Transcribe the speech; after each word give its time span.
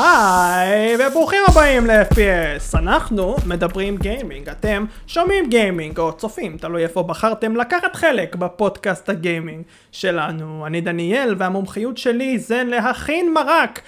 היי, 0.00 0.96
וברוכים 0.98 1.38
הבאים 1.48 1.86
ל-FPS. 1.86 2.78
אנחנו 2.78 3.36
מדברים 3.46 3.96
גיימינג, 3.96 4.48
אתם 4.48 4.84
שומעים 5.06 5.48
גיימינג 5.48 5.98
או 5.98 6.12
צופים, 6.12 6.58
תלוי 6.58 6.82
איפה 6.82 7.02
בחרתם 7.02 7.56
לקחת 7.56 7.96
חלק 7.96 8.36
בפודקאסט 8.36 9.08
הגיימינג 9.08 9.64
שלנו. 9.92 10.66
אני 10.66 10.80
דניאל, 10.80 11.34
והמומחיות 11.38 11.98
שלי 11.98 12.38
זה 12.38 12.62
להכין 12.66 13.32
מרק 13.34 13.80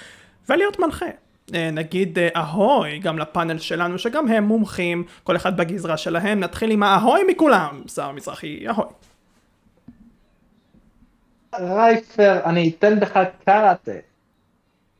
ולהיות 0.48 0.79
מנחה. 0.79 1.06
אה, 1.54 1.70
נגיד 1.70 2.18
אה, 2.18 2.29
אהוי 2.36 2.98
גם 2.98 3.18
לפאנל 3.18 3.58
שלנו 3.58 3.98
שגם 3.98 4.29
הם 4.29 4.44
מומחים, 4.44 5.04
כל 5.24 5.36
אחד 5.36 5.56
בגזרה 5.56 5.96
שלהם. 5.96 6.40
נתחיל 6.40 6.70
עם 6.70 6.82
האהוי 6.82 7.20
מכולם, 7.29 7.82
שר 7.94 8.12
מזרחי, 8.12 8.68
אהוי. 8.68 8.84
רייפר, 11.60 12.40
אני 12.44 12.70
אתן 12.79 13.01
בך 13.01 13.19
קראטה. 13.45 13.92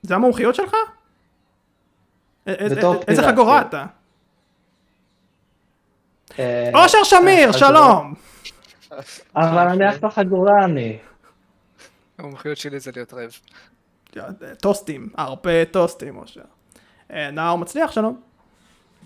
זה 0.03 0.15
המומחיות 0.15 0.55
שלך? 0.55 0.75
א- 2.47 2.51
איזה- 2.51 2.77
בתור 2.77 2.95
איזה 3.09 3.23
חגורה 3.23 3.61
כן. 3.63 3.69
אתה? 3.69 3.87
אה, 6.39 6.71
אושר 6.75 6.99
שמיר, 7.05 7.49
אה, 7.49 7.53
שלום! 7.53 8.15
אבל 9.37 9.69
אני 9.69 9.89
אחלה 9.91 10.11
חגורה 10.11 10.65
אני. 10.65 10.99
המומחיות 12.19 12.57
שלי 12.59 12.81
זה 12.81 12.91
להיות 12.97 13.15
רעב. 13.15 13.31
טוסטים, 14.61 15.09
הרבה 15.17 15.65
טוסטים, 15.65 16.17
אושר. 16.17 16.41
אה, 17.13 17.31
נאור 17.31 17.59
מצליח, 17.59 17.91
שלום. 17.93 18.21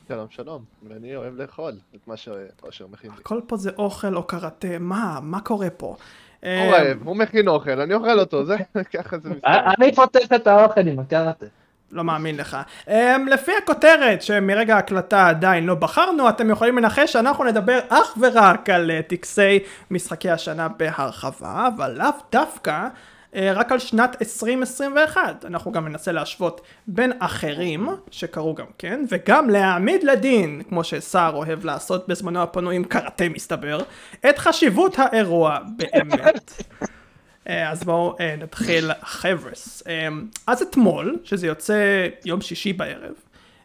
שלום 0.09 0.27
שלום, 0.31 0.65
ואני 0.89 1.17
אוהב 1.17 1.35
לאכול 1.41 1.73
את 1.95 2.09
מה 2.09 2.17
שאושר 2.17 2.87
מכין 2.87 3.11
לי. 3.11 3.17
הכל 3.21 3.41
פה 3.47 3.57
זה 3.57 3.71
אוכל 3.79 4.17
או 4.17 4.23
קראטה, 4.23 4.79
מה? 4.81 5.19
מה 5.23 5.41
קורה 5.41 5.71
פה? 5.71 5.97
אה, 6.45 6.65
הוא 6.67 6.75
רעב, 6.75 6.99
הוא 7.05 7.17
מכין 7.17 7.49
אוכל, 7.49 7.81
אני 7.81 7.95
אוכל 7.95 8.21
אותו, 8.21 8.45
זה 8.45 8.57
ככה 8.95 9.19
זה 9.19 9.29
מסתכל. 9.31 9.47
אה, 9.49 9.73
אני 9.79 9.95
פותח 9.95 10.33
את 10.35 10.47
האוכל 10.47 10.89
עם 10.89 10.99
הקראטה. 10.99 11.47
לא 11.93 12.05
מאמין 12.05 12.37
לך. 12.37 12.57
Um, 12.87 12.91
לפי 13.27 13.53
הכותרת 13.63 14.23
שמרגע 14.23 14.75
ההקלטה 14.77 15.29
עדיין 15.29 15.67
לא 15.67 15.75
בחרנו, 15.75 16.29
אתם 16.29 16.51
יכולים 16.51 16.79
לנחש 16.79 17.13
שאנחנו 17.13 17.45
נדבר 17.45 17.79
אך 17.89 18.17
ורק 18.21 18.71
על 18.71 18.91
uh, 18.91 19.09
טקסי 19.09 19.59
משחקי 19.91 20.31
השנה 20.31 20.69
בהרחבה, 20.69 21.69
אבל 21.77 21.95
לאו 21.99 22.09
דווקא 22.33 22.89
uh, 23.33 23.37
רק 23.55 23.73
על 23.73 23.79
שנת 23.79 24.17
2021. 24.21 25.45
אנחנו 25.45 25.73
גם 25.73 25.89
ננסה 25.89 26.13
להשוות 26.13 26.61
בין 26.87 27.13
אחרים, 27.19 27.89
שקרו 28.11 28.55
גם 28.55 28.67
כן, 28.79 29.05
וגם 29.09 29.51
להעמיד 29.51 30.05
לדין, 30.05 30.63
כמו 30.69 30.85
שסער 30.85 31.35
אוהב 31.35 31.65
לעשות 31.65 32.09
בזמנו 32.09 32.43
הפנוי 32.43 32.77
עם 32.77 32.85
קראטה 32.85 33.29
מסתבר, 33.29 33.81
את 34.29 34.39
חשיבות 34.39 34.99
האירוע 34.99 35.59
באמת. 35.77 36.51
אה, 37.49 37.71
אז 37.71 37.85
בואו 37.85 38.17
אה, 38.21 38.37
נתחיל 38.37 38.91
חבר'ס. 39.03 39.83
אה, 39.89 40.09
אז 40.47 40.63
אתמול, 40.63 41.19
שזה 41.25 41.47
יוצא 41.47 42.09
יום 42.25 42.41
שישי 42.41 42.73
בערב, 42.73 43.15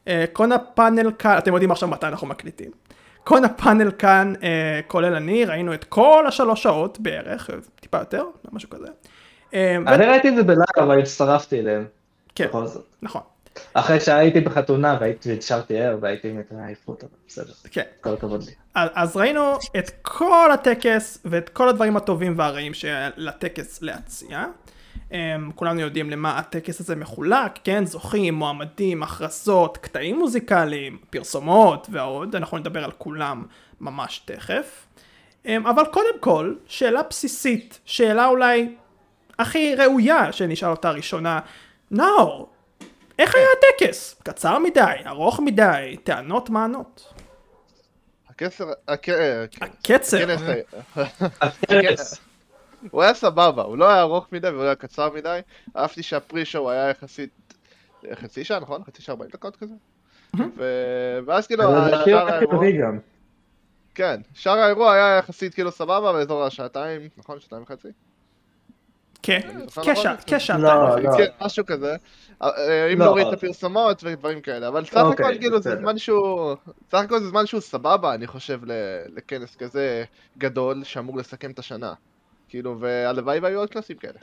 אה, 0.07 0.25
קונה 0.33 0.59
פאנל 0.59 1.11
כאן, 1.19 1.37
אתם 1.37 1.53
יודעים 1.53 1.71
עכשיו 1.71 1.89
מתי 1.89 2.07
אנחנו 2.07 2.27
מקליטים. 2.27 2.71
קונה 3.23 3.49
פאנל 3.49 3.91
כאן, 3.91 4.33
כולל 4.87 5.15
אני, 5.15 5.45
ראינו 5.45 5.73
את 5.73 5.83
כל 5.83 6.25
השלוש 6.27 6.63
שעות 6.63 6.99
בערך, 6.99 7.49
טיפה 7.79 7.97
יותר, 7.97 8.25
משהו 8.51 8.69
כזה. 8.69 8.87
אני 9.53 10.05
ראיתי 10.05 10.29
את 10.29 10.35
זה 10.35 10.43
בלייב, 10.43 10.77
אבל 10.77 10.99
הצטרפתי 10.99 11.59
אליהם. 11.59 11.85
כן. 12.35 12.47
נכון, 13.01 13.21
אחרי 13.73 13.99
שהייתי 13.99 14.41
בחתונה 14.41 14.97
והייתי 15.01 15.37
נשארתי 15.37 15.77
ער 15.77 15.97
והייתי 16.01 16.31
מת 16.31 16.51
מהעייפות, 16.51 17.03
אבל 17.03 17.11
בסדר. 17.27 17.53
כן. 17.71 17.83
כל 18.01 18.13
הכבוד 18.13 18.43
לי. 18.43 18.51
אז 18.75 18.89
אז 18.93 19.17
ראינו 19.17 19.57
את 19.77 19.89
כל 20.01 20.49
הטקס 20.53 21.17
ואת 21.25 21.49
כל 21.49 21.69
הדברים 21.69 21.97
הטובים 21.97 22.33
והרעים 22.37 22.73
שהיה 22.73 23.09
לטקס 23.17 23.81
להציע. 23.81 24.45
Um, 25.09 25.13
כולנו 25.55 25.79
יודעים 25.79 26.09
למה 26.09 26.37
הטקס 26.37 26.79
הזה 26.79 26.95
מחולק, 26.95 27.59
כן? 27.63 27.85
זוכים, 27.85 28.33
מועמדים, 28.33 29.03
הכרזות, 29.03 29.77
קטעים 29.77 30.19
מוזיקליים, 30.19 30.97
פרסומות 31.09 31.87
ועוד, 31.91 32.35
אנחנו 32.35 32.57
נדבר 32.57 32.83
על 32.83 32.91
כולם 32.91 33.45
ממש 33.81 34.21
תכף. 34.25 34.87
Um, 35.45 35.49
אבל 35.63 35.85
קודם 35.85 36.19
כל, 36.19 36.55
שאלה 36.67 37.01
בסיסית, 37.09 37.79
שאלה 37.85 38.27
אולי 38.27 38.75
הכי 39.39 39.75
ראויה 39.75 40.31
שנשאל 40.31 40.69
אותה 40.69 40.91
ראשונה, 40.91 41.39
נאור, 41.91 42.49
איך 43.21 43.35
היה 43.35 43.45
הטקס? 43.57 44.15
קצר 44.23 44.59
מדי, 44.59 44.81
ארוך 45.07 45.39
מדי, 45.39 45.97
טענות 46.03 46.49
מענות. 46.49 47.13
אה, 48.89 48.97
כן. 48.97 49.45
הקצר. 49.61 50.35
הכנס. 51.41 52.19
הוא 52.91 53.01
היה 53.01 53.13
סבבה, 53.13 53.63
הוא 53.63 53.77
לא 53.77 53.89
היה 53.89 54.01
ארוך 54.01 54.27
מדי 54.31 54.49
והוא 54.49 54.63
היה 54.63 54.75
קצר 54.75 55.09
מדי. 55.13 55.39
אהבתי 55.77 56.03
שהפרי 56.03 56.45
שואו 56.45 56.71
היה 56.71 56.89
יחסית 56.89 57.53
חצי 58.13 58.43
שעה, 58.43 58.59
נכון? 58.59 58.83
חצי 58.83 59.01
שעה 59.01 59.13
40 59.13 59.31
דקות 59.31 59.55
כזה? 59.55 59.73
ואז 61.25 61.47
כאילו, 61.47 61.63
זה 61.63 61.95
הכי 61.95 62.09
שאר 62.09 62.27
האירוע, 62.27 62.55
טובי 62.55 62.77
גם. 62.77 62.99
כן, 63.95 64.21
שאר 64.33 64.57
האירוע 64.57 64.93
היה 64.93 65.17
יחסית 65.17 65.53
כאילו 65.53 65.71
סבבה 65.71 66.13
באזור 66.13 66.43
השעתיים, 66.43 67.01
נכון? 67.17 67.39
שעתיים 67.39 67.63
וחצי? 67.63 67.87
כן, 67.87 67.91
זוכר 67.91 67.97
כשע, 67.97 67.97
נכון? 67.97 69.10
כשעתיים 69.23 70.61
לא, 70.61 70.69
וחצי. 70.69 71.03
לא. 71.03 71.17
כן, 71.17 71.45
משהו 71.45 71.65
כזה. 71.65 71.95
אה, 72.43 72.87
אם 72.93 72.99
לא. 72.99 73.05
נוריד 73.05 73.27
את 73.27 73.33
הפרסומות 73.33 74.03
ודברים 74.03 74.41
כאלה, 74.41 74.67
אבל 74.67 74.85
סך 74.85 74.97
אוקיי, 74.97 75.25
הכל 75.25 75.37
כאילו 75.39 75.61
זה. 75.61 75.75
זמן 75.75 75.97
שהוא, 75.97 76.55
סך 76.91 76.97
הכל 76.97 77.19
זה 77.19 77.27
זמן 77.27 77.45
שהוא 77.45 77.61
סבבה, 77.61 78.13
אני 78.13 78.27
חושב, 78.27 78.59
ל- 78.65 78.71
לכנס 79.17 79.55
כזה 79.55 80.03
גדול 80.37 80.83
שאמור 80.83 81.17
לסכם 81.17 81.51
את 81.51 81.59
השנה. 81.59 81.93
כאילו, 82.49 82.79
והלוואי 82.79 83.39
והיו 83.39 83.59
עוד 83.59 83.69
כנסים 83.69 83.97
כאלה. 83.97 84.19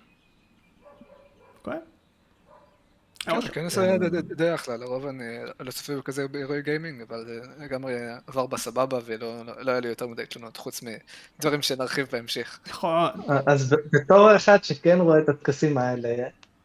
הכנס 3.37 3.79
היה 3.79 3.99
די- 4.37 4.55
אחלה, 4.55 4.77
לרוב 4.77 5.07
אני 5.07 5.25
לא 5.61 5.71
צופה 5.71 5.97
בכזה 5.97 6.29
באירועי 6.29 6.63
גיימינג, 6.63 7.03
אבל 7.09 7.25
זה 7.27 7.41
לגמרי 7.65 7.95
עבר 8.27 8.47
בסבבה 8.47 8.99
ולא 9.05 9.43
לא- 9.47 9.53
לא 9.63 9.71
היה 9.71 9.81
לי 9.81 9.89
יותר 9.89 10.07
מדי 10.07 10.27
תלונות, 10.27 10.57
חוץ 10.57 10.81
מדברים 11.39 11.63
שנרחיב 11.63 12.07
בהמשך. 12.13 12.59
נכון. 12.69 13.09
אז 13.47 13.73
ב- 13.73 13.97
בתור 13.97 14.37
אחד 14.37 14.65
שכן 14.65 14.99
רואה 15.01 15.19
את 15.19 15.29
הטקסים 15.29 15.79
האלה 15.79 16.15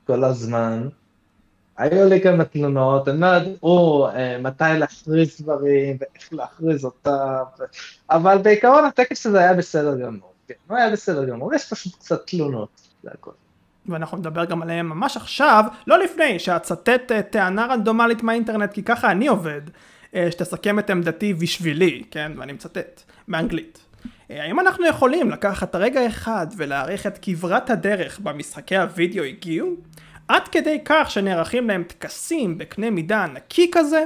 כל 0.08 0.24
הזמן, 0.24 0.88
היו 1.78 2.10
לי 2.10 2.22
כמה 2.22 2.46
תלונות, 2.46 3.08
הם 3.08 3.20
לא 3.20 3.28
ידעו 3.28 4.08
אה, 4.08 4.38
מתי 4.42 4.64
להכריז 4.80 5.42
דברים 5.42 5.98
ואיך 6.00 6.34
להכריז 6.34 6.86
אותם, 6.86 7.44
אבל 8.10 8.38
בעיקרון 8.38 8.86
הטקס 8.86 9.26
הזה 9.26 9.40
היה 9.40 9.54
בסדר 9.54 10.00
גמור, 10.00 10.34
כן, 10.48 10.54
הוא 10.68 10.78
היה 10.78 10.92
בסדר 10.92 11.26
גמור, 11.26 11.54
יש 11.54 11.70
פשוט 11.74 11.96
קצת 11.96 12.28
תלונות, 12.28 12.70
זה 13.04 13.10
הכל. 13.14 13.32
ואנחנו 13.88 14.18
נדבר 14.18 14.46
גם 14.46 14.62
עליהם 14.62 14.90
ממש 14.90 15.18
עכשיו, 15.18 15.66
לא 15.88 16.04
לפני 16.04 16.40
שאצטט 16.40 17.12
אה, 17.12 17.22
טענה 17.22 17.66
רנדומלית 17.66 18.24
מהאינטרנט, 18.24 18.74
כי 18.74 18.84
ככה 18.84 19.12
אני 19.12 19.28
עובד, 19.28 19.62
אה, 20.16 20.32
שתסכם 20.32 20.80
את 20.80 20.90
עמדתי 20.90 21.34
בשבילי, 21.34 22.04
כן, 22.12 22.32
ואני 22.38 22.54
מצטט, 22.54 23.02
באנגלית. 23.28 23.86
אה, 24.32 24.44
האם 24.44 24.60
אנחנו 24.60 24.88
יכולים 24.88 25.32
לקחת 25.32 25.76
רגע 25.76 26.08
אחד 26.08 26.48
ולהעריך 26.58 27.08
את 27.08 27.20
כברת 27.22 27.70
הדרך 27.70 28.20
במשחקי 28.20 28.78
הוידאו 28.78 29.24
הגיעו? 29.24 29.76
עד 30.28 30.48
כדי 30.48 30.80
כך 30.86 31.12
שנערכים 31.12 31.68
להם 31.68 31.84
טקסים 31.84 32.58
בקנה 32.58 32.90
מידה 32.90 33.24
ענקי 33.24 33.70
כזה? 33.72 34.06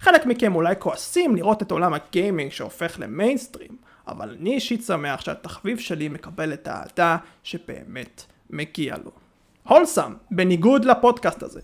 חלק 0.00 0.26
מכם 0.26 0.54
אולי 0.54 0.74
כועסים 0.78 1.36
לראות 1.36 1.62
את 1.62 1.70
עולם 1.70 1.94
הגיימינג 1.94 2.52
שהופך 2.52 2.96
למיינסטרים, 2.98 3.76
אבל 4.08 4.36
אני 4.40 4.54
אישית 4.54 4.82
שמח 4.82 5.20
שהתחביב 5.20 5.78
שלי 5.78 6.08
מקבל 6.08 6.52
את 6.52 6.68
האהדה 6.68 7.16
שבאמת 7.42 8.24
מגיע 8.52 8.96
לו. 9.04 9.10
הולסם, 9.68 10.14
בניגוד 10.30 10.84
לפודקאסט 10.84 11.42
הזה. 11.42 11.60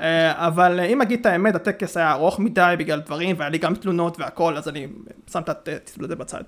אה, 0.00 0.46
אבל 0.46 0.80
אה, 0.80 0.84
אם 0.84 1.02
אגיד 1.02 1.20
את 1.20 1.26
האמת, 1.26 1.54
הטקס 1.54 1.96
היה 1.96 2.12
ארוך 2.12 2.38
מדי 2.38 2.74
בגלל 2.78 3.00
דברים, 3.00 3.36
והיה 3.38 3.50
לי 3.50 3.58
גם 3.58 3.74
תלונות 3.74 4.20
והכל, 4.20 4.56
אז 4.56 4.68
אני 4.68 4.86
שם 5.30 5.40
את 5.40 5.48
הטיפול 5.48 6.04
הזה 6.04 6.16
בצד. 6.16 6.42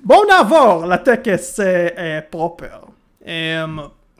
בואו 0.00 0.24
נעבור 0.24 0.86
לטקס 0.86 1.60
פרופר. 2.30 2.78
אה, 3.26 3.64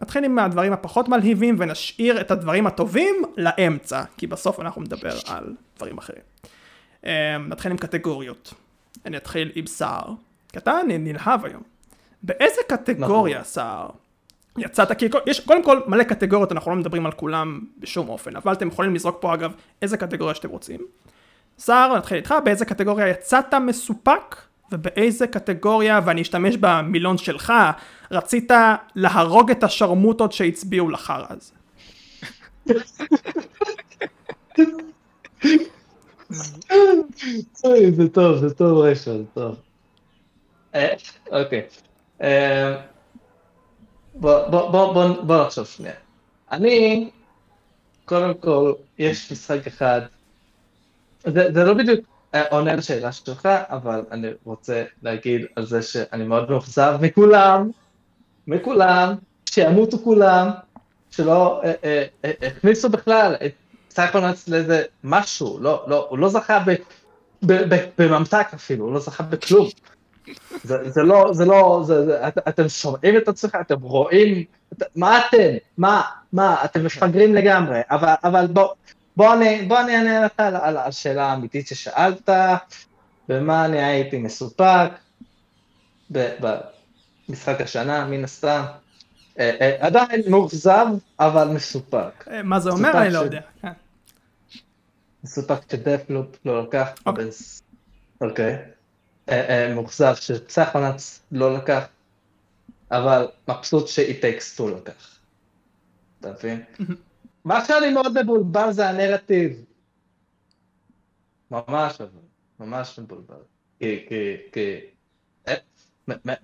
נתחיל 0.03 0.25
עם 0.25 0.39
הדברים 0.39 0.73
הפחות 0.73 1.09
מלהיבים 1.09 1.57
ונשאיר 1.59 2.21
את 2.21 2.31
הדברים 2.31 2.67
הטובים 2.67 3.15
לאמצע, 3.37 4.03
כי 4.17 4.27
בסוף 4.27 4.61
אנחנו 4.61 4.83
נדבר 4.83 5.15
על 5.27 5.55
דברים 5.77 5.99
אחרים. 5.99 6.23
אה, 7.07 7.39
נתחיל 7.39 7.71
עם 7.71 7.79
קטגוריות. 7.79 8.55
אני 9.07 9.17
אתחיל 9.17 9.53
עם 9.55 9.67
סער, 9.67 10.13
אתה 10.57 10.79
נלהב 10.89 11.45
היום. 11.45 11.63
באיזה 12.23 12.61
קטגוריה, 12.69 13.45
סער, 13.45 13.89
יצאת, 14.61 14.93
כי 14.99 15.09
יש 15.27 15.41
קודם 15.41 15.63
כל 15.65 15.81
מלא 15.87 16.05
קטגוריות, 16.05 16.53
אנחנו 16.53 16.71
לא 16.71 16.77
מדברים 16.77 17.07
על 17.07 17.13
כולם 17.13 17.61
בשום 17.79 18.09
אופן, 18.09 18.37
אבל 18.37 18.53
אתם 18.53 18.69
יכולים 18.69 18.95
לזרוק 18.95 19.17
פה 19.21 19.35
אגב 19.35 19.53
איזה 19.83 19.97
קטגוריה 19.97 20.35
שאתם 20.35 20.49
רוצים. 20.49 20.81
סער, 21.59 21.97
נתחיל 21.97 22.17
איתך, 22.17 22.35
באיזה 22.45 22.65
קטגוריה 22.65 23.09
יצאת 23.09 23.55
מסופק, 23.55 24.37
ובאיזה 24.73 25.27
קטגוריה, 25.27 26.01
ואני 26.05 26.23
אשתמש 26.23 26.57
במילון 26.61 27.19
שלך, 27.19 27.53
רצית 28.11 28.51
להרוג 28.95 29.51
את 29.51 29.65
השרמוטות 29.65 30.33
שהצביעו 30.33 30.89
הזה. 31.31 31.53
אוי, 37.65 37.93
זה 37.93 38.09
טוב, 38.09 38.37
זה 38.37 38.55
טוב 38.55 38.79
רשע, 38.79 39.13
זה 39.13 39.25
טוב. 39.35 39.57
אה, 40.75 40.95
אוקיי. 41.33 41.63
בוא, 44.21 44.49
בוא, 44.49 44.71
בוא, 44.71 44.93
בוא, 44.93 45.23
בוא 45.23 45.47
נחשוב 45.47 45.67
שנייה. 45.67 45.95
אני 46.53 47.11
קודם 48.05 48.35
כל, 48.35 48.73
יש 48.99 49.33
משחק 49.33 49.67
אחד, 49.67 50.01
זה, 51.25 51.53
זה 51.55 51.65
לא 51.65 51.75
בדיוק 51.75 52.01
אה, 52.35 52.49
עונה 52.51 52.77
לשאלה 52.77 53.13
שלך, 53.13 53.47
אבל 53.47 54.03
אני 54.11 54.29
רוצה 54.45 54.85
להגיד 55.03 55.47
על 55.57 55.67
זה 55.67 55.83
שאני 55.83 56.25
מאוד 56.25 56.51
מאוכזב 56.51 56.99
מכולם, 57.01 57.71
מכולם, 58.47 59.15
שימותו 59.51 59.99
כולם, 59.99 60.51
שלא 61.11 61.61
אה, 61.65 61.73
אה, 61.85 62.05
אה, 62.25 62.31
הכניסו 62.47 62.89
בכלל 62.89 63.35
את 63.47 63.53
סייקונאץ 63.91 64.49
לאיזה 64.49 64.83
משהו, 65.05 65.59
לא, 65.61 65.85
לא, 65.89 66.07
הוא 66.11 66.19
לא 66.19 66.29
זכה 66.29 66.59
ב, 66.59 66.71
ב, 67.47 67.75
ב, 67.75 67.89
בממתק 67.99 68.47
אפילו, 68.55 68.85
הוא 68.85 68.95
לא 68.95 69.01
זכה 69.01 69.23
בכלום. 69.23 69.69
זה, 70.65 70.91
זה 70.91 71.03
לא, 71.03 71.31
זה 71.33 71.45
לא, 71.45 71.83
זה, 71.87 72.07
זה, 72.07 72.29
את, 72.29 72.39
אתם 72.49 72.69
שומעים 72.69 73.17
את 73.17 73.29
עצמכם, 73.29 73.61
אתם 73.61 73.81
רואים, 73.81 74.45
את, 74.73 74.83
מה 74.97 75.19
אתם? 75.19 75.57
מה, 75.79 76.03
מה, 76.33 76.65
אתם 76.65 76.85
מפגרים 76.85 77.35
לגמרי, 77.35 77.81
אבל, 77.91 78.15
אבל 78.25 78.47
בוא, 78.47 78.69
בוא 79.17 79.35
אני, 79.35 79.63
בוא 79.63 79.81
אני 79.81 79.97
אענה 79.97 80.21
לך 80.21 80.33
על, 80.37 80.57
על 80.57 80.77
השאלה 80.77 81.27
האמיתית 81.27 81.67
ששאלת, 81.67 82.31
במה 83.29 83.65
אני 83.65 83.83
הייתי 83.83 84.19
מסופק, 84.19 84.91
במשחק 86.11 87.61
השנה, 87.61 88.07
מן 88.07 88.25
הסתם. 88.25 88.63
אה, 89.39 89.57
אה, 89.61 89.77
עדיין 89.81 90.23
מאוכזב, 90.29 90.87
אבל 91.21 91.49
מסופק. 91.49 92.29
אה, 92.31 92.43
מה 92.43 92.61
זה 92.61 92.71
אומר? 92.71 93.03
אני 93.03 93.13
לא 93.13 93.19
יודע. 93.19 93.41
כן. 93.63 93.73
מסופק 95.25 95.71
שדפלופ 95.73 96.37
לא 96.45 96.63
לקח, 96.63 96.89
אוקיי. 98.21 98.59
מאוכזב 99.75 100.15
שפסחונץ 100.15 101.21
לא 101.33 101.57
לקח, 101.57 101.85
אבל 102.91 103.27
מבסוט 103.49 103.89
שאיטקסטו 103.89 104.69
לקח. 104.69 105.19
אתה 106.21 106.33
מבין? 106.33 106.65
מה 107.45 107.65
שאני 107.65 107.93
מאוד 107.93 108.23
מבולבל 108.23 108.73
זה 108.73 108.89
הנרטיב. 108.89 109.65
ממש 111.51 112.01
אבל, 112.01 112.09
ממש 112.61 112.99
מבולבל. 112.99 113.43
כי, 113.79 114.07
כי, 114.09 114.37
כי... 114.53 114.81
אה, 115.49 115.55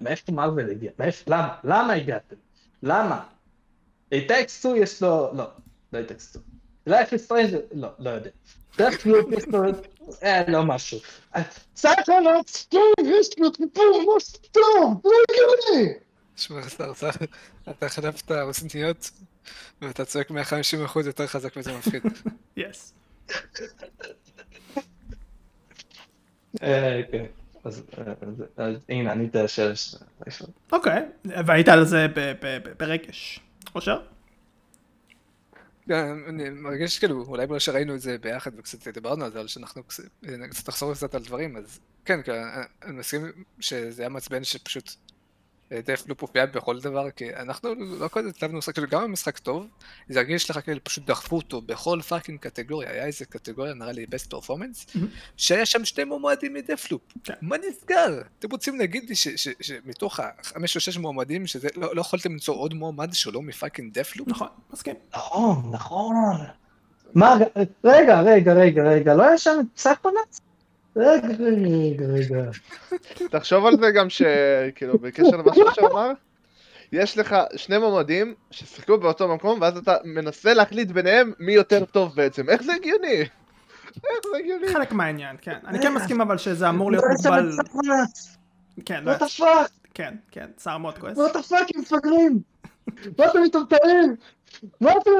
מאיפה 0.00 0.32
מרוויל 0.32 0.70
הגיע? 0.70 0.90
מאיפה, 0.98 1.30
למה? 1.30 1.56
למה 1.64 1.92
הגעתם? 1.92 2.36
למה? 2.82 3.26
It 4.12 4.25
Takes 4.25 4.57
Two 4.57 4.76
יש 4.76 5.02
לו... 5.02 5.30
לא, 5.34 5.50
לא 5.92 5.98
It 5.98 6.06
Takes 6.06 6.25
Two. 6.25 6.40
Life 6.86 7.16
is 7.16 7.25
Strange 7.25 7.54
לא, 7.72 7.88
לא 7.98 8.10
יודע. 8.10 8.30
Deathloop 8.78 9.32
יש 9.32 9.44
לו... 9.48 9.62
אה, 10.22 10.42
לא 10.48 10.62
משהו. 10.62 10.98
סאקונוט, 11.76 12.50
יש 13.04 13.38
לו 13.38 13.50
טיפול 13.50 13.84
ממש 14.06 14.30
טוב, 14.52 15.00
לא 15.04 15.10
הגיוני. 15.30 15.92
שמע, 16.36 16.60
אתה- 17.70 17.88
החלפת 17.88 18.30
אוזניות, 18.32 19.10
ואתה 19.82 20.04
צועק 20.04 20.30
150% 20.30 20.34
יותר 21.06 21.26
חזק 21.26 21.56
וזה 21.56 21.72
מפחיד. 21.78 22.02
yes. 22.56 22.94
אה, 26.62 27.00
כן. 27.12 27.24
אז 27.64 27.82
אה, 27.98 28.12
אז 28.56 28.74
הנה, 28.88 29.12
אני 29.12 29.26
את 29.26 29.36
השאלה 29.36 29.76
שלך. 29.76 30.02
אוקיי. 30.72 31.02
והיית 31.24 31.68
על 31.68 31.84
זה 31.84 32.06
ברגש. 32.78 33.40
אשר? 33.74 33.98
אני 35.90 36.50
מרגיש 36.50 36.98
כאילו, 36.98 37.24
אולי 37.24 37.46
בגלל 37.46 37.58
שראינו 37.58 37.94
את 37.94 38.00
זה 38.00 38.18
ביחד 38.18 38.50
וקצת 38.58 38.88
דיברנו 38.88 39.24
על 39.24 39.32
זה, 39.32 39.38
אבל 39.38 39.48
שאנחנו 39.48 39.82
קצת 39.84 40.68
נחזור 40.68 40.94
קצת 40.94 41.14
על 41.14 41.22
דברים, 41.22 41.56
אז 41.56 41.80
כן, 42.04 42.22
כן, 42.22 42.42
אני 42.82 42.92
מסכים 42.92 43.32
שזה 43.60 44.02
היה 44.02 44.08
מעצבן 44.08 44.44
שפשוט 44.44 44.90
Deathloop 45.86 46.20
הופיע 46.20 46.46
בכל 46.46 46.80
דבר, 46.80 47.10
כי 47.10 47.34
אנחנו 47.36 47.74
לא 47.74 48.08
כזה 48.12 48.28
התלהבנו 48.28 48.58
משחק, 48.58 48.74
כאילו 48.74 48.88
גם 48.88 49.02
המשחק 49.02 49.38
טוב, 49.38 49.66
זה 50.08 50.18
הרגיש 50.18 50.50
לך 50.50 50.58
כאילו 50.64 50.84
פשוט 50.84 51.06
דחפו 51.06 51.36
אותו 51.36 51.60
בכל 51.60 52.00
fucking 52.08 52.38
קטגוריה, 52.38 52.90
היה 52.90 53.06
איזה 53.06 53.24
קטגוריה, 53.24 53.74
נראה 53.74 53.92
לי 53.92 54.06
best 54.14 54.34
performance, 54.34 54.98
שהיה 55.36 55.66
שם 55.66 55.84
שני 55.84 56.04
מועמדים 56.04 56.54
מ 56.54 56.90
Deathloop. 56.90 57.02
כן. 57.24 57.34
מה 57.42 57.56
נסגר? 57.68 58.22
אתם 58.38 58.48
רוצים 58.50 58.78
להגיד 58.78 59.08
לי 59.08 59.14
ש- 59.14 59.28
ש- 59.28 59.48
שמתוך 59.60 60.20
החמש 60.20 60.76
או 60.76 60.80
שש 60.80 60.96
מועמדים, 60.98 61.46
שזה 61.46 61.68
לא 61.76 61.96
לא 61.96 62.00
יכולתם 62.00 62.32
למצוא 62.32 62.54
עוד 62.54 62.74
מועמד 62.74 63.12
שהוא 63.12 63.34
לא 63.34 63.42
מ 63.42 63.92
fucking 63.92 64.16
Deathloop? 64.16 64.28
נכון, 64.28 64.48
מסכים. 64.72 64.94
נכון, 65.14 65.70
נכון. 65.72 66.36
מה, 67.14 67.36
רגע, 67.84 68.20
רגע, 68.20 68.52
רגע, 68.52 68.82
רגע, 68.82 69.14
לא 69.14 69.22
היה 69.22 69.38
שם 69.38 69.56
את 69.60 69.78
Psychonauts? 69.78 70.40
רגע, 70.96 71.28
רגע, 71.28 72.06
רגע. 72.06 72.50
תחשוב 73.30 73.66
על 73.66 73.76
זה 73.80 73.90
גם 73.90 74.10
ש... 74.10 74.22
כאילו, 74.74 74.98
בקשר 74.98 75.36
למה 75.36 75.54
שאשר 75.54 75.86
אמר, 75.92 76.12
יש 76.92 77.18
לך 77.18 77.36
שני 77.56 77.78
מועמדים 77.78 78.34
ששיחקו 78.50 78.98
באותו 78.98 79.28
מקום, 79.28 79.60
ואז 79.60 79.76
אתה 79.76 79.96
מנסה 80.04 80.54
להחליט 80.54 80.90
ביניהם 80.90 81.32
מי 81.38 81.52
יותר 81.52 81.84
טוב 81.84 82.16
בעצם. 82.16 82.48
איך 82.48 82.62
זה 82.62 82.72
הגיוני? 82.74 83.20
איך 83.96 84.20
זה 84.32 84.38
הגיוני? 84.38 84.68
חלק 84.68 84.92
מהעניין, 84.92 85.36
כן. 85.40 85.58
אני 85.66 85.82
כן 85.82 85.94
מסכים 85.94 86.20
אבל 86.20 86.38
שזה 86.38 86.68
אמור 86.68 86.90
להיות 86.90 87.04
מוגבל. 87.16 87.50
כן, 88.84 89.04
לא 89.04 89.12
what 89.12 89.18
the 89.18 89.40
fuck? 89.40 89.70
כן, 89.94 90.14
כן, 90.30 90.46
אשר 90.62 90.78
מאוד 90.78 90.98
כועס. 90.98 91.18
what 91.18 91.32
the 91.36 91.50
fuck, 91.50 91.68
הם 91.74 91.80
מפגרים? 91.80 92.40
מה 93.18 93.26
אתם 93.26 93.42
מטומטמים? 93.42 94.16
מה 94.80 94.92
אתם 94.92 95.10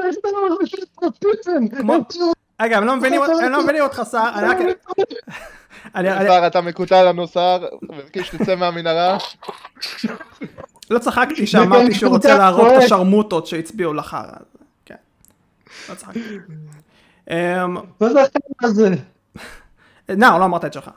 לא 2.83 2.95
מבינים 2.95 3.21
הם 3.23 3.51
לא 3.51 3.63
מבינים 3.63 3.81
אותך 3.81 4.01
שר, 4.11 4.29
אני 5.95 6.09
סער, 6.27 6.47
אתה 6.47 6.61
מקוטע 6.61 7.03
לנו 7.03 7.27
סער, 7.27 7.65
מבקש 7.81 8.27
שתצא 8.27 8.55
מהמנהרה. 8.55 9.17
לא 10.89 10.99
צחקתי 10.99 11.47
שאמרתי 11.47 11.93
שהוא 11.93 12.11
רוצה 12.11 12.37
להרוג 12.37 12.67
את 12.67 12.83
השרמוטות 12.83 13.47
שהצביעו 13.47 13.93
לחרא. 13.93 14.31
כן. 14.85 14.95
לא 15.89 15.95
צחקתי. 15.95 16.37
אמ, 17.29 17.73
מה 17.73 18.09
זה 18.09 18.21
החלק 18.21 18.63
הזה? 18.63 18.89
נאו, 20.09 20.39
לא 20.39 20.45
אמרת 20.45 20.65
את 20.65 20.73
שלך. 20.73 20.89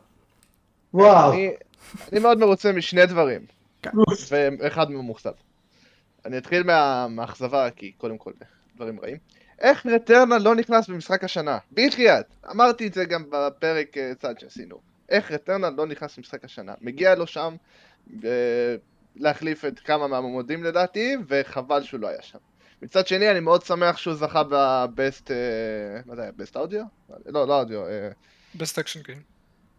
וואו. 0.95 1.33
אני- 1.33 1.51
מאוד 2.21 2.39
מרוצה 2.39 2.73
משני 2.73 3.07
דברים, 3.07 3.41
כן. 3.83 3.91
ואחד 4.61 4.91
מאוכזב. 4.91 5.31
אני 6.27 6.39
אתחיל 6.39 6.63
מהאכזבה, 7.09 7.71
כי 7.71 7.93
קודם 7.93 8.19
כל, 8.19 8.31
דברים 8.77 9.01
רעים. 9.01 9.17
איך 9.61 9.87
רטרנל 9.87 10.39
לא 10.39 10.55
נכנס 10.55 10.89
במשחק 10.89 11.25
השנה? 11.25 11.59
בחייאת. 11.73 12.27
אמרתי 12.51 12.87
את 12.87 12.95
זה 12.95 13.05
גם 13.05 13.25
בפרק 13.31 13.99
אה, 13.99 14.13
צד 14.19 14.39
שעשינו. 14.39 14.81
איך 15.09 15.31
רטרנל 15.31 15.69
לא 15.77 15.87
נכנס 15.87 16.17
במשחק 16.17 16.45
השנה? 16.45 16.75
מגיע 16.81 17.15
לו 17.15 17.27
שם 17.27 17.57
אה, 18.25 18.31
להחליף 19.17 19.65
את 19.65 19.79
כמה 19.79 20.07
מהמועמדים 20.07 20.65
לדעתי, 20.65 21.17
וחבל 21.29 21.83
שהוא 21.83 22.01
לא 22.01 22.09
היה 22.09 22.23
שם. 22.23 22.39
מצד 22.83 23.07
שני, 23.07 23.31
אני 23.31 23.41
מאוד 23.41 23.63
שמח 23.63 23.97
שהוא 23.97 24.15
זכה 24.15 24.43
בבסט... 24.51 25.31
מה 26.07 26.15
זה 26.15 26.23
היה? 26.23 26.31
best 26.37 26.57
audio? 26.57 26.85
לא, 27.27 27.49
לא 27.49 27.61
אודיו. 27.61 27.87
אה, 27.87 28.11
best 28.57 28.79
action 28.79 29.07
game. 29.07 29.23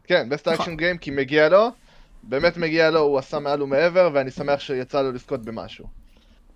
כן, 0.04 0.30
best 0.30 0.48
נכון. 0.48 0.60
action 0.62 0.76
game, 0.76 0.98
כי 0.98 1.12
מגיע 1.12 1.50
לו, 1.50 1.72
באמת 2.24 2.58
מגיע 2.58 2.92
לו, 2.92 3.00
הוא 3.00 3.18
עשה 3.18 3.40
מעל 3.40 3.62
ומעבר, 3.62 4.10
ואני 4.14 4.32
שמח 4.32 4.60
שיצא 4.60 5.02
לו 5.02 5.12
לזכות 5.12 5.46
במשהו. 5.46 5.86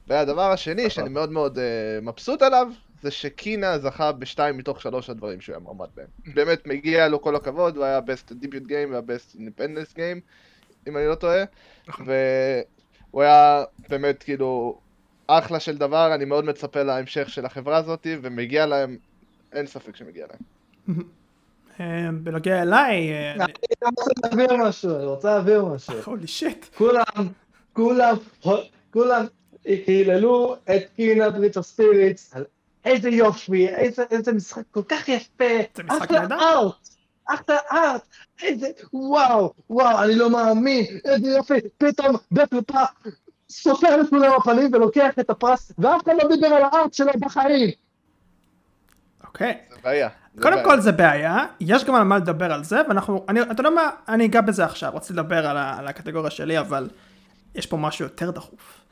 והדבר 0.07 0.51
השני, 0.51 0.89
שאני 0.89 1.09
מאוד 1.09 1.31
מאוד 1.31 1.57
אה, 1.57 2.05
מבסוט 2.05 2.41
עליו, 2.41 2.67
זה 3.03 3.11
ש 3.11 3.34
Kena 3.34 3.79
זכה 3.79 4.11
בשתיים 4.11 4.57
מתוך 4.57 4.81
שלוש 4.81 5.09
הדברים 5.09 5.41
שהוא 5.41 5.53
היה 5.53 5.59
מועמד 5.59 5.87
בהם. 5.95 6.07
באמת 6.33 6.67
מגיע 6.67 7.07
לו 7.07 7.21
כל 7.21 7.35
הכבוד, 7.35 7.77
הוא 7.77 7.85
היה 7.85 8.01
best 8.01 8.31
debut 8.31 8.63
game 8.63 8.93
וה 8.93 9.07
best 9.07 9.35
independent 9.35 9.93
game, 9.93 10.19
אם 10.87 10.97
אני 10.97 11.07
לא 11.07 11.15
טועה, 11.15 11.43
נכון. 11.87 12.05
והוא 13.09 13.23
היה 13.23 13.63
באמת 13.89 14.23
כאילו 14.23 14.79
אחלה 15.27 15.59
של 15.59 15.77
דבר, 15.77 16.15
אני 16.15 16.25
מאוד 16.25 16.45
מצפה 16.45 16.83
להמשך 16.83 17.29
של 17.29 17.45
החברה 17.45 17.77
הזאת, 17.77 18.07
ומגיע 18.21 18.65
להם, 18.65 18.97
אין 19.53 19.67
ספק 19.67 19.95
שמגיע 19.95 20.25
להם. 20.27 20.39
אמ, 21.79 22.23
בנוגע 22.23 22.61
אליי, 22.61 23.11
אה, 23.11 23.33
אני 23.33 23.53
רוצה 23.85 24.11
להעביר 24.23 24.57
משהו, 24.67 24.95
אני 24.95 25.05
רוצה 25.05 25.35
להעביר 25.35 25.65
משהו. 25.65 25.93
holy 26.05 26.27
shit. 26.27 26.65
כולם, 26.75 27.03
כולם, 27.73 28.15
כולם 28.91 29.25
היללו 29.65 30.55
את 30.55 30.81
Kena 30.95 31.29
Bridge 31.29 31.57
of 31.57 31.65
Spirits 31.65 32.35
על 32.35 32.45
איזה 32.85 33.09
יופי, 33.09 33.67
איזה, 33.69 34.03
איזה 34.11 34.33
משחק 34.33 34.63
כל 34.71 34.83
כך 34.89 35.09
יפה, 35.09 35.45
זה 35.75 35.83
משחק 35.83 36.01
אחלה 36.01 36.19
נהדר. 36.19 36.35
art, 36.35 36.89
אחלה 37.25 37.57
art, 37.71 38.01
איזה, 38.43 38.67
וואו, 38.93 39.53
וואו, 39.69 40.03
אני 40.03 40.15
לא 40.15 40.29
מאמין, 40.29 40.85
איזה 41.05 41.27
יופי, 41.27 41.53
פתאום 41.77 42.15
Deathloop 42.31 42.81
סוטר 43.49 43.97
לכולם 43.97 44.31
בפנים 44.37 44.73
ולוקח 44.73 45.19
את 45.19 45.29
הפרס, 45.29 45.71
ואף 45.77 46.03
אחד 46.03 46.11
לא 46.23 46.35
דיבר 46.35 46.47
על 46.47 46.63
ה 46.63 46.71
art 46.71 46.93
שלו 46.93 47.11
בחיים. 47.19 47.69
אוקיי. 49.27 49.57
זה 49.69 49.75
בעיה. 49.83 50.09
זה 50.33 50.41
קודם 50.41 50.55
בעיה. 50.55 50.65
כל 50.65 50.79
זה 50.79 50.91
בעיה, 50.91 51.45
יש 51.59 51.83
גם 51.83 51.95
על 51.95 52.03
מה 52.03 52.17
לדבר 52.17 52.53
על 52.53 52.63
זה, 52.63 52.81
ואנחנו, 52.87 53.25
אני, 53.29 53.41
אתה 53.41 53.61
יודע 53.61 53.69
מה, 53.69 53.89
אני 54.07 54.25
אגע 54.25 54.41
בזה 54.41 54.65
עכשיו, 54.65 54.91
רציתי 54.95 55.13
לדבר 55.13 55.47
על, 55.47 55.57
ה, 55.57 55.77
על 55.77 55.87
הקטגוריה 55.87 56.31
שלי, 56.31 56.59
אבל 56.59 56.89
יש 57.55 57.65
פה 57.65 57.77
משהו 57.77 58.05
יותר 58.05 58.31
דחוף. 58.31 58.82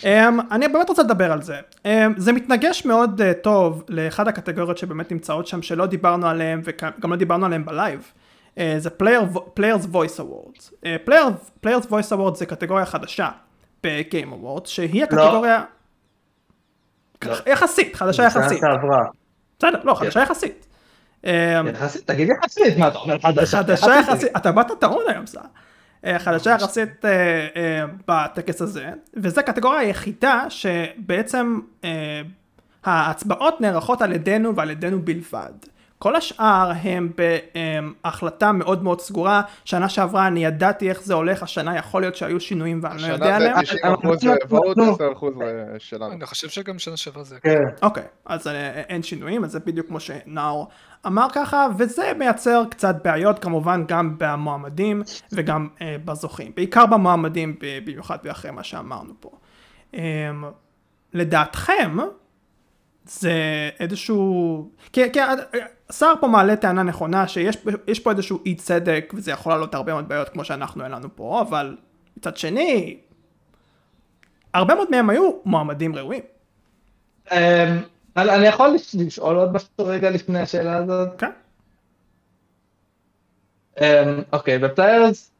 אמ, 0.00 0.06
אני 0.50 0.68
באמת 0.68 0.88
רוצה 0.88 1.02
לדבר 1.02 1.32
על 1.32 1.42
זה. 1.42 1.60
אמ, 1.82 1.88
זה 2.16 2.32
מתנגש 2.32 2.84
מאוד 2.84 3.20
אה, 3.20 3.42
טוב 3.42 3.84
לאחד 3.88 4.28
הקטגוריות 4.28 4.78
שבאמת 4.78 5.12
נמצאות 5.12 5.46
שם, 5.46 5.62
שלא 5.62 5.86
דיברנו 5.86 6.26
עליהן, 6.26 6.60
וגם 6.64 7.12
לא 7.12 7.16
דיברנו 7.16 7.46
עליהן 7.46 7.64
ב 7.64 7.72
live. 7.72 8.12
אה, 8.54 8.58
זה 8.78 8.90
player, 9.02 9.36
Players 9.36 9.86
Voice 9.92 10.20
Awards. 10.20 10.86
Player, 11.08 11.64
Players 11.66 11.86
Voice 11.90 12.12
Awards 12.12 12.34
זה 12.34 12.46
קטגוריה 12.46 12.86
חדשה 12.86 13.28
ב-Game 13.84 14.32
Awards, 14.32 14.66
שהיא 14.66 15.04
הקטגוריה... 15.04 15.62
לא. 17.24 17.34
יחסית, 17.46 17.96
חדשה 17.96 18.22
יחסית. 18.22 18.60
בסדר, 19.58 19.78
לא, 19.84 19.94
חדשה 19.94 20.20
יחסית. 20.22 20.66
אה, 21.26 21.62
יחסית, 21.72 22.06
תגיד 22.06 22.28
יחסית, 22.28 22.78
מה 22.78 22.88
אתה 22.88 22.98
אומר 22.98 23.18
חדשה? 23.18 23.58
חדשה 23.58 23.94
יחסית, 24.00 24.36
אתה 24.36 24.52
באת 24.52 24.66
טעון 24.80 25.02
היום 25.08 25.26
סער. 25.26 25.42
אה, 26.04 26.18
חדשה 26.18 26.50
יחסית 26.50 27.04
אה, 27.04 27.10
אה, 27.56 27.84
בטקס 28.08 28.62
הזה, 28.62 28.90
וזו 29.14 29.40
הקטגוריה 29.40 29.80
היחידה 29.80 30.44
שבעצם 30.48 31.60
ההצבעות 32.84 33.60
נערכות 33.60 34.02
על 34.02 34.12
ידינו 34.12 34.56
ועל 34.56 34.70
ידינו 34.70 35.02
בלבד. 35.02 35.52
כל 35.98 36.16
השאר 36.16 36.72
הם 36.82 37.12
בהחלטה 38.04 38.52
מאוד 38.52 38.82
מאוד 38.82 39.00
סגורה, 39.00 39.42
שנה 39.64 39.88
שעברה 39.88 40.26
אני 40.26 40.44
ידעתי 40.44 40.90
איך 40.90 41.02
זה 41.02 41.14
הולך, 41.14 41.42
השנה 41.42 41.76
יכול 41.76 42.02
להיות 42.02 42.16
שהיו 42.16 42.40
שינויים 42.40 42.80
ואני 42.82 43.02
לא 43.02 43.06
יודע 43.06 43.36
עליהם. 43.36 43.56
השנה 43.56 43.94
זה 44.16 44.34
90% 44.34 44.36
vote, 44.50 44.80
10% 45.14 45.24
שלנו. 45.78 46.12
אני 46.12 46.26
חושב 46.26 46.48
שגם 46.48 46.78
שנה 46.78 46.96
שעברה 46.96 47.24
זה... 47.24 47.36
כן. 47.42 47.62
אוקיי, 47.82 48.04
אז 48.24 48.46
אה, 48.46 48.70
אין 48.70 49.02
שינויים, 49.02 49.44
אז 49.44 49.52
זה 49.52 49.60
בדיוק 49.60 49.86
כמו 49.86 50.00
שנאור 50.00 50.68
אמר 51.06 51.26
ככה, 51.32 51.66
וזה 51.78 52.12
מייצר 52.18 52.62
קצת 52.70 52.96
בעיות 53.04 53.38
כמובן 53.38 53.84
גם 53.88 54.14
במועמדים 54.18 55.02
וגם 55.32 55.68
אה, 55.82 55.96
בזוכים, 56.04 56.52
בעיקר 56.56 56.86
במועמדים 56.86 57.56
במיוחד 57.86 58.26
אחרי 58.26 58.50
מה 58.50 58.62
שאמרנו 58.62 59.12
פה. 59.20 59.30
אה, 59.94 60.00
לדעתכם, 61.12 61.96
זה 63.08 63.32
איזשהו, 63.80 64.68
כי, 64.92 65.12
כי 65.12 65.20
השר 65.90 66.12
פה 66.20 66.26
מעלה 66.28 66.56
טענה 66.56 66.82
נכונה 66.82 67.28
שיש 67.28 67.56
יש 67.86 68.00
פה 68.00 68.10
איזשהו 68.10 68.38
אי 68.46 68.54
צדק 68.54 69.12
וזה 69.16 69.30
יכול 69.30 69.52
לעלות 69.52 69.74
הרבה 69.74 69.92
מאוד 69.92 70.08
בעיות 70.08 70.28
כמו 70.28 70.44
שאנחנו 70.44 70.84
אין 70.84 70.92
לנו 70.92 71.08
פה, 71.16 71.40
אבל 71.40 71.76
מצד 72.16 72.36
שני, 72.36 72.98
הרבה 74.54 74.74
מאוד 74.74 74.90
מהם 74.90 75.10
היו 75.10 75.30
מועמדים 75.44 75.94
ראויים. 75.94 76.22
אמ, 77.32 77.36
אני 78.16 78.46
יכול 78.46 78.68
לש- 78.68 78.94
לשאול 78.94 79.36
עוד 79.36 79.52
משהו 79.52 79.68
רגע 79.78 80.10
לפני 80.10 80.40
השאלה 80.40 80.76
הזאת? 80.76 81.08
כן. 81.18 81.30
אמ, 83.80 83.84
אוקיי, 84.32 84.58
ב 84.58 84.66
players, 84.66 85.30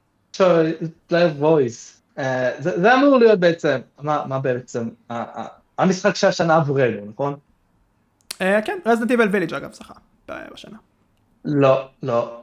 player 1.07 1.31
voice, 1.39 2.03
זה 2.59 2.81
זה 2.81 2.95
אמור 2.95 3.19
להיות 3.19 3.41
בעצם, 3.41 3.79
מה 4.03 4.39
בעצם, 4.39 4.89
המשחק 5.79 6.15
של 6.15 6.31
השנה 6.31 6.57
עבורנו, 6.57 7.07
נכון? 7.07 7.37
אה, 8.41 8.63
כן, 8.63 8.79
Resident 8.87 9.11
Evil 9.11 9.29
Village 9.33 9.55
אגב 9.55 9.73
זכה 9.73 9.95
בשנה. 10.29 10.79
לא, 11.45 11.89
לא. 12.03 12.43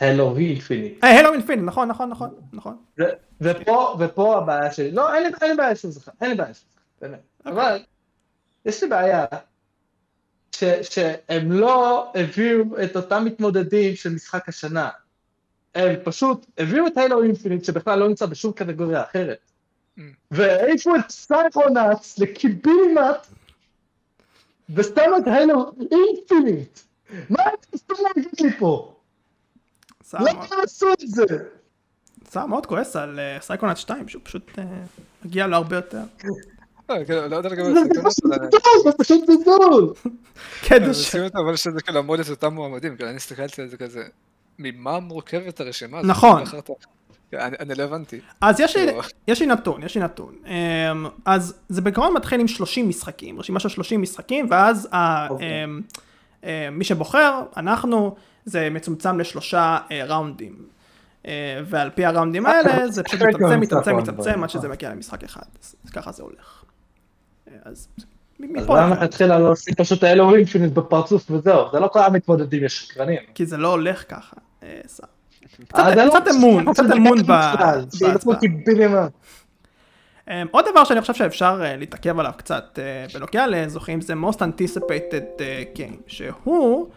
Halo 0.00 0.36
Infinite. 0.36 1.04
אה, 1.04 1.18
Halo 1.18 1.32
Infinite, 1.32 1.64
נכון, 1.64 1.88
נכון, 1.88 2.10
נכון, 2.10 2.30
נכון. 2.52 2.76
ו- 3.00 3.04
ופה, 3.40 3.96
ופה 3.98 4.38
הבעיה 4.38 4.72
שלי, 4.72 4.90
לא, 4.90 5.14
אין 5.14 5.32
לי, 5.42 5.56
בעיה 5.56 5.76
שזה 5.76 5.90
זכה, 5.90 6.12
אין 6.20 6.30
לי 6.30 6.36
בעיה 6.36 6.54
שזה 6.54 6.64
זכה, 6.70 6.80
באמת. 7.00 7.20
אבל, 7.46 7.82
יש 8.64 8.82
לי 8.82 8.88
בעיה, 8.88 9.24
ש, 10.52 10.64
שהם 10.64 11.52
לא 11.52 12.12
הביאו 12.14 12.64
את 12.84 12.96
אותם 12.96 13.24
מתמודדים 13.24 13.96
של 13.96 14.14
משחק 14.14 14.48
השנה. 14.48 14.88
הם 15.74 15.94
פשוט 16.04 16.46
הביאו 16.58 16.86
את 16.86 16.98
Halo 16.98 17.22
Infinite, 17.22 17.64
שבכלל 17.64 17.98
לא 17.98 18.08
נמצא 18.08 18.26
בשום 18.26 18.52
קטגוריה 18.52 19.02
אחרת. 19.02 19.38
אממ. 19.98 20.00
והעיפו 20.30 20.96
את 20.96 21.10
Psychonauts 21.10 22.18
לקיבינימט, 22.18 23.26
ושמו 24.70 25.16
את 25.18 25.26
Halo 25.26 25.72
Infinite. 25.92 26.78
מה 27.30 27.42
אתם 27.42 27.78
צריכים 27.78 28.06
להגיד 28.16 28.30
לי 28.40 28.50
פה? 28.58 28.94
למה 30.14 30.30
הם 30.30 30.60
עשו 30.64 30.92
את 30.92 30.98
זה? 31.00 31.24
סער 32.28 32.46
מאוד 32.46 32.66
כועס 32.66 32.96
על 32.96 33.18
אה, 33.20 33.38
סייקונאט 33.40 33.76
2, 33.76 34.08
שהוא 34.08 34.22
פשוט 34.24 34.58
אה, 34.58 34.64
מגיע 35.24 35.46
לו 35.46 35.56
הרבה 35.56 35.76
יותר. 35.76 36.00
לא, 36.88 37.04
כאילו, 37.04 37.28
לא 37.28 37.36
יודע 37.36 37.48
זה 37.48 37.54
לגבי 37.56 37.68
פשוט 38.04 38.24
אבל- 38.24 38.48
זה 38.84 38.92
פשוט. 38.98 39.24
כן, 40.62 40.82
שזה 41.56 41.82
כאילו 41.82 42.02
את 42.20 42.30
אותם 42.30 42.54
מועמדים, 42.54 42.96
כאילו 42.96 43.08
אני 43.08 43.16
הסתכלתי 43.16 43.62
על 43.62 43.68
זה 43.68 43.76
כזה, 43.76 44.02
ממה 44.58 45.00
מורכבת 45.00 45.60
הרשימה 45.60 45.98
הזאת? 45.98 46.10
נכון. 46.10 46.42
אני 47.34 47.56
אני 47.60 47.74
לא 47.74 47.82
הבנתי. 47.82 48.20
אז 48.40 48.60
יש 48.60 48.76
לי, 48.76 48.86
לא. 48.86 49.02
יש 49.28 49.40
לי 49.40 49.46
נתון, 49.46 49.82
יש 49.82 49.94
לי 49.94 50.00
נתון. 50.00 50.34
אמ, 50.46 51.06
אז 51.24 51.54
זה 51.68 51.80
בעיקרון 51.80 52.14
מתחיל 52.14 52.40
עם 52.40 52.48
30 52.48 52.88
משחקים, 52.88 53.38
רשימה 53.38 53.60
של 53.60 53.68
30 53.68 54.02
משחקים, 54.02 54.46
ואז 54.50 54.88
ה, 54.92 55.28
אוקיי. 55.28 55.64
אמ, 55.64 55.80
אמ, 56.44 56.48
מי 56.72 56.84
שבוחר, 56.84 57.42
אנחנו, 57.56 58.14
זה 58.44 58.68
מצומצם 58.70 59.20
לשלושה 59.20 59.78
אה, 59.90 60.04
ראונדים. 60.04 60.56
אה, 61.26 61.60
ועל 61.66 61.90
פי 61.90 62.04
הראונדים 62.04 62.46
האלה, 62.46 62.88
זה 62.88 63.02
פשוט 63.02 63.20
round 63.22 63.56
מצמצם, 63.56 64.00
דברים, 64.00 64.42
עד 64.44 64.50
שזה. 64.50 64.68
מגיע 64.68 64.90
למשחק 64.90 65.24
אחד. 65.24 65.42
אז 65.84 65.90
ככה 65.90 66.12
זה 66.12 66.22
הולך. 66.22 66.64
אה, 67.48 67.54
אז 67.64 67.88
אז 67.98 68.04
מפה 68.40 68.80
למה 68.80 68.90
נתחיל. 68.90 69.06
תתחילה 69.06 69.38
להוסיף 69.38 69.74
פשוט 69.74 70.04
Halo 70.04 70.34
Infinite 70.34 70.72
בפרצוף 70.72 71.30
וזהו, 71.30 71.70
זה 71.72 71.80
לא 71.80 71.88
כל 71.88 71.98
המתמודדים 72.02 72.64
יש 72.64 72.78
שקרנים. 72.78 73.18
כי 73.34 73.46
זה 73.46 73.56
לא 73.56 73.68
הולך 73.68 74.04
ככה. 74.08 74.36
אה, 74.62 74.80
סע. 74.86 75.06
אה, 75.06 75.08
זה 75.08 75.08
לא 75.08 75.21
קצת 75.68 76.28
אמון, 76.36 76.72
קצת 76.72 76.84
אמון 76.96 77.18
ב- 77.18 77.22
בכלל, 77.22 77.84
שילכו 77.94 78.32
בהצבעה. 78.32 79.08
אמ, 80.28 80.32
עוד 80.50 80.64
דבר 80.70 80.84
שאני 80.84 81.00
חושב 81.00 81.14
שאפשר 81.14 81.62
אה, 81.62 81.76
להתעכב 81.78 82.18
עליו 82.18 82.32
קצת 82.36 82.78
אה, 82.78 83.14
בנוגע 83.14 83.46
לזוכים 83.46 84.00
זה 84.00 84.14
most 84.14 84.36
anticipated 84.36 85.40
game, 85.76 86.02
שהוא 86.06 86.88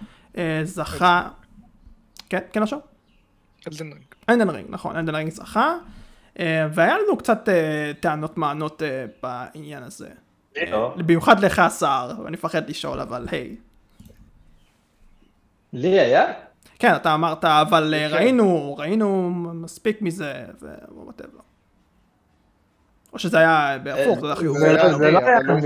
זכה, 0.63 1.27
כן, 2.29 2.39
כן 2.53 2.63
עכשיו? 2.63 2.79
Elden 3.67 3.85
Ring. 3.85 4.05
Elden 4.29 4.49
Ring, 4.49 4.67
נכון, 4.69 4.95
Elden 4.95 5.15
Ring 5.15 5.31
זכה, 5.31 5.75
והיה 6.39 6.97
לנו 6.97 7.17
קצת 7.17 7.49
טענות 7.99 8.37
ומענות 8.37 8.81
בעניין 9.23 9.83
הזה. 9.83 10.09
לא. 10.71 10.93
במיוחד 10.97 11.39
לך 11.39 11.59
אשר, 11.59 12.11
ואני 12.23 12.33
מפחד 12.33 12.69
לשאול, 12.69 12.99
אבל 12.99 13.27
היי. 13.31 13.55
לי 15.73 15.99
היה? 15.99 16.33
כן, 16.85 16.95
אתה 16.95 17.13
אמרת, 17.13 17.45
אבל 17.45 17.93
אה, 17.93 18.09
כן. 18.09 18.15
ראינו, 18.15 18.75
ראינו 18.77 19.29
מספיק 19.53 20.01
מזה, 20.01 20.33
whatever. 20.91 21.39
או 23.13 23.19
שזה 23.19 23.37
היה 23.37 23.77
בהפוך, 23.83 24.19
זה 24.19 24.25
היה 24.25 24.35
חיובי. 24.35 24.59
זה 24.59 24.73
לא- 24.73 24.97
זה 24.97 25.11
לא 25.11 25.19
היה 25.19 25.37
אבל 25.37 25.49
הוא 25.49 25.57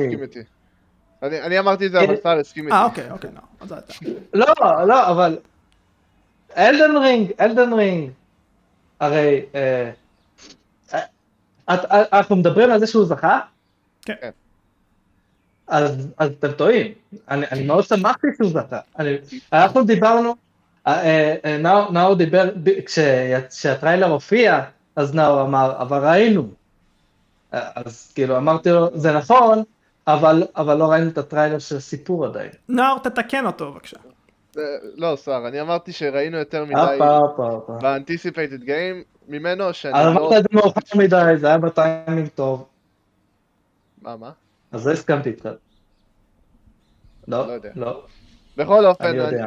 אני. 1.43 1.59
אמרתי 1.59 1.85
את 1.85 1.91
זה, 1.91 2.03
אבל 2.03 2.15
סער 2.23 2.39
הסכים 2.39 2.65
איתי. 2.65 2.75
אה, 2.75 2.83
אוקיי, 2.85 3.11
אוקיי, 3.11 3.29
לא, 3.35 3.41
אז 3.59 3.71
אתה. 3.71 3.93
לא, 4.33 4.45
לא, 4.87 5.11
אבל... 5.11 5.37
Elden 6.57 6.97
Ring, 6.97 7.31
Elden 7.39 7.73
Ring, 7.73 8.11
הרי... 8.99 9.45
אה, 9.55 9.91
אה, 10.93 10.99
אה, 11.69 12.03
אנחנו 12.13 12.35
מדברים 12.35 12.71
על 12.71 12.79
זה 12.79 12.87
שהוא 12.87 13.05
זכה? 13.05 13.39
כן. 14.01 14.29
אז 15.67 16.07
אז 16.17 16.29
אתם 16.39 16.51
טועים. 16.51 16.91
אני 17.27 17.65
מאוד 17.65 17.83
שמחתי 17.83 18.27
שהוא 18.37 18.49
זכה. 18.49 18.79
אנחנו 19.53 19.83
דיברנו, 19.83 20.35
אה, 20.87 21.03
אה, 21.03 21.35
אה, 21.45 21.57
נאור 21.57 21.91
נאור 21.91 22.15
דיבר, 22.15 22.49
כשהטריילר 23.49 24.07
הופיע, 24.07 24.61
אז 24.95 25.15
נאור 25.15 25.41
אמר, 25.41 25.73
אבל 25.79 26.07
ראינו. 26.07 26.47
אז 27.51 28.11
כאילו 28.15 28.37
אמרתי 28.37 28.69
לו, 28.69 28.89
זה 28.93 29.11
נכון, 29.11 29.63
אבל 30.07 30.43
אבל 30.55 30.77
לא 30.77 30.91
ראינו 30.91 31.09
את 31.09 31.17
הטריילר 31.17 31.59
של 31.59 31.77
הסיפור 31.77 32.25
עדיין. 32.25 32.49
נאור, 32.69 32.99
תתקן 32.99 33.45
אותו 33.45 33.71
בבקשה. 33.71 33.97
לא, 34.95 35.15
סער, 35.15 35.47
אני 35.47 35.61
אמרתי 35.61 35.91
שראינו 35.91 36.37
יותר 36.37 36.65
מדי. 36.65 36.99
ב-anticipated 37.67 38.63
game 38.63 39.03
ממנו, 39.27 39.73
שאני 39.73 39.93
לא... 39.93 40.11
אמרת 40.11 40.33
את 40.37 40.43
זה 40.43 40.49
מאוחר 40.51 40.79
מדי, 40.95 41.33
זה 41.37 41.47
היה 41.47 41.57
בטיימינג 41.57 42.27
טוב, 42.27 42.67
מה, 44.01 44.15
מה? 44.15 44.31
אז 44.71 44.87
לא 44.87 44.91
הסכמתי 44.91 45.29
איתך. 45.29 45.49
לא 47.27 47.47
לא. 47.47 47.55
לא. 47.75 48.03
בכל 48.57 48.85
אופן, 48.85 49.05
אני 49.05 49.17
יודע. 49.17 49.45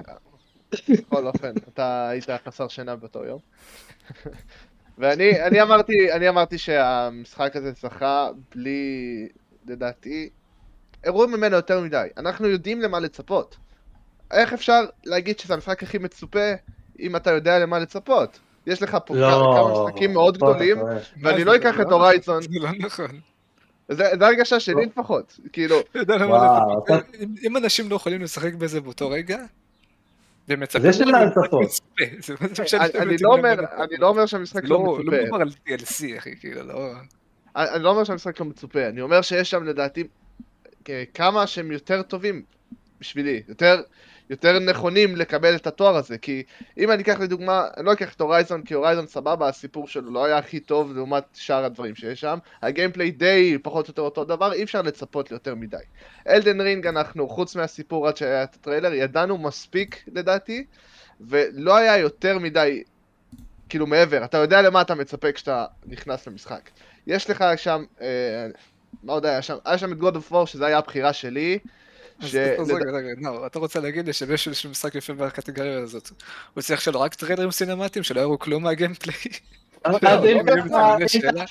בכל 0.89 1.27
אופן, 1.27 1.53
אתה 1.75 2.09
היית 2.09 2.27
חסר 2.47 2.69
שינה 2.69 2.97
באותו 2.97 3.25
יום. 3.25 3.39
ואני 4.99 5.43
אני 5.43 5.63
אמרתי, 5.63 6.13
אני 6.13 6.29
אמרתי 6.29 6.59
שהמשחק 6.59 7.57
הזה 7.57 7.73
זכה 7.73 8.29
בלי, 8.55 9.29
לדעתי, 9.67 10.29
הראו 11.05 11.29
ממנו 11.29 11.57
יותר 11.57 11.81
מדי. 11.81 12.07
אנחנו 12.17 12.49
יודעים 12.49 12.81
למה 12.81 13.01
לצפות. 13.01 13.57
איך 14.31 14.53
אפשר 14.53 14.81
להגיד 15.05 15.39
שזה 15.39 15.55
המשחק 15.55 15.83
הכי 15.83 15.99
מצופה 15.99 16.53
אם 17.01 17.17
אתה 17.17 17.31
יודע 17.31 17.59
למה 17.59 17.79
לצפות? 17.79 18.39
יש 18.67 18.83
לך 18.83 18.97
פה 19.07 19.15
לא. 19.17 19.53
כמה 19.57 19.85
משחקים 19.85 20.13
מאוד 20.13 20.37
גדולים. 20.37 20.77
ואני 21.23 21.45
לא 21.45 21.57
אקח 21.57 21.81
את 21.81 21.87
לא 21.91 21.95
הורייזון, 21.97 22.43
זה 22.43 22.49
לא 22.61 22.69
נכון. 22.79 23.21
זה 23.89 24.05
זה 24.19 24.27
הרגשה 24.27 24.61
שלי 24.61 24.75
לא. 24.75 24.83
לפחות, 24.83 25.39
כאילו? 25.53 25.77
אם- 27.21 27.35
אם 27.47 27.57
אנשים 27.57 27.91
לא 27.91 27.97
יכולים 27.97 28.23
לשחק 28.23 28.55
בזה 28.55 28.81
באותו 28.81 29.11
רגע, 29.11 29.39
זה 32.25 32.35
מה 32.41 32.49
זה 32.55 32.77
אני 32.79 33.11
בעצם 33.11 33.25
לא 33.25 33.33
אומר. 33.33 33.55
אני 33.85 33.97
לא 33.99 34.09
אומר 34.09 34.27
שהמשחק 34.27 34.65
לא 34.65 34.71
לא 34.71 34.77
לא 34.77 34.93
מצופה, 34.93 35.03
מדובר 35.03 35.43
על 35.43 35.49
DLC 35.49 36.19
אחי, 36.19 36.37
כאילו, 36.37 36.63
לא... 36.63 36.93
אני 37.57 37.83
לא 37.83 37.91
אומר 37.91 38.05
שהמשחק 38.05 38.41
לא 38.41 38.47
מצופה, 38.47 38.89
אני 38.89 39.01
אומר 39.01 39.23
שיש 39.23 39.51
שם 39.51 39.65
לדעתי 39.65 40.05
כמה 41.15 41.47
שהם 41.47 41.73
יותר 41.73 42.03
טובים 42.03 42.43
בשבילי, 43.01 43.43
יותר, 43.49 43.83
יותר 44.31 44.59
נכונים 44.59 45.17
לקבל 45.17 45.57
את 45.57 45.67
התואר 45.67 45.97
הזה, 45.97 46.19
כי 46.19 46.43
אם 46.79 46.91
אני 46.91 47.03
אקח 47.03 47.21
לדוגמה, 47.21 47.69
אני 47.77 47.87
לא 47.87 47.93
אקח 47.93 48.15
את 48.15 48.21
הורייזון, 48.21 48.63
כי 48.63 48.75
הורייזון 48.75 49.07
סבבה, 49.07 49.49
הסיפור 49.49 49.89
שלו 49.89 50.11
לא 50.11 50.25
היה 50.25 50.39
הכי 50.39 50.61
טוב 50.61 50.93
לעומת 50.95 51.25
שאר 51.35 51.65
הדברים 51.65 51.95
שיש 51.95 52.21
שם, 52.21 52.39
הגיימפליי 52.63 53.11
די 53.11 53.59
פחות 53.63 53.87
או 53.87 53.91
יותר 53.91 54.03
אותו 54.03 54.25
דבר, 54.25 54.53
אי 54.53 54.63
אפשר 54.63 54.83
לצפות 54.83 55.31
ליותר 55.31 55.55
מדי. 55.55 55.77
Elden 56.29 56.61
Ring 56.61 56.87
אנחנו, 56.87 57.29
חוץ 57.29 57.57
מהסיפור 57.57 58.09
עד 58.09 58.17
שהיה 58.17 58.43
את 58.43 58.55
הטריילר, 58.55 58.93
ידענו 58.93 59.39
מספיק 59.39 60.05
לדעתי, 60.15 60.65
ולא 61.21 61.77
היה 61.77 61.99
יותר 61.99 62.39
מדי, 62.39 62.83
כאילו 63.69 63.87
מעבר, 63.87 64.25
אתה 64.25 64.39
יודע 64.39 64.63
למה 64.63 64.81
אתה 64.81 64.95
מצפה 64.95 65.33
כשאתה 65.33 65.67
נכנס 65.87 66.27
למשחק. 66.27 66.71
יש 67.07 67.31
לך 67.31 67.45
שם, 67.57 67.85
אה, 68.01 68.47
מה 69.03 69.13
עוד 69.13 69.27
היה 69.27 69.43
שם? 69.43 69.57
היה 69.65 69.79
שם 69.79 69.93
את 69.93 69.99
God 69.99 70.17
of 70.17 70.33
War, 70.33 70.47
שזה 70.47 70.67
היה 70.67 70.79
הבחירה 70.79 71.13
שלי. 71.13 71.59
אז 72.21 72.37
אז 72.59 72.71
רגע, 72.71 72.91
רגע, 72.91 73.09
נאור, 73.17 73.47
אתה 73.47 73.59
רוצה 73.59 73.81
להגיד 73.81 74.07
לי 74.07 74.13
שמישהו 74.13 74.55
של 74.55 74.69
משחק 74.69 74.95
יפה 74.95 75.13
בקטגוריה 75.13 75.79
הזאת, 75.79 76.11
הוא 76.55 76.63
צריך 76.63 76.81
שלו 76.81 77.01
רק 77.01 77.15
טריילרים 77.15 77.51
סינמטיים, 77.51 78.03
שלא 78.03 78.21
יראו 78.21 78.39
כלום 78.39 78.63
מה 78.63 78.72
gameplay? 78.72 79.17
לא, 79.87 79.99
לא. 80.73 81.45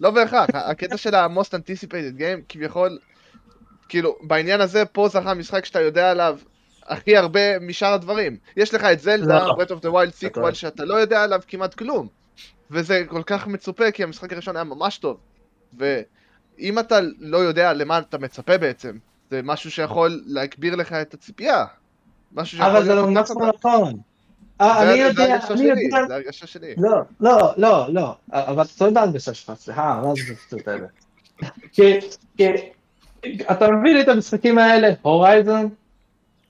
לא 0.00 0.10
בהכרח, 0.10 0.48
הקטע 0.54 0.96
של 0.96 1.14
ה-most 1.14 1.48
anticipated 1.48 2.18
game, 2.18 2.42
כביכול, 2.48 2.98
כאילו, 3.88 4.16
בעניין 4.22 4.60
הזה, 4.60 4.84
פה 4.84 5.08
זה 5.08 5.18
המשחק 5.18 5.64
שאתה 5.64 5.80
יודע 5.80 6.10
עליו 6.10 6.38
הכי 6.86 7.16
הרבה 7.16 7.58
משאר 7.58 7.92
הדברים. 7.92 8.36
יש 8.56 8.74
לך 8.74 8.84
את 8.84 9.00
זלדה, 9.00 9.46
לא. 9.46 9.54
Of 9.64 9.80
the 9.80 9.88
Wild 9.88 10.30
טועה. 10.32 10.50
sequel, 10.50 10.54
שאתה 10.54 10.84
לא 10.84 10.94
יודע 10.94 11.22
עליו 11.22 11.40
כמעט 11.48 11.74
כלום. 11.74 12.08
וזה 12.70 13.04
כל 13.08 13.22
כך 13.26 13.46
מצופה, 13.46 13.90
כי 13.90 14.02
המשחק 14.02 14.32
הראשון 14.32 14.56
היה 14.56 14.64
ממש 14.64 14.98
טוב. 14.98 15.16
ואם 16.58 16.78
אתה 16.78 16.98
לא 17.18 17.36
יודע 17.38 17.72
למה 17.72 17.98
אתה 17.98 18.18
מצפה 18.18 18.58
בעצם, 18.58 18.96
זה 19.30 19.40
משהו 19.44 19.70
שיכול 19.70 20.22
להגביר 20.26 20.76
לך 20.76 20.92
את 20.92 21.14
הציפייה. 21.14 21.64
אבל 22.58 22.84
זה 22.84 22.94
לא 22.94 23.10
נכון. 23.10 23.48
נכון. 23.48 23.92
אה, 24.60 24.74
זה- 24.80 24.90
אני 24.92 24.98
זה 25.02 25.22
יודע, 25.22 25.22
ההרגשה 25.22 25.48
אני 25.54 25.58
שלי, 25.58 25.84
יודע, 25.84 26.06
זה 26.08 26.14
ההרגשה 26.14 26.46
שלי. 26.46 26.74
לא, 26.78 26.98
לא, 27.20 27.52
לא, 27.56 27.86
לא, 27.92 28.14
אבל 28.32 28.62
אתה 28.62 28.70
טועה 28.78 28.90
בהרגשה 28.90 29.34
שלך, 29.34 29.52
סליחה, 29.56 30.00
מה 30.04 30.12
זה 30.14 30.32
השטויות 30.32 30.68
האלה? 30.68 30.86
כי, 31.72 31.98
אתה 33.50 33.70
מביא 33.70 33.94
לי 33.94 34.00
את 34.00 34.08
המשחקים 34.08 34.58
האלה, 34.58 34.88
Horizon, 35.02 35.68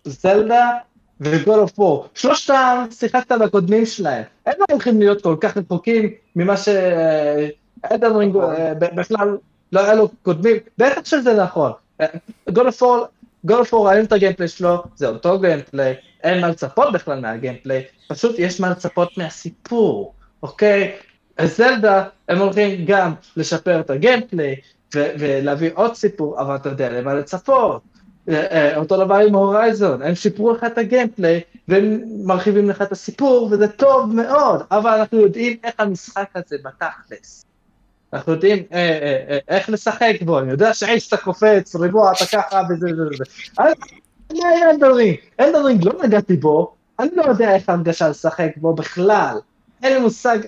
Zelda 0.04 0.70
ו 1.20 1.30
God 1.30 1.58
of 1.60 1.78
War, 1.78 2.08
שלושתם 2.14 2.84
שיחקת 2.90 3.32
בקודמים 3.32 3.86
שלהם, 3.86 4.22
הם 4.46 4.52
לא 4.58 4.64
הולכים 4.70 4.98
להיות 4.98 5.22
כל 5.22 5.36
כך 5.40 5.56
רחוקים 5.56 6.02
ממה 6.36 6.56
ש... 6.56 6.68
Elden 7.82 8.16
Ring 8.16 8.36
אה, 8.36 8.74
ב- 8.74 9.00
בכלל 9.00 9.36
לא 9.72 9.80
היה 9.80 9.94
לו 9.94 10.08
קודמים, 10.22 10.56
בטח 10.78 11.04
שזה 11.04 11.34
נכון, 11.34 11.72
God 12.52 12.66
of 12.66 12.82
War, 12.82 13.06
God 13.44 13.58
of 13.58 13.74
War 13.74 13.88
ראינו 13.88 14.04
את 14.04 14.12
ה 14.12 14.16
gameplay 14.16 14.48
שלו, 14.48 14.82
זה 14.94 15.08
אותו 15.08 15.40
gameplay, 15.40 15.94
אין 16.22 16.40
מה 16.40 16.48
לצפות 16.48 16.92
בכלל 16.92 17.20
מהגיימפליי, 17.20 17.82
פשוט 18.08 18.38
יש 18.38 18.60
מה 18.60 18.70
לצפות 18.70 19.18
מהסיפור, 19.18 20.14
אוקיי? 20.42 20.96
אז 21.36 21.56
זלדה, 21.56 22.04
הם 22.28 22.38
הולכים 22.38 22.84
גם 22.86 23.12
לשפר 23.36 23.80
את 23.80 23.90
הגיימפליי, 23.90 24.56
ולהביא 24.94 25.70
עוד 25.74 25.94
סיפור, 25.94 26.40
אבל 26.40 26.56
אתה 26.56 26.68
יודע 26.68 26.90
למה 26.90 27.14
לצפות. 27.14 27.82
אה, 28.28 28.46
אה, 28.50 28.76
אותו 28.76 29.04
דבר 29.04 29.14
עם 29.14 29.34
הורייזון, 29.34 30.02
הם 30.02 30.14
שיפרו 30.14 30.52
לך 30.52 30.64
את 30.64 30.78
הגיימפליי, 30.78 31.40
והם 31.68 32.00
מרחיבים 32.24 32.70
לך 32.70 32.82
את 32.82 32.92
הסיפור, 32.92 33.48
וזה 33.52 33.68
טוב 33.68 34.14
מאוד, 34.14 34.62
אבל 34.70 34.90
אנחנו 34.90 35.20
יודעים 35.20 35.56
איך 35.64 35.74
המשחק 35.78 36.28
הזה 36.34 36.56
בתכלס. 36.64 37.44
אנחנו 38.12 38.32
יודעים 38.32 38.62
אה, 38.72 38.78
אה, 38.78 39.24
אה, 39.28 39.38
איך 39.48 39.70
לשחק 39.70 40.16
בו, 40.20 40.38
אני 40.38 40.50
יודע 40.50 40.70
אתה 41.08 41.16
קופץ, 41.16 41.76
ריבוע 41.76 42.12
אתה 42.12 42.26
ככה 42.26 42.62
וזה 42.70 42.86
וזה 42.92 43.02
וזה. 43.10 43.24
Elden 44.70 44.93
Ring, 44.93 45.16
Elden 45.40 45.65
Ring 45.65 45.84
לא 45.84 45.92
נגעתי 46.04 46.36
בו, 46.36 46.74
אני 47.00 47.08
לא 47.16 47.22
יודע 47.22 47.54
איך 47.54 47.68
ההרגשה 47.68 48.08
לשחק 48.08 48.50
בו 48.56 48.74
בכלל. 48.74 49.36
אין 49.82 49.92
לי 49.92 50.00
מושג, 50.00 50.38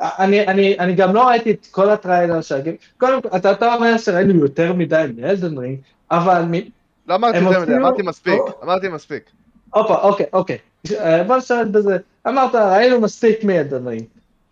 אני, 0.00 0.46
אני, 0.46 0.78
אני 0.78 0.94
גם 0.94 1.14
לא 1.14 1.28
ראיתי 1.28 1.50
את 1.50 1.66
כל 1.70 1.90
הטריילר 1.90 2.40
של 2.40 2.54
הגיים, 2.54 2.76
קודם 2.98 3.22
כל, 3.22 3.28
אתה, 3.36 3.52
אתה 3.52 3.74
אומר 3.74 3.98
שראינו 3.98 4.34
יותר 4.34 4.72
מדי 4.72 5.04
מ 5.16 5.23
Elden 5.23 5.58
Ring, 5.58 5.78
אבל 6.10 6.42
מ... 6.50 6.52
לא 7.06 7.14
אמרתי 7.14 7.38
יותר 7.38 7.60
מדי, 7.60 7.76
אמרתי 7.76 8.02
מספיק, 8.02 8.42
אמרתי 8.62 8.88
מספיק. 8.88 9.22
הופה, 9.74 9.94
אוקיי, 9.94 10.26
אוקיי, 10.32 10.58
בוא 11.26 11.36
נשאר 11.36 11.62
בזה, 11.70 11.96
אמרת, 12.28 12.54
ראינו 12.54 13.00
מספיק 13.00 13.44
מ 13.44 13.51
Elden 13.51 13.88
Ring, 13.88 14.04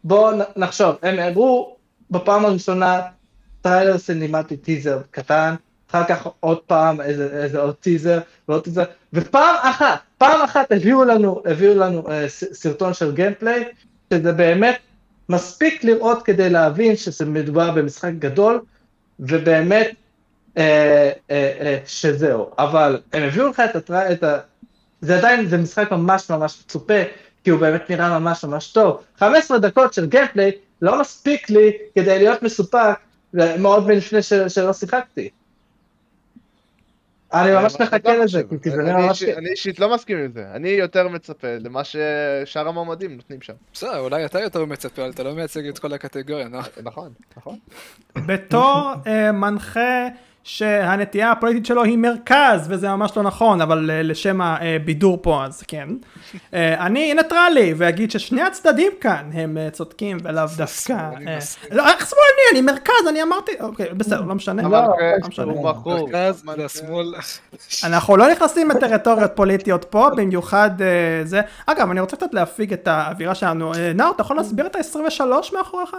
בואו 0.04 0.38
נחשוב, 0.56 0.96
הם 1.02 1.18
הראו 1.18 1.75
בפעם 2.11 2.45
הראשונה 2.45 3.01
טריילר 3.61 3.99
cinematic 3.98 4.57
טיזר 4.57 4.99
קטן, 5.11 5.55
אחר 5.90 6.05
כך 6.05 6.29
עוד 6.40 6.59
פעם 6.59 7.01
איזה, 7.01 7.42
איזה 7.42 7.61
עוד 7.61 7.75
טיזר 7.75 8.19
ועוד 8.49 8.64
טיזר, 8.64 8.85
ופעם 9.12 9.55
אחת, 9.62 9.99
פעם 10.19 10.42
אחת 10.42 10.73
הביאו 10.73 11.05
לנו, 11.05 11.42
הביאו 11.45 11.75
לנו 11.75 12.11
אה, 12.11 12.29
סרטון 12.29 12.95
של 12.95 13.14
gameplay, 13.14 13.64
שזה 14.12 14.33
באמת 14.33 14.79
מספיק 15.29 15.85
לראות 15.85 16.23
כדי 16.23 16.51
להבין 16.51 16.97
שזה 16.97 17.25
מדובר 17.25 17.71
במשחק 17.71 18.12
גדול, 18.19 18.61
ובאמת 19.21 19.90
אה, 20.59 21.11
אה, 21.31 21.53
אה, 21.61 21.79
שזהו, 21.87 22.51
אבל 22.59 23.01
הם 23.12 23.23
הביאו 23.23 23.49
לך 23.49 23.61
את 23.61 23.77
הטרי... 23.77 24.12
את 24.12 24.23
ה... 24.23 24.38
זה 25.01 25.19
עדיין, 25.19 25.49
זה 25.49 25.59
משחק 25.59 25.90
ממש 25.90 26.31
ממש 26.31 26.62
מצופה, 26.64 27.03
כי 27.45 27.51
הוא 27.51 27.61
באמת 27.61 27.90
נראה 27.90 28.19
ממש 28.19 28.45
ממש 28.45 28.73
טוב. 28.73 29.03
15 29.19 29.59
דקות 29.59 29.92
של 29.92 30.07
gameplay 30.07 30.52
לא 30.82 31.00
מספיק 31.00 31.50
לי 31.50 31.72
כדי 31.94 32.18
להיות 32.18 32.42
מסופק 32.42 32.98
מאוד 33.34 33.86
מלפני 33.86 34.22
ש... 34.22 34.32
שלא 34.32 34.72
שיחקתי. 34.72 35.30
אני 37.32 37.52
ממש 37.54 37.80
מחכה 37.80 38.16
לא 38.16 38.24
לזה. 38.24 38.42
כי 38.62 38.70
זה 38.70 38.76
נראה 38.76 39.06
ממש... 39.06 39.22
אני 39.22 39.50
אישית 39.50 39.78
לא 39.78 39.94
מסכים 39.94 40.18
עם 40.18 40.32
זה, 40.32 40.46
אני 40.54 40.68
יותר 40.68 41.08
מצפה 41.08 41.48
למה 41.60 41.82
ששאר 41.84 42.68
המועמדים 42.68 43.16
נותנים 43.16 43.42
שם. 43.42 43.52
בסדר, 43.72 43.98
אולי 43.98 44.24
אתה 44.24 44.40
יותר 44.40 44.64
מצפה, 44.64 45.02
אבל 45.02 45.10
אתה 45.10 45.22
לא 45.22 45.34
מייצג 45.34 45.66
את 45.66 45.78
כל 45.78 45.92
הקטגוריה, 45.92 46.48
נו. 46.48 46.58
נכון, 46.82 47.12
נכון. 47.36 47.58
בתור 48.16 48.92
אה, 49.06 49.32
מנחה 49.32 50.08
שהנטייה 50.46 51.32
הפוליטית 51.32 51.66
שלו 51.66 51.85
היא 51.85 51.98
מרכז, 51.98 52.66
וזה 52.68 52.88
ממש 52.88 53.16
לא 53.16 53.22
נכון, 53.22 53.61
אבל 53.61 53.90
אה, 53.90 54.02
לשם 54.02 54.40
הבידור 54.40 55.18
פה 55.22 55.44
אז 55.44 55.62
כן. 55.62 55.88
אה, 56.54 56.87
אני 56.87 57.14
ניטרלי, 57.14 57.74
ואגיד 57.76 58.11
ששני 58.11 58.42
הצדדים 58.42 58.92
כאן 59.00 59.30
הם 59.32 59.59
אה, 59.59 59.70
צודקים 59.70 60.16
ולאו 60.22 60.44
דווקא... 60.56 61.11
לא, 61.70 61.88
איך 61.88 62.06
שמאלני? 62.11 62.42
אני 62.52 62.61
מרכז, 62.61 63.09
אני 63.09 63.22
אמרתי... 63.22 63.52
אוקיי, 63.61 63.87
בסדר, 63.94 64.20
לא 64.20 64.35
משנה. 64.35 64.62
לא, 64.62 64.70
לא. 64.70 64.78
אנחנו 67.85 68.16
לא 68.16 68.30
נכנסים 68.30 68.70
לטריטוריות 68.70 69.30
פוליטיות 69.35 69.85
פה, 69.85 70.09
במיוחד 70.16 70.70
זה. 71.24 71.40
אגב, 71.66 71.90
אני 71.90 72.00
רוצה 72.00 72.16
קצת 72.16 72.35
להפיג 72.35 72.72
את 72.72 72.88
האווירה 72.88 73.35
שלנו. 73.35 73.72
נאור, 73.94 74.11
אתה 74.11 74.22
יכול 74.22 74.37
להסביר 74.37 74.66
את 74.66 74.76
ה-23 74.76 75.54
מאחוריך? 75.54 75.96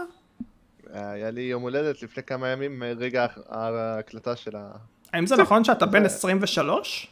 היה 0.99 1.31
לי 1.31 1.41
יום 1.41 1.61
הולדת 1.61 2.03
לפני 2.03 2.23
כמה 2.23 2.47
ימים 2.47 2.79
מרגע 2.79 3.27
ההקלטה 3.49 4.35
של 4.35 4.55
ה... 4.55 4.71
האם 5.13 5.25
זה 5.25 5.35
נכון 5.35 5.63
שאתה 5.63 5.85
בן 5.85 6.05
23? 6.05 7.07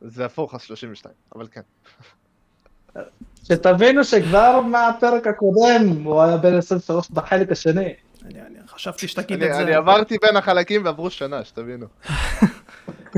זה 0.00 0.24
הפוך, 0.24 0.54
אז 0.54 0.62
32, 0.62 1.14
אבל 1.36 1.46
כן. 1.52 1.60
שתבינו 3.44 4.04
שכבר 4.04 4.60
מהפרק 4.60 5.26
הקודם 5.26 6.02
הוא 6.04 6.22
היה 6.22 6.36
בן 6.36 6.54
23 6.54 7.10
בחלק 7.10 7.52
השני. 7.52 7.94
אני, 8.24 8.40
אני 8.40 8.58
חשבתי 8.66 9.08
שתגיד 9.08 9.42
אני 9.42 9.50
את 9.50 9.56
זה. 9.56 9.62
אני 9.62 9.74
עברתי 9.74 10.16
בין 10.22 10.36
החלקים 10.36 10.84
ועברו 10.84 11.10
שנה, 11.10 11.44
שתבינו. 11.44 11.86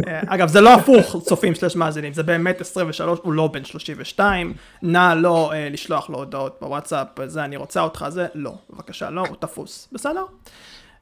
אה, 0.07 0.21
אגב, 0.27 0.49
זה 0.49 0.61
לא 0.61 0.75
הפוך, 0.75 1.17
צופים 1.25 1.55
שלוש 1.55 1.77
מאזינים, 1.77 2.13
זה 2.13 2.23
באמת 2.23 2.61
23, 2.61 3.19
הוא 3.23 3.33
לא 3.33 3.47
בן 3.47 3.65
32. 3.65 4.55
נא 4.83 5.15
לא 5.17 5.53
אה, 5.53 5.69
לשלוח 5.71 6.11
לו 6.11 6.19
הודעות 6.19 6.57
בוואטסאפ, 6.61 7.07
זה 7.27 7.45
אני 7.45 7.57
רוצה 7.57 7.81
אותך, 7.81 8.07
זה 8.09 8.27
לא. 8.35 8.55
בבקשה, 8.71 9.11
לא, 9.11 9.21
הוא 9.29 9.37
תפוס. 9.41 9.89
בסדר? 9.93 10.25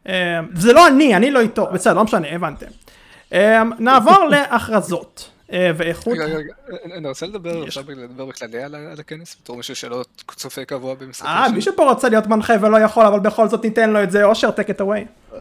אה, 0.09 0.40
זה 0.55 0.72
לא 0.72 0.88
אני, 0.88 1.16
אני 1.16 1.31
לא 1.31 1.40
איתו. 1.40 1.66
בסדר, 1.72 1.94
לא 1.94 2.05
משנה, 2.05 2.28
הבנתם. 2.31 2.66
אה, 3.33 3.62
נעבור 3.78 4.24
להכרזות. 4.31 5.28
ואיכות... 5.76 6.12
רגע, 6.12 6.24
רגע, 6.24 6.52
אני 6.96 7.09
רוצה 7.09 7.26
לדבר. 7.26 7.62
עכשיו 7.62 7.85
לדבר 7.88 8.26
בכללי 8.26 8.62
על 8.62 8.74
הכנס, 8.98 9.37
בתור 9.42 9.57
מישהו 9.57 9.76
שלא 9.76 10.05
צופה 10.37 10.64
קבוע 10.64 10.94
במשחקים 10.94 11.31
אה. 11.31 11.48
מישהו 11.48 11.76
פה 11.76 11.85
רוצה 11.85 12.09
להיות 12.09 12.26
מנחה 12.26 12.55
ולא 12.61 12.76
יכול, 12.76 13.07
אבל 13.07 13.20
בכל 13.20 13.48
זאת 13.48 13.64
ניתן 13.64 13.90
לו 13.90 14.02
את 14.02 14.11
זה. 14.11 14.24
אושר, 14.24 14.48
take 14.48 14.70
it 14.70 14.81
away. 14.81 15.35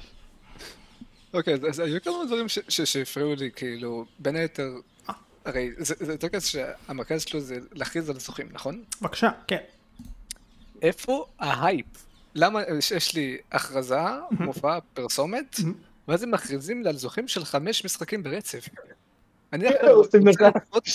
אוקיי, 1.33 1.53
אז- 1.69 1.79
היו 1.79 2.01
כמה 2.01 2.25
דברים 2.27 2.45
שהפריעו 2.69 3.35
לי, 3.35 3.51
כאילו, 3.55 4.05
בין 4.19 4.35
היתר, 4.35 4.69
הרי 5.45 5.69
זה 5.77 5.95
זה 5.99 6.17
טקס 6.17 6.45
שהמרכז 6.45 7.21
שלו 7.21 7.39
זה 7.39 7.59
להכריז 7.71 8.09
על 8.09 8.19
זוכים, 8.19 8.47
נכון? 8.51 8.83
בבקשה, 9.01 9.29
כן. 9.47 9.57
איפה 10.81 11.25
ההייפ? 11.39 11.85
למה 12.35 12.61
יש- 12.91 13.15
לי 13.15 13.37
הכרזה, 13.51 13.95
מופע, 14.39 14.79
פרסומת, 14.93 15.55
ואז 16.07 16.23
הם 16.23 16.31
מכריזים 16.31 16.83
לי 16.83 16.89
על 16.89 16.97
זוכים 16.97 17.27
של 17.27 17.45
חמש 17.45 17.85
משחקים 17.85 18.23
ברצף. 18.23 18.69
אני 19.53 19.67
עכשיו 19.67 20.27
רוצה. 20.27 20.43
לראות 20.43 20.87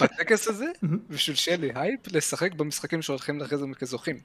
בטקס 0.00 0.48
הזה, 0.48 0.66
בשביל 1.10 1.36
שיהיה 1.36 1.56
לי 1.56 1.70
הייפ, 1.74 2.00
לשחק 2.12 2.54
במשחקים 2.54 3.02
שהולכים 3.02 3.38
להכריז 3.38 3.60
עליהם 3.60 3.74
כזוכים. 3.74 4.20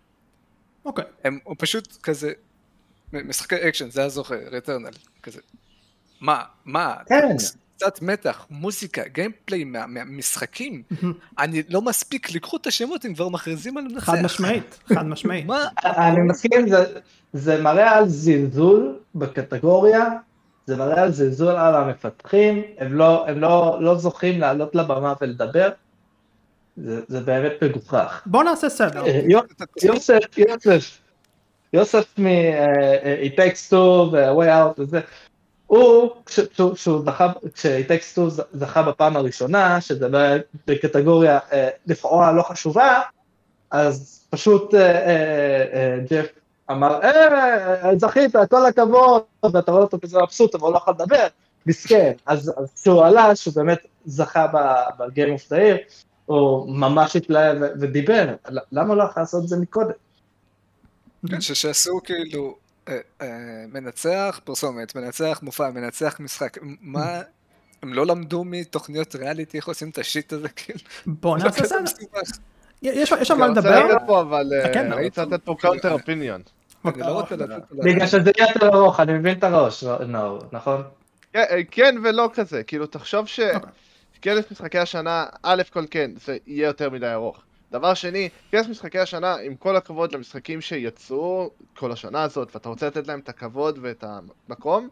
אוקיי. 0.85 1.05
הם 1.23 1.39
פשוט 1.57 1.97
כזה, 2.03 2.31
משחקי 3.13 3.55
אקשן, 3.69 3.89
זה 3.89 4.03
הזוכה, 4.03 4.35
Returnal, 4.51 4.89
כזה. 5.23 5.39
מה, 6.21 6.43
מה, 6.65 6.95
כן. 7.05 7.35
קצת 7.77 8.01
מתח, 8.01 8.45
מוזיקה, 8.49 9.01
gameplay 9.07 9.63
מה- 9.63 9.87
מהמשחקים, 9.87 10.83
אני 11.39 11.63
לא 11.69 11.81
מספיק 11.81 12.31
לקרוא 12.35 12.59
את 12.61 12.67
השמות, 12.67 13.05
הם 13.05 13.13
כבר 13.13 13.29
מכריזים 13.29 13.77
על 13.77 13.83
מנצח. 13.83 14.03
חד 14.03 14.21
משמעית, 14.23 14.79
חד 14.93 15.05
משמעית. 15.05 15.45
מה? 15.45 15.65
אני 15.83 16.21
מסכים, 16.21 16.69
זה, 16.69 16.85
זה 17.33 17.61
מראה 17.61 17.91
על 17.97 18.09
זלזול 18.09 18.99
בקטגוריה, 19.15 20.05
זה 20.65 20.75
מראה 20.75 21.01
על 21.03 21.11
זלזול 21.11 21.55
על 21.55 21.75
המפתחים, 21.75 22.61
הם 22.77 22.93
לא, 22.93 23.27
הם 23.27 23.39
לא, 23.39 23.77
לא 23.81 23.97
זוכים 23.97 24.39
לעלות 24.39 24.75
לבמה 24.75 25.13
ולדבר, 25.21 25.69
זה, 26.77 27.01
זה 27.07 27.19
באמת 27.21 27.51
מגוחך. 27.63 28.21
בוא 28.25 28.43
נעשה 28.43 28.69
סדר. 28.69 29.03
יו- 29.07 29.39
יוסף, 29.83 30.19
יוסף, 30.37 30.97
יוסף 31.73 32.05
מ-It 32.19 33.33
Takes 33.37 33.71
Two 33.71 33.75
ו-Way 34.11 34.45
Out 34.47 34.73
וזה, 34.81 34.99
הוא, 35.67 36.09
כש- 36.25 36.39
כשהוא 36.73 37.03
זכה, 37.05 37.31
כש-It 37.55 37.89
Takes 37.89 38.17
Two 38.17 38.29
ז- 38.29 38.41
זכה 38.53 38.83
בפעם 38.83 39.17
הראשונה, 39.17 39.81
שזה 39.81 40.07
לא 40.07 40.17
היה 40.17 40.37
בקטגוריה 40.67 41.39
אה, 41.53 41.69
לכאורה 41.87 42.31
לא 42.31 42.41
חשובה, 42.43 43.01
אז 43.71 44.25
פשוט 44.29 44.73
אה, 44.75 44.81
אה, 44.81 45.05
אה, 45.73 45.97
ג'ף 46.09 46.25
אמר, 46.71 46.99
אה, 47.03 47.95
זכית, 47.97 48.35
כל 48.49 48.65
הכבוד, 48.65 49.21
ואתה 49.53 49.71
רואה 49.71 49.83
אותו 49.83 49.97
כזה 50.01 50.19
מבסוט, 50.21 50.55
אבל 50.55 50.63
הוא 50.63 50.73
לא 50.73 50.77
יכול 50.77 50.93
לדבר, 50.93 51.27
מסכן. 51.65 52.11
אז 52.25 52.53
כשהוא 52.81 53.03
עלה, 53.05 53.35
שהוא 53.35 53.53
באמת 53.55 53.79
זכה 54.05 54.45
the 55.49 55.51
Year, 55.51 55.91
הוא 56.25 56.69
ממש 56.69 57.15
התלהב 57.15 57.57
ודיבר, 57.79 58.25
למה 58.71 58.95
לא 58.95 59.03
יכול 59.03 59.21
לעשות 59.23 59.43
את 59.43 59.47
זה 59.49 59.57
מקודם? 59.59 59.91
כן, 61.29 61.41
שעשו 61.41 61.99
כאילו 62.03 62.57
אה, 62.87 62.97
אה, 63.21 63.27
מנצח 63.73 64.39
פרסומת, 64.43 64.95
מנצח 64.95 65.39
מופע, 65.43 65.69
מנצח 65.69 66.17
משחק, 66.19 66.57
מה, 66.81 67.21
הם 67.83 67.93
לא 67.93 68.05
למדו 68.05 68.43
מתוכניות 68.43 69.15
ריאליטי 69.15 69.57
איך 69.57 69.67
עושים 69.67 69.89
את 69.89 69.97
השיט 69.97 70.33
הזה, 70.33 70.49
כאילו? 70.55 70.79
בוא 71.05 71.39
זה 71.39 71.45
נעשה 71.45 71.65
סדר. 71.65 71.81
מסובך. 71.81 72.37
יש 72.81 73.11
יש 73.21 73.27
שם 73.27 73.39
מה 73.39 73.45
אני 73.45 73.57
רוצה 73.57 73.69
לדבר. 73.69 73.95
לתת 73.95 74.01
פה, 74.07 74.21
אבל 74.21 74.51
אה, 74.53 74.73
כן, 74.73 74.91
אני 74.91 75.05
רוצה 75.05 75.25
לתת 75.25 75.43
פה 75.43 75.55
counter 75.59 75.91
opinion. 75.91 76.41
אני 76.85 76.99
לא 76.99 77.19
רוצה 77.21 77.35
לתת... 77.35 77.71
בגלל 77.71 78.07
שזה 78.07 78.31
יהיה 78.37 78.47
יותר 78.53 78.67
ארוך, 78.67 78.99
אני 78.99 79.13
מבין 79.13 79.37
את 79.37 79.43
הראש, 79.43 79.83
נאור, 79.83 80.39
נכון? 80.51 80.83
כן, 81.33 81.43
אה, 81.49 81.63
כן 81.71 81.95
ולא 82.03 82.29
כזה, 82.33 82.63
כאילו 82.63 82.85
תחשוב 82.85 83.27
ש... 83.27 83.39
אוקיי. 83.39 83.69
כנס 84.21 84.51
משחקי 84.51 84.77
השנה, 84.77 85.25
א' 85.43 85.61
כל 85.73 85.85
כן, 85.91 86.11
זה 86.25 86.37
יהיה 86.47 86.65
יותר 86.65 86.89
מדי 86.89 87.13
ארוך. 87.13 87.41
דבר 87.71 87.93
שני, 87.93 88.29
כנס 88.51 88.67
משחקי 88.67 88.99
השנה, 88.99 89.35
עם 89.35 89.55
כל 89.55 89.75
הכבוד 89.75 90.11
למשחקים 90.11 90.61
שיצאו 90.61 91.51
כל 91.75 91.91
השנה 91.91 92.23
הזאת, 92.23 92.55
ואתה 92.55 92.69
רוצה 92.69 92.87
לתת 92.87 93.07
להם 93.07 93.19
את 93.19 93.29
הכבוד 93.29 93.79
ואת 93.81 94.03
המקום, 94.03 94.89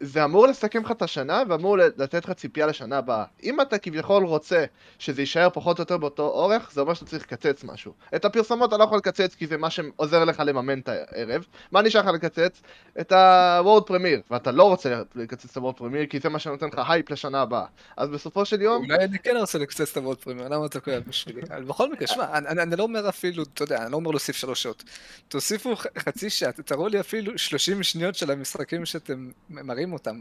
זה 0.00 0.24
אמור 0.24 0.46
לסכם 0.46 0.82
לך 0.84 0.90
את 0.90 1.02
השנה 1.02 1.42
ואמור 1.48 1.76
לתת 1.78 2.24
לך 2.24 2.30
ציפייה 2.32 2.66
לשנה 2.66 2.98
הבאה. 2.98 3.24
אם 3.42 3.60
אתה 3.60 3.78
כביכול 3.78 4.24
רוצה 4.24 4.64
שזה 4.98 5.22
יישאר 5.22 5.48
פחות 5.50 5.78
או 5.78 5.82
יותר 5.82 5.96
באותו 5.96 6.22
אורך, 6.22 6.70
זה 6.72 6.80
אומר 6.80 6.94
שאתה 6.94 7.06
צריך 7.06 7.22
לקצץ 7.22 7.64
משהו. 7.64 7.92
את 8.16 8.24
הפרסומות 8.24 8.68
אתה 8.68 8.76
לא 8.78 8.84
יכול 8.84 8.98
לקצץ 8.98 9.34
כי 9.34 9.46
זה 9.46 9.56
מה 9.56 9.70
שעוזר 9.70 10.24
לך 10.24 10.42
לממן 10.46 10.78
את 10.78 10.88
הערב. 10.88 11.44
מה 11.72 11.82
נשאר 11.82 12.00
לך 12.00 12.06
לקצץ? 12.06 12.62
את 13.00 13.12
ה-World 13.12 13.88
Premiere, 13.90 14.22
ואתה 14.30 14.52
לא 14.52 14.62
רוצה 14.62 15.02
לקצץ 15.14 15.50
את 15.50 15.56
ה-World 15.56 15.80
Premiere 15.80 16.06
כי 16.10 16.20
זה 16.20 16.28
מה 16.28 16.38
שנותן 16.38 16.66
לך 16.66 16.80
הייפ 16.90 17.10
לשנה 17.10 17.40
הבאה. 17.42 17.64
אז 17.96 18.08
בסופו 18.08 18.44
של 18.44 18.62
יום, 18.62 18.84
אולי 18.90 19.04
אני 19.04 19.18
כן 19.18 19.36
רוצה 19.36 19.58
לקצץ 19.58 19.90
את 19.90 19.96
ה 19.96 20.00
World 20.00 20.18
Premiere, 20.18 20.48
למה 20.52 20.66
אתה 20.66 20.80
כואב 20.80 21.02
בשבילי? 21.08 21.40
בכל 21.66 21.92
מקרה, 21.92 22.06
שמע, 22.06 22.24
אני- 22.38 22.76
לא 22.76 22.82
אומר 22.82 23.08
אפילו, 23.08 23.42
אתה 23.42 23.62
יודע, 23.62 23.82
אני 23.82 23.92
לא 23.92 23.96
אומר 23.96 24.10
להוסיף 24.10 24.36
שלוש 24.36 24.62
שעות. 24.62 24.84
תוסיפו 25.28 25.74
חצי 25.98 26.30
שעה, 26.30 26.52
תראו 26.52 26.88
לי 26.88 27.00
אפילו 27.00 27.38
30 27.38 27.82
שניות 27.82 28.14
של 28.14 28.30
המשחקים 28.30 28.86
שאתם 28.86 29.30
מראים 29.50 29.83
אותם. 29.92 30.20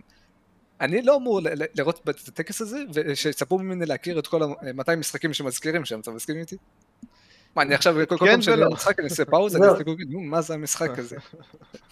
אני 0.82 1.02
לא 1.02 1.16
אמור 1.16 1.42
ל- 1.42 1.48
ל- 1.48 1.66
לראות 1.76 2.00
את 2.04 2.28
הטקס 2.28 2.62
הזה, 2.62 2.78
ושיצפו 2.94 3.60
ממני 3.60 3.86
להכיר 3.86 4.20
את 4.20 4.28
כל 4.28 4.44
ה-200 4.44 4.96
משחקים 4.98 5.34
שמזכירים 5.34 5.86
שם, 5.86 6.00
אתה 6.00 6.12
מסכים 6.12 6.36
איתי? 6.40 6.58
מה, 7.56 7.62
אני 7.62 7.76
עכשיו, 7.76 7.96
כל 8.08 8.18
כן 8.18 8.26
פעם 8.26 8.42
שאני 8.42 8.62
משחק, 8.74 9.00
אני 9.00 9.08
עושה 9.10 9.26
פאוזה, 9.26 9.58
אני. 9.58 9.68
אעשה 9.68 9.84
גוגל, 9.84 10.04
נו, 10.10 10.20
מה 10.20 10.42
זה 10.42 10.54
המשחק 10.54 11.00
הזה? 11.00 11.16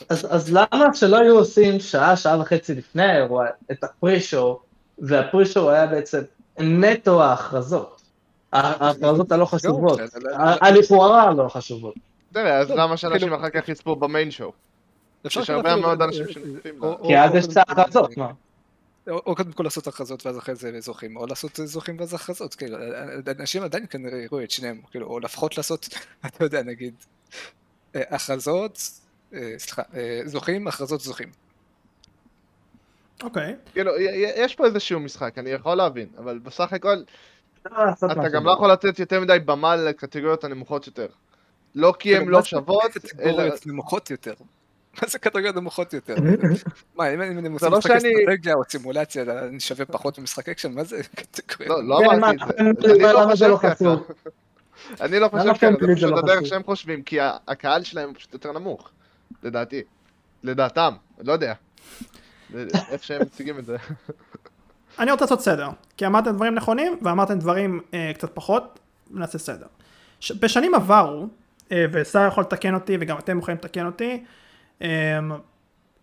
אז, 0.09 0.51
למה 0.53 0.93
שלא 0.93 1.17
היו 1.19 1.37
עושים 1.37 1.79
שעה, 1.79 2.17
שעה 2.17 2.39
וחצי 2.41 2.75
לפני 2.75 3.03
האירוע, 3.03 3.45
את 3.71 3.83
הפרי-שואו, 3.83 4.59
והפרי-שואו 4.99 5.69
היה 5.69 5.87
בעצם 5.87 6.21
נטו 6.59 7.23
ההכרזות. 7.23 8.01
ההכרזות 8.53 9.31
הלא 9.31 9.45
חשובות, 9.45 9.99
ה- 10.33 10.67
הלכאורה 10.67 11.23
הלא 11.23 11.47
חשובות. 11.49 11.93
תראה, 12.33 12.57
אז 12.57 12.69
לא, 12.69 12.75
למה 12.75 12.97
שאנשים 12.97 13.19
כאילו- 13.19 13.35
אחר 13.35 13.49
כך 13.49 13.69
יצפו 13.69 13.95
במיין 13.95 14.31
שואו? 14.31 14.51
אפשר 15.27 15.39
יש 15.41 15.45
כאילו 15.47 15.59
הרבה 15.59 15.75
מאוד 15.75 16.01
אנשים 16.01 16.25
אה, 16.27 16.31
שנוספים 16.33 16.81
או- 16.83 16.87
לה. 16.89 16.95
או- 16.95 17.07
כי 17.07 17.17
אז 17.17 17.35
יש 17.35 17.45
כל- 17.53 17.59
ההכרזות, 17.67 18.17
מה? 18.17 18.31
או, 19.09 19.35
קודם 19.35 19.51
כל 19.51 19.63
לעשות 19.63 19.87
הכרזות 19.87 20.25
ואז 20.25 20.37
אחרי 20.37 20.55
זה 20.55 20.79
זוכים, 20.79 21.17
או 21.17 21.25
לעשות 21.27 21.59
זוכים 21.63 21.99
ואז 21.99 22.13
הכרזות, 22.13 22.55
כאילו, 22.55 22.77
אנשים 23.39 23.63
עדיין 23.63 23.85
כנראה 23.89 24.17
יראו 24.17 24.43
את 24.43 24.51
שניהם, 24.51 24.81
כאילו, 24.91 25.07
או 25.07 25.19
לפחות 25.19 25.57
לעשות, 25.57 25.89
אתה 26.25 26.43
יודע, 26.43 26.63
נגיד, 26.63 26.93
אה, 27.95 28.01
הכרזות, 28.09 28.81
אה, 29.33 29.53
סליחה, 29.57 29.81
אה, 29.95 30.21
זוכים, 30.25 30.67
הכרזות 30.67 31.01
זוכים. 31.01 31.29
אוקיי. 33.23 33.55
כאילו, 33.73 33.91
יש 34.35 34.55
פה 34.55 34.65
איזשהו 34.65 34.99
משחק, 34.99 35.37
אני 35.37 35.49
יכול 35.49 35.75
להבין, 35.75 36.07
אבל 36.17 36.39
בסך 36.39 36.73
הכל, 36.73 36.95
לא 37.71 37.71
אתה. 38.11 38.29
גם 38.29 38.45
לא 38.45 38.51
יכול 38.51 38.71
לתת 38.71 38.99
יותר 38.99 39.19
מדי 39.21 39.37
במה 39.45 39.75
לקטגוריות 39.75 40.43
הנמוכות 40.43 40.87
יותר. 40.87 41.07
לא 41.75 41.93
כי 41.99 42.15
הן 42.15 42.21
כאילו, 42.21 42.31
לא 42.31 42.43
שוות, 42.43 42.83
אלא... 42.83 42.89
קטגוריות 42.89 43.67
נמוכות 43.67 44.11
יותר. 44.11 44.33
מה 45.01 45.07
זה 45.07 45.19
קטגוריות 45.19 45.55
נמוכות 45.55 45.93
יותר? 45.93 46.15
מה, 46.97 47.13
אם 47.13 47.21
אני 47.21 47.49
עושה 47.49 47.69
לא 47.69 47.77
משחק 47.77 47.99
שאני- 47.99 48.13
אסטרטגיה 48.19 48.53
או 48.53 48.61
סימולציה, 48.69 49.23
אני 49.47 49.59
שווה 49.59 49.85
פחות 49.85 50.19
ממשחק 50.19 50.49
אקשן? 50.49 50.71
מה 50.71 50.83
זה? 50.83 51.01
לא, 51.59 51.83
לא 51.83 51.99
כן, 51.99 52.15
אמרתי 52.15 52.37
מה, 52.37 52.69
את 52.69 52.77
זה. 52.81 52.87
למה 52.87 53.09
אני 53.09 53.13
לא 53.13 53.23
למה 53.23 53.35
זה 53.35 53.47
לא 53.47 53.55
חושב 53.55 53.67
ככה. 53.67 53.75
חשוב? 53.75 54.07
אני 55.01 55.19
לא 55.19 55.27
חושב 55.27 55.53
ככה, 55.53 55.67
זה 55.87 55.95
פשוט 55.95 56.09
לא 56.11 56.19
הדרך? 56.19 56.45
שהם 56.45 56.63
חושבים, 56.63 57.03
כי 57.03 57.17
הקהל 57.47 57.83
שלהם 57.83 58.09
הוא 58.09 58.15
פשוט 58.15 58.33
יותר 58.33 58.51
נמוך, 58.51 58.89
לדעתי. 59.43 59.81
לדעתם, 60.43 60.93
לא 61.23 61.33
יודע. 61.33 61.53
איך 62.91 63.03
שהם 63.03 63.21
מציגים 63.21 63.59
את 63.59 63.65
זה. 63.65 63.77
אני 64.99 65.11
רוצה 65.11 65.25
לעשות 65.25 65.41
סדר, 65.41 65.69
כי 65.97 66.05
אמרתם 66.05 66.31
דברים 66.35 66.55
נכונים 66.55 66.97
ואמרתם 67.01 67.39
דברים 67.39 67.79
אה, 67.93 68.11
קצת 68.13 68.31
פחות, 68.33 68.79
נעשה 69.11 69.37
סדר. 69.37 69.65
ש... 70.19 70.31
בשנים 70.31 70.75
עברו, 70.75 71.27
אה, 71.71 71.85
ושר 71.91 72.27
יכול 72.27 72.43
לתקן 72.43 72.73
אותי 72.73 72.97
וגם 73.01 73.17
אתם 73.17 73.39
יכולים 73.39 73.57
לתקן 73.57 73.85
אותי, 73.85 74.23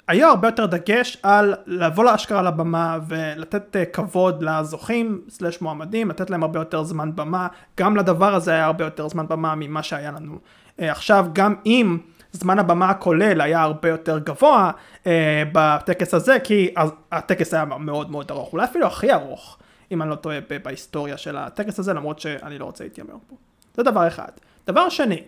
היה 0.09 0.29
הרבה 0.29 0.49
יותר 0.49 0.67
דגש 0.67 1.17
על 1.23 1.55
לבוא 1.67 2.05
לאשכרה 2.05 2.43
לבמה 2.43 2.99
ולתת 3.09 3.77
אה, 3.77 3.85
כבוד 3.85 4.43
לזוכים 4.43 5.21
סלש 5.29 5.61
מועמדים, 5.61 6.11
לתת 6.11 6.31
להם 6.31 6.43
הרבה 6.43 6.59
יותר 6.59 6.83
זמן 6.83 7.17
במה, 7.17 7.49
גם 7.79 7.97
לדבר 7.97 8.35
הזה 8.35 8.53
היה 8.53 8.65
הרבה 8.65 8.85
יותר 8.85 9.09
זמן 9.09 9.29
במה 9.29 9.55
ממה 9.55 9.83
שהיה 9.83 10.11
לנו 10.11 10.39
אה, 10.81 10.91
עכשיו, 10.91 11.27
גם 11.33 11.55
אם 11.67 11.99
זמן 12.33 12.59
הבמה 12.59 12.91
הכולל 12.91 13.41
היה 13.41 13.63
הרבה 13.63 13.89
יותר 13.89 14.19
גבוה 14.19 14.71
אה, 15.07 15.43
בטקס 15.53 16.15
הזה, 16.15 16.37
כי 16.45 16.75
הטקס 17.13 17.55
היה 17.55 17.65
מאוד 17.65 18.11
מאוד 18.11 18.31
ארוך, 18.31 18.53
אולי 18.53 18.65
אפילו 18.65 18.87
הכי 18.87 19.13
ארוך, 19.13 19.59
אם 19.93 20.03
אני 20.03 20.11
לא 20.11 20.15
טועה, 20.15 20.39
בהיסטוריה 20.63 21.17
של 21.17 21.37
הטקס 21.37 21.79
הזה, 21.79 21.93
למרות 21.93 22.19
שאני 22.19 22.59
לא 22.59 22.65
רוצה 22.65 22.85
להתיימר 22.85 23.15
פה. 23.29 23.37
זה 23.75 23.83
דבר 23.83 24.09
אחד. 24.09 24.31
דבר 24.67 24.89
שני, 24.89 25.23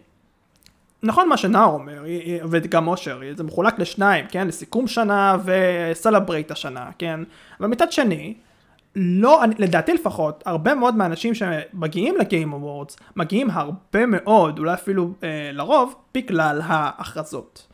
נכון 1.03 1.29
מה 1.29 1.37
שנאור 1.37 1.75
אומר, 1.75 2.05
וגם 2.51 2.89
אושר, 2.89 3.21
זה 3.37 3.45
מחולק 3.45 3.79
לשניים, 3.79 4.27
כן? 4.29 4.49
לסיכום 4.49 4.89
שנה 4.89 5.37
ו 5.45 5.55
celebrate 5.55 6.51
השנה, 6.51 6.91
כן? 6.99 7.21
אבל 7.61 7.69
מצד 7.69 7.93
שני, 7.93 8.35
לא, 8.97 9.45
אני, 9.45 9.55
לדעתי 9.59 9.95
לפחות, 9.95 10.43
הרבה 10.47 10.75
מאוד 10.75 10.97
מהאנשים 10.97 11.35
שמגיעים 11.35 12.17
ל 12.17 12.24
Game 12.24 12.53
Awards, 12.53 12.97
מגיעים 13.17 13.51
הרבה 13.51 14.07
מאוד, 14.07 14.59
אולי 14.59 14.75
אפילו 14.75 15.13
אה, 15.23 15.51
לרוב, 15.53 15.95
בגלל 16.15 16.61
ההכרזות. 16.65 17.67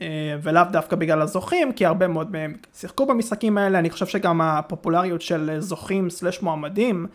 אה, 0.00 0.36
ולאו 0.42 0.62
דווקא 0.70 0.96
בגלל 0.96 1.22
הזוכים, 1.22 1.72
כי 1.72 1.86
הרבה 1.86 2.08
מאוד 2.08 2.32
מהם 2.32 2.54
שיחקו 2.74 3.06
במשחקים 3.06 3.58
האלה, 3.58 3.78
אני 3.78 3.90
חושב 3.90 4.06
שגם 4.06 4.40
הפופולריות 4.40 5.22
של 5.22 5.56
זוכים 5.58 6.10
slash 6.10 6.42
מועמדים, 6.42 7.06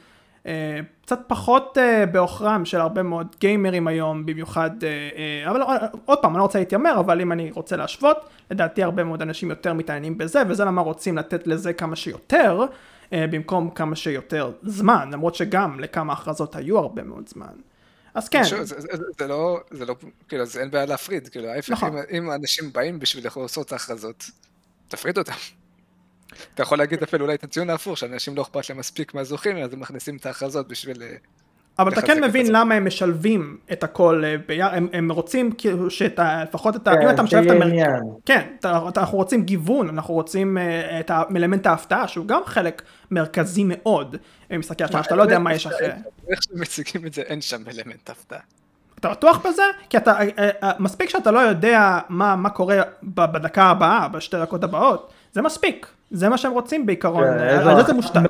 קצת 1.12 1.20
פחות 1.28 1.78
אה, 1.78 2.06
בעוכרם 2.06 2.66
של 2.66 2.80
הרבה 2.80 3.04
מאוד 3.04 3.36
גיימרים 3.40 3.88
היום, 3.88 4.26
במיוחד, 4.26 4.84
אה, 4.84 4.90
אה, 4.90 5.52
אבל 5.52 5.62
אה, 5.62 5.88
עוד 6.06 6.20
פעם, 6.22 6.32
אני 6.32 6.38
לא 6.38 6.44
רוצה 6.44 6.60
להתיימר, 6.60 7.00
אבל 7.00 7.22
אם 7.22 7.32
אני 7.32 7.52
רוצה 7.52 7.76
להשוות, 7.76 8.18
לדעתי 8.52 8.84
הרבה 8.84 9.04
מאוד 9.04 9.22
אנשים 9.22 9.50
יותר 9.50 9.74
מתעניינים 9.74 10.18
בזה, 10.18 10.42
וזה 10.50 10.66
למה 10.66 10.82
רוצים 10.82 11.18
לתת 11.18 11.48
לזה 11.48 11.74
כמה 11.74 11.96
שיותר, 11.96 12.66
אה, 13.14 13.26
במקום 13.28 13.70
כמה 13.70 13.96
שיותר 13.96 14.52
זמן, 14.64 15.10
למרות 15.12 15.36
שגם 15.36 15.80
לכמה 15.80 16.14
הכרזות 16.14 16.56
היו 16.56 16.78
הרבה 16.78 17.04
מאוד 17.04 17.30
זמן. 17.30 17.54
אז 18.14 18.30
כן, 18.30 18.44
שוב, 18.44 18.62
זה, 18.64 18.82
זה, 18.82 18.88
זה, 18.92 19.04
זה 19.20 19.28
לא, 19.28 19.60
זה 19.72 19.86
לא, 19.86 19.96
כאילו, 20.28 20.44
אז 20.44 20.58
אין 20.58 20.72
בעיה 20.72 20.86
להפריד, 20.86 21.28
כאילו, 21.28 21.48
ההפך, 21.48 21.72
נכון. 21.72 21.98
אם, 21.98 22.04
אם 22.12 22.32
אנשים 22.32 22.74
באים 22.74 23.00
בשביל 23.00 23.28
לעשות 23.36 23.68
את 23.68 23.72
ההכרזות, 23.72 24.26
תפריד 24.88 25.18
אותם. 25.18 25.61
אתה 26.54 26.64
יכול 26.64 26.78
להגיד 26.78 27.04
אפילו 27.04 27.26
אולי 27.26 27.36
את 27.36 27.44
הציון 27.44 27.70
ההפוך, 27.70 27.98
שאנשים 27.98 28.36
לא 28.36 28.42
אכפת 28.42 28.70
להם 28.70 28.78
מספיק 28.78 29.14
מהזוכים, 29.14 29.58
אז 29.58 29.74
הם 29.74 29.80
מכניסים 29.80 30.18
את 30.18 30.26
ההכרזות 30.26 30.68
בשביל... 30.68 31.04
אה, 31.04 31.16
אבל 31.80 31.92
אתה 31.92 32.02
כן 32.02 32.18
את 32.18 32.30
מבין. 32.30 32.46
למה 32.52 32.76
הם 32.76 32.86
משלבים 32.86 33.58
את 33.72 33.84
הכל 33.84 34.24
אה, 34.26 34.36
ביחד, 34.48 34.78
הם, 34.78 34.88
הם 34.94 35.12
רוצים 35.12 35.52
כאילו 35.52 35.90
שאת 35.90 36.20
ה... 36.20 36.44
לפחות 36.44 36.76
את 36.76 36.88
ה... 36.88 36.94
אם 36.94 36.98
כן, 37.02 37.10
אתה 37.10 37.24
משלב 37.24 37.44
את 37.44 37.52
המרכז... 37.52 38.02
כן, 38.26 38.48
אנחנו 38.98 39.18
רוצים 39.18 39.44
גיוון, 39.44 39.90
אנחנו 39.90 40.14
רוצים 40.14 40.58
uh, 40.58 40.62
את 41.00 41.12
האלמנט 41.12 41.68
ההפתעה, 41.68 42.08
שהוא 42.08 42.26
גם 42.26 42.42
חלק 42.46 42.82
מרכזי 43.12 43.64
מאוד 43.66 44.16
במשחקי 44.50 44.84
השנה, 44.84 45.04
שאתה 45.04 45.16
לא 45.16 45.22
יודע 45.22 45.40
מה 45.40 45.54
יש 45.54 45.68
אחרי. 45.68 45.90
איך 46.30 46.40
שמציגים 46.44 47.06
את 47.06 47.14
זה, 47.14 47.22
אין 47.22 47.42
שם 47.42 47.62
אלמנט 47.68 48.10
הפתעה. 48.10 48.40
אתה 49.00 49.10
בטוח 49.10 49.38
בזה? 49.48 49.64
כי 49.90 49.98
אתה, 49.98 50.20
אה, 50.20 50.50
אה, 50.64 50.72
מספיק 50.80 51.10
שאתה 51.10 51.32
לא 51.32 51.40
יודע 51.40 52.00
מה, 52.10 52.36
מה 52.36 52.50
קורה 52.50 52.82
בדקה 53.04 53.64
הבאה, 53.64 54.08
בשתי 54.08 54.38
דקות 54.40 54.64
הבאות, 54.64 55.14
זה 55.32 55.42
מספיק. 55.42 55.88
זה 56.12 56.30
מה 56.30 56.38
שהם 56.38 56.52
רוצים 56.52 56.86
בעיקרון, 56.86 57.24
כן, 57.24 57.40
על 57.40 57.76
זה 57.76 57.84
זה 57.84 57.94
מושתת. 57.94 58.22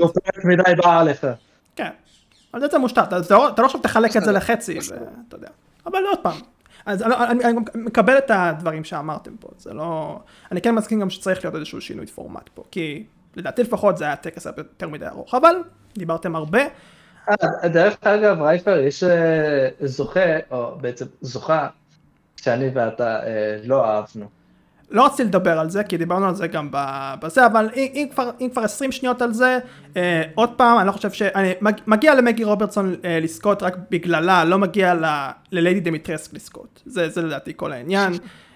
מדי 0.44 0.64
עליך. 0.84 1.28
כן, 1.76 1.90
על 2.54 2.62
זה 2.62 2.68
זה 2.72 2.78
מושתת, 2.78 3.04
אתה 3.08 3.20
אתה 3.20 3.34
לא 3.34 3.50
אתה 3.50 3.62
לא 3.62 3.68
עכשיו 3.68 3.82
תחלק 3.82 4.18
את 4.18 4.24
זה 4.24 4.32
לחצי, 4.32 4.80
ואתה 4.90 5.36
יודע. 5.36 5.48
אבל 5.86 6.00
עוד 6.10 6.20
פעם, 6.24 6.38
אז 6.86 7.04
אני, 7.04 7.16
אני, 7.16 7.44
אני 7.46 7.60
מקבל 7.76 8.18
את 8.18 8.32
הדברים 8.34 8.84
שאמרתם 8.84 9.36
פה, 9.40 9.48
זה 9.58 9.74
לא... 9.74 10.20
אני 10.52 10.62
כן 10.62 10.76
מסכים 10.76 11.00
גם 11.00 11.10
שצריך 11.10 11.46
להיות 11.46 11.56
איזשהו 11.56 11.82
שינוי 11.82 12.08
פורמט 12.08 12.50
פה, 12.54 12.64
כי 12.72 13.04
לדעתי 13.36 13.64
לפחות 13.64 13.98
זה 13.98 14.06
היה 14.06 14.16
טקס 14.16 14.46
יותר 14.46 14.88
מדי 14.88 15.08
ארוך, 15.08 15.36
אבל 15.36 15.56
דיברתם 15.98 16.36
הרבה, 16.36 16.62
אה, 17.30 17.68
דרך 17.68 17.98
אגב, 18.02 18.42
רייפר, 18.42 18.78
יש 18.78 19.04
אה, 19.04 19.70
זוכה, 19.82 20.40
או 20.52 20.78
בעצם 20.82 21.06
זוכה, 21.22 21.68
שאני 22.38 22.70
ואתה 22.74 23.24
אה, 23.24 23.60
לא 23.64 23.86
אהבנו. 23.86 24.41
לא 24.92 25.06
רציתי 25.06 25.24
לדבר 25.24 25.60
על 25.60 25.70
זה, 25.70 25.84
כי 25.84 25.98
דיברנו 25.98 26.28
על 26.28 26.36
זה 26.36 26.48
גם 26.48 26.68
בזה, 27.22 27.46
אבל 27.46 27.70
אם, 27.76 27.88
אם, 27.94 28.08
כבר, 28.12 28.30
אם 28.42 28.50
כבר 28.52 28.64
20 28.64 28.92
שניות 28.92 29.22
על 29.22 29.34
זה, 29.34 29.60
אה, 29.98 30.22
עוד 30.36 30.50
פעם, 30.50 30.80
אני 30.80 30.88
לא 30.88 30.92
חושב 30.92 31.12
ש... 31.12 31.22
אני, 31.22 31.52
מג, 31.62 31.74
מגיע 31.88 32.16
למגי 32.16 32.44
רוברטסון 32.44 32.96
אה, 33.06 33.20
לזכות 33.22 33.64
רק 33.64 33.76
בגללה, 33.90 34.46
לא 34.46 34.58
מגיע 34.58 34.94
לליידי 35.52 35.80
דמיטרסק 35.80 36.34
לזכות. 36.34 36.82
זה, 36.86 37.10
זה 37.10 37.22
לדעתי 37.22 37.54
כל 37.56 37.72
העניין. 37.72 38.14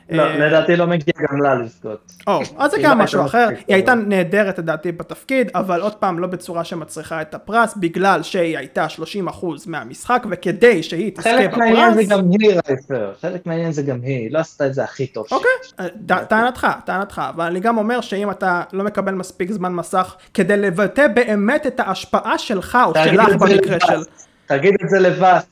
לא, 0.10 0.24
אה, 0.24 0.38
לדעתי 0.38 0.76
לא 0.76 0.88
מגיע 0.88 1.14
גם 1.32 1.42
לה 1.42 1.56
לזכות. 1.56 2.12
או, 2.28 2.42
אז 2.58 2.72
זה 2.72 2.78
גם 2.84 2.98
משהו 2.98 3.26
אחר, 3.26 3.48
היא 3.68 3.76
הייתה. 3.76 3.96
נהדרת 3.96 4.60
לדעתי 4.60 4.92
בתפקיד, 4.92 5.52
אבל 5.56 5.82
עוד 5.82 5.96
פעם 5.96 6.20
לא 6.20 6.28
בצורה 6.28 6.64
שמצריכה 6.64 7.22
את 7.22 7.34
הפרס, 7.34 7.76
בגלל 7.78 8.24
שהיא 8.24 8.58
הייתה 8.58 8.88
30% 8.90 9.46
מהמשחק, 9.66 10.26
וכדי 10.30 10.84
שהיא 10.84 11.12
תזכה 11.12 11.30
חלק 11.30 11.58
מהעניין 11.58 11.94
זה 11.94 12.02
בפרס, 12.04 12.12
גם 12.12 12.32
היא, 12.32 12.50
רייפר. 12.68 13.14
חלק 13.22 13.46
מהעניין 13.46 13.72
זה 13.72 13.82
גם 13.82 14.02
היא. 14.02 14.20
היא 14.20 14.32
לא 14.32 14.40
עשתה 14.40 14.68
את 14.68 14.74
זה 14.74 14.84
הכי 14.84 15.08
טוב. 15.08 15.26
אוקיי, 15.32 15.52
אה, 15.80 16.26
טענתך, 16.26 16.68
טענתך, 16.86 17.22
אבל 17.36 17.46
אני 17.46 17.60
גם 17.60 17.78
אומר 17.78 18.02
שאם 18.02 18.32
אתה 18.32 18.64
לא 18.74 18.84
מקבל 18.84 19.14
מספיק 19.14 19.52
זמן 19.52 19.74
מסך 19.74 20.16
כדי 20.34 20.58
לבטא 20.58 21.08
באמת 21.08 21.68
את 21.68 21.80
ההשפעה 21.80 22.38
שלך 22.38 22.78
או 22.86 22.94
שלך 22.94 23.30
במקרה 23.30 23.78
של... 23.80 24.04
תגיד 24.46 24.74
את 24.84 24.90
זה 24.90 25.00
לבאס. 25.00 25.46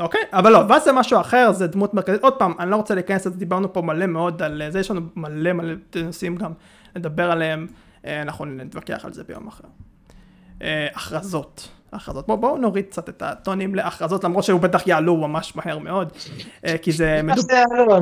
אוקיי, 0.00 0.20
אבל 0.32 0.52
לא, 0.52 0.60
ואז 0.68 0.84
זה 0.84 0.92
משהו 0.92 1.20
אחר, 1.20 1.52
זה 1.52 1.66
דמות 1.66 1.94
מרכזית. 1.94 2.22
עוד 2.22 2.32
פעם, 2.32 2.54
אני 2.58 2.70
לא 2.70 2.76
רוצה 2.76 2.94
להיכנס 2.94 3.26
לזה, 3.26 3.38
דיברנו 3.38 3.72
פה 3.72 3.82
מלא 3.82 4.06
מאוד 4.06 4.42
על 4.42 4.62
זה, 4.68 4.80
יש 4.80 4.90
לנו 4.90 5.00
מלא 5.16 5.52
מלא 5.52 5.74
נושאים 6.04 6.36
גם 6.36 6.52
לדבר 6.96 7.30
עליהם, 7.30 7.66
אה, 8.06 8.22
אנחנו 8.22 8.44
נתווכח 8.44 9.04
על 9.04 9.12
זה 9.12 9.24
ביום 9.24 9.48
אחר. 9.48 9.64
אה, 10.62 10.86
הכרזות. 10.94 11.68
הכרזות. 11.92 12.26
בואו 12.26 12.38
בוא 12.38 12.58
נוריד 12.58 12.84
קצת 12.84 13.08
את 13.08 13.22
הטונים 13.22 13.74
להכרזות, 13.74 14.24
למרות 14.24 14.44
שהוא 14.44 14.60
בטח 14.60 14.86
יעלו 14.86 15.16
ממש 15.16 15.56
מהר 15.56 15.78
מאוד, 15.78 16.12
אה, 16.66 16.78
כי 16.78 16.92
זה 16.92 17.20
מדובר... 17.22 17.62
לא. 17.88 17.98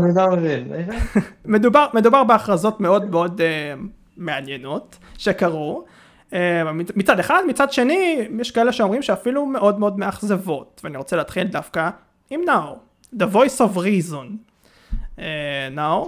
מדובר, 1.45 1.87
מדובר 1.95 2.25
בהכרזות 2.25 2.81
מאוד 2.81 3.11
מאוד 3.11 3.41
מעניינות 4.17 4.99
שקרו. 5.19 5.85
Uh, 6.33 6.35
מצד 6.97 7.19
אחד, 7.19 7.43
מצד 7.49 7.73
שני, 7.73 8.29
יש 8.41 8.51
כאלה 8.51 8.73
שאומרים 8.73 9.03
שאפילו 9.03 9.47
מאוד 9.47 9.79
מאוד 9.79 9.99
מאכזבות, 9.99 10.81
ואני 10.85 10.97
רוצה 10.97 11.17
להתחיל 11.17 11.47
דווקא 11.47 11.91
עם 12.31 12.41
נאו, 12.47 12.79
The 13.15 13.35
Voice 13.35 13.61
of 13.61 13.77
Reason. 13.77 14.27
Uh, 15.17 15.21
נאו, 15.71 16.07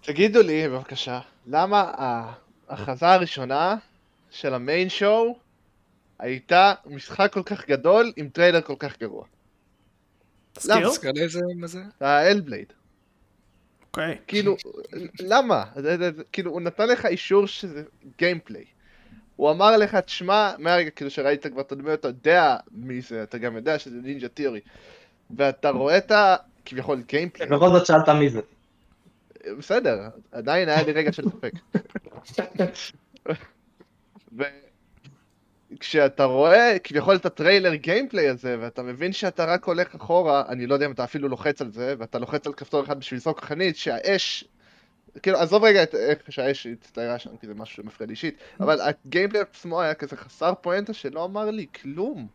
תגידו 0.00 0.42
לי, 0.42 0.68
בבקשה, 0.68 1.20
למה 1.46 1.92
ההכרזה 2.68 3.08
הראשונה 3.08 3.76
של 4.30 4.54
המיין 4.54 4.88
שואו 4.88 5.38
הייתה 6.18 6.74
משחק 6.86 7.32
כל 7.32 7.42
כך 7.42 7.68
גדול 7.68 8.12
עם 8.16 8.28
טריילר 8.28 8.60
כל 8.60 8.76
כך 8.78 8.98
גרוע? 9.00 9.24
תזכיר? 10.52 10.88
תזכר 10.88 11.12
לי 11.12 11.22
איזה, 11.22 11.40
מה 11.56 11.66
זה? 11.66 11.82
Hellblade. 12.00 12.72
אוקיי. 13.82 14.18
כאילו, 14.26 14.56
למה? 15.32 15.64
כאילו, 16.32 16.50
הוא 16.50 16.60
נתן 16.60 16.88
לך 16.88 17.06
אישור 17.06 17.46
שזה 17.46 17.82
gameplay. 18.18 18.73
הוא 19.36 19.50
אמר 19.50 19.76
לך, 19.76 19.94
תשמע, 19.94 20.52
מהרגע 20.58 20.90
כאילו 20.90 21.10
שראית 21.10 21.46
כבר 21.46 21.60
את 21.60 21.72
הדמויות, 21.72 22.00
אתה 22.00 22.08
יודע 22.08 22.56
מי 22.72 23.00
זה, 23.00 23.22
אתה 23.22 23.38
גם 23.38 23.56
יודע 23.56 23.78
שזה 23.78 23.96
נינג'ה 24.02 24.28
תיאורי. 24.28 24.60
ואתה 25.36 25.70
רואה 25.70 25.98
את 25.98 26.10
ה... 26.10 26.36
כביכול 26.64 27.02
gameplay. 27.08 27.48
בכל 27.48 27.68
זאת 27.68 27.86
שאלת 27.86 28.08
מי 28.08 28.30
זה. 28.30 28.40
בסדר, 29.58 30.08
עדיין 30.32 30.68
היה 30.68 30.82
לי 30.82 30.92
רגע 30.92 31.12
של 31.12 31.24
ספק. 31.28 31.52
וכשאתה 35.72 36.24
רואה 36.24 36.76
כביכול 36.84 37.16
את 37.16 37.26
הטריילר 37.26 37.74
גיימפליי 37.74 38.28
הזה, 38.28 38.56
ואתה 38.60 38.82
מבין 38.82 39.12
שאתה 39.12 39.44
רק 39.44 39.64
הולך 39.64 39.94
אחורה, 39.94 40.42
אני 40.48 40.66
לא 40.66 40.74
יודע 40.74 40.86
אם 40.86 40.92
אתה 40.92 41.04
אפילו 41.04 41.28
לוחץ 41.28 41.60
על 41.60 41.72
זה, 41.72 41.94
ואתה 41.98 42.18
לוחץ 42.18 42.46
על 42.46 42.52
כפתור 42.52 42.84
אחד 42.84 42.98
בשביל 42.98 43.18
לזרוק 43.18 43.40
חנית, 43.40 43.76
שהאש... 43.76 44.44
כאילו, 45.22 45.38
עזוב 45.38 45.64
רגע 45.64 45.82
את 45.82 45.94
איך 45.94 46.18
שהאש 46.28 46.66
הצטיירה 46.66 47.18
שם, 47.18 47.36
כי 47.36 47.46
זה 47.46 47.54
משהו 47.54 47.76
שמפריע 47.76 48.06
לי 48.06 48.10
אישית, 48.10 48.38
אבל 48.60 48.80
הגיימפליי 48.80 49.42
עצמו 49.42 49.80
היה 49.80 49.94
כזה 49.94 50.16
חסר 50.16 50.52
פואנטה 50.60 50.92
שלא 50.92 51.24
אמר 51.24 51.50
לי 51.50 51.66
כלום. 51.82 52.26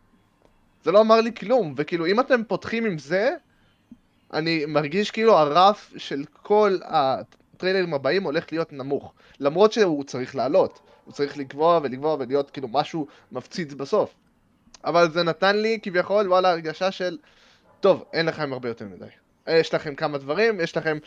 זה 0.83 0.91
לא 0.91 1.01
אמר 1.01 1.21
לי 1.21 1.33
כלום, 1.33 1.73
וכאילו, 1.77 2.05
אם 2.05 2.19
אתם 2.19 2.43
פותחים 2.43 2.85
עם 2.85 2.97
זה, 2.97 3.35
אני 4.33 4.65
מרגיש 4.65 5.11
כאילו 5.11 5.37
הרף 5.37 5.93
של 5.97 6.23
כל 6.41 6.77
הטריילרים 6.83 7.93
הבאים 7.93 8.23
הולך 8.23 8.45
להיות 8.51 8.73
נמוך. 8.73 9.13
למרות 9.39 9.71
שהוא 9.71 10.03
צריך 10.03 10.35
לעלות. 10.35 10.79
הוא 11.05 11.13
צריך 11.13 11.37
לגבוה 11.37 11.79
ולגבוה 11.83 12.15
ולהיות 12.19 12.51
כאילו 12.51 12.67
משהו 12.67 13.07
מפציץ 13.31 13.73
בסוף. 13.73 14.13
אבל 14.85 15.11
זה 15.11 15.23
נתן 15.23 15.55
לי 15.55 15.79
כביכול 15.81 16.27
וואלה 16.27 16.51
הרגשה 16.51 16.91
של 16.91 17.17
טוב, 17.79 18.05
אין 18.13 18.25
לכם 18.25 18.53
הרבה 18.53 18.69
יותר 18.69 18.85
מדי. 18.85 19.05
יש 19.47 19.73
לכם 19.73 19.95
כמה 19.95 20.17
דברים, 20.17 20.59
יש 20.59 20.77
לכם 20.77 20.97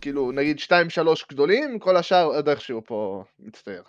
כאילו 0.00 0.32
נגיד 0.32 0.58
2-3 0.58 0.70
גדולים, 1.30 1.78
כל 1.78 1.96
השאר 1.96 2.24
עוד 2.24 2.48
איכשהו 2.48 2.82
פה 2.86 3.24
מצטער. 3.38 3.82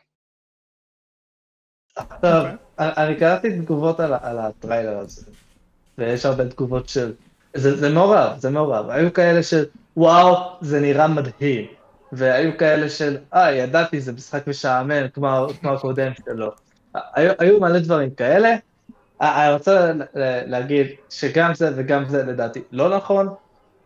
טוב, 2.21 2.45
אני 2.79 3.15
קראתי 3.19 3.59
תגובות 3.59 3.99
על 3.99 4.39
הטריילר 4.39 4.97
הזה, 4.97 5.31
ויש 5.97 6.25
הרבה 6.25 6.49
תגובות 6.49 6.89
של... 6.89 7.13
זה 7.53 7.77
זה 7.77 7.89
מעורב, 7.89 8.37
זה 8.37 8.49
מעורב. 8.49 8.89
היו 8.89 9.13
כאלה 9.13 9.43
של 9.43 9.65
וואו, 9.97 10.57
זה 10.61 10.79
נראה 10.79 11.07
מדהים. 11.07 11.65
והיו 12.11 12.57
כאלה 12.57 12.89
של, 12.89 13.17
אה, 13.33 13.51
ידעתי, 13.51 14.01
זה 14.01 14.11
משחק 14.11 14.47
משעמם, 14.47 15.07
כמו 15.13 15.47
כמו 15.61 15.73
הקודם 15.73 16.11
שלו. 16.25 16.51
היו 16.93 17.33
היו 17.39 17.59
מלא 17.59 17.79
דברים 17.79 18.09
כאלה. 18.09 18.55
אני 19.21 19.53
רוצה 19.53 19.91
להגיד 20.47 20.87
שגם 21.09 21.53
זה 21.53 21.71
וגם 21.75 22.09
זה 22.09 22.23
לדעתי 22.23 22.61
לא 22.71 22.97
נכון, 22.97 23.29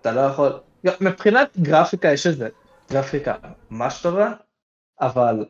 אתה 0.01 0.11
לא 0.11 0.21
יכול... 0.21 0.59
מבחינת 1.01 1.57
גרפיקה 1.57 2.11
יש 2.11 2.27
איזה 2.27 2.49
גרפיקה 2.91 3.35
ממש 3.71 4.01
טובה, 4.01 4.33
אבל 5.01 5.45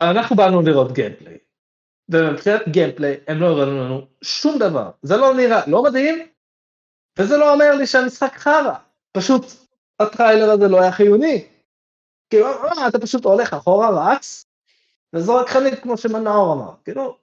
אנחנו 0.00 0.36
באנו 0.36 0.62
לראות 0.62 0.92
גיימפליי. 0.92 1.38
ומבחינת 2.08 2.68
גיימפליי 2.68 3.16
הם 3.28 3.40
לא 3.40 3.46
הראו 3.46 3.66
לנו 3.66 4.06
שום 4.22 4.58
דבר. 4.58 4.90
זה 5.02 5.16
לא 5.16 5.34
נראה 5.34 5.60
לא 5.66 5.82
מדהים, 5.82 6.28
וזה 7.18 7.36
לא 7.36 7.52
אומר 7.52 7.74
לי 7.74 7.86
שהמשחק 7.86 8.32
חרא. 8.36 8.74
פשוט 9.12 9.44
הטריילר 10.00 10.50
הזה 10.50 10.68
לא 10.68 10.80
היה 10.82 10.92
חיוני. 10.92 11.48
כאילו, 12.30 12.46
אה, 12.46 12.88
אתה 12.88 12.98
פשוט 12.98 13.24
הולך 13.24 13.52
אחורה, 13.52 14.12
רץ, 14.12 14.46
וזורק 15.12 15.48
חנית 15.48 15.82
כמו 15.82 15.96
שמנאור 15.96 16.52
אמר. 16.52 16.74
כאילו, 16.84 17.16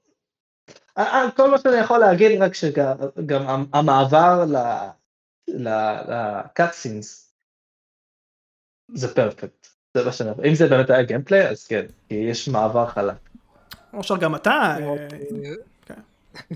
אה, 0.98 1.04
אה, 1.04 1.32
כל 1.32 1.52
מה 1.52 1.58
שאני 1.58 1.78
יכול 1.78 1.98
להגיד 1.98 2.42
רק 2.42 2.54
שגם 2.54 2.96
גם 3.26 3.42
המ- 3.48 3.68
המעבר 5.60 6.02
לקאטסינס 6.46 7.34
זה 8.94 9.16
פרפקט. 9.16 9.68
זה 9.98 10.06
מה 10.06 10.12
שאני... 10.12 10.30
אם 10.50 10.56
זה 10.56 10.68
באמת 10.68 10.90
היה 10.90 11.04
גיימפליי, 11.04 11.50
אז 11.50 11.68
כן, 11.68 11.86
כי 12.10 12.16
יש 12.16 12.48
מעבר 12.50 12.88
חלק. 12.88 13.16
אושר 13.94 14.18
גם 14.18 14.36
אתה, 14.36 14.52
אה, 14.52 15.08
כן. 15.86 16.02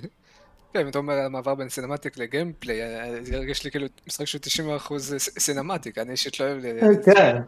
כן, 0.73 0.79
אם 0.79 0.87
אתה 0.87 0.97
אומר 0.97 1.13
על 1.13 1.25
המעבר 1.25 1.55
בין 1.55 1.69
cinematic 1.69 2.17
ל 2.17 2.24
gameplay, 2.24 2.81
אה, 2.83 3.23
זה 3.23 3.35
הרגיש 3.35 3.63
לי 3.63 3.71
כאילו 3.71 3.87
משחק 4.07 4.25
שהוא 4.25 4.41
90% 4.41 4.93
ס- 4.99 5.39
cinematic, 5.39 5.97
אני 5.97 6.11
אישית 6.11 6.39
לא 6.39 6.45
אוהב 6.45 6.57
ל- 6.65 7.03
כן. 7.05 7.41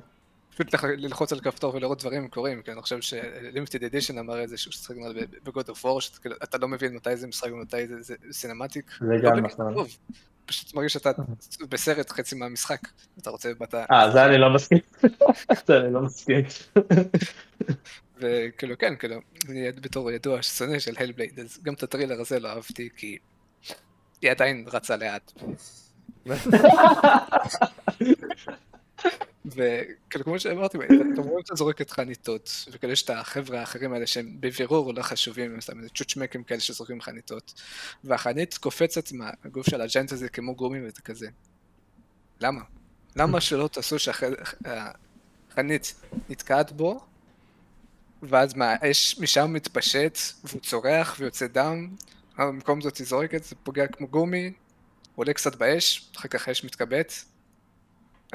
פשוט 0.53 0.73
לח- 0.73 0.83
ללחוץ 0.83 1.31
על 1.33 1.39
כפתור 1.39 1.75
ולראות 1.75 1.99
דברים 2.01 2.27
קורים, 2.27 2.61
כי 2.61 2.71
אני 2.71 2.81
חושב 2.81 3.01
ש 3.01 3.19
Limited 3.19 3.83
Edition 3.83 4.17
אמר 4.17 4.43
את 4.43 4.49
זה 4.49 4.57
שהוא 4.57 4.71
משחק 4.71 4.95
ב 5.43 5.50
God 5.50 5.69
of 5.69 5.85
War, 5.85 6.01
שאתה 6.01 6.57
לא 6.57 6.67
מבין 6.67 6.95
מתי 6.95 7.17
זה 7.17 7.27
משחק 7.27 7.51
ומתי 7.51 7.87
זה- 7.99 8.15
cinematic. 8.31 8.91
זה 8.99 9.05
לא 9.07 9.21
גם 9.31 9.43
בקטע 9.43 9.63
נכון. 9.63 9.85
פשוט 10.47 10.73
מרגיש 10.73 10.93
שאתה 10.93 11.11
בסרט 11.69 12.09
חצי 12.09 12.35
מהמשחק, 12.35 12.79
אתה 13.21 13.29
רוצה, 13.29 13.51
אתה, 13.63 13.85
אה, 13.91 14.11
זה 14.11 14.25
אני 14.25 14.37
לא 14.37 14.53
מסכים. 14.53 14.77
זה 15.67 15.77
אני 15.77 15.93
לא 15.93 16.01
מסכים. 16.01 16.45
וכאילו 18.19 18.77
כן, 18.77 18.95
כאילו, 18.95 19.15
אני 19.49 19.71
בתור 19.71 20.11
ידוע 20.11 20.41
שונא 20.41 20.79
של 20.79 20.93
הלבלייד, 20.97 21.39
אז 21.39 21.59
גם 21.63 21.73
את 21.73 21.83
הטרילר 21.83 22.21
הזה 22.21 22.39
לא 22.39 22.47
אהבתי, 22.47 22.89
כי 22.97 23.17
היא 24.21 24.31
עדיין 24.31 24.65
רצה 24.73 24.95
לאט. 24.97 25.31
וכאילו 29.45 30.23
כמו 30.23 30.39
שאמרתי, 30.39 30.77
אתה 31.13 31.21
רואה 31.21 31.41
שאתה 31.43 31.55
זורקת 31.55 31.89
חניתות, 31.89 32.65
וכאילו 32.71 32.93
יש 32.93 33.03
את 33.03 33.09
החבר'ה 33.09 33.59
האחרים 33.59 33.93
האלה 33.93 34.07
שהם 34.07 34.37
בבירור 34.39 34.93
לא 34.93 35.01
חשובים, 35.01 35.53
הם 35.53 35.61
סתם 35.61 35.77
איזה 35.77 35.89
צ'וצ'מקים 35.89 36.43
כאלה 36.43 36.59
שזורקים 36.59 37.01
חניתות, 37.01 37.61
והחנית 38.03 38.57
קופצת 38.57 39.11
מהגוף 39.11 39.69
של 39.69 39.81
הג'יינט 39.81 40.11
הזה 40.11 40.29
כמו 40.29 40.55
גורמים 40.55 40.87
וזה 40.87 41.01
כזה. 41.01 41.27
למה? 42.39 42.61
למה 43.15 43.41
שלא 43.41 43.67
תעשו 43.67 43.95
שהחנית 43.99 45.93
נתקעת 46.29 46.71
בו, 46.71 46.99
ואז 48.23 48.53
מה, 48.53 48.75
האש 48.81 49.19
משם 49.19 49.53
מתפשט, 49.53 50.17
והוא 50.43 50.61
צורח 50.61 51.15
ויוצא 51.19 51.47
דם, 51.47 51.95
במקום 52.37 52.81
זאת 52.81 52.97
היא 52.97 53.07
זורקת, 53.07 53.43
זה 53.43 53.55
פוגע 53.63 53.87
כמו 53.87 54.07
גומי, 54.07 54.53
עולה 55.15 55.33
קצת 55.33 55.55
באש, 55.55 56.11
אחר 56.15 56.27
כך 56.27 56.47
האש 56.47 56.63
מתכבה. 56.63 57.13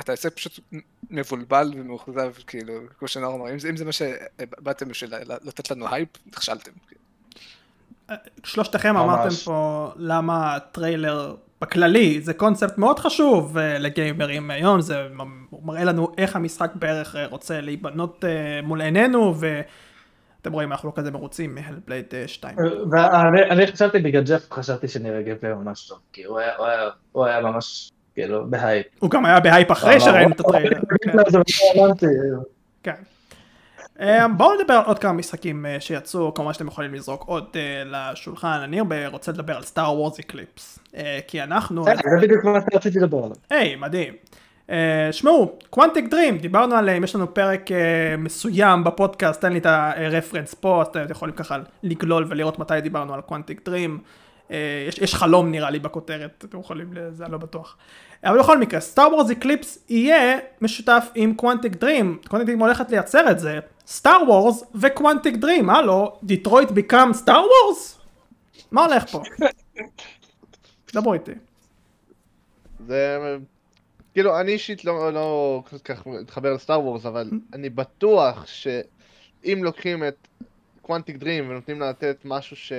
אתה 0.00 0.12
יוצא 0.12 0.28
פשוט 0.30 0.60
מבולבל 1.10 1.70
ומאוכזב, 1.76 2.32
כאילו, 2.46 2.74
כמו 2.98 3.08
שנאור 3.08 3.34
אמר, 3.34 3.52
אם 3.52 3.58
זה, 3.58 3.68
אם 3.68 3.76
זה 3.76 3.84
מה 3.84 3.92
שבאתם 3.92 4.88
בשביל 4.88 5.14
לתת 5.44 5.70
לנו 5.70 5.88
הייפ, 5.94 6.08
נכשלתם. 6.26 6.72
שלושתכם 8.44 8.96
אמרתם 8.96 9.34
פה 9.44 9.90
למה 9.96 10.58
טריילר 10.72 11.36
בכללי 11.60 12.20
זה 12.20 12.34
קונספט 12.34 12.78
מאוד 12.78 12.98
חשוב 12.98 13.58
אה, 13.58 13.78
לגיימרים 13.78 14.50
היום, 14.50 14.80
זה 14.80 15.08
מראה 15.62 15.84
לנו 15.84 16.12
איך 16.18 16.36
המשחק 16.36 16.70
בערך 16.74 17.16
אה, 17.16 17.26
רוצה 17.26 17.60
להיבנות 17.60 18.24
אה, 18.24 18.62
מול 18.62 18.80
עינינו, 18.80 19.34
ואתם 19.38 20.52
רואים 20.52 20.72
אנחנו 20.72 20.88
לא 20.88 20.92
כזה 20.96 21.10
מרוצים 21.10 21.54
מה-Hellblade 21.54 22.14
2. 22.26 22.56
ואני 22.90 23.66
חשבתי 23.66 23.98
בגלל 23.98 24.22
ג'ף, 24.22 24.52
חשבתי 24.52 24.88
שנראה 24.88 25.22
gameplay 25.22 25.54
ממש 25.54 25.88
טוב, 25.88 25.98
כי 26.12 26.24
הוא 27.12 27.24
היה 27.26 27.40
ממש 27.40 27.90
כאילו 28.14 28.50
ב-hype. 28.50 28.86
הוא 28.98 29.10
גם 29.10 29.24
היה 29.24 29.40
ב-hype 29.40 29.72
אחרי 29.72 30.00
שראינו 30.00 30.34
את 30.34 30.40
הטריילר. 30.40 30.80
כן. 32.82 32.94
אמ, 34.00 34.38
בואו 34.38 34.60
נדבר 34.60 34.74
על 34.74 34.84
עוד 34.86 34.98
כמה 34.98 35.12
משחקים 35.12 35.66
אה, 35.66 35.80
שיצאו, 35.80 36.34
כמובן 36.34 36.52
שאתם 36.52 36.66
יכולים 36.66 36.94
לזרוק 36.94 37.24
עוד 37.26 37.46
אה, 37.56 37.82
לשולחן, 37.86 38.60
אני 38.64 38.80
רוצה 39.06 39.32
לדבר 39.32 39.56
על 39.56 39.62
Star 39.62 39.94
Wars 39.94 40.18
Eclipse, 40.18 40.78
כי 41.26 41.42
אנחנו... 41.42 41.84
זה 41.84 41.92
בדיוק 42.22 42.44
מה 42.44 42.58
שרציתי 42.72 42.98
לדבר 42.98 43.18
עליו. 43.18 43.36
היי, 43.50 43.76
מדהים. 43.76 44.14
שמעו, 45.12 45.58
Quantic 45.70 46.08
Dream, 46.10 46.38
דיברנו 46.38 46.74
עליהם, 46.74 47.04
יש 47.04 47.14
לנו 47.14 47.34
פרק 47.34 47.70
מסוים 48.18 48.84
בפודקאסט, 48.84 49.40
תן 49.40 49.52
לי 49.52 49.58
את 49.58 49.66
ה-reference 49.66 50.54
פה, 50.54 50.80
אז 50.80 50.86
אתם 50.86 51.04
יכולים 51.10 51.34
ככה 51.34 51.58
לגלול 51.82 52.26
ולראות 52.28 52.58
מתי 52.58 52.80
דיברנו 52.80 53.14
על 53.14 53.20
Quantic 53.20 53.68
Dream. 53.68 53.98
אה, 54.52 54.84
יש, 54.88 54.98
יש 54.98 55.14
חלום 55.14 55.50
נראה 55.50 55.70
לי 55.70 55.78
בכותרת, 55.78 56.44
אתם 56.48 56.60
יכולים, 56.60 56.94
זה 57.10 57.24
אני 57.24 57.32
לא 57.32 57.38
בטוח. 57.38 57.76
אבל 58.24 58.38
בכל 58.38 58.58
מקרה, 58.58 58.80
Star 58.80 59.14
Wars 59.14 59.30
Eclipse 59.30 59.84
יהיה 59.88 60.38
משותף 60.60 61.08
עם 61.14 61.34
Quantic 61.34 61.76
Dream, 61.76 62.18
Quantic 62.28 62.46
Dream 62.46 62.58
הולכת 62.58 62.90
לייצר 62.90 63.30
את 63.30 63.38
זה, 63.38 63.58
Star 63.86 64.18
Wars 64.28 64.64
ו-Quantic 64.74 65.36
Dream, 65.36 65.70
הלו, 65.70 66.18
Detroit 66.22 66.70
Become 66.70 67.12
Star 67.12 67.42
Wars? 67.64 67.98
מה 68.70 68.84
הולך 68.84 69.06
פה? 69.10 69.22
דברו 70.94 71.14
איתי. 71.14 71.32
זה 72.86 73.18
כאילו 74.12 74.40
אני 74.40 74.52
אישית 74.52 74.84
לא, 74.84 75.12
לא 75.12 75.62
כל 75.70 75.78
כך 75.78 76.06
מתחבר 76.06 76.52
ל-Star 76.52 76.80
Wars 76.80 77.06
אבל 77.06 77.30
אני 77.54 77.70
בטוח 77.70 78.46
שאם 78.46 79.60
לוקחים 79.62 80.04
את 80.04 80.28
Quantic 80.82 81.16
Dream 81.16 81.50
ונותנים 81.50 81.80
לה 81.80 81.90
לתת 81.90 82.16
משהו 82.24 82.56
ש... 82.56 82.72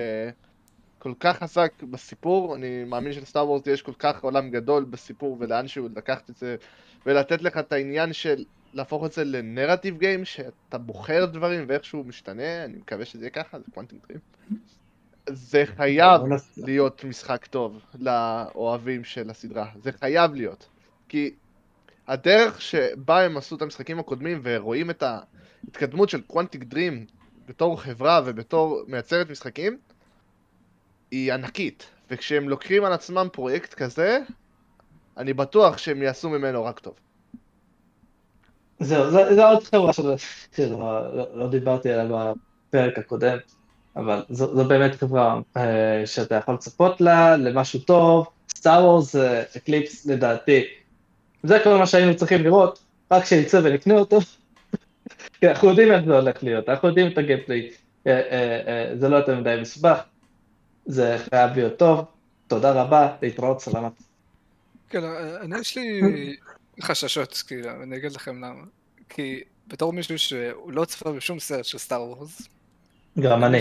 כל 1.04 1.14
כך 1.20 1.38
חזק 1.38 1.72
בסיפור, 1.84 2.56
אני 2.56 2.84
מאמין 2.84 3.14
של-Star 3.14 3.50
Wars 3.50 3.68
יש 3.68 3.82
כל 3.82 3.94
כך 4.00 4.24
עולם 4.24 4.50
גדול 4.50 4.84
בסיפור 4.84 5.38
ולאן 5.40 5.68
שהוא 5.68 5.90
לקחת 5.96 6.30
את 6.30 6.38
זה 6.38 6.56
ולתת 7.06 7.42
לך 7.42 7.58
את 7.58 7.72
העניין 7.72 8.14
של 8.14 8.44
להפוך 8.74 9.06
את 9.06 9.12
זה 9.12 9.24
ל-narrative 9.24 9.98
game, 9.98 10.26
שאתה 10.26 10.78
בוחר 10.78 11.26
דברים 11.26 11.66
ואיכשהו 11.68 12.04
משתנה, 12.04 12.66
אני 12.66 12.78
מקווה 12.78 13.06
שזה 13.06 13.24
יהיה 13.24 13.30
ככה, 13.30 13.60
זה 13.60 13.66
Quantic 13.74 14.00
Dream. 14.08 14.20
זה 15.30 15.64
חייב 15.66 16.22
להיות 16.58 17.04
משחק 17.04 17.46
טוב 17.46 17.80
לאוהבים 18.00 19.04
של 19.04 19.30
הסדרה, 19.30 19.68
זה 19.76 19.92
חייב 19.92 20.34
להיות. 20.34 20.70
כי 21.10 21.34
הדרך 22.08 22.62
שבה 22.62 23.22
הם 23.22 23.38
עשו 23.38 23.56
את 23.56 23.62
המשחקים 23.62 24.00
הקודמים 24.00 24.40
ורואים 24.44 24.90
את 24.90 25.04
ההתקדמות 25.04 26.10
של 26.10 26.22
קוונטיק 26.22 26.64
דרים 26.64 27.06
בתור 27.48 27.82
חברה 27.82 28.22
ובתור 28.26 28.82
מייצרת 28.88 29.30
משחקים, 29.30 29.78
היא 31.14 31.34
ענקית, 31.34 31.86
וכשהם 32.12 32.50
לוקחים 32.50 32.86
על 32.86 32.94
עצמם 32.94 33.28
פרויקט 33.32 33.74
כזה, 33.74 34.20
אני 35.18 35.34
בטוח 35.34 35.78
שהם 35.78 36.02
יעשו 36.02 36.30
ממנו 36.30 36.66
רק 36.66 36.80
טוב. 36.80 36.94
זהו, 38.80 39.12
זה, 39.12 39.36
זה 39.36 39.46
עוד 39.46 39.64
חברה 39.64 39.94
שלא, 39.94 41.16
לא, 41.16 41.28
לא 41.34 41.50
דיברתי 41.50 41.92
עליה 41.92 42.34
בפרק 42.70 43.00
הקודם, 43.00 43.38
אבל 43.96 44.24
זו, 44.30 44.56
זו 44.56 44.66
באמת 44.66 44.96
חברה 44.96 45.40
אה, 45.58 46.02
שאתה 46.06 46.36
יכול 46.36 46.54
לצפות 46.54 47.02
לה, 47.02 47.38
למשהו 47.38 47.80
טוב, 47.80 48.28
Star 48.56 48.86
Wars, 48.86 49.16
Eclipse 49.58 50.06
לדעתי, 50.06 50.64
זה 51.44 51.60
כל 51.64 51.78
מה 51.78 51.86
שהיינו 51.86 52.16
צריכים 52.16 52.44
לראות, 52.44 52.84
רק 53.12 53.26
שיצא 53.26 53.60
ונקנה 53.64 53.94
אותו, 53.94 54.20
אנחנו 55.44 55.70
יודעים 55.70 55.92
איך 55.92 56.06
זה 56.06 56.16
הולך 56.16 56.44
להיות, 56.44 56.70
אנחנו 56.70 56.88
יודעים 56.88 57.08
את 57.12 57.18
ה-gameplay, 57.18 57.70
אה, 58.08 58.12
אה, 58.12 58.62
אה, 58.68 58.98
זה 58.98 59.10
לא 59.10 59.16
יותר 59.16 59.40
מדי 59.40 59.58
מסובך, 59.62 60.00
זה 60.86 61.18
חייב 61.30 61.52
להיות 61.56 61.80
טוב, 61.80 62.06
תודה 62.48 62.72
רבה, 62.72 63.16
להתראות, 63.22 63.62
סלמת. 63.62 63.92
כן, 64.90 65.04
אני 65.42 65.60
יש 65.60 65.78
לי 65.78 66.36
חששות, 66.82 67.44
כאילו, 67.48 67.84
אני 67.84 67.98
אגיד 67.98 68.12
לכם 68.12 68.36
למה. 68.36 68.64
כי 69.10 69.44
בתור 69.68 69.94
מישהו 69.94 70.20
שהוא 70.20 70.72
לא 70.72 70.86
צפה 70.86 71.12
בשום 71.12 71.40
סרט 71.40 71.66
של 71.66 71.78
Star 71.78 72.02
Wars, 72.02 72.42
גם 73.20 73.44
אני. 73.44 73.60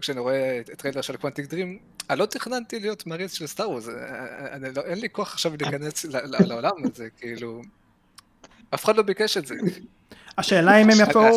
כשאני 0.00 0.20
רואה 0.20 0.60
את 0.60 0.70
טריילר 0.70 1.00
של 1.00 1.16
Quantic 1.16 1.46
Dream, 1.46 1.78
אני 2.10 2.18
לא 2.18 2.26
תכננתי 2.26 2.80
להיות 2.80 3.06
מעריץ 3.06 3.32
של 3.32 3.46
Star 3.46 3.70
Wars, 3.70 3.88
לא, 4.76 4.82
אין 4.84 4.98
לי 4.98 5.10
כוח 5.10 5.32
עכשיו 5.32 5.52
להיכנס 5.60 6.04
לעולם 6.48 6.72
הזה, 6.84 7.08
כאילו, 7.16 7.62
אף 8.74 8.84
אחד 8.84 8.96
לא 8.96 9.02
ביקש 9.02 9.36
את 9.36 9.46
זה. 9.46 9.54
השאלה 10.38 10.76
אם 10.76 10.90
הם 10.90 10.96
יבואו... 11.00 11.36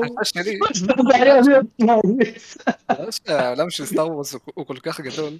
העולם 3.27 3.69
של 3.69 3.85
Star 3.85 4.11
Wars 4.11 4.35
הוא 4.53 4.65
כל 4.65 4.77
כך 4.83 4.99
גדול. 4.99 5.33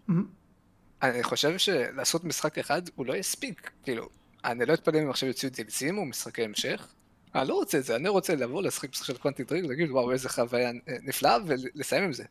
אני 1.04 1.24
חושב 1.24 1.58
שלעשות 1.58 2.24
משחק 2.24 2.58
אחד 2.58 2.82
הוא 2.96 3.06
לא 3.06 3.14
יספיק. 3.14 3.72
כאילו, 3.84 4.10
אני 4.46 4.66
לא 4.66 4.74
אתפלא 4.74 5.00
אם 5.00 5.10
עכשיו 5.10 5.30
יוציאו 5.30 5.52
DLCים 5.58 5.98
או 5.98 6.06
משחקי 6.06 6.44
המשך. 6.44 6.88
אני 7.36 7.48
לא 7.48 7.54
רוצה 7.54 7.78
את 7.78 7.84
זה, 7.84 7.96
אני 7.96 8.10
רוצה 8.10 8.36
לבוא 8.36 8.62
לשחק 8.62 8.90
משחק 8.90 9.06
של 9.06 9.18
Quantic 9.18 9.44
Dream 9.44 9.66
ולהגיד 9.66 9.92
וואו 9.92 10.12
איזה 10.12 10.30
חוויה 10.30 10.72
נפלאה 11.04 11.38
ולסיים 11.46 12.04
עם 12.04 12.14
זה. 12.14 12.24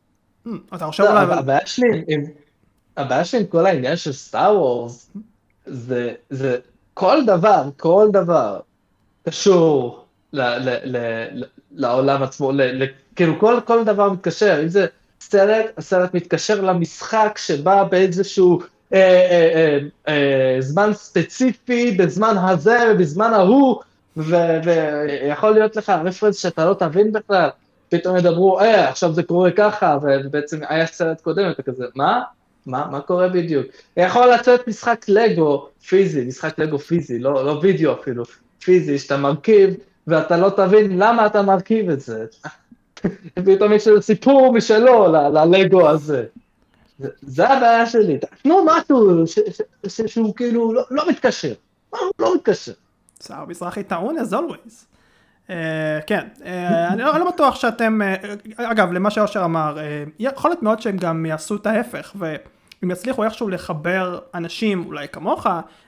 אתה 0.75 0.87
חושב 0.87 1.03
אולי... 1.03 1.33
הבעיה 1.33 1.65
שלי 1.65 2.03
הבעיה 2.97 3.25
שלי 3.25 3.39
עם 3.39 3.45
כל 3.45 3.65
העניין 3.65 3.95
של 3.95 4.13
Star 4.13 4.59
Wars 4.59 5.11
זה 6.29 6.57
כל 6.93 7.25
דבר, 7.25 7.69
כל 7.77 8.07
דבר 8.13 8.59
קשור 9.25 10.05
לעולם 11.71 12.23
עצמו, 12.23 12.51
כאילו 13.15 13.39
כל, 13.39 13.59
כל 13.65 13.83
דבר 13.83 14.09
מתקשר, 14.09 14.59
אם 14.63 14.67
זה 14.67 14.85
סרט, 15.21 15.65
הסרט 15.77 16.13
מתקשר 16.13 16.61
למשחק 16.61 17.37
שבא 17.37 17.83
באיזשהו 17.83 18.59
אה, 18.93 18.99
אה, 18.99 19.51
אה, 19.55 19.79
אה, 20.07 20.61
זמן 20.61 20.93
ספציפי, 20.93 21.91
בזמן 21.91 22.35
הזה 22.37 22.77
ובזמן 22.91 23.33
ההוא, 23.33 23.81
ויכול 24.17 25.51
להיות 25.51 25.75
לך 25.75 25.89
רפרנס 25.89 26.37
שאתה 26.37 26.65
לא 26.65 26.73
תבין 26.73 27.11
בכלל, 27.11 27.49
פתאום 27.89 28.17
ידברו, 28.17 28.59
אה, 28.59 28.89
עכשיו 28.89 29.13
זה 29.13 29.23
קורה 29.23 29.51
ככה, 29.51 29.97
ובעצם 30.03 30.59
היה 30.69 30.85
סרט 30.85 31.21
קודם, 31.21 31.51
אתה 31.51 31.63
כזה, 31.63 31.85
מה? 31.95 32.21
מה, 32.65 32.87
מה 32.91 33.01
קורה 33.01 33.27
בדיוק? 33.29 33.65
יכול 33.97 34.33
לצאת 34.33 34.67
משחק 34.67 35.05
לגו 35.07 35.69
פיזי, 35.87 36.25
משחק 36.25 36.59
לגו 36.59 36.79
פיזי, 36.79 37.19
לא, 37.19 37.45
לא 37.45 37.59
וידאו 37.61 37.93
אפילו, 37.93 38.23
פיזי, 38.63 38.99
שאתה 38.99 39.17
מרכיב, 39.17 39.73
ואתה 40.09 40.37
לא 40.37 40.49
תבין 40.49 40.97
למה 40.99 41.25
אתה 41.25 41.41
מרכיב 41.41 41.89
את 41.89 42.01
זה. 42.01 42.25
פתאום 43.45 43.73
יש 43.73 43.87
סיפור 44.01 44.53
משלו 44.53 45.13
ללגו 45.31 45.89
הזה. 45.89 46.25
זה 47.21 47.49
הבעיה 47.49 47.85
שלי, 47.85 48.17
תנו 48.43 48.65
משהו 48.65 49.23
שהוא 49.83 50.35
כאילו 50.35 50.73
לא, 50.73 50.83
לא 50.91 51.09
מתקשר, 51.09 51.53
הוא 51.89 51.99
לא 52.19 52.35
מתקשר. 52.35 52.71
שר 53.23 53.45
מזרחי 53.47 53.83
טעון 53.83 54.17
as 54.17 54.33
always. 54.33 54.85
Uh, 55.47 55.51
כן, 56.07 56.27
uh, 56.39 56.43
אני 56.93 57.01
לא, 57.01 57.17
לא 57.17 57.31
בטוח 57.31 57.55
שאתם, 57.55 57.99
uh, 58.01 58.63
אגב 58.63 58.91
למה 58.91 59.11
שאושר 59.11 59.45
אמר, 59.45 59.77
יכול 60.19 60.51
להיות 60.51 60.63
מאוד 60.63 60.81
שהם 60.81 60.97
גם 60.97 61.25
יעשו 61.25 61.55
את 61.55 61.65
ההפך. 61.65 62.15
אם 62.83 62.91
יצליחו 62.91 63.23
איכשהו 63.23 63.49
לחבר 63.49 64.19
אנשים 64.33 64.85
אולי 64.85 65.07
כמוך 65.07 65.47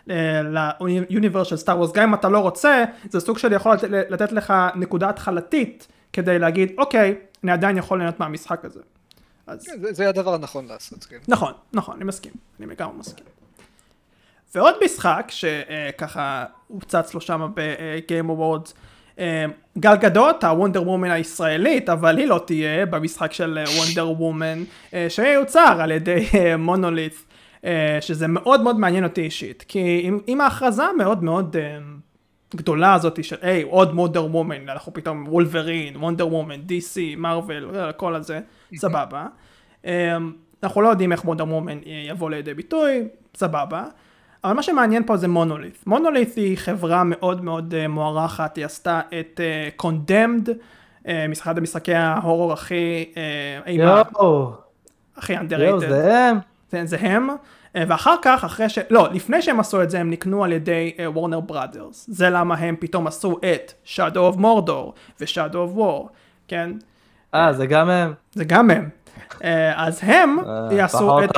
אה, 0.09 0.41
ליוניברס 0.79 1.47
של 1.47 1.57
סטאר 1.57 1.77
וורס 1.77 1.91
גם 1.91 2.03
אם 2.03 2.13
אתה 2.13 2.29
לא 2.29 2.39
רוצה 2.39 2.83
זה 3.09 3.19
סוג 3.19 3.37
של 3.37 3.53
יכול 3.53 3.75
לתת 4.09 4.31
לך 4.31 4.53
נקודה 4.75 5.09
התחלתית 5.09 5.87
כדי 6.13 6.39
להגיד 6.39 6.71
אוקיי 6.77 7.15
אני 7.43 7.51
עדיין 7.51 7.77
יכול 7.77 7.97
ליהנות 7.97 8.19
מהמשחק 8.19 8.65
הזה. 8.65 8.79
אז... 9.47 9.65
כן, 9.65 9.81
זה, 9.81 9.93
זה 9.93 10.09
הדבר 10.09 10.33
הנכון 10.33 10.65
לעשות. 10.65 11.03
כן. 11.03 11.17
נכון 11.27 11.53
נכון 11.73 11.95
אני 11.95 12.03
מסכים 12.03 12.33
אני 12.59 12.67
לגמרי 12.67 12.97
מסכים. 12.97 13.25
ועוד 14.55 14.75
משחק 14.83 15.27
שככה 15.29 16.45
הוצץ 16.67 17.13
לו 17.13 17.21
שם 17.21 17.51
ב-Game 17.55 18.29
Awards, 18.29 18.73
גל 19.77 19.95
גדות, 19.95 20.43
ה-Wonder 20.43 20.89
Woman 20.89 21.11
הישראלית, 21.11 21.89
אבל 21.89 22.17
היא 22.17 22.27
לא 22.27 22.41
תהיה 22.45 22.85
במשחק 22.85 23.33
של 23.33 23.59
Wonder 23.77 24.21
Woman, 24.21 24.63
שיוצר 25.09 25.77
על 25.79 25.91
ידי 25.91 26.25
מונוליץ, 26.57 27.25
שזה 28.01 28.27
מאוד 28.27 28.61
מאוד 28.61 28.79
מעניין 28.79 29.03
אותי 29.03 29.21
אישית, 29.21 29.65
כי 29.67 30.01
עם, 30.03 30.19
עם 30.27 30.41
ההכרזה 30.41 30.83
מאוד 30.97 31.23
מאוד 31.23 31.55
גדולה 32.55 32.93
הזאת 32.93 33.23
של 33.23 33.35
היי 33.41 33.61
עוד 33.61 33.91
וונדר 33.93 34.25
וומן, 34.25 34.69
אנחנו 34.69 34.93
פתאום 34.93 35.25
וולברין, 35.27 35.97
וונדר 35.97 36.27
וומן, 36.27 36.59
DC, 36.59 37.17
מרוויל, 37.17 37.67
כל 37.97 38.15
הזה, 38.15 38.39
סבבה. 38.75 39.25
אנחנו 40.63 40.81
לא 40.81 40.89
יודעים 40.89 41.11
איך 41.11 41.25
וונדר 41.25 41.47
וומן 41.47 41.77
יבוא 42.09 42.29
לידי 42.29 42.53
ביטוי, 42.53 43.07
סבבה. 43.35 43.85
אבל 44.43 44.53
מה 44.53 44.63
שמעניין 44.63 45.03
פה 45.05 45.17
זה 45.17 45.27
מונולית'. 45.27 45.87
מונולית' 45.87 46.35
היא 46.35 46.57
חברה 46.57 47.03
מאוד 47.03 47.43
מאוד 47.43 47.73
uh, 47.73 47.87
מוערכת, 47.87 48.55
היא 48.55 48.65
עשתה 48.65 49.01
את 49.19 49.39
Condemned, 49.81 50.49
uh, 51.05 51.07
אחד 51.33 51.57
המשחקי 51.57 51.93
ההורור 51.93 52.53
הכי... 52.53 53.13
יואו. 53.67 54.53
הכי 55.17 55.37
underrated. 55.37 55.79
זה 55.79 56.17
הם? 56.17 56.37
זה, 56.71 56.85
זה 56.85 56.97
הם. 56.99 57.29
ואחר 57.75 58.15
כך, 58.21 58.43
אחרי 58.43 58.69
ש... 58.69 58.79
לא, 58.89 59.09
לפני 59.13 59.41
שהם 59.41 59.59
עשו 59.59 59.83
את 59.83 59.89
זה, 59.89 59.99
הם 59.99 60.09
נקנו 60.09 60.43
על 60.43 60.51
ידי 60.51 60.93
Warner 61.05 61.37
uh, 61.37 61.41
Brothers. 61.41 62.05
זה 62.09 62.29
למה 62.29 62.55
הם 62.55 62.75
פתאום 62.79 63.07
עשו 63.07 63.39
את 63.53 63.73
Shadow 63.85 64.35
of 64.35 64.37
Mordor 64.37 64.91
ו-Shadow 65.19 65.53
of 65.53 65.77
War, 65.77 66.09
כן? 66.47 66.71
אה, 67.35 67.53
זה 67.53 67.65
גם 67.65 67.89
הם? 67.89 68.13
זה 68.33 68.45
גם 68.45 68.69
הם. 68.69 68.89
Uh, 69.29 69.43
אז 69.75 69.99
הם 70.03 70.37
יעשו 70.71 70.97
פחות 70.97 71.23
את... 71.23 71.37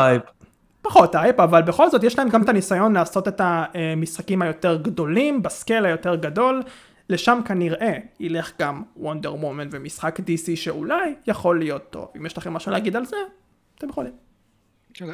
פחות 0.84 1.12
טייפ, 1.12 1.40
אבל 1.40 1.62
בכל 1.62 1.90
זאת 1.90 2.04
יש 2.04 2.18
להם 2.18 2.30
גם 2.30 2.44
את 2.44 2.50
הניסיון 2.50 2.94
לעשות 2.94 3.28
את 3.28 3.42
המשחקים 3.44 4.42
היותר 4.42 4.82
גדולים, 4.82 5.44
ב-scale 5.44 5.86
היותר 5.86 6.16
גדול, 6.16 6.64
לשם 7.10 7.40
כנראה 7.46 7.98
ילך 8.20 8.52
גם 8.60 8.84
Wonder 8.98 9.34
Woman 9.34 9.68
ומשחק 9.72 10.20
DC 10.20 10.56
שאולי 10.56 11.16
יכול 11.28 11.60
להיות 11.60 11.90
טוב. 11.90 12.08
אם 12.18 12.26
יש 12.26 12.38
לכם 12.38 12.54
משהו 12.54 12.72
להגיד 12.72 12.96
על 12.96 13.06
זה, 13.06 13.16
אתם 13.78 13.90
יכולים. 13.90 14.14
כן, 14.94 15.06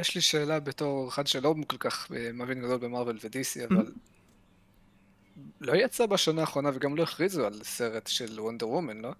יש 0.00 0.14
לי 0.14 0.20
שאלה 0.20 0.60
בתור 0.60 1.08
אחד 1.08 1.26
שלא 1.26 1.54
כל 1.66 1.76
כך 1.76 2.10
מבין 2.34 2.60
גדול 2.60 2.76
ב-Marvel 2.76 3.18
ו-DC, 3.24 3.74
אבל 3.74 3.86
לא 5.60 5.72
יצא 5.72 6.06
בשנה 6.06 6.40
האחרונה 6.40 6.70
וגם 6.74 6.96
לא 6.96 7.02
הכריזו 7.02 7.46
על 7.46 7.54
סרט 7.62 8.06
של 8.06 8.40
Wonder 8.40 8.68
Woman, 8.68 9.00
לא? 9.00 9.10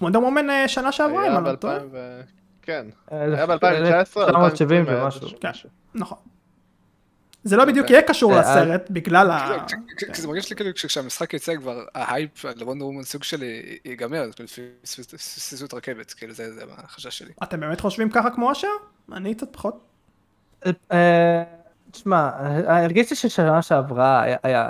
Wonder 0.00 0.20
Woman 0.20 0.68
שנה 0.68 0.92
שעברה, 0.92 1.26
אם 1.28 1.36
אני 1.36 1.44
לא 1.44 1.56
טועה. 1.56 1.78
כן, 2.64 2.86
היה 3.10 3.46
ב-2019, 3.46 4.20
1970 4.20 4.84
ומשהו. 4.86 5.28
כן, 5.40 5.50
נכון. 5.94 6.18
זה 7.44 7.56
לא 7.56 7.64
בדיוק 7.64 7.90
יהיה 7.90 8.02
קשור 8.02 8.32
לסרט 8.34 8.90
בגלל 8.90 9.30
ה... 9.30 9.56
זה 10.14 10.28
מרגיש 10.28 10.50
לי 10.50 10.56
כאילו 10.56 10.70
כשהמשחק 10.74 11.34
יצא 11.34 11.56
כבר 11.56 11.84
ה-hype 11.94 12.44
ל-Wonder 12.56 12.86
Woman 12.86 13.02
סוג 13.02 13.22
של 13.22 13.78
ייגמר, 13.84 14.24
פספסו 15.12 15.64
את 15.64 15.74
רכבת, 15.74 16.12
כאילו 16.12 16.32
זה 16.32 16.64
החשש 16.76 17.18
שלי. 17.18 17.32
אתם 17.42 17.60
באמת 17.60 17.80
חושבים 17.80 18.10
ככה 18.10 18.30
כמו 18.30 18.52
אושר? 18.52 18.68
אני 19.12 19.34
קצת 19.34 19.56
פחות. 19.56 19.80
תשמע, 21.90 22.30
הרגישתי 22.66 23.14
ששנה 23.14 23.62
שעברה 23.62 24.24
היה 24.42 24.68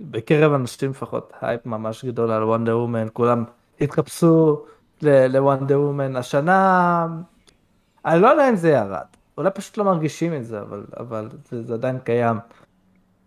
בקרב 0.00 0.52
אנשים 0.52 0.90
לפחות 0.90 1.32
הייפ 1.40 1.66
ממש 1.66 2.04
גדול 2.04 2.30
על 2.30 2.44
Wonder 2.44 2.78
Woman, 2.78 3.06
כולם 3.12 3.44
התחפשו 3.80 4.64
ל-Wonder 5.02 5.80
Woman 5.80 6.16
השנה, 6.16 7.06
אני 8.04 8.22
לא 8.22 8.28
יודע 8.28 8.48
אם 8.48 8.56
זה 8.56 8.68
ירד, 8.68 9.06
אולי 9.38 9.50
פשוט 9.54 9.76
לא 9.76 9.84
מרגישים 9.84 10.34
את 10.34 10.44
זה, 10.44 10.60
אבל, 10.60 10.84
אבל 10.96 11.28
זה, 11.50 11.62
זה 11.62 11.74
עדיין 11.74 11.98
קיים. 11.98 12.36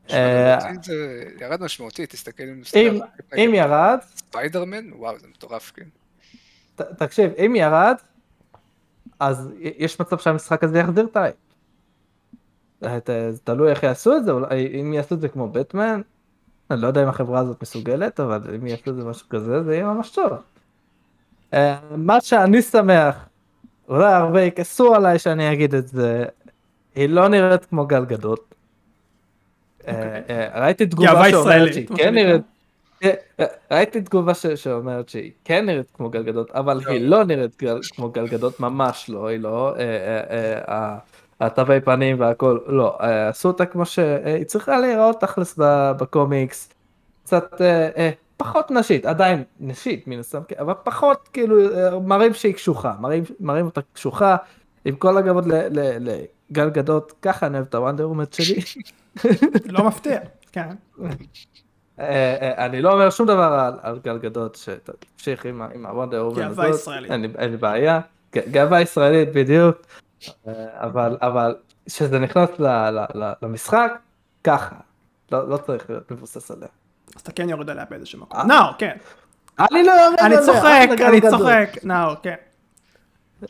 זה 0.09 1.23
ירד 1.41 1.61
משמעותית, 1.61 2.09
תסתכל 2.09 2.43
אם... 2.43 2.61
אם, 2.75 2.99
אם 3.37 3.51
ירד... 3.53 3.97
ספיידרמן? 4.15 4.93
וואו, 4.93 5.19
זה 5.19 5.27
מטורף, 5.27 5.71
כן. 5.75 5.85
תקשיב, 6.75 7.31
אם 7.45 7.55
ירד, 7.55 7.95
אז 9.19 9.49
יש 9.59 10.01
מצב 10.01 10.17
שהמשחק 10.17 10.63
הזה 10.63 10.79
יחזיר 10.79 11.05
את 11.05 11.17
ה-hype. 11.17 11.35
זה 12.81 13.39
תלוי 13.43 13.69
איך 13.69 13.83
יעשו 13.83 14.17
את 14.17 14.25
זה, 14.25 14.31
אולי 14.31 14.81
אם 14.81 14.93
יעשו 14.93 15.15
את 15.15 15.21
זה 15.21 15.29
כמו 15.29 15.49
Batman, 15.49 16.01
אני 16.71 16.81
לא 16.81 16.87
יודע 16.87 17.03
אם 17.03 17.07
החברה 17.07 17.39
הזאת 17.39 17.61
מסוגלת, 17.61 18.19
אבל 18.19 18.55
אם 18.55 18.67
יעשו 18.67 18.89
את 18.89 18.95
זה 18.95 19.03
משהו 19.03 19.29
כזה, 19.29 19.63
זה 19.63 19.75
יהיה 19.75 19.85
ממש 19.85 20.09
טוב. 20.09 20.31
מה 21.97 22.21
שאני 22.21 22.61
שמח, 22.61 23.15
אולי 23.89 24.13
הרבה 24.13 24.41
יכעסו 24.41 24.95
עליי 24.95 25.19
שאני 25.19 25.53
אגיד 25.53 25.75
את 25.75 25.87
זה, 25.87 26.25
היא 26.95 27.09
לא 27.09 27.27
נראית 27.27 27.65
כמו 27.65 27.85
גל 27.85 28.05
גדות. 28.05 28.55
ראיתי 30.55 30.85
תגובה 30.85 31.29
שאומרת 31.29 31.73
שהיא 31.73 31.87
כן 31.95 32.15
נראית, 32.15 32.41
ראיתי 33.71 34.01
תגובה 34.01 34.33
שאומרת 34.33 35.09
שהיא 35.09 35.31
כן 35.43 35.65
נראית 35.65 35.91
כמו 35.93 36.09
גל 36.09 36.23
גדות, 36.23 36.51
אבל 36.51 36.81
היא 36.87 37.09
לא 37.09 37.23
נראית 37.23 37.61
כמו 37.95 38.09
גל 38.09 38.27
גדות, 38.27 38.59
ממש 38.59 39.09
לא, 39.09 39.27
היא 39.27 39.39
לא, 39.39 39.75
התווי 41.39 41.81
פנים 41.81 42.19
והכל, 42.19 42.59
לא, 42.67 42.97
עשו 42.99 43.47
אותה 43.47 43.65
כמו 43.65 43.85
שהיא 43.85 44.45
צריכה 44.45 44.79
להיראות 44.79 45.21
תכלס 45.21 45.59
בקומיקס, 45.99 46.73
קצת 47.23 47.61
פחות 48.37 48.71
נשית, 48.71 49.05
עדיין 49.05 49.43
נשית 49.59 50.07
מן 50.07 50.19
הסתם, 50.19 50.41
אבל 50.59 50.73
פחות 50.83 51.29
כאילו 51.33 51.55
מראים 52.01 52.33
שהיא 52.33 52.53
קשוחה, 52.53 52.95
מראים, 52.99 53.23
מראים 53.39 53.65
אותה 53.65 53.81
קשוחה, 53.93 54.35
עם 54.85 54.95
כל 54.95 55.17
הכבוד 55.17 55.45
לגל 55.99 56.69
גדות, 56.69 57.13
ככה 57.21 57.47
אני 57.47 57.57
אוהב 57.57 57.67
את 57.67 57.75
הוונדר 57.75 58.03
אומט 58.03 58.33
שלי. 58.33 58.61
לא 59.65 59.87
מפתיע, 59.87 60.19
כן. 60.51 60.75
אני 62.57 62.81
לא 62.81 62.93
אומר 62.93 63.09
שום 63.09 63.27
דבר 63.27 63.41
על, 63.43 63.73
על 63.81 63.99
גל 64.03 64.17
גדות, 64.17 64.55
שתמשיך 64.55 65.45
עם, 65.45 65.85
הוונדר 65.85 66.21
אומט 66.21 66.37
הזאת. 66.37 66.55
גאווה 66.55 66.69
ישראלית. 66.69 67.11
אין, 67.11 67.51
לי 67.51 67.57
בעיה, 67.57 67.99
גאווה 68.35 68.81
ישראלית 68.81 69.29
בדיוק, 69.33 69.77
אבל, 70.73 71.55
כשזה 71.85 72.19
נכנס 72.19 72.49
למשחק, 73.41 73.91
ככה, 74.43 74.75
לא, 75.31 75.49
לא 75.49 75.57
צריך 75.57 75.89
להיות 75.89 76.11
מבוסס 76.11 76.51
עליה. 76.51 76.67
אז 77.15 77.21
אתה 77.21 77.31
כן 77.31 77.49
יורד 77.49 77.69
עליה 77.69 77.85
באיזשהו 77.89 78.19
מקום. 78.19 78.41
נאור, 78.47 78.71
כן. 78.77 78.97
אני 79.59 79.83
לא 79.83 79.91
יורד 79.91 80.19
עליה. 80.19 80.37
אני 80.37 80.45
צוחק, 80.45 80.87
אני 81.09 81.21
צוחק, 81.21 81.69
נאור, 81.83 82.15
כן. 82.23 82.35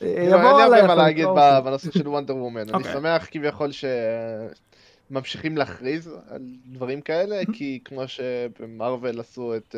אין 0.01 0.25
לי 0.25 0.31
הרבה 0.31 0.87
מה 0.87 0.95
להגיד 0.95 1.27
בנושא 1.63 1.91
של 1.91 2.07
וונדר 2.07 2.35
וומן. 2.35 2.69
אני 2.69 2.83
שמח 2.83 3.27
כביכול 3.31 3.69
שממשיכים 5.11 5.57
להכריז 5.57 6.09
על 6.29 6.41
דברים 6.65 7.01
כאלה, 7.01 7.41
כי 7.53 7.79
כמו 7.85 8.07
שבמרוויל 8.07 9.19
עשו 9.19 9.55
את 9.55 9.75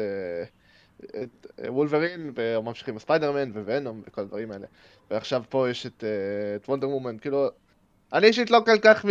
וולברין, 1.68 2.32
וממשיכים 2.36 2.94
עם 2.94 3.00
ספיידרמן 3.00 3.52
וונום 3.52 4.02
וכל 4.08 4.22
הדברים 4.22 4.52
האלה. 4.52 4.68
ועכשיו 5.12 5.44
פה 5.50 5.70
יש 5.70 5.86
את 5.86 6.04
וונדר 6.68 6.90
וומן, 6.90 7.18
כאילו... 7.18 7.50
אני 8.14 8.28
אישית 8.28 8.52
לא 8.52 8.62
כל 8.66 8.80
כך 8.82 9.06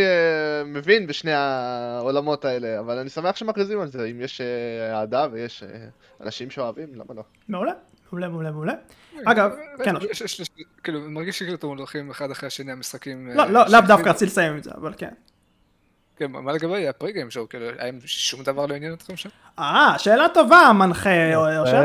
מבין 0.67 1.07
בשני 1.07 1.33
העולמות 1.33 2.45
האלה, 2.45 2.81
אבל 2.81 2.99
אני 2.99 3.11
שמח 3.11 3.37
שמכריזים 3.37 3.81
על 3.81 3.89
זה, 3.89 4.05
אם 4.05 4.21
יש 4.21 4.41
אהדה 4.93 5.27
ויש 5.33 5.65
אנשים 6.21 6.51
שאוהבים, 6.51 6.89
למה 6.95 7.15
לא? 7.15 7.23
מעולה, 7.49 7.73
מעולה, 8.13 8.29
מעולה, 8.29 8.51
מעולה. 8.51 8.75
אגב, 9.25 9.51
כן. 9.85 9.95
כאילו, 10.83 11.01
מרגיש 11.01 11.39
שכאילו 11.39 11.55
אתם 11.55 11.67
הולכים 11.67 12.11
אחד 12.11 12.31
אחרי 12.31 12.47
השני 12.47 12.73
המשחקים. 12.73 13.31
לא, 13.35 13.51
לא, 13.51 13.65
לאו 13.69 13.81
דווקא 13.87 14.09
רציתי 14.09 14.27
לסיים 14.27 14.53
עם 14.53 14.63
זה, 14.63 14.71
אבל 14.75 14.93
כן. 14.97 15.13
כן, 16.17 16.33
מה 16.33 16.53
לגבי 16.53 16.89
ה-pre-game 16.89 17.31
show, 17.31 17.49
כאילו, 17.49 17.67
האם 17.79 17.99
שום 18.05 18.43
דבר 18.43 18.67
לא 18.67 18.75
עניין 18.75 18.93
אתכם 18.93 19.17
שם? 19.17 19.29
אה, 19.59 19.95
שאלה 19.99 20.27
טובה, 20.35 20.73
מנחה 20.75 21.37
אושר. 21.59 21.83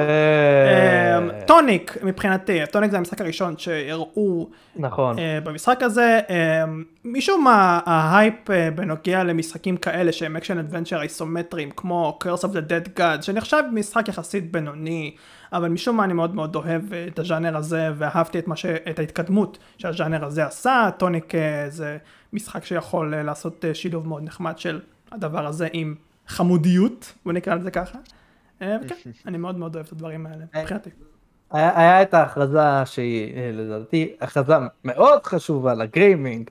Tunic, 1.47 1.97
מבחינתי, 2.03 2.59
Tunic 2.71 2.91
זה 2.91 2.97
המשחק 2.97 3.21
הראשון 3.21 3.57
שהראו 3.57 4.49
נכון. 4.75 5.15
במשחק 5.43 5.83
הזה. 5.83 6.19
משום 7.05 7.43
מה, 7.43 7.79
ה-hype 7.85 8.49
בנוגע 8.75 9.23
למשחקים 9.23 9.77
כאלה 9.77 10.11
שהם 10.11 10.35
action 10.35 10.57
adventure 10.57 11.01
איזומטריים, 11.01 11.71
כמו 11.71 12.19
Curse 12.23 12.43
of 12.43 12.47
the 12.47 12.69
Dead 12.69 12.99
God, 12.99 13.21
שנחשב 13.21 13.63
משחק 13.73 14.07
יחסית 14.07 14.51
בינוני, 14.51 15.15
אבל 15.53 15.69
משום 15.69 15.97
מה 15.97 16.03
אני 16.03 16.13
מאוד 16.13 16.35
מאוד 16.35 16.55
אוהב 16.55 16.93
את 16.93 17.19
הז'אנר 17.19 17.57
הזה, 17.57 17.89
ואהבתי 17.95 18.39
את, 18.39 18.45
ש... 18.55 18.65
את 18.65 18.99
ההתקדמות 18.99 19.57
שהז'אנר 19.77 20.25
הזה 20.25 20.45
עשה. 20.45 20.89
טוניק 20.97 21.33
זה 21.69 21.97
משחק 22.33 22.65
שיכול 22.65 23.15
לעשות 23.15 23.65
שילוב 23.73 24.07
מאוד 24.07 24.23
נחמד 24.23 24.57
של 24.57 24.79
הדבר 25.11 25.47
הזה 25.47 25.67
עם 25.73 25.95
חמודיות, 26.27 27.13
בוא 27.25 27.33
נקרא 27.33 27.55
לזה 27.55 27.71
ככה. 27.71 27.99
וכן, 28.57 28.95
אני 29.27 29.37
מאוד 29.37 29.57
מאוד 29.57 29.75
אוהב 29.75 29.85
את 29.85 29.91
הדברים 29.91 30.25
האלה, 30.25 30.45
מבחינתי. 30.55 30.89
היה, 31.51 31.79
היה 31.79 32.01
את 32.01 32.13
ההכרזה 32.13 32.85
שהיא 32.85 33.33
לדעתי 33.53 34.13
הכרזה 34.21 34.53
מאוד 34.83 35.23
חשובה 35.23 35.73
לגיימינג, 35.73 36.49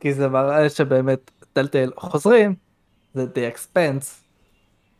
כי 0.00 0.14
זה 0.14 0.28
מראה 0.28 0.68
שבאמת 0.68 1.30
טלטל 1.52 1.90
חוזרים, 1.96 2.54
זה 3.14 3.26
The 3.34 3.56
Expense. 3.56 4.24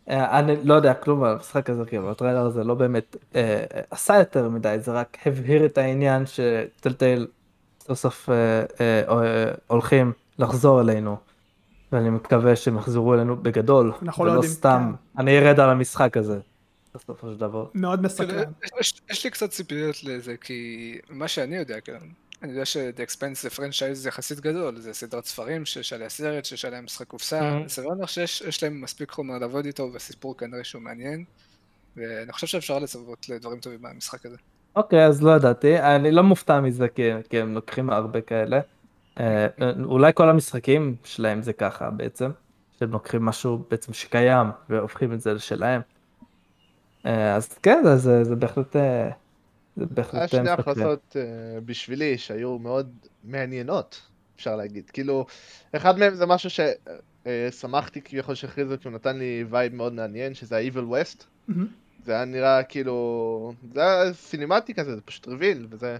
אני 0.09 0.57
לא 0.65 0.75
יודע 0.75 0.95
כלום 0.95 1.25
על 1.25 1.33
המשחק 1.33 1.71
הזה, 1.71 1.85
כאילו 1.85 2.11
הטריילר 2.11 2.47
הזה 2.47 2.65
לא 2.65 2.75
באמת 2.75 3.17
אה, 3.35 3.65
עשה 3.91 4.19
יותר 4.19 4.49
מדי, 4.49 4.77
זה 4.81 4.93
רק 4.93 5.19
הבהיר 5.27 5.67
את 5.67 5.79
העניין 5.79 6.25
ש 6.27 6.47
Telltale 6.47 7.27
סוף 7.87 7.99
סוף 7.99 8.31
אה, 8.31 8.35
אה, 8.81 9.03
אה, 9.09 9.53
הולכים 9.67 10.13
לחזור 10.39 10.81
אלינו. 10.81 11.17
ואני 11.93 12.11
מקווה 12.11 12.57
שהם 12.57 12.77
יחזרו 12.79 13.15
אלינו 13.15 13.37
בגדול, 13.37 13.93
אנחנו 14.03 14.25
לא 14.25 14.33
יודעים, 14.33 14.53
סתם, 14.53 14.93
אני 15.19 15.39
ארד 15.39 15.61
על 15.61 15.71
המשחק 15.71 16.17
הזה, 16.17 16.39
בסופו 16.95 17.31
של 17.33 17.37
דבר. 17.39 17.67
מאוד 17.75 18.03
מסקרן. 18.03 18.53
יש- 18.81 19.01
יש 19.11 19.25
לי 19.25 19.31
קצת 19.31 19.51
ציפיות 19.51 20.05
לזה, 20.05 20.37
כי 20.37 20.59
מה 21.11 21.29
שאני 21.29 21.57
יודע, 21.57 21.81
כן, 21.81 21.99
אני 22.43 22.53
יודע 22.53 22.65
ש-The 22.65 23.11
Expanse 23.11 23.35
זה 23.43 23.51
franchise 23.51 24.07
יחסית 24.07 24.41
גדול, 24.41 24.77
זה 24.81 24.93
סדרת 24.95 25.25
ספרים 25.25 25.65
שיש 25.67 25.93
עליה 25.93 26.09
סרט, 26.09 26.45
שיש 26.45 26.65
עליה 26.65 26.81
משחק 26.81 27.07
קופסה, 27.07 27.41
Mhm. 27.65 27.69
סביר 27.69 27.89
להניח 27.91 28.09
שיש 28.09 28.41
יש 28.41 28.63
להם 28.63 28.81
מספיק 28.81 29.11
חומר 29.11 29.39
לעבוד 29.39 29.67
איתו, 29.67 29.91
והסיפור 29.93 30.37
כנראה 30.37 30.65
שהוא 30.65 30.83
מעניין, 30.83 31.25
ואני 31.97 32.33
חושב 32.33 32.47
שאפשר 32.47 32.79
לצפות 32.79 33.29
לדברים 33.29 33.61
טובים 33.61 33.83
מהמשחק 33.83 34.27
הזה. 34.27 34.37
אוקיי, 34.77 35.07
אז 35.07 35.23
לא 35.23 35.31
ידעתי, 35.31 35.81
אני 35.81 36.11
לא 36.11 36.23
מופתע 36.23 36.61
מזה 36.61 36.89
כי, 36.89 37.03
כי 37.31 37.41
הם 37.41 37.55
לוקחים 37.55 37.91
הרבה 37.91 38.21
כאלה. 38.21 38.61
אה, 39.21 39.47
אולי 39.85 40.13
כל 40.15 40.29
המשחקים 40.29 40.97
שלהם 41.05 41.43
זה 41.43 41.53
ככה 41.53 41.91
בעצם, 41.91 42.31
שהם 42.79 42.93
לוקחים 42.93 43.25
משהו 43.25 43.65
בעצם 43.71 43.93
שקיים 43.93 44.47
והופכים 44.69 45.13
את 45.13 45.21
זה 45.21 45.35
לשלהם. 45.35 45.81
אה, 47.07 47.35
אז 47.35 47.53
כן, 47.53 47.81
זה, 47.85 47.97
זה, 47.97 48.25
זה 48.25 48.37
בהחלט, 48.37 48.77
אה, 48.77 49.11
זה 49.77 49.87
בהחלט 49.87 50.15
היה 50.15 50.29
שני 50.29 50.41
משחק 50.43 50.59
הכרזות 50.59 51.17
אה, 51.17 51.61
בשבילי 51.65 52.19
שהיו 52.19 52.59
מאוד 52.59 52.93
מעניינות, 53.25 54.01
אפשר 54.37 54.57
להגיד. 54.57 54.91
כאילו, 54.91 55.27
אחד 55.77 55.99
מהם 55.99 56.15
זה 56.15 56.27
משהו 56.27 56.51
ששמחתי 56.51 58.03
כביכול 58.03 58.35
שהכריזו, 58.35 58.75
כי 58.81 58.89
הוא 58.89 58.95
נתן 58.95 59.19
לי 59.19 59.45
vibe 59.51 59.75
מאוד 59.75 59.93
מעניין, 59.93 60.35
שזה 60.35 60.57
ה-Evil 60.57 60.93
West. 60.93 61.25
מהמם. 61.49 61.84
זה 62.05 62.13
היה 62.13 62.25
נראה 62.25 62.63
כאילו... 62.63 63.53
זה 63.73 63.81
היה 63.81 64.13
סינימטי 64.13 64.75
כזה, 64.75 64.95
זה 64.95 65.01
פשוט 65.01 65.27
reveal, 65.27 65.67
וזה... 65.71 65.97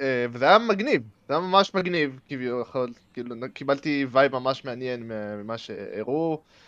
אה, 0.00 0.26
וזה 0.32 0.44
היה 0.48 0.58
מגניב, 0.58 1.02
זה 1.28 1.34
היה 1.34 1.40
ממש 1.40 1.74
מגניב, 1.74 2.20
כביכול, 2.28 2.92
כאילו, 3.12 3.34
קיבלתי 3.54 4.06
vibe 4.10 4.32
ממש 4.32 4.64
מעניין 4.64 5.02
ממה 5.42 5.58
שהראו, 5.58 6.34
אה, 6.34 6.67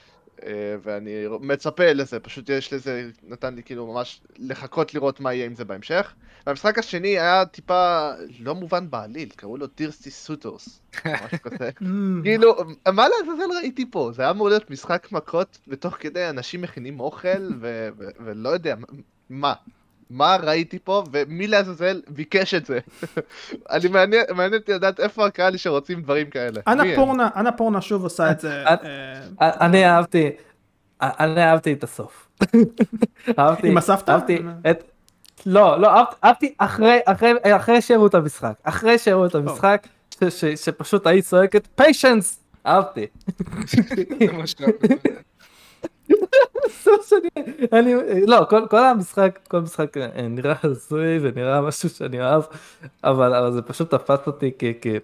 ואני 0.82 1.24
מצפה 1.40 1.92
לזה, 1.92 2.20
פשוט 2.20 2.48
יש 2.48 2.72
לזה, 2.72 3.10
נתן 3.28 3.54
לי 3.54 3.62
כאילו 3.62 3.92
ממש 3.92 4.20
לחכות 4.38 4.94
לראות 4.94 5.20
מה 5.20 5.34
יהיה 5.34 5.46
עם 5.46 5.54
זה 5.54 5.64
בהמשך. 5.64 6.14
והמשחק 6.46 6.78
השני 6.78 7.08
היה 7.08 7.44
טיפה 7.46 8.10
לא 8.40 8.54
מובן 8.54 8.90
בעליל, 8.90 9.28
קראו 9.36 9.56
לו 9.56 9.66
Thirsty 9.66 10.10
Suitors, 10.10 10.80
משהו 11.06 11.38
כזה. 11.50 11.70
אמ, 11.82 12.20
כאילו, 12.24 12.56
מה 12.92 13.06
לעזאזל 13.08 13.52
ראיתי 13.60 13.90
פה? 13.90 14.10
זה 14.14 14.22
היה 14.22 14.30
אמור 14.30 14.48
להיות 14.48 14.70
משחק 14.70 15.08
מכות, 15.12 15.58
ותוך 15.68 15.96
כדי 16.00 16.28
אנשים 16.28 16.60
מכינים 16.60 17.00
אוכל, 17.00 17.48
ולא 18.20 18.48
יודע, 18.48 18.74
מה? 19.30 19.54
מה 20.10 20.36
ראיתי 20.42 20.78
פה, 20.84 21.04
ומי 21.12 21.46
לעזאזל 21.46 22.00
ביקש 22.08 22.54
את 22.54 22.66
זה? 22.66 22.78
אני 23.70 23.88
מעניין, 23.88 24.24
מעניין 24.34 24.60
אותי 24.60 24.72
לדעת 24.72 25.00
איפה 25.00 25.26
הקהל 25.26 25.56
שרוצים 25.56 26.02
דברים 26.02 26.30
כאלה. 26.30 26.60
אנה? 26.68 26.82
פורנה, 26.96 27.28
אנה 27.36 27.52
פורנה 27.52 27.80
שוב 27.80 28.02
עושה 28.02 28.30
את 28.30 28.40
זה. 28.40 28.64
אה, 28.66 28.74
אה, 29.42 29.50
אני 29.66 29.86
אהבתי, 29.86 30.30
אני 31.02 31.44
אהבתי 31.44 31.72
את 31.72 31.84
הסוף. 31.84 32.28
אהבתי, 33.38 33.68
עם 33.68 33.78
הסבתא? 33.78 34.10
אהבתי 34.10 34.38
את, 34.70 34.84
לא, 35.46 35.80
לא, 35.80 35.90
אהבתי- 36.24 36.54
אחרי, 36.58 36.98
אחרי, 37.06 37.32
אחרי 37.56 37.80
שהראו 37.80 38.06
את 38.06 38.14
המשחק, 38.14 38.52
אחרי 38.62 38.98
שהראו 38.98 39.26
את 39.26 39.34
המשחק, 39.34 39.86
שפשוט 40.56 41.06
היית 41.06 41.24
צועקת 41.24 41.68
פיישנס, 41.74 42.40
אהבתי. 42.66 43.06
אני, 47.72 47.94
לא, 48.26 48.46
כל, 48.50 48.66
כל 48.70 48.84
המשחק, 48.84 49.38
כל 49.48 49.60
משחק 49.60 49.96
אה, 49.96 50.28
נראה 50.28 50.54
הזוי 50.62 51.18
ונראה 51.22 51.60
משהו 51.60 51.88
שאני 51.88 52.20
אוהב, 52.20 52.42
אבל, 53.04 53.34
אבל 53.34 53.52
זה 53.52 53.62
פשוט 53.62 53.90
תפס 53.90 54.26
אותי 54.26 54.50
כי, 54.58 54.72
כי, 54.80 54.96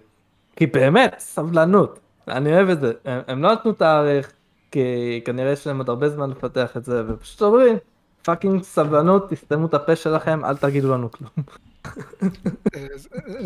כי 0.55 0.65
באמת, 0.65 1.15
סבלנות, 1.19 1.99
אני 2.27 2.53
אוהב 2.53 2.69
את 2.69 2.79
זה, 2.79 2.93
הם, 3.05 3.21
הם 3.27 3.43
לא 3.43 3.51
נתנו 3.51 3.73
תאריך, 3.73 4.31
כי 4.71 5.21
כנראה 5.25 5.51
יש 5.51 5.67
להם 5.67 5.77
עוד 5.77 5.89
הרבה 5.89 6.09
זמן 6.09 6.29
לפתח 6.29 6.77
את 6.77 6.85
זה, 6.85 7.03
ופשוט 7.07 7.41
אומרים, 7.41 7.77
פאקינג 8.23 8.63
סבלנות, 8.63 9.29
תסתמו 9.29 9.65
את 9.65 9.73
הפה 9.73 9.95
שלכם, 9.95 10.45
אל 10.45 10.57
תגידו 10.57 10.93
לנו 10.93 11.11
כלום. 11.11 11.31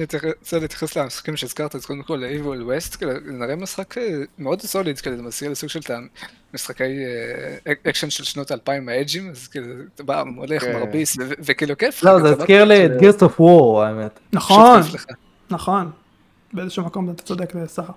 צריך- 0.08 0.24
רוצה 0.40 0.60
להתייחס 0.60 0.98
למשחקים 0.98 1.38
שהזכרת, 1.38 1.76
אז 1.76 1.86
קודם 1.86 2.04
כל 2.04 2.16
ל-Evil 2.16 2.46
West, 2.70 2.98
כאילו, 2.98 3.12
זה 3.26 3.32
נראה 3.32 3.56
משחק 3.56 3.98
אה, 3.98 4.04
מאוד 4.40 4.62
סוליד, 4.62 5.00
כאילו, 5.00 5.18
זה 5.18 5.24
מזכיר 5.24 5.52
לסוג 5.52 5.70
של 5.70 5.80
משחקי 6.54 6.84
אה, 6.84 7.74
אקשן 7.90 8.10
של 8.10 8.24
שנות 8.24 8.52
2000 8.52 8.90
האג'ים, 8.90 9.30
אז 9.30 9.48
כאילו, 9.48 9.66
אתה 9.96 10.04
בא, 10.04 10.24
הולך, 10.38 10.62
כן. 10.64 10.74
מרביץ, 10.74 11.18
ו- 11.20 11.24
וכאילו 11.40 11.78
כיף. 11.78 12.04
לא, 12.04 12.20
זה 12.22 12.30
הזכיר 12.30 12.64
לי 12.64 12.86
את 12.86 12.92
גירס 13.00 13.24
אוף 13.24 13.40
וור, 13.42 13.84
האמת. 13.84 14.20
נכון. 14.34 14.82
נכון. 15.50 15.92
באיזשהו 16.54 16.86
מקום 16.86 17.10
אתה 17.10 17.24
צודק 17.24 17.54
סחר. 17.68 17.94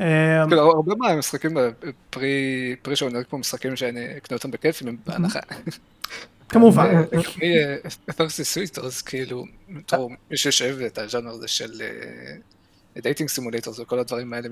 אה, 0.00 0.44
כאילו, 0.48 0.62
הרבה 0.62 0.94
מהמשחקים 0.98 1.56
פרי 2.82 2.96
שעונר 2.96 3.22
כמו 3.24 3.38
משחקים 3.38 3.76
שאני 3.76 4.16
אקנה 4.16 4.36
אותם 4.36 4.50
בכיף, 4.50 4.82
בהנחה. 5.06 5.40
כמובן. 6.48 7.02
לגבי 7.12 7.54
פרסי 8.16 8.44
סוויטרס, 8.44 9.02
כאילו, 9.02 9.44
בתור 9.68 10.10
מי 10.30 10.36
שיושב 10.36 10.78
את 10.86 10.98
הז'אנר 10.98 11.30
הזה 11.30 11.48
של 11.48 11.82
dating 12.98 13.28
simulators 13.28 13.78
וכל 13.78 13.98
הדברים 13.98 14.32
האלה, 14.32 14.48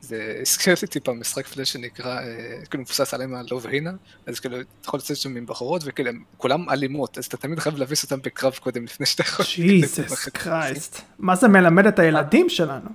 זה 0.00 0.38
הזכיר 0.40 0.74
לי 0.82 0.88
טיפה 0.88 1.12
משחק 1.12 1.46
פלאש 1.46 1.72
שנקרא, 1.72 2.20
אה, 2.20 2.66
כאילו 2.70 2.82
מבוסס 2.82 3.14
עליהם 3.14 3.34
על 3.34 3.46
Love 3.50 3.66
Hina, 3.66 3.92
אז 4.26 4.40
כאילו, 4.40 4.60
אתה 4.60 4.66
יכול 4.84 4.98
לצאת 4.98 5.16
שם 5.16 5.36
עם 5.36 5.46
בחורות, 5.46 5.82
וכאילו, 5.84 6.08
הם 6.10 6.22
כולם 6.36 6.70
אלימות, 6.70 7.18
אז 7.18 7.24
אתה 7.24 7.36
תמיד 7.36 7.58
חייב 7.58 7.76
להביס 7.76 8.04
אותם 8.04 8.18
בקרב 8.22 8.52
קודם 8.60 8.84
לפני 8.84 9.06
שאתה 9.06 9.22
יכול... 9.22 9.44
Jesus 9.56 10.28
Christ. 10.28 11.00
מה 11.18 11.36
זה 11.36 11.48
מלמד 11.48 11.86
את 11.86 11.98
הילדים 11.98 12.48
שלנו? 12.48 12.90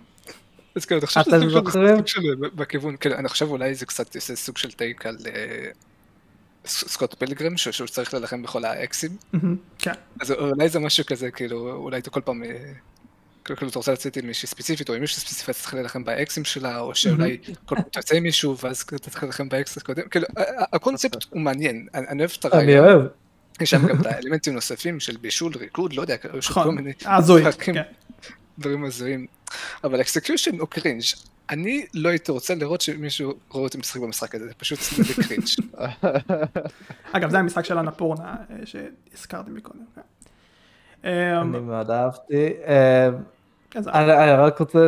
אז 0.76 0.86
כאילו, 0.86 1.00
אתה 1.00 1.08
חושב 1.08 1.22
שזה 1.24 1.40
סוג 1.52 1.70
של- 2.08 2.36
בכיוון, 2.56 2.98
כאילו, 2.98 3.16
אני 3.16 3.30
חושב 3.30 3.46
אולי 3.50 3.76
זה 3.76 3.86
קצת 3.86 4.16
יעשה 4.16 4.36
סוג 4.36 4.58
של 4.58 4.72
take 4.72 5.06
על 5.06 5.18
אה, 5.28 5.72
Scott 6.70 7.16
Pilgrim, 7.20 7.58
שהוא 7.57 7.88
צריך 7.88 8.13
להילחם 8.13 8.43
בכל 8.43 8.65
האקסים. 8.65 9.17
כן. 9.80 9.91
אז 10.22 10.32
אולי 10.32 10.70
זה 10.70 10.80
משהו 10.80 11.05
כזה, 11.05 11.32
כאילו, 11.32 11.72
אולי 11.72 11.99
אתה 11.99 12.09
כל 12.09 12.22
פעם, 12.22 12.43
אה, 12.43 12.49
כאילו 13.45 13.57
כאילו, 13.57 13.70
אתה 13.70 13.80
רוצה 13.80 13.91
לצאת 13.91 14.17
עם 14.17 14.28
מישהי 14.28 14.47
ספציפית, 14.47 14.89
או 14.89 14.93
עם 14.93 15.01
מישהי 15.01 15.22
ספציפית, 15.22 15.43
אתה 15.43 15.53
צריך 15.53 15.74
להילחם 15.74 16.03
באקסים 16.03 16.45
שלה, 16.45 16.80
או 16.80 16.95
שאולי 16.95 17.38
כל 17.65 17.76
פעם 17.76 17.86
אתה 17.91 17.99
יוצא 17.99 18.15
עם 18.15 18.24
מישהו, 18.24 18.57
ואז 18.57 18.82
אתה 18.82 18.97
צריך 18.97 19.24
להילחם 19.24 19.49
באקס 19.49 19.78
הקודם, 19.78 20.09
כאילו, 20.09 20.26
הקונספט 20.74 21.26
הוא 21.30 21.41
מעניין, 21.41 21.88
אני 21.93 22.07
אני 22.07 22.20
אוהב 22.20 22.32
את 22.39 22.45
אני 22.45 22.53
הרעיון, 22.53 22.86
אוהב. 22.86 23.07
יש 23.61 23.70
שם 23.70 23.88
גם 23.88 24.01
את 24.01 24.05
האלמנטים 24.05 24.53
נוספים 24.53 24.99
של 24.99 25.17
בישול, 25.17 25.53
ריקוד, 25.59 25.93
לא 25.93 26.01
יודע, 26.01 26.15
יש 26.38 26.47
כל 26.47 26.59
נכון. 26.59 26.76
מיני 26.76 26.93
הזוי. 27.05 27.51
כן. 27.51 27.82
דברים 28.59 28.86
הזויים, 28.86 29.28
אבל 29.84 30.01
execution 30.02 30.60
הוא 30.59 30.67
cringe. 30.68 31.04
אני 31.50 31.86
לא 31.93 32.10
הייתי 32.10 32.32
רוצה 32.32 32.56
לראות 32.56 32.82
שמישהו 32.82 33.34
רואה 33.50 33.64
אותי 33.64 33.78
משחק 33.78 34.02
במשחק 34.02 34.36
הזה, 34.36 34.47
זה 34.47 34.54
פשוט 34.54 34.80
קרינג'. 35.28 35.43
אגב, 37.14 37.30
זה 37.30 37.39
המשחק 37.39 37.66
של 37.66 37.78
אנה 37.78 37.91
פורנה 37.91 38.36
אה, 38.50 38.56
שהזכרתי 38.66 39.52
מקודם. 39.52 39.80
כן. 39.95 40.02
אה, 41.06 41.41
אני 41.41 41.60
מאוד 41.60 41.91
אהבתי. 41.91 42.47
אה, 42.68 43.10
כן, 43.72 43.82
זה- 43.82 43.91
אני 43.91 44.12
רק 44.32 44.60
רוצה, 44.60 44.88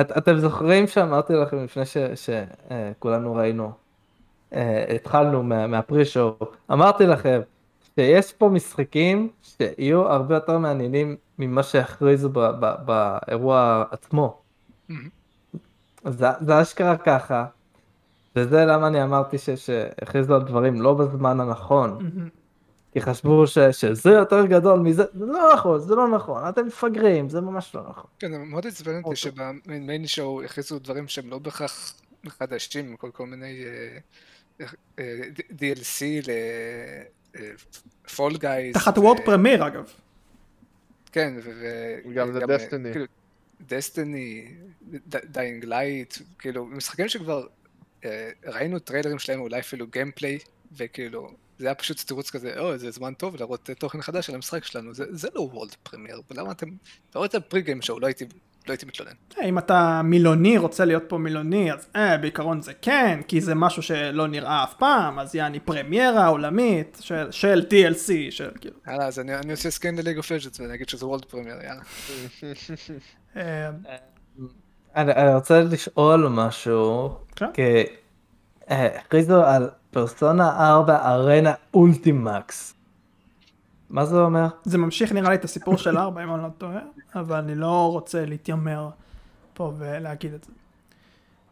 את- 0.00 0.16
אתם 0.18 0.38
זוכרים 0.38 0.86
שאמרתי 0.86 1.32
לכם 1.32 1.64
לפני 1.64 1.82
שכולנו 2.14 3.34
ראינו, 3.34 3.72
אה, 4.54 4.84
התחלנו 4.94 5.42
מה- 5.42 5.66
מהפרי 5.66 6.04
שואו, 6.04 6.34
אמרתי 6.72 7.06
לכם 7.06 7.40
שיש 7.94 8.32
פה 8.32 8.48
משחקים 8.48 9.28
שיהיו 9.42 10.00
הרבה 10.12 10.34
יותר 10.34 10.58
מעניינים 10.58 11.16
ממה 11.38 11.62
שהכריזו 11.62 12.30
באירוע 12.84 13.84
עצמו. 13.90 14.38
זה 16.04 16.26
זה 16.40 16.62
אשכרה 16.62 16.96
ככה, 16.96 17.44
וזה 18.36 18.64
למה 18.64 18.86
אני 18.86 19.02
אמרתי 19.02 19.38
ש- 19.38 19.50
שהכריזו 19.50 20.34
על 20.34 20.42
דברים 20.42 20.82
לא 20.82 20.94
בזמן 20.94 21.40
הנכון. 21.40 22.10
כי 22.92 23.00
חשבו 23.00 23.46
ש, 23.46 23.58
שזה 23.58 24.10
יותר 24.10 24.46
גדול 24.46 24.80
מזה, 24.80 25.04
זה 25.14 25.26
לא 25.26 25.50
נכון, 25.54 25.78
זה 25.80 25.94
לא 25.94 26.08
נכון, 26.08 26.48
אתם 26.48 26.66
מפגרים, 26.66 27.28
זה 27.28 27.40
ממש 27.40 27.74
לא 27.74 27.82
נכון. 27.88 28.04
כן, 28.18 28.32
זה 28.32 28.38
מאוד 28.38 28.66
עצבן 28.66 28.90
אותי 28.96 29.04
אוקיי. 29.04 29.16
שבמיין 29.16 30.06
שואו 30.06 30.42
הכניסו 30.42 30.78
דברים 30.78 31.08
שהם 31.08 31.30
לא 31.30 31.38
בהכרח 31.38 31.94
חדשים, 32.28 32.96
כל 32.96 33.10
כל 33.10 33.26
מיני 33.26 33.64
אה, 34.60 34.66
אה, 34.98 35.20
DLC 35.50 36.02
לפול 38.08 38.36
גייז. 38.36 38.74
תחת 38.74 38.98
וורד 38.98 39.18
פרמיר 39.24 39.66
אגב. 39.66 39.84
כן, 41.12 41.32
ו- 41.44 41.50
ו- 42.08 42.14
גם 42.14 42.32
זה 42.32 42.38
אה, 42.40 42.44
Destiny. 42.56 42.92
כאילו, 42.92 43.04
Destiny, 43.66 44.54
Dying 45.06 45.64
Light, 45.64 46.14
כאילו, 46.38 46.66
משחקים 46.66 47.08
שכבר 47.08 47.46
אה, 48.04 48.30
ראינו 48.44 48.78
טריילרים 48.78 49.18
שלהם, 49.18 49.40
אולי 49.40 49.60
אפילו 49.60 49.86
gameplay, 49.86 50.38
וכאילו, 50.76 51.30
זה 51.58 51.66
היה 51.66 51.74
פשוט 51.74 52.00
תירוץ 52.00 52.30
כזה, 52.30 52.58
או, 52.58 52.78
זה 52.78 52.90
זמן 52.90 53.14
טוב 53.14 53.36
להראות 53.36 53.70
אה, 53.70 53.74
תוכן 53.74 54.02
חדש 54.02 54.28
על 54.28 54.34
המשחק 54.34 54.64
שלנו, 54.64 54.94
זה, 54.94 55.04
זה 55.10 55.28
לא 55.34 55.40
world 55.40 55.74
premiere, 55.82 56.22
ולמה 56.30 56.52
אתם, 56.52 56.68
רואה 57.14 57.26
את 57.26 57.34
ה 57.34 57.41
pre 57.41 57.62
game 57.62 57.82
show, 57.82 58.00
לא 58.00 58.06
הייתי, 58.06 58.24
לא 58.66 58.72
הייתי 58.72 58.86
מתלונן. 58.86 59.12
אה, 59.38 59.44
אם 59.44 59.58
אתה 59.58 60.00
מילוני, 60.04 60.58
רוצה 60.58 60.84
להיות 60.84 61.02
פה 61.08 61.18
מילוני, 61.18 61.72
אז 61.72 61.86
אה, 61.96 62.18
בעיקרון 62.18 62.60
זה 62.60 62.72
כן, 62.82 63.20
כי 63.28 63.40
זה 63.40 63.54
משהו 63.54 63.82
שלא 63.82 64.28
נראה 64.28 64.64
אף 64.64 64.74
פעם, 64.74 65.18
אז 65.18 65.34
יעני 65.34 65.60
פרמיירה 65.60 66.26
עולמית 66.26 66.98
של, 67.00 67.30
של 67.30 67.66
DLC, 67.70 68.30
של 68.30 68.50
כאילו. 68.60 68.74
יאללה, 68.88 69.06
אז 69.06 69.18
אני, 69.18 69.34
אני 69.34 69.52
עושה 69.52 69.70
skin 69.70 69.96
ל 69.96 69.99
League 69.99 70.16
of 70.16 70.32
Legends 70.32 70.60
ואני 70.60 70.74
אגיד 70.74 70.88
שזה 70.88 71.06
world 71.06 71.24
premiere, 71.24 71.56
יאללה. 71.64 71.82
אה, 73.36 73.70
אני 74.96 75.12
אני 75.12 75.34
רוצה 75.34 75.60
לשאול 75.60 76.28
משהו, 76.28 77.16
כן. 77.36 77.46
כי 77.54 77.62
אה, 78.70 78.98
הכריזו 79.00 79.44
על 79.44 79.70
פרסונה 79.90 80.70
4 80.70 80.96
Arena 80.96 81.54
Ultimax. 81.74 82.74
מה 83.92 84.04
זה 84.04 84.20
אומר? 84.20 84.46
זה 84.64 84.78
ממשיך 84.78 85.12
נראה 85.12 85.30
לי 85.30 85.34
את 85.34 85.44
הסיפור 85.44 85.78
של 85.78 85.98
ארבע, 85.98 86.24
אם 86.24 86.34
אני 86.34 86.42
לא 86.42 86.48
טועה, 86.58 86.80
אבל 87.14 87.36
אני 87.36 87.54
לא 87.54 87.92
רוצה 87.92 88.24
להתיימר 88.24 88.88
פה 89.54 89.72
ולהגיד 89.78 90.34
את 90.34 90.44
זה. 90.44 90.52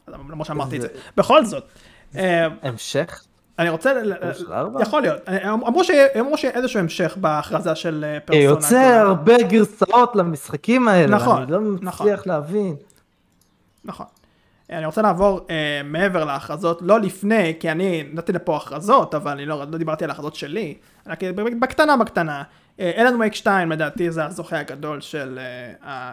למרות 0.09 0.47
שאמרתי 0.47 0.76
את 0.76 0.82
זה. 0.82 0.88
בכל 1.16 1.45
זאת, 1.45 1.64
אה, 2.16 2.47
המשך? 2.62 3.24
אני 3.59 3.68
רוצה? 3.68 3.93
יכול 4.80 5.03
להיות, 5.03 5.28
אה, 5.28 5.53
אמרו 5.53 5.84
שיהיה 5.84 6.55
איזשהו 6.55 6.80
המשך 6.80 7.16
בהכרזה 7.20 7.74
של 7.74 8.05
אה, 8.05 8.20
פרסונה. 8.20 8.45
יוצא 8.45 8.78
הרבה 8.78 9.43
גרסאות 9.43 10.16
למשחקים 10.16 10.88
האלה, 10.88 11.16
נכון, 11.16 11.43
אני 11.43 11.53
לא 11.53 11.61
נכון. 11.61 12.09
מצליח 12.09 12.26
להבין. 12.26 12.76
נכון. 13.84 14.07
אני 14.70 14.86
רוצה 14.86 15.02
לעבור 15.02 15.40
אה, 15.50 15.54
מעבר 15.84 16.24
להכרזות, 16.24 16.78
לא 16.82 17.00
לפני, 17.00 17.54
כי 17.60 17.70
אני 17.70 18.04
נתתי 18.12 18.32
לפה 18.32 18.56
הכרזות, 18.56 19.14
אבל 19.14 19.30
אני 19.30 19.46
לא, 19.46 19.64
לא 19.70 19.78
דיברתי 19.78 20.04
על 20.04 20.10
ההכרזות 20.10 20.34
שלי, 20.34 20.74
כי 21.18 21.32
בקטנה 21.60 21.96
בקטנה. 21.96 22.42
אה, 22.80 22.92
אלן 22.96 23.20
וייק 23.20 23.34
2 23.34 23.72
לדעתי 23.72 24.10
זה 24.10 24.24
הזוכה 24.24 24.58
הגדול 24.58 25.00
של 25.00 25.38
אה, 25.84 26.12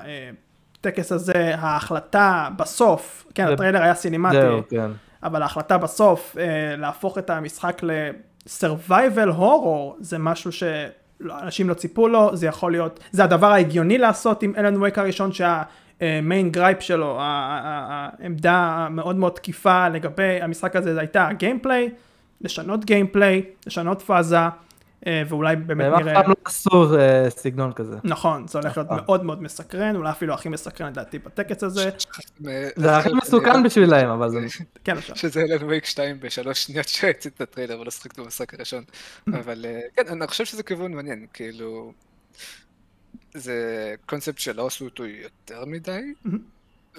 הטקס 0.81 1.11
הזה, 1.11 1.55
ההחלטה 1.57 2.49
בסוף, 2.57 3.25
כן, 3.35 3.47
זה- 3.47 3.53
הטריילר 3.53 3.81
היה 3.81 3.93
סינמטי, 3.95 4.41
זהו, 4.41 4.61
כן. 4.69 4.91
אבל 5.23 5.41
ההחלטה 5.41 5.77
בסוף 5.77 6.35
אה, 6.39 6.43
להפוך 6.77 7.17
את 7.17 7.29
המשחק 7.29 7.81
ל-survival 7.83 9.39
horror 9.39 9.95
זה 9.99 10.17
משהו 10.17 10.51
שאנשים 10.51 11.69
לא 11.69 11.73
ציפו 11.73 12.07
לו, 12.07 12.35
זה 12.35 12.47
יכול 12.47 12.71
להיות, 12.71 12.99
זה 13.11 13.23
הדבר 13.23 13.51
ההגיוני 13.51 13.97
לעשות 13.97 14.43
עם 14.43 14.53
Alan 14.57 14.81
Wake 14.81 14.97
הראשון 14.97 15.31
שה 15.99 16.22
main 16.22 16.51
gripe 16.51 16.81
שלו, 16.81 17.17
העמדה 17.19 18.55
המאוד 18.55 19.15
מאוד 19.15 19.31
תקיפה 19.31 19.87
לגבי 19.89 20.41
המשחק 20.41 20.75
הזה 20.75 20.93
זה 20.93 20.99
הייתה 20.99 21.27
ה 21.27 21.34
gameplay, 21.34 21.89
לשנות 22.41 22.85
gameplay, 22.85 23.41
לשנות 23.67 24.01
פאזה, 24.01 24.37
אה, 25.07 25.23
ואולי 25.27 25.55
באמת 25.55 25.85
והם 25.85 25.93
אף 25.93 26.01
נראה... 26.01 26.13
פעם 26.13 26.29
לא 26.29 26.35
עשו 26.45 26.97
אה, 26.97 27.29
סגנון 27.29 27.73
כזה. 27.73 27.95
נכון, 28.03 28.47
זה 28.47 28.59
הולך 28.59 28.77
להיות 28.77 28.87
נכון. 28.91 29.03
מאוד 29.05 29.23
מאוד 29.25 29.41
מסקרן, 29.41 29.95
אולי 29.95 30.11
אפילו 30.11 30.33
הכי 30.33 30.49
מסקרן 30.49 30.87
לדעתי 30.87 31.19
בטקס 31.19 31.63
הזה. 31.63 31.89
זה 32.75 32.97
הכי 32.97 33.13
מסוכן 33.13 33.63
בשבילם, 33.63 34.09
אבל 34.09 34.29
זה... 34.29 34.39
כן, 34.83 34.97
עכשיו. 34.97 35.15
שזה 35.15 35.41
אלן 35.41 35.63
וייק 35.63 35.85
2 35.85 36.19
בשלוש 36.19 36.63
שניות 36.63 36.87
שהציג 36.87 37.31
את 37.35 37.41
הטריילר 37.41 37.79
ולא 37.79 37.91
שחקת 37.91 38.19
במשחק 38.19 38.53
הראשון. 38.53 38.83
אבל 39.39 39.65
אה, 39.65 39.79
כן, 39.95 40.07
אני 40.07 40.27
חושב 40.27 40.45
שזה 40.45 40.63
כיוון 40.63 40.93
מעניין, 40.93 41.25
כאילו... 41.33 41.91
זה 43.33 43.95
קונספט 44.05 44.37
שלא 44.37 44.67
עשו 44.67 44.85
אותו 44.85 45.05
יותר 45.05 45.65
מדי. 45.65 46.13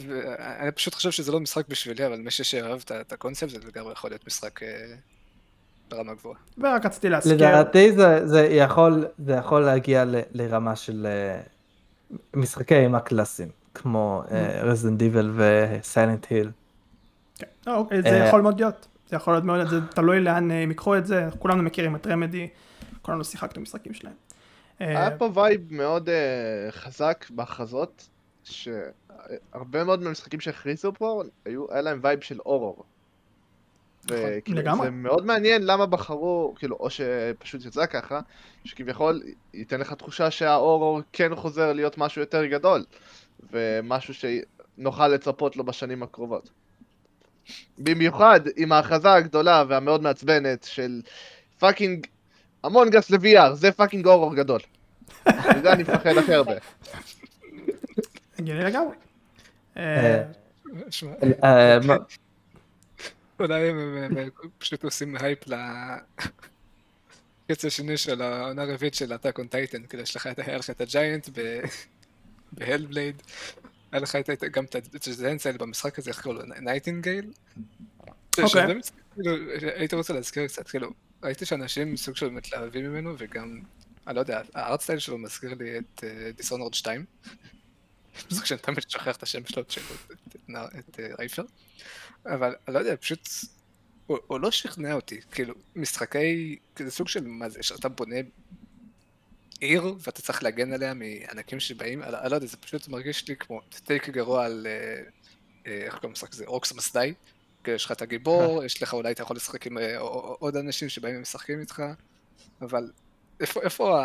ואני 0.07 0.72
פשוט 0.72 0.95
חושב 0.95 1.11
שזה 1.11 1.33
לא 1.33 1.41
משחק 1.41 1.68
בשבילי, 1.68 2.07
אבל 2.07 2.16
מי 2.16 2.31
שאוהב 2.31 2.81
את 3.01 3.12
הקונספט 3.12 3.49
זה 3.49 3.59
לגמרי 3.68 3.93
יכול 3.93 4.11
להיות 4.11 4.26
משחק 4.26 4.62
אה, 4.62 4.68
ברמה 5.91 6.14
גבוהה. 6.14 6.37
ורק 6.59 6.87
רציתי 6.87 7.09
להזכיר. 7.09 7.35
לדעתי 7.35 7.93
זה, 7.93 8.26
זה, 8.26 8.41
יכול, 8.41 9.07
זה 9.18 9.33
יכול 9.33 9.61
להגיע 9.61 10.05
ל, 10.05 10.16
לרמה 10.33 10.76
של 10.76 11.07
אה, 11.07 11.41
משחקי 12.35 12.74
אימה 12.74 13.01
קלאסיים, 13.01 13.49
כמו 13.74 14.22
Resident 14.62 14.99
Evil 14.99 15.32
ו 15.36 15.49
Silent 15.49 16.26
Hill. 16.30 16.51
זה 17.64 17.72
אה, 18.05 18.29
יכול 18.29 18.41
מאוד 18.41 18.61
להיות. 18.61 18.87
זה 19.11 19.16
יכול 19.16 19.35
להיות 19.35 19.45
מאוד, 19.45 19.68
זה 19.68 19.81
תלוי 19.87 20.20
לאן 20.20 20.51
הם 20.51 20.70
ייקחו 20.70 20.97
את 20.97 21.07
זה, 21.07 21.29
כולנו 21.39 21.62
מכירים 21.62 21.97
את 21.97 22.07
Remedy, 22.07 22.49
כולנו 23.03 23.24
שיחקנו 23.24 23.62
משחקים 23.62 23.95
שלהם. 23.95 24.14
אה, 24.81 24.87
היה 24.87 25.18
פה 25.18 25.31
vibe 25.34 25.61
מאוד 25.70 26.09
אה, 26.09 26.70
חזק 26.70 27.24
בהכרזות, 27.31 28.09
שהרבה 28.45 29.85
מאוד 29.85 30.03
מהמשחקים 30.03 30.41
שהכריזו 30.41 30.93
פה, 30.93 31.22
היו, 31.45 31.72
היה 31.72 31.81
להם 31.81 31.99
vibe 32.03 32.20
של 32.20 32.41
אורור. 32.41 32.85
וכאילו, 34.05 34.59
לגמרי. 34.59 34.87
זה 34.87 34.91
מאוד 34.91 35.26
מעניין 35.26 35.66
למה 35.66 35.87
בחרו, 35.87 36.55
כאילו, 36.59 36.76
או 36.81 36.91
שפשוט 36.91 37.64
יצא 37.64 37.87
ככה, 37.87 38.20
שכביכול 38.64 39.22
ייתן 39.55 39.81
לך 39.81 39.93
תחושה 39.93 40.31
שהאורור 40.31 41.01
כן 41.12 41.35
חוזר 41.35 41.72
להיות 41.72 41.99
משהו 41.99 42.20
יותר 42.20 42.47
גדול, 42.47 42.85
ומשהו 43.53 44.14
שנוכל 44.14 45.09
לצפות 45.09 45.57
לו 45.57 45.64
בשנים 45.64 46.03
הקרובות. 46.03 46.51
במיוחד 47.79 48.41
עם 48.57 48.72
ההכרזה 48.72 49.12
הגדולה 49.12 49.64
והמאוד 49.68 50.03
מעצבנת 50.03 50.64
של 50.64 51.01
fucking 51.59 52.07
Among 52.64 52.97
Us 52.97 53.11
ל-VR, 53.11 53.52
זה 53.54 53.72
fucking 53.72 54.07
horror 54.07 54.34
גדול. 54.34 54.61
מזה 55.28 55.72
אני 55.72 55.82
מפחד 55.82 56.16
הכי 56.18 56.34
הרבה. 56.34 56.52
הגיוני 58.38 58.64
לגמרי. 58.64 58.96
אה, 59.76 60.22
אה, 60.22 60.24
אה, 61.44 61.78
מה- 61.86 61.96
אולי 63.40 63.68
הם 63.68 64.16
פשוט 64.59 64.84
עושים 64.84 65.16
הייפ 65.16 65.38
לקץ 67.48 67.64
השני 67.64 67.96
של 67.96 68.22
העונה 68.22 68.62
הרביעית 68.62 68.94
של 68.94 69.14
Attack 69.14 69.39
on 69.39 69.47
Titan, 69.47 69.82
כאילו 69.82 70.02
יש 70.02 70.16
לך 70.16 70.26
את- 70.26 70.38
היה 70.38 70.56
לך 70.59 70.70
את 70.70 70.80
ה 70.80 70.89
giant 70.89 71.28
ב 72.53 72.59
Hellblade, 72.59 73.22
היה 73.92 74.00
לך 74.00 74.18
גם 74.52 74.64
את 74.64 75.06
ה 75.07 75.12
giants 75.12 75.47
האלה 75.46 75.59
במשחק 75.59 75.98
הזה, 75.98 76.11
איך 76.11 76.22
קוראים 76.22 76.48
לו? 76.48 76.54
Nightingale? 76.61 77.32
אוקיי. 78.38 78.66
הייתי 79.76 79.96
רוצה 79.96 80.12
להזכיר 80.12 80.46
קצת, 80.46 80.68
כאילו, 80.68 80.90
ראיתי 81.23 81.47
שאנשים 81.47 81.97
סוג 81.97 82.16
של 82.16 82.29
מתלהבים 82.29 82.85
ממנו, 82.91 83.14
וגם, 83.19 83.61
אני 84.07 84.14
לא 84.16 84.21
יודע, 84.21 84.43
ה 84.55 84.61
art 84.61 84.80
style 84.80 84.99
שלו 84.99 85.19
מזכיר 85.19 85.55
לי 85.55 85.79
את 85.79 86.05
Dishonored 86.36 86.74
2. 86.75 87.05
זה 88.29 88.47
שאני 88.47 88.61
תמיד 88.61 88.91
שוכח 88.91 89.16
את 89.16 89.23
השם 89.23 89.47
שלו, 89.47 89.62
את- 89.62 91.01
אה, 91.01 91.09
רייפר. 91.19 91.45
אבל 92.27 92.55
אני 92.69 92.75
לא 92.75 92.79
יודע, 92.79 92.97
פשוט, 92.97 93.29
הוא, 94.07 94.41
לא 94.41 94.51
שכנע 94.51 94.93
אותי, 94.95 95.21
כאילו, 95.31 95.55
משחקי, 95.77 96.59
זה 96.79 96.91
סוג 96.91 97.09
של 97.09 97.27
מה 97.27 97.49
זה, 97.49 97.62
שאתה 97.62 97.89
בונה 97.89 98.16
עיר 99.61 99.95
ואתה 100.01 100.23
צריך 100.23 100.43
להגן 100.43 100.73
עליה 100.73 100.95
מענקים 100.95 101.61
שבאים, 101.61 102.03
אני, 102.03 102.31
לא 102.31 102.35
יודע, 102.35 102.47
זה 102.47 102.57
פשוט 102.57 102.89
מרגיש 102.89 103.29
לי 103.29 103.37
כמו 103.37 103.61
take 103.84 104.09
גרוע 104.09 104.45
על, 104.45 104.66
אה, 104.66 105.03
אה, 105.66 105.73
איך 105.85 105.95
קוראים 105.95 106.11
למשחק 106.11 106.33
הזה, 106.33 106.45
Orcs 106.47 106.72
Must 106.72 106.93
Die, 106.93 107.14
יש 107.75 107.85
לך 107.85 107.93
את 107.93 108.03
הגיבור, 108.03 108.64
יש 108.64 108.83
לך 108.83 108.95
אולי 108.95 109.12
אתה 109.12 109.23
יכול 109.23 109.37
לשחק 109.37 109.66
עם 109.66 109.79
אה, 109.79 109.99
עוד 110.39 110.57
אנשים 110.57 110.89
שבאים 110.89 111.16
ומשחקים 111.19 111.61
איתך, 111.61 111.83
אבל 112.62 112.91
איפה, 113.41 114.05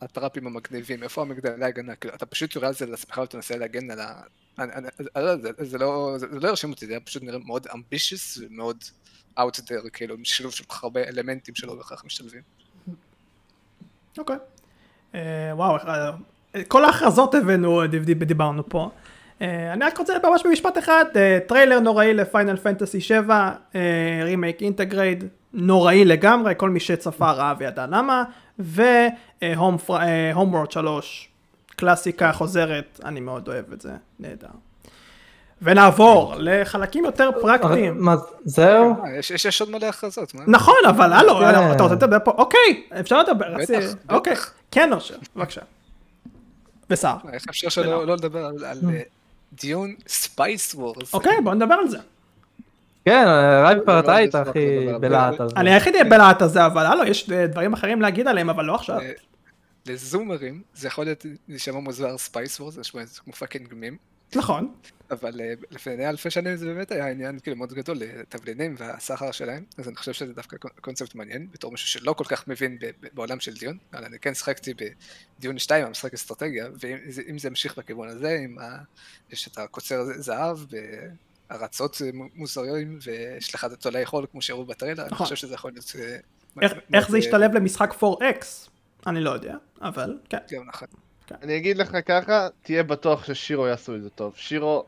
הטראפים 0.00 0.46
המגניבים, 0.46 1.02
איפה 1.02 1.22
המגדלי 1.22 1.64
ההגנה, 1.64 1.96
כאילו, 1.96 2.14
אתה 2.14 2.26
פשוט 2.26 2.54
יורה 2.54 2.68
על 2.68 2.74
זה 2.74 2.86
לעצמך 2.86 3.18
ואתה 3.18 3.36
מנסה 3.36 3.56
להגן 3.56 3.90
על 3.90 4.00
ה... 4.00 4.22
לא 5.16 5.36
זה, 5.64 5.78
לא, 5.78 6.18
הרשים 6.42 6.70
אותי, 6.70 6.86
זה 6.86 6.96
פשוט 7.04 7.22
נראה 7.22 7.38
מאוד 7.38 7.66
ambitious 7.74 8.38
ומאוד 8.38 8.84
out 9.38 9.58
there, 9.58 9.90
כאילו, 9.92 10.16
שילוב 10.24 10.52
של 10.52 10.64
כך 10.64 10.84
הרבה 10.84 11.08
אלמנטים 11.08 11.54
שלא 11.54 11.74
בהכרח 11.74 12.04
משתלבים. 12.04 12.42
אוקיי. 14.18 14.36
אה, 15.14 15.20
וואו, 15.54 15.76
אה, 15.76 16.10
כל 16.68 16.84
ההכרזות 16.84 17.34
הבאנו, 17.34 17.86
דיב- 17.86 18.04
דיב- 18.04 18.24
דיברנו 18.24 18.68
פה. 18.68 18.90
אה, 19.42 19.72
אני 19.72 19.84
רק 19.84 19.98
רוצה 19.98 20.12
ממש 20.24 20.46
במשפט 20.46 20.78
אחד, 20.78 21.04
אה, 21.16 21.38
טריילר 21.46 21.80
נוראי 21.80 22.14
ל 22.14 22.21
Final 22.21 22.56
Fantasy 22.56 23.00
7, 23.00 23.50
Remake 24.24 24.62
Intergrade, 24.62 25.24
נוראי 25.52 26.04
לגמרי, 26.04 26.54
כל 26.56 26.70
מי 26.70 26.80
שצפה 26.80 27.30
ראה 27.30 27.54
וידע 27.58 27.86
למה, 27.86 28.24
ו 28.58 29.76
Homeworld 30.36 30.70
3, 30.70 31.28
קלאסיקה 31.76 32.32
חוזרת, 32.32 33.00
אני 33.04 33.20
מאוד 33.20 33.48
אוהב 33.48 33.72
את 33.72 33.80
זה, 33.80 33.92
נהדר. 34.20 34.48
ונעבור 35.62 36.34
לחלקים 36.38 37.04
יותר 37.04 37.30
פרקטיים. 37.40 38.04
מה, 38.04 38.14
זהו? 38.44 38.94
אה, 39.04 39.18
יש, 39.18 39.60
עוד 39.60 39.70
מלא 39.70 39.86
הכרזות? 39.86 40.32
נכון, 40.46 40.74
אבל 40.88 41.12
הלו, 41.12 41.34
כן. 41.34 41.72
אתה 41.72 41.82
רוצה 41.82 41.94
לדבר 41.94 42.18
פה? 42.24 42.30
אוקיי, 42.30 42.82
אפשר 43.00 43.22
לדבר. 43.22 43.54
בטח. 43.58 43.94
אוקיי, 44.10 44.34
כן, 44.70 44.92
אושר, 44.92 45.14
בבקשה. 45.36 45.60
וסער. 46.90 47.16
איך 47.32 47.44
אפשר 47.50 47.68
שלא 47.68 48.06
לא 48.06 48.14
לדבר 48.14 48.44
על, 48.46 48.64
אה, 48.64 49.02
Dune 49.52 49.94
Spice 50.08 50.74
Wars? 50.74 51.14
אוקיי, 51.14 51.40
בוא 51.44 51.54
נדבר 51.54 51.74
על 51.74 51.88
זה. 51.88 51.98
כן, 53.04 53.24
מאוד 53.86 54.08
היית 54.08 54.34
אשמח 54.34 54.48
הכי 54.48 54.86
בלהט 55.00 55.36
זה. 55.36 55.44
הזה. 55.44 55.54
אני 55.56 55.70
היחידי 55.74 56.04
בלהט 56.04 56.42
הזה, 56.42 56.66
אבל 56.66 56.86
הלו, 56.86 57.04
יש 57.04 57.30
דברים 57.30 57.72
אחרים 57.72 58.02
להגיד 58.02 58.28
עליהם, 58.28 58.50
אבל 58.50 58.64
לא 58.64 58.74
עכשיו. 58.74 59.00
אה, 59.00 59.12
לזומרים 59.86 60.62
זה 60.74 60.86
יכול 60.86 61.04
להיות 61.04 61.26
להישמע 61.48 61.80
מוזר 61.80 62.18
Spice 62.18 62.60
Wars, 62.60 62.74
זה 62.74 62.80
נשמע 62.80 63.04
זה 63.04 63.20
כמו 63.20 63.32
fucking 63.32 63.74
מים, 63.74 63.96
נכון. 64.36 64.74
אבל 65.10 65.40
אה, 65.40 65.52
לפני 65.70 66.08
אלפי 66.08 66.30
שנים 66.30 66.56
זה 66.56 66.66
באמת 66.66 66.92
היה 66.92 67.10
עניין 67.10 67.38
כאילו 67.38 67.56
מאוד 67.56 67.72
גדול 67.72 67.96
לתבלינים 68.00 68.74
והסחר 68.78 69.30
שלהם, 69.32 69.64
אז 69.78 69.88
אני 69.88 69.96
חושב 69.96 70.12
שזה 70.12 70.32
דווקא 70.32 70.56
קונ- 70.56 70.80
קונספט 70.80 71.14
מעניין, 71.14 71.46
בתור 71.52 71.70
מישהו 71.72 71.88
שלא 71.88 72.12
כל 72.12 72.24
כך 72.24 72.48
מבין 72.48 72.78
בעולם 73.14 73.40
של 73.40 73.54
Dune, 73.54 73.78
אבל 73.92 74.04
אני 74.04 74.18
כן 74.18 74.34
שחקתי 74.34 74.74
ב 75.38 75.42
Dune 75.42 75.58
2, 75.58 75.86
המשחק 75.86 76.14
אסטרטגיה, 76.14 76.68
ואם 76.80 76.96
זה- 77.08 77.22
אם 77.30 77.38
זה 77.38 77.48
ימשיך 77.48 77.78
בכיוון 77.78 78.08
הזה, 78.08 78.38
עם 78.44 78.58
ה... 78.58 78.78
יש 79.30 79.48
את 79.48 79.58
הקוצר 79.58 80.02
זהב, 80.16 80.58
בארצות 81.50 82.00
מוזרים, 82.34 82.98
ויש 83.02 83.54
לך 83.54 83.64
את 83.64 83.80
תולעי 83.80 84.06
חול 84.06 84.26
כמו 84.32 84.42
שהראו 84.42 84.64
בטריילר, 84.64 85.02
אני 85.02 85.10
נכון. 85.12 85.24
חושב 85.24 85.36
שזה 85.36 85.54
יכול 85.54 85.72
להיות... 85.72 85.92
אה, 85.98 86.16
איך- 86.94 87.08
זה 87.10 87.16
אה, 87.16 87.18
ישתלב 87.18 87.54
למשחק 87.54 87.90
4X? 88.02 88.44
אני 89.06 89.20
לא 89.20 89.30
יודע, 89.30 89.56
אבל 89.80 90.18
כן. 90.28 90.38
גם 90.50 90.62
נכון. 90.66 90.88
אני 91.42 91.56
אגיד 91.56 91.78
לך 91.78 91.96
ככה, 92.06 92.48
תהיה 92.62 92.82
בטוח 92.82 93.24
ש 93.24 93.36
Shiro 93.36 93.66
יעשו 93.66 93.96
את 93.96 94.02
זה 94.02 94.10
טוב. 94.10 94.34
Shiro, 94.36 94.84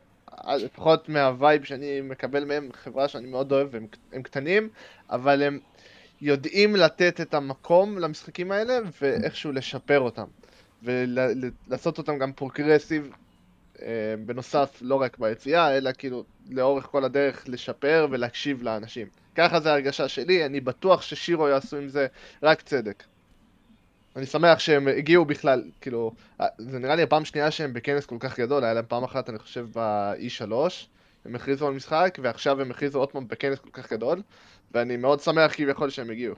לפחות 0.48 1.08
מה 1.08 1.27
vibe 1.27 1.64
שאני 1.64 2.00
מקבל 2.00 2.44
מהם, 2.44 2.68
חברה 2.72 3.08
שאני 3.08 3.26
מאוד 3.26 3.52
אוהב, 3.52 3.68
והם 3.70 3.86
הם 4.12 4.22
קטנים, 4.22 4.68
אבל 5.10 5.42
הם 5.42 5.58
יודעים 6.20 6.76
לתת 6.76 7.20
את 7.20 7.34
המקום 7.34 7.98
למשחקים 7.98 8.52
האלה, 8.52 8.78
ואיכשהו 9.02 9.52
לשפר 9.52 10.00
אותם. 10.00 10.26
ולעשות 10.82 11.98
אותם 11.98 12.18
גם 12.18 12.32
progressive, 12.32 13.10
אה, 13.82 14.14
בנוסף, 14.26 14.78
לא 14.80 15.00
רק 15.00 15.18
ביציאה, 15.18 15.76
אלא 15.76 15.90
כאילו 15.98 16.24
לאורך 16.50 16.84
כל 16.84 17.04
הדרך 17.04 17.44
לשפר 17.48 18.06
ולהקשיב 18.10 18.62
לאנשים. 18.62 19.06
ככה 19.34 19.60
זה 19.60 19.72
הרגשה 19.72 20.08
שלי, 20.08 20.46
אני 20.46 20.60
בטוח 20.60 21.02
ש 21.02 21.16
Shiro 21.16 21.48
יעשו 21.48 21.76
עם 21.76 21.88
זה 21.88 22.06
רק 22.42 22.62
צדק. 22.62 23.04
אני 24.16 24.26
שמח 24.26 24.58
שהם 24.58 24.88
הגיעו 24.88 25.24
בכלל, 25.24 25.62
כאילו, 25.80 26.14
אה, 26.40 26.46
זה 26.58 26.78
נראה 26.78 26.94
לי 26.94 27.02
הפעם 27.02 27.24
שנייה 27.24 27.50
שהם 27.50 27.72
בכנס 27.72 28.06
כל 28.06 28.16
כך 28.20 28.40
גדול, 28.40 28.64
היה 28.64 28.74
להם 28.74 28.84
פעם 28.88 29.04
אחת, 29.04 29.28
אני 29.30 29.38
חושב, 29.38 29.66
ב-E3, 29.72 30.52
הם 31.24 31.34
הכריזו 31.34 31.66
על 31.66 31.74
משחק, 31.74 32.18
ועכשיו 32.22 32.60
הם 32.60 32.70
הכריזו 32.70 32.98
עוד 32.98 33.10
פעם 33.10 33.28
בכנס 33.28 33.58
כל 33.58 33.70
כך 33.72 33.92
גדול, 33.92 34.22
ואני 34.72 34.96
מאוד 34.96 35.20
שמח 35.20 35.54
כביכול 35.54 35.90
שהם 35.90 36.10
הגיעו. 36.10 36.34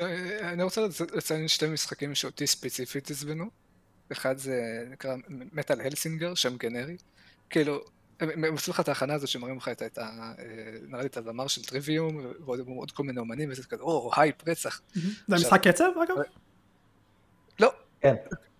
אה, 0.00 0.52
אני 0.52 0.62
רוצה 0.62 0.80
לציין 1.14 1.48
שתי 1.48 1.66
משחקים 1.66 2.14
שאותי 2.14 2.46
ספציפית 2.46 3.10
עצבנו. 3.10 3.50
אחד 4.12 4.38
זה 4.38 4.84
נקרא 4.90 5.14
Metal 5.28 5.80
Hellsinger, 5.80 6.34
שם 6.34 6.56
גנרי. 6.56 6.96
כאילו, 7.50 7.84
הם 8.20 8.54
עשו 8.54 8.70
לך 8.70 8.80
את 8.80 8.88
ההכנה 8.88 9.14
הזאת 9.14 9.28
שמראים 9.28 9.56
לך 9.56 9.68
את 9.68 9.98
ה... 9.98 10.02
אה, 10.02 10.44
נראה 10.88 11.00
לי 11.00 11.06
את 11.06 11.16
הזמר 11.16 11.46
של 11.46 11.62
Trivium, 11.62 12.20
ועוד 12.46 12.90
כל 12.90 13.02
מיני 13.02 13.20
אומנים, 13.20 13.50
וזה 13.50 13.62
כזה, 13.62 13.82
או, 13.82 14.10
הייפ, 14.16 14.48
רצח. 14.48 14.80
זה 15.28 15.36
משחק 15.36 15.68
קצב, 15.68 15.90
אגב? 16.04 16.16
לא. 17.60 17.72
כן. 18.00 18.14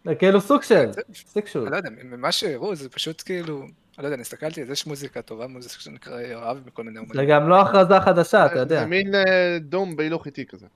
זה 0.04 0.14
כאילו 0.14 0.40
סוג 0.40 0.62
של, 0.62 0.90
סוג 1.14 1.46
של. 1.46 1.58
אני 1.58 1.70
לא 1.70 1.76
יודע, 1.76 1.90
ממה 1.90 2.32
שהראו 2.32 2.74
זה 2.74 2.88
פשוט 2.88 3.22
כאילו, 3.26 3.60
אני 3.62 3.68
לא 3.98 4.04
יודע, 4.04 4.14
אני 4.14 4.20
הסתכלתי, 4.20 4.60
יש 4.60 4.86
מוזיקה 4.86 5.22
טובה, 5.22 5.46
מוזיקה 5.46 5.74
שנקרא 5.74 6.20
יואב 6.20 6.60
בכל 6.64 6.84
מיני 6.84 6.98
אומנים. 6.98 7.16
זה 7.16 7.24
גם 7.24 7.48
לא 7.48 7.60
הכרזה 7.60 8.00
חדשה, 8.00 8.46
אתה 8.46 8.58
יודע. 8.58 8.80
זה 8.80 8.86
מין 8.86 9.14
אה, 9.14 9.58
דום 9.60 9.96
בהילוך 9.96 10.26
איטי 10.26 10.46
כזה. 10.46 10.66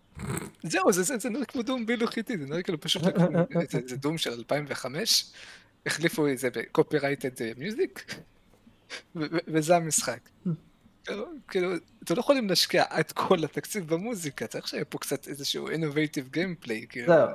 זהו, 0.63 0.93
זה 0.93 1.31
נראה 1.31 1.45
כמו 1.45 1.63
דום 1.63 1.87
בהילוך 1.87 2.17
איטי, 2.17 2.39
זה 2.39 2.47
נראה 2.47 2.63
כאילו 2.63 2.81
פשוט, 2.81 3.03
זה 3.89 3.97
דום 3.97 4.19
של 4.19 4.31
2005, 4.31 5.33
החליפו 5.87 6.29
את 6.29 6.39
זה 6.39 6.49
ב-copyrighted 6.51 7.59
music, 7.59 8.15
וזה 9.49 9.77
המשחק. 9.77 10.19
כאילו, 11.05 11.25
כאילו, 11.49 11.71
אתם 12.05 12.15
לא 12.15 12.21
יכולים 12.21 12.49
להשקיע 12.49 12.85
את 13.01 13.13
כל 13.13 13.45
התקציב 13.45 13.95
במוזיקה, 13.95 14.47
צריך 14.47 14.69
שיהיה 14.69 14.85
פה 14.85 14.99
קצת 14.99 15.29
איזשהו 15.29 15.69
innovative 15.69 16.37
gameplay, 16.37 16.87
כאילו. 16.89 17.07
זהו, 17.07 17.29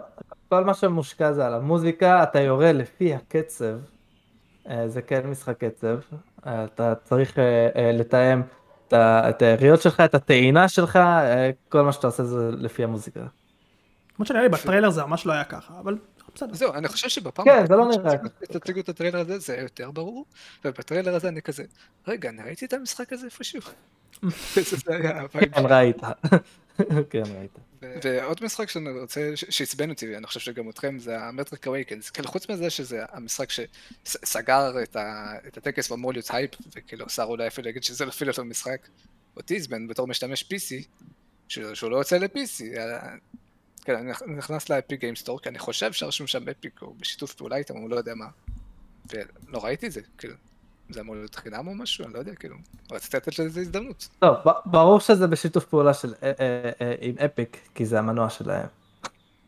כל 0.50 0.64
מה 0.64 0.74
שמושקע 0.74 1.34
זה 1.34 1.46
על 1.46 1.54
המוזיקה, 1.54 2.24
אתה 2.24 2.40
יורה 2.40 2.72
לפי 2.72 3.14
הקצב, 3.14 3.78
אה, 4.70 4.88
זה 4.88 5.02
כן 5.02 5.28
משחק 5.28 5.64
קצב, 5.64 5.98
אה, 6.48 6.64
אתה 6.64 6.94
צריך 6.96 7.40
אה, 7.40 7.92
לתאם 7.94 8.42
את 8.94 9.42
היריות 9.42 9.82
שלך, 9.82 10.00
את 10.00 10.16
הטעינה 10.16 10.68
שלך, 10.68 11.00
כל 11.70 11.82
מה 11.82 11.92
שאתה 11.92 12.08
עושה 12.08 12.24
זה 12.24 12.50
לפי 12.52 12.84
המוזיקה. 12.84 13.20
כמו 14.16 14.26
שנראה 14.26 14.44
לי 14.44 14.50
בטריילר 14.50 14.90
זה 14.90 15.04
ממש 15.04 15.26
לא 15.26 15.34
היה 15.34 15.44
ככה, 15.44 15.74
אבל 15.80 15.98
בסדר. 16.38 16.54
זהו, 16.54 16.74
אני 16.74 16.88
חושב 16.88 17.10
שבפעם... 17.10 17.46
כן, 17.46 17.68
זה 17.68 17.76
לא 17.76 17.88
נראה. 17.88 18.18
תציגו 18.40 18.80
את 18.80 18.90
הטריילר 18.90 19.20
הזה, 19.20 19.40
זה 19.40 19.58
יותר 19.58 19.92
ברור, 19.92 20.26
ובטריילר 20.66 21.16
הזה 21.16 21.28
אני 21.28 21.42
כזה, 21.42 21.64
רגע, 22.08 22.30
אני 22.30 22.44
ראיתי 22.44 22.66
את 22.66 22.74
המשחק 22.74 23.14
הזה 23.14 23.26
איפשהו. 23.26 23.62
כן, 25.52 25.66
ראית. 25.66 25.98
כן, 27.10 27.24
ראית. 27.40 27.52
ועוד 28.04 28.44
משחק 28.44 28.70
שאני 28.70 29.00
רוצה, 29.00 29.32
שעצבן 29.36 29.90
אותי, 29.90 30.18
אני 30.18 30.28
חושב 30.28 30.40
שגם 30.40 30.70
אתכם, 30.70 31.00
זה 31.00 31.20
ה 31.20 31.27
Matrix 31.27 31.68
Awakens. 31.68 32.10
כאילו, 32.10 32.28
חוץ 32.28 32.50
מזה 32.50 32.70
שזה 32.70 33.04
המשחק 33.12 33.50
שסגר 34.06 34.84
את 34.84 35.58
הטקס 35.58 35.92
ואמור 35.92 36.14
להיות 36.14 36.28
הייפ, 36.30 36.52
וכאילו, 36.76 37.10
שר 37.10 37.24
אולי 37.24 37.48
אפילו 37.48 37.66
להגיד 37.66 37.84
שזה 37.84 38.08
אפילו 38.08 38.32
לא 38.38 38.44
משחק. 38.44 38.88
אותי 39.38 39.58
עצבן 39.58 39.88
בתור 39.88 40.08
משתמש 40.08 40.44
PC, 40.44 40.86
שהוא 41.48 41.90
לא 41.92 41.98
יוצא 41.98 42.18
ל-PC. 42.18 42.64
כן, 43.88 43.96
אני 43.96 44.36
נכנס 44.36 44.70
ל 44.70 44.76
Epic 44.76 45.00
Games 45.00 45.18
Store, 45.18 45.40
כי 45.40 45.50
אני 45.50 45.60
חושב 45.60 45.94
שרשום 45.94 46.28
שם 46.28 46.50
Epic, 46.50 46.82
או 46.82 46.94
בשיתוף 46.94 47.34
פעולה 47.34 47.56
איתם, 47.56 47.76
או 47.76 47.88
לא 47.88 47.96
יודע 47.96 48.16
מה. 48.16 48.26
ולא 49.10 49.66
ראיתי 49.66 49.88
את 49.88 49.92
זה, 49.92 50.02
כאילו. 50.18 50.34
זה 50.90 51.02
אמור 51.02 51.16
להיות 51.16 51.36
חינם 51.36 51.68
או 51.68 51.76
משהו? 51.76 52.06
אני 52.06 52.14
לא 52.14 52.20
יודע, 52.20 52.36
כאילו. 52.36 52.56
רציתי 52.92 53.18
לתת 53.18 53.40
לזה 53.40 53.62
הזדמנות. 53.62 54.08
טוב, 54.20 54.36
ברור 54.66 55.00
שזה 55.00 55.28
בשיתוף 55.28 55.66
פעולה 55.66 55.94
של, 55.94 56.14
אה, 56.24 56.32
אה, 56.40 56.72
אה, 56.82 56.96
עם 57.02 57.16
אפיק, 57.26 57.58
כי 57.76 57.86
זה 57.86 58.00
המנוע 58.00 58.30
שלהם. 58.30 58.68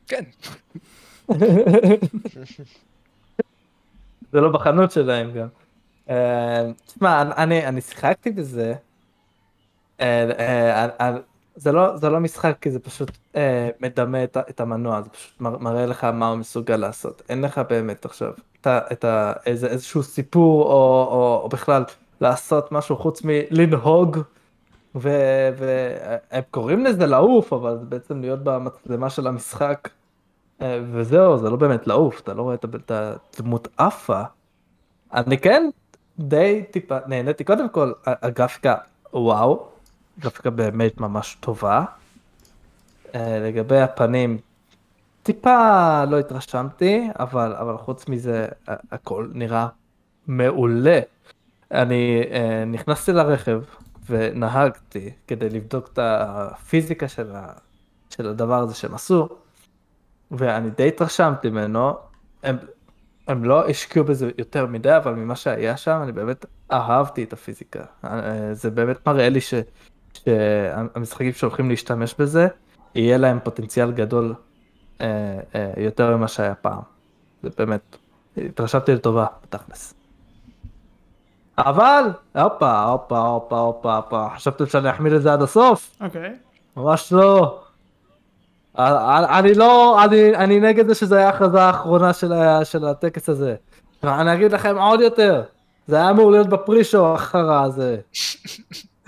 כן. 0.07 0.23
זה 4.31 4.41
לא 4.41 4.51
בחנות 4.51 4.91
שלהם 4.91 5.31
גם. 5.31 5.47
תשמע, 6.85 7.21
אני, 7.21 7.67
אני 7.67 7.81
שיחקתי 7.81 8.31
בזה. 8.31 8.73
זה 11.59 11.71
לא, 11.71 11.97
זה 11.97 12.09
לא 12.09 12.19
משחק 12.19 12.57
כי 12.61 12.71
זה 12.71 12.79
פשוט 12.79 13.11
אה, 13.35 13.69
מדמה 13.79 14.23
את, 14.23 14.37
את 14.49 14.59
המנוע, 14.59 15.01
זה 15.01 15.09
פשוט 15.09 15.33
מראה 15.39 15.85
לך 15.85 16.03
מה 16.03 16.27
הוא 16.27 16.37
מסוגל 16.37 16.75
לעשות. 16.75 17.21
אין 17.29 17.41
לך 17.41 17.61
באמת 17.69 18.05
עכשיו 18.05 18.31
את, 18.61 18.67
את 18.67 19.05
ה, 19.05 19.33
איזה, 19.45 19.67
איזשהו 19.67 20.03
סיפור 20.03 20.63
או, 20.63 20.69
או, 21.11 21.41
או 21.43 21.49
בכלל 21.49 21.83
לעשות 22.21 22.71
משהו 22.71 22.97
חוץ 22.97 23.21
מלנהוג, 23.23 24.17
והם 24.95 26.43
קוראים 26.51 26.85
לזה 26.85 27.05
לעוף, 27.05 27.53
אבל 27.53 27.77
זה 27.79 27.85
בעצם 27.85 28.21
להיות 28.21 28.43
במצלמה 28.43 29.09
של 29.09 29.27
המשחק, 29.27 29.89
אה, 30.61 30.79
וזהו, 30.91 31.37
זה 31.37 31.49
לא 31.49 31.55
באמת 31.55 31.87
לעוף, 31.87 32.19
אתה 32.21 32.33
לא 32.33 32.41
רואה 32.41 32.55
את 32.55 32.91
הדמות 32.91 33.67
עפה. 33.77 34.21
אני 35.13 35.37
כן 35.37 35.69
די 36.19 36.63
טיפה 36.71 36.97
נהניתי, 37.07 37.43
קודם 37.43 37.69
כל 37.69 37.91
הגרפיקה 38.05 38.75
וואו. 39.13 39.78
גרפיקה 40.19 40.49
באמת 40.49 41.01
ממש 41.01 41.37
טובה. 41.39 41.85
אה, 43.15 43.39
לגבי 43.39 43.81
הפנים, 43.81 44.37
טיפה 45.23 46.03
לא 46.05 46.19
התרשמתי, 46.19 47.07
אבל, 47.19 47.55
אבל 47.59 47.77
חוץ 47.77 48.09
מזה 48.09 48.47
הכל 48.91 49.27
נראה 49.33 49.67
מעולה. 50.27 50.99
אני 51.71 52.23
uh, 52.23 52.33
נכנסתי 52.67 53.11
לרכב 53.11 53.61
ונהגתי 54.09 55.11
כדי 55.27 55.49
לבדוק 55.49 55.89
את 55.93 55.99
הפיזיקה 56.01 57.07
של, 57.07 57.35
ה, 57.35 57.47
של 58.09 58.27
הדבר 58.27 58.59
הזה 58.59 58.75
שהם 58.75 58.93
עשו, 58.93 59.29
ואני 60.31 60.69
די 60.69 60.87
התרשמתי 60.87 61.49
ממנו. 61.49 61.93
הם, 62.43 62.57
הם 63.27 63.43
לא 63.43 63.69
השקיעו 63.69 64.05
בזה 64.05 64.31
יותר 64.37 64.65
מדי, 64.65 64.97
אבל 64.97 65.13
ממה 65.13 65.35
שהיה 65.35 65.77
שם 65.77 65.99
אני 66.03 66.11
באמת 66.11 66.45
אהבתי 66.71 67.23
את 67.23 67.33
הפיזיקה. 67.33 67.83
אה, 68.03 68.53
זה 68.53 68.69
באמת 68.69 69.07
מראה 69.07 69.29
לי 69.29 69.41
ש... 69.41 69.53
שהמשחקים 70.23 71.33
שהולכים 71.33 71.69
להשתמש 71.69 72.15
בזה, 72.19 72.47
יהיה 72.95 73.17
להם 73.17 73.39
פוטנציאל 73.43 73.91
גדול 73.91 74.35
אה, 75.01 75.39
אה, 75.55 75.71
יותר 75.77 76.17
ממה 76.17 76.27
שהיה 76.27 76.55
פעם. 76.55 76.81
זה 77.43 77.49
באמת, 77.57 77.97
התרשמתי 78.37 78.95
לטובה, 78.95 79.25
בתכלס. 79.43 79.93
אבל, 81.57 82.03
הופה, 82.35 82.83
הופה, 82.83 83.19
הופה, 83.19 83.59
הופה, 83.59 83.95
הופה, 83.95 84.27
חשבתם 84.35 84.65
שאני 84.65 84.89
אחמיא 84.89 85.15
את 85.15 85.21
זה 85.21 85.33
עד 85.33 85.41
הסוף? 85.41 85.95
אוקיי. 86.01 86.35
ממש 86.77 87.13
לא. 87.13 87.61
אני 88.77 89.53
לא, 89.53 90.03
אני, 90.03 90.35
אני 90.35 90.59
נגד 90.59 90.87
זה 90.87 90.95
שזה 90.95 91.17
היה 91.17 91.27
ההכרזה 91.27 91.61
האחרונה 91.61 92.13
של, 92.13 92.31
של 92.63 92.85
הטקס 92.85 93.29
הזה. 93.29 93.55
אני 94.03 94.33
אגיד 94.33 94.51
לכם 94.51 94.77
עוד 94.77 95.01
יותר, 95.01 95.43
זה 95.87 95.95
היה 95.95 96.09
אמור 96.09 96.31
להיות 96.31 96.47
בפרישו 96.47 97.13
החרא 97.13 97.63
הזה. 97.63 97.97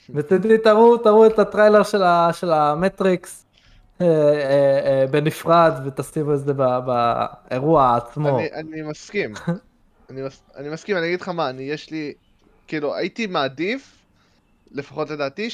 ותדעי, 0.14 0.58
תראו, 0.58 0.98
תראו 0.98 1.26
את 1.26 1.38
הטריילר 1.38 1.82
של, 1.82 2.02
ה, 2.02 2.30
של 2.32 2.52
המטריקס 2.52 3.46
אה, 4.00 4.06
אה, 4.06 5.00
אה, 5.00 5.06
בנפרד 5.06 5.72
ותשימו 5.86 6.34
את 6.34 6.38
זה 6.38 6.52
באירוע 6.52 7.96
עצמו. 7.96 8.38
אני, 8.38 8.52
אני 8.52 8.82
מסכים. 8.82 9.34
אני, 10.10 10.22
מס, 10.22 10.42
אני 10.56 10.68
מסכים, 10.68 10.96
אני 10.96 11.06
אגיד 11.06 11.20
לך 11.20 11.28
מה, 11.28 11.50
אני 11.50 11.62
יש 11.62 11.90
לי, 11.90 12.12
כאילו, 12.66 12.94
הייתי 12.94 13.26
מעדיף, 13.26 13.98
לפחות 14.72 15.10
לדעתי, 15.10 15.48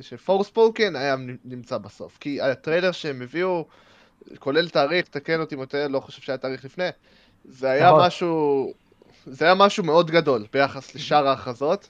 שפורס 0.00 0.50
פולקן 0.50 0.96
היה 0.96 1.16
נמצא 1.44 1.78
בסוף. 1.78 2.18
כי 2.20 2.40
הטריילר 2.40 2.92
שהם 2.92 3.22
הביאו, 3.22 3.66
כולל 4.38 4.68
תאריך, 4.68 5.08
תקן 5.08 5.40
אותי 5.40 5.56
מוטה, 5.56 5.88
לא 5.88 6.00
חושב 6.00 6.22
שהיה 6.22 6.38
תאריך 6.38 6.64
לפני, 6.64 6.88
זה 7.44 7.70
היה 7.70 7.88
נכון. 7.88 8.06
משהו, 8.06 8.72
זה 9.26 9.44
היה 9.44 9.54
משהו 9.54 9.84
מאוד 9.84 10.10
גדול 10.10 10.46
ביחס 10.52 10.94
לשאר 10.94 11.28
ההכרזות. 11.28 11.88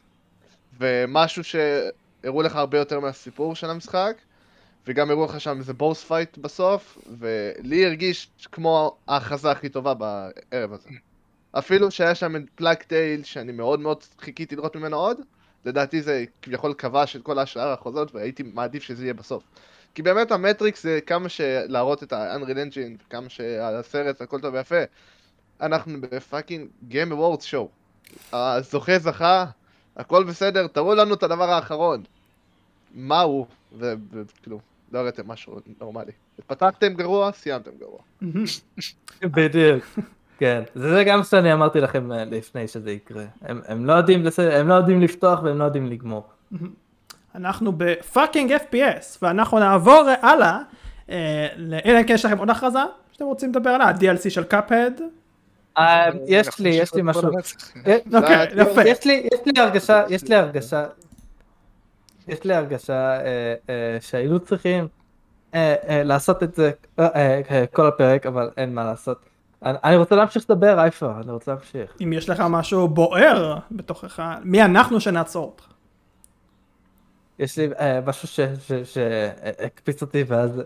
ומשהו 0.80 1.44
שהראו 1.44 2.42
לך 2.42 2.56
הרבה 2.56 2.78
יותר 2.78 3.00
מהסיפור 3.00 3.54
של 3.54 3.70
המשחק, 3.70 4.16
וגם 4.86 5.10
הראו 5.10 5.24
לך 5.24 5.40
שם 5.40 5.58
איזה 5.58 5.72
boss 5.72 6.04
fight 6.04 6.38
בסוף, 6.38 6.98
ולי 7.18 7.86
הרגיש 7.86 8.28
כמו 8.52 8.96
ההכרזה 9.08 9.50
הכי 9.50 9.68
טובה 9.68 9.94
בערב 9.94 10.72
הזה. 10.72 10.88
אפילו 11.58 11.90
שהיה 11.90 12.14
שם 12.14 12.36
את 12.36 12.42
Plague 12.54 12.82
Tale, 12.82 13.24
שאני 13.24 13.52
מאוד 13.52 13.80
מאוד 13.80 14.04
חיכיתי 14.20 14.56
לראות 14.56 14.76
ממנו 14.76 14.96
עוד, 14.96 15.20
לדעתי 15.64 16.02
זה 16.02 16.24
כביכול 16.42 16.74
כבש 16.78 17.16
את 17.16 17.22
כל 17.22 17.38
השאר 17.38 17.68
ההכרזות, 17.68 18.14
והייתי 18.14 18.42
מעדיף 18.42 18.82
שזה 18.82 19.04
יהיה 19.04 19.14
בסוף. 19.14 19.42
כי 19.94 20.02
באמת 20.02 20.32
ה 20.32 20.39
Matrix 20.39 20.82
זה 20.82 20.98
כמה 21.06 21.28
שלהראות 21.28 22.02
את 22.02 22.12
ה-unreal 22.12 22.56
engine, 22.56 23.10
כמה 23.10 23.28
שהסרט 23.28 24.20
הכל 24.20 24.40
טוב 24.40 24.54
ויפה, 24.54 24.82
אנחנו 25.60 26.00
ב 26.00 26.09
fucking 26.09 26.68
Game 26.90 27.12
Awards 27.12 27.42
show. 27.42 27.68
הזוכה 28.32 28.98
זכה, 28.98 29.44
הכל 29.96 30.24
בסדר, 30.24 30.66
תראו 30.66 30.94
לנו 30.94 31.14
את 31.14 31.22
הדבר 31.22 31.50
האחרון. 31.50 32.02
מה 32.94 33.20
הוא? 33.20 33.46
וכאילו, 33.78 34.60
לא 34.92 34.98
הראיתם 34.98 35.28
משהו 35.28 35.60
נורמלי. 35.80 36.12
פתחתם 36.46 36.94
גרוע, 36.94 37.32
סיימתם 37.32 37.70
גרוע. 37.80 37.98
בדיוק. 39.36 39.84
כן, 40.38 40.62
זה 40.74 41.04
גם 41.06 41.22
שאני 41.22 41.52
אמרתי 41.52 41.80
לכם 41.80 42.12
אה, 42.12 42.24
לפני 42.24 42.68
שזה 42.68 42.90
יקרה. 42.90 43.24
הם, 43.42 43.60
הם, 43.66 43.84
לא 43.84 43.92
יודעים 43.92 44.24
לס... 44.24 44.38
הם 44.38 44.68
לא 44.68 44.74
יודעים 44.74 45.00
לפתוח 45.00 45.42
והם 45.42 45.58
לא 45.58 45.64
יודעים 45.64 45.86
לגמור. 45.86 46.28
אנחנו 47.34 47.72
ב 47.76 47.86
fucking 47.86 48.52
FPS, 48.52 49.18
ואנחנו 49.22 49.58
נעבור 49.58 50.04
הלאה, 50.22 50.58
אה, 51.10 51.46
אלא 51.84 51.98
אם 52.00 52.06
כן 52.06 52.14
יש 52.14 52.24
לכם 52.24 52.38
עוד 52.38 52.50
הכרזה 52.50 52.78
שאתם 53.12 53.24
רוצים 53.24 53.50
לדבר 53.50 53.70
עליה, 53.70 53.88
ה-DLC 53.88 54.30
של 54.30 54.44
קאפהד. 54.44 55.00
אה, 55.78 56.10
יש 56.26 56.58
לי, 56.58 56.68
יש 56.68 56.94
לי 56.94 57.02
משהו. 57.02 57.22
אה, 57.86 57.96
אוקיי. 58.14 58.48
יש 58.86 59.04
לי, 59.04 59.28
יש 59.32 59.40
לי 59.46 59.62
הרגשה, 59.62 60.04
יש 60.08 60.24
לי 60.24 60.34
הרגשה, 60.34 60.86
יש 62.28 62.44
לי 62.44 62.54
הרגשה 62.54 63.20
אה, 63.20 63.96
שהיינו 64.00 64.40
צריכים 64.40 64.88
לעשות 65.88 66.42
את 66.42 66.54
זה 66.54 66.70
כל 67.72 67.86
הפרק, 67.86 68.26
אבל 68.26 68.50
אין 68.56 68.74
מה 68.74 68.84
לעשות. 68.84 69.18
אני, 69.62 69.96
רוצה 69.96 70.16
להמשיך 70.16 70.44
לדבר, 70.50 70.78
אייפה, 70.78 71.12
אני 71.24 71.32
רוצה 71.32 71.52
להמשיך. 71.52 71.96
אם 72.02 72.12
יש 72.12 72.28
לך 72.28 72.40
משהו 72.50 72.88
בוער 72.88 73.58
בתוכך, 73.70 74.22
מי 74.42 74.62
אנחנו 74.62 75.00
שנעצור 75.00 75.44
אותך? 75.44 75.64
יש 77.38 77.58
לי 77.58 77.68
משהו 78.06 78.44
שהקפיץ 78.84 80.02
אותי 80.02 80.24
ואז 80.26 80.62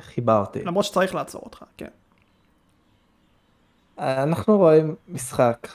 כיבה 0.00 0.40
אותי. 0.40 0.64
למרות 0.64 0.84
שצריך 0.84 1.14
לעצור 1.14 1.42
אותך, 1.44 1.62
כן. 1.76 1.88
אנחנו 3.98 4.56
רואים 4.58 4.94
משחק 5.08 5.68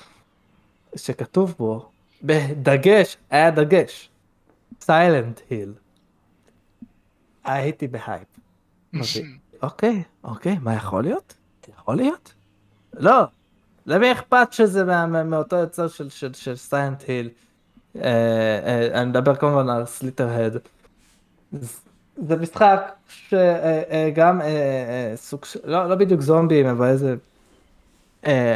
שכתוב 0.95 1.55
בו, 1.59 1.89
בדגש, 2.23 3.17
היה 3.29 3.51
דגש, 3.51 4.09
Silent 4.81 5.39
Hill. 5.49 5.73
הייתי 7.43 7.87
בהייפ. 7.87 8.27
אמרתי, 8.95 9.23
אוקיי, 9.61 10.03
אוקיי, 10.23 10.57
מה 10.61 10.73
יכול 10.75 11.03
להיות? 11.03 11.33
יכול 11.79 11.95
להיות? 11.95 12.33
לא, 12.93 13.23
למי 13.85 14.11
אכפת 14.11 14.47
שזה 14.51 14.83
מאותו 15.23 15.55
יוצר 15.55 15.87
של- 15.87 16.55
Silent 16.55 17.03
Hill? 17.07 17.29
אה, 17.95 18.01
אה, 18.03 19.01
אני 19.01 19.09
מדבר 19.09 19.35
כמובן 19.35 19.69
על 19.69 19.85
Slitterhead. 19.85 20.57
זה 22.27 22.35
משחק 22.35 22.91
שגם 23.07 24.41
סוג 25.15 25.45
של, 25.45 25.59
לא 25.63 25.89
לא 25.89 25.95
בדיוק 25.95 26.21
זומבים, 26.21 26.65
אבל 26.65 26.87
איזה 26.87 27.09
אה, 27.09 27.15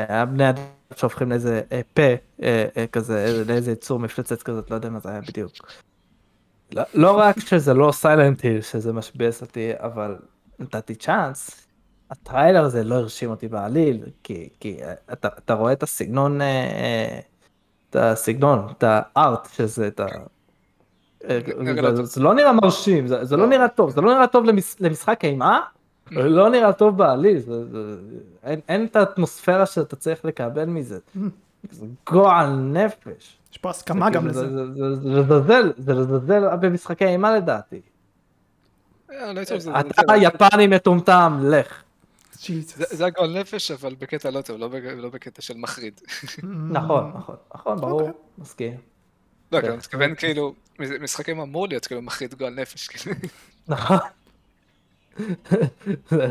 הבני 0.09 0.49
אדם 0.49 0.61
שהופכים 0.95 1.29
לאיזה 1.29 1.61
אה, 1.71 1.81
פה 1.93 2.01
אה, 2.43 2.65
אה, 2.77 2.87
כזה, 2.87 3.25
איזה- 3.25 3.43
לאיזה 3.53 3.71
יצור 3.71 3.99
מפלצת 3.99 4.43
כזאת, 4.43 4.71
לא 4.71 4.75
יודע 4.75 4.89
מה 4.89 4.99
זה 4.99 5.09
היה 5.09 5.21
בדיוק. 5.21 5.51
לא, 6.75 6.83
לא 6.93 7.17
רק 7.19 7.39
שזה 7.39 7.73
לא 7.73 7.91
Silent 7.91 8.41
Hill, 8.41 8.61
שזה 8.61 8.93
משבש 8.93 9.41
אותי, 9.41 9.71
אבל 9.75 10.15
נתתי 10.59 10.95
צ'אנס. 10.95 11.67
הטריילר 12.11 12.63
הזה 12.63 12.83
לא 12.83 12.95
הרשים 12.95 13.29
אותי 13.29 13.47
בעליל, 13.47 14.03
כי, 14.23 14.49
כי 14.59 14.77
אה, 14.83 14.93
אתה, 15.13 15.27
אתה 15.37 15.53
רואה 15.53 15.73
את 15.73 15.83
הסגנון, 15.83 16.41
אה, 16.41 16.47
אה, 16.47 17.19
את 17.89 17.95
הסגנון, 17.95 18.67
את 18.77 18.83
הארט 18.87 19.47
שזה, 19.53 19.87
את 19.87 19.99
ה... 19.99 20.05
אה, 21.29 21.39
לא 21.75 22.03
זה- 22.05 22.21
לא 22.21 22.33
נראה 22.33 22.53
מרשים, 22.53 23.07
זה 23.07 23.25
זה 23.25 23.37
לא 23.37 23.47
נראה 23.47 23.67
טוב, 23.67 23.89
זה 23.89 24.01
לא 24.01 24.13
נראה 24.13 24.27
טוב 24.27 24.45
למש- 24.45 24.75
למשחק 24.79 25.19
אימה, 25.25 25.59
לא 26.11 26.49
נראה 26.49 26.73
טוב 26.73 26.97
בעליל, 26.97 27.39
זה- 27.39 27.65
זה- 27.71 27.97
אין- 28.43 28.59
אין 28.69 28.85
את 28.85 28.95
האטמוספירה 28.95 29.65
שאתה 29.65 29.95
צריך 29.95 30.25
לקבל 30.25 30.65
מזה. 30.65 30.99
זה 31.71 31.85
גועל 32.09 32.49
נפש. 32.49 33.37
יש 33.51 33.57
פה 33.57 33.69
הסכמה 33.69 34.09
גם 34.09 34.33
זה- 34.33 34.43
לזה. 34.43 34.49
זה- 34.49 34.73
זה- 34.73 34.95
זה 34.95 35.09
לזלזל, 35.09 35.71
זה 35.77 35.93
לזלזל 35.93 36.55
במשחקי 36.55 37.05
אימה 37.05 37.35
לדעתי. 37.35 37.81
אה, 39.11 39.33
לא 39.33 39.41
אתה 39.87 40.15
יפני 40.17 40.67
מטומטם, 40.67 41.39
לך. 41.51 41.81
זה- 42.41 42.85
זה 42.89 43.05
הגועל 43.05 43.39
נפש, 43.39 43.71
אבל 43.71 43.95
בקטע 43.99 44.31
לא 44.31 44.41
טוב, 44.41 44.57
לא 44.59 44.69
לא 44.97 45.09
בקטע 45.09 45.41
של 45.41 45.57
מחריד. 45.57 46.01
נכון, 46.69 47.11
נכון, 47.17 47.35
נכון, 47.55 47.77
ברור, 47.81 48.01
אוקיי. 48.01 48.13
מסכים. 48.37 48.77
לא, 49.51 49.59
אני 49.59 49.77
מתכוון 49.77 50.15
כאילו, 50.15 50.53
משחקים 51.01 51.39
אמור 51.39 51.67
להיות 51.67 51.85
כאילו 51.85 52.01
מחריד 52.01 52.33
גועל 52.33 52.53
נפש. 52.53 52.87
כאילו. 52.87 53.15
נכון. 53.67 53.97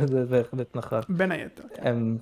זה 0.07 0.25
בהחלט 0.31 0.77
נכון. 0.77 1.01
בין 1.09 1.33
היתר. 1.33 1.63
אמ, 1.91 2.17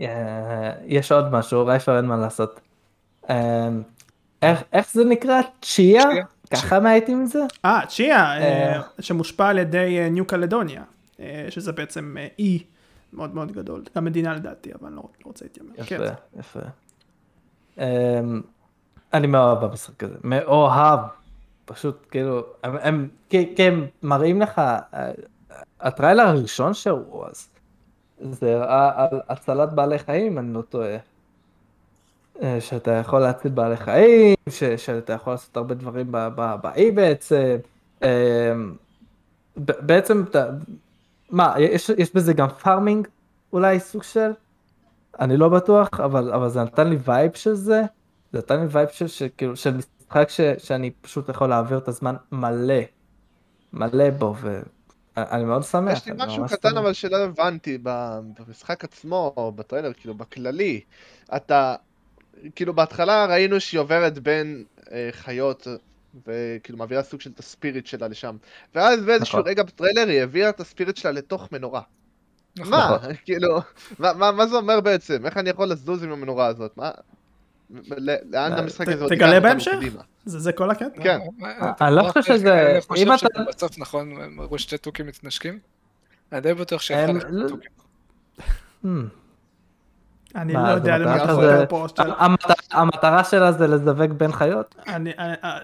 אה, 0.00 0.72
יש 0.84 1.12
עוד 1.12 1.32
משהו, 1.32 1.66
רייפר 1.66 1.96
אין 1.96 2.04
מה 2.04 2.16
לעשות. 2.16 2.60
אמ, 3.30 3.82
איך 4.42 4.62
איך 4.72 4.92
זה 4.92 5.04
נקרא? 5.04 5.40
צ'יה? 5.62 6.04
ככה 6.50 6.80
מהייתם 6.80 7.12
עם 7.12 7.26
זה? 7.26 7.42
אה, 7.64 7.80
צ'יה, 7.88 8.38
אה, 8.38 8.76
אה. 8.76 8.82
שמושפע 9.00 9.48
על 9.48 9.58
ידי 9.58 10.10
ניו 10.10 10.26
קלדוניה, 10.26 10.82
שזה 11.48 11.72
בעצם 11.72 12.16
אי 12.38 12.64
מאוד 13.12 13.34
מאוד 13.34 13.52
גדול, 13.52 13.82
גם 13.96 14.04
מדינה 14.04 14.34
לדעתי, 14.34 14.74
אבל 14.74 14.86
אני 14.86 14.96
לא 14.96 15.02
לא 15.02 15.08
רוצה 15.24 15.44
להתיימר. 15.44 15.72
כן. 15.86 16.00
יפה, 16.00 16.14
יפה. 16.38 16.60
אמ, 17.78 18.42
אני 19.14 19.26
מאוהב 19.26 19.64
במשחק 19.64 20.04
הזה, 20.04 20.14
מאוהב. 20.24 21.00
פשוט 21.64 22.06
כאילו, 22.10 22.42
הם, 22.62 22.76
הם, 22.80 23.08
כי, 23.28 23.52
כי 23.56 23.62
הם 23.62 23.86
מראים 24.02 24.40
לך, 24.40 24.58
אה, 24.58 25.10
הטריילר 25.80 26.22
הראשון 26.22 26.74
שהראו 26.74 27.26
אז, 27.26 27.48
זה 28.20 28.56
הראה 28.56 29.04
על 29.04 29.20
הצלת 29.28 29.72
בעלי 29.72 29.98
חיים, 29.98 30.38
אני 30.38 30.54
לא 30.54 30.62
טועה. 30.62 30.96
אה, 32.42 32.60
שאתה 32.60 32.90
יכול 32.90 33.20
להציל 33.20 33.50
בעלי 33.50 33.76
חיים, 33.76 34.36
ש, 34.48 34.64
שאתה 34.64 35.12
יכול 35.12 35.32
לעשות 35.32 35.56
הרבה 35.56 35.74
דברים 35.74 36.12
באי 36.62 36.90
בעצם. 36.90 37.56
ב- 39.56 39.80
בעצם, 39.80 40.24
אתה, 40.30 40.46
מה, 41.30 41.54
יש, 41.58 41.88
יש 41.88 42.14
בזה 42.14 42.32
גם 42.32 42.48
farming 42.48 43.08
אולי 43.52 43.80
סוג 43.80 44.02
של? 44.02 44.30
אני 45.20 45.36
לא 45.36 45.48
בטוח, 45.48 45.88
אבל, 46.04 46.32
אבל 46.32 46.48
זה 46.48 46.62
נתן 46.62 46.88
לי 46.88 46.98
vibe 47.04 47.32
של 47.34 47.54
זה, 47.54 47.82
זה 48.32 48.38
נתן 48.38 48.60
לי 48.60 48.66
vibe 48.70 48.88
של, 48.88 49.06
של, 49.06 49.26
כאילו, 49.36 49.56
של 49.56 49.76
משחק 50.14 50.28
ש, 50.28 50.40
שאני 50.66 50.90
פשוט 50.90 51.28
יכול 51.28 51.48
להעביר 51.48 51.78
את 51.78 51.88
הזמן 51.88 52.14
מלא, 52.32 52.80
מלא 53.72 54.10
בו, 54.10 54.34
ואני 55.16 55.44
מאוד 55.44 55.62
שמח. 55.62 55.92
יש 55.92 56.06
לי 56.06 56.12
משהו 56.16 56.44
קטן 56.48 56.70
שמח. 56.70 56.78
אבל 56.78 56.92
שלא 56.92 57.16
הבנתי 57.16 57.78
במשחק 57.82 58.84
עצמו, 58.84 59.32
או 59.36 59.52
בטריילר, 59.52 59.92
כאילו 59.92 60.14
בכללי. 60.14 60.80
אתה, 61.36 61.74
כאילו 62.54 62.74
בהתחלה 62.74 63.26
ראינו 63.26 63.60
שהיא 63.60 63.80
עוברת 63.80 64.18
בין 64.18 64.64
אה, 64.92 65.08
חיות, 65.12 65.66
וכאילו 66.26 66.78
מעבירה 66.78 67.02
סוג 67.02 67.20
של 67.20 67.30
את 67.30 67.38
הספיריט 67.38 67.86
שלה 67.86 68.08
לשם. 68.08 68.36
ואז 68.74 69.00
באיזשהו 69.04 69.38
נכון. 69.38 69.50
רגע 69.50 69.62
בטריילר 69.62 70.08
היא 70.08 70.20
העבירה 70.20 70.48
את 70.48 70.60
הספיריט 70.60 70.96
שלה 70.96 71.10
לתוך 71.12 71.52
מנורה. 71.52 71.80
נכון. 72.58 72.70
מה? 72.70 72.98
כאילו, 73.24 73.58
מה- 73.98 74.12
מה 74.12 74.32
מה 74.32 74.46
זה 74.46 74.56
אומר 74.56 74.80
בעצם? 74.80 75.26
איך 75.26 75.36
אני 75.36 75.50
יכול 75.50 75.68
לזוז 75.68 76.02
עם 76.04 76.12
המנורה 76.12 76.46
הזאת? 76.46 76.76
מה? 76.76 76.90
לאן 78.30 78.52
אה, 78.52 78.58
המשחק 78.58 78.88
הזה 78.88 79.04
עוד 79.04 79.14
תגלה 79.14 79.40
בהמשך. 79.40 79.72
קדימה? 79.76 80.02
זה 80.24 80.38
זה 80.38 80.52
כל 80.52 80.70
הקטע? 80.70 81.02
כן. 81.02 81.18
אני 81.80 81.96
לא 81.96 82.02
חושב 82.02 82.22
שזה- 82.22 82.70
אני 82.72 82.80
חושב 82.80 83.02
אם 83.02 83.12
אתה- 83.14 83.26
שבסוף 83.52 83.78
נכון, 83.78 84.22
הם 84.22 84.40
הראו 84.40 84.58
שתי 84.58 84.78
תוכים 84.78 85.06
מתנשקים. 85.06 85.58
אני 86.32 86.40
די 86.40 86.54
בטוח 86.54 86.80
שאחד 86.80 87.12
לא- 87.30 87.48
תוכים. 87.48 87.70
Hmm. 88.84 88.88
אני 90.34 90.52
מה, 90.52 90.62
לא 90.62 90.68
זה 90.68 90.74
יודע 90.80 90.98
למה 90.98 91.16
אתה 91.24 91.34
חותר 91.34 91.64
פה. 91.68 91.86
המטרה- 92.70 93.24
שלה 93.24 93.52
זה 93.52 93.66
לזווג 93.66 94.12
בין 94.12 94.32
חיות? 94.32 94.74
אני- 94.88 95.12
אה, 95.18 95.58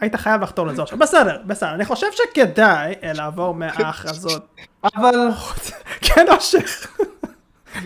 היית 0.00 0.14
חייב 0.16 0.40
לחתור 0.42 0.66
לזה 0.66 0.82
עכשיו. 0.82 0.98
בסדר, 0.98 1.42
בסדר. 1.46 1.74
אני 1.74 1.84
חושב 1.84 2.06
שכדאי 2.12 2.94
אה, 3.02 3.12
לעבור 3.12 3.54
מההכרזות. 3.60 4.46
אבל 4.84 5.14
כן, 6.00 6.26
אושך. 6.34 6.96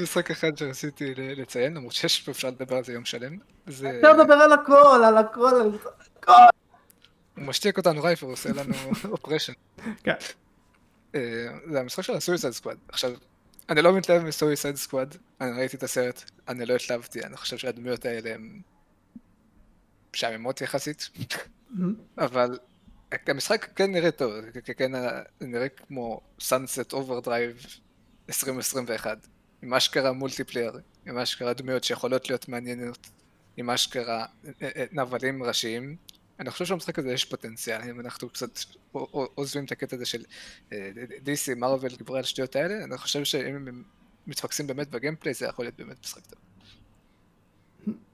משחק 0.01 0.31
אחד 0.31 0.57
שרציתי 0.57 1.15
לציין, 1.15 1.75
למרות 1.75 1.93
שיש 1.93 2.29
אפשר 2.29 2.49
לדבר 2.49 2.77
על 2.77 2.85
זה 2.85 2.93
יום 2.93 3.05
שלם. 3.05 3.39
זה... 3.67 3.91
אפשר 3.97 4.13
לדבר 4.13 4.35
על 4.35 4.53
הכל, 4.53 5.03
על 5.05 5.19
הכל. 5.19 5.49
על- 5.61 5.79
הוא 7.37 7.45
משתיק 7.45 7.79
אותנו 7.79 8.03
רייפר, 8.03 8.27
הוא 8.27 8.33
עושה 8.33 8.49
לנו 8.53 8.75
oppression. 9.13 9.53
כן. 10.05 10.15
אה, 11.15 11.21
זה 11.71 11.81
המשחק 11.81 12.03
של 12.03 12.13
ה 12.15 12.20
Suicide 12.20 12.53
Squad. 12.53 12.79
עכשיו, 12.89 13.11
אני 13.69 13.83
לא 13.83 13.93
מתלהב 13.97 14.23
מ 14.23 14.30
Suicide 14.30 14.77
Squad, 14.77 15.17
אני 15.41 15.59
ראיתי 15.59 15.77
את 15.77 15.83
הסרט, 15.83 16.31
אני 16.49 16.67
לא 16.67 16.75
התלהבתי, 16.75 17.23
אני 17.25 17.37
חושב 17.37 17.57
שהדמויות 17.59 18.05
האלה 18.05 18.35
הן 18.35 18.61
משעממות 20.15 20.61
יחסית, 20.61 21.11
אבל 22.19 22.59
המשחק 23.27 23.69
כן 23.77 23.93
נראה 23.93 24.11
טוב, 24.11 24.33
כ- 24.65 24.71
כן 24.77 24.93
נראה 25.41 25.69
כמו 25.69 26.21
Sunset 26.41 26.93
Overdrive 26.93 27.67
2021, 28.29 29.19
עם 29.63 29.75
אשכרה 29.75 30.13
multiplayer, 30.13 30.73
עם 31.07 31.19
אשכרה 31.19 31.53
דמויות 31.53 31.85
שיכולות 31.85 32.29
להיות 32.29 32.49
מעניינות, 32.49 33.11
עם 33.57 33.71
אשכרה 33.71 34.25
אה, 34.63 34.69
אה, 34.77 34.85
נבלים 34.93 35.43
ראשיים. 35.43 35.97
אני 36.41 36.51
חושב 36.51 36.65
שבמשחק 36.65 36.99
הזה 36.99 37.13
יש 37.13 37.25
פוטנציאל, 37.25 37.81
אם 37.91 38.01
אנחנו 38.01 38.29
קצת 38.29 38.59
עוזבים 39.35 39.65
את 39.65 39.73
הקטע 39.73 39.97
הזה 39.97 40.07
של 40.07 40.23
אה, 40.73 40.91
DC, 41.25 41.55
מרוויל, 41.57 41.97
גיבורי 41.97 42.19
על 42.19 42.25
השטויות 42.25 42.57
האלה, 42.57 42.85
אני 42.85 42.99
חושב 42.99 43.25
שאם 43.25 43.55
הם 43.55 43.83
מתפקסים 44.27 44.67
באמת 44.67 44.91
בגיימפליי, 44.91 45.35
זה 45.35 45.47
יכול 45.47 45.65
להיות 45.65 45.77
באמת 45.79 45.97
משחק 46.05 46.23
טוב. 46.27 46.39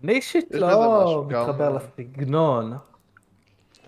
אני 0.04 0.12
אישית 0.12 0.54
לא 0.54 1.26
מתחבר 1.28 1.76
לסגנון. 1.76 2.72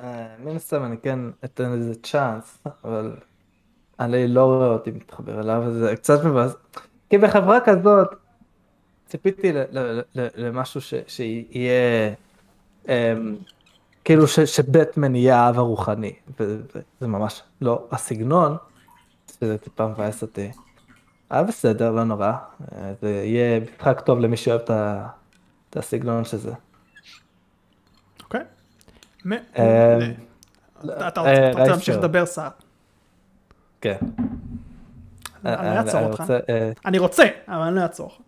אה, 0.01 0.37
מן 0.39 0.57
הסתם 0.57 0.85
אני 0.85 0.97
כן 1.03 1.19
אתן 1.45 1.73
לזה 1.73 1.95
צ'אנס, 2.03 2.59
אבל 2.85 3.17
אני 4.01 4.29
לא 4.29 4.45
רואה 4.45 4.67
אותי 4.67 4.91
מתחבר 4.91 5.41
אליו, 5.41 5.63
וזה 5.67 5.97
קצת 5.97 6.25
מבאס. 6.25 6.53
כי 7.11 7.19
בחברה 7.19 7.61
כזאת, 7.61 8.09
ציפיתי 9.07 9.53
למשהו 10.13 10.81
שיהיה, 11.07 12.15
אמ, 12.89 13.37
כאילו 14.05 14.27
שבטמן 14.27 15.15
יהיה 15.15 15.41
האב 15.41 15.59
הרוחני, 15.59 16.13
וזה 16.41 17.09
ממש 17.09 17.43
לא 17.61 17.87
הסגנון, 17.91 18.57
שזה 19.31 19.59
טיפה 19.59 19.87
מבאס 19.87 20.23
אותי. 20.23 20.51
היה 21.31 21.43
בסדר, 21.43 21.91
לא 21.91 22.05
נורא, 22.05 22.33
זה 23.01 23.23
יהיה 23.25 23.61
משחק 23.61 24.01
טוב 24.01 24.19
למי 24.19 24.37
שאוהב 24.37 24.61
את 25.71 25.77
הסגנון 25.77 26.25
שזה. 26.25 26.53
אוקיי. 28.23 28.41
אמ, 29.27 29.35
אתה 30.85 31.21
רוצה 31.21 31.31
אה, 31.31 31.67
להמשיך 31.67 31.97
לדבר 31.97 32.27
סער? 32.27 32.51
כן. 33.81 33.97
אני 35.45 35.79
אעצור 35.79 36.01
אותך. 36.01 36.25
אה, 36.49 36.73
אני 36.87 36.99
רוצה, 36.99 37.25
אבל 37.49 37.63
אני 37.63 37.77
לא 37.77 37.81
אעצור. 37.81 38.19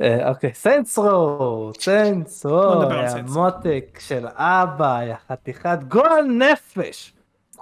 אה, 0.00 0.28
אוקיי, 0.28 0.54
Saints 0.54 1.24
Row, 1.24 1.70
Saints 1.80 2.41
Row, 2.41 2.82
המותק 2.82 3.98
של 3.98 4.26
אבא, 4.34 5.00
חתיכת 5.28 5.78
גועל 5.88 6.24
נפש. 6.24 7.12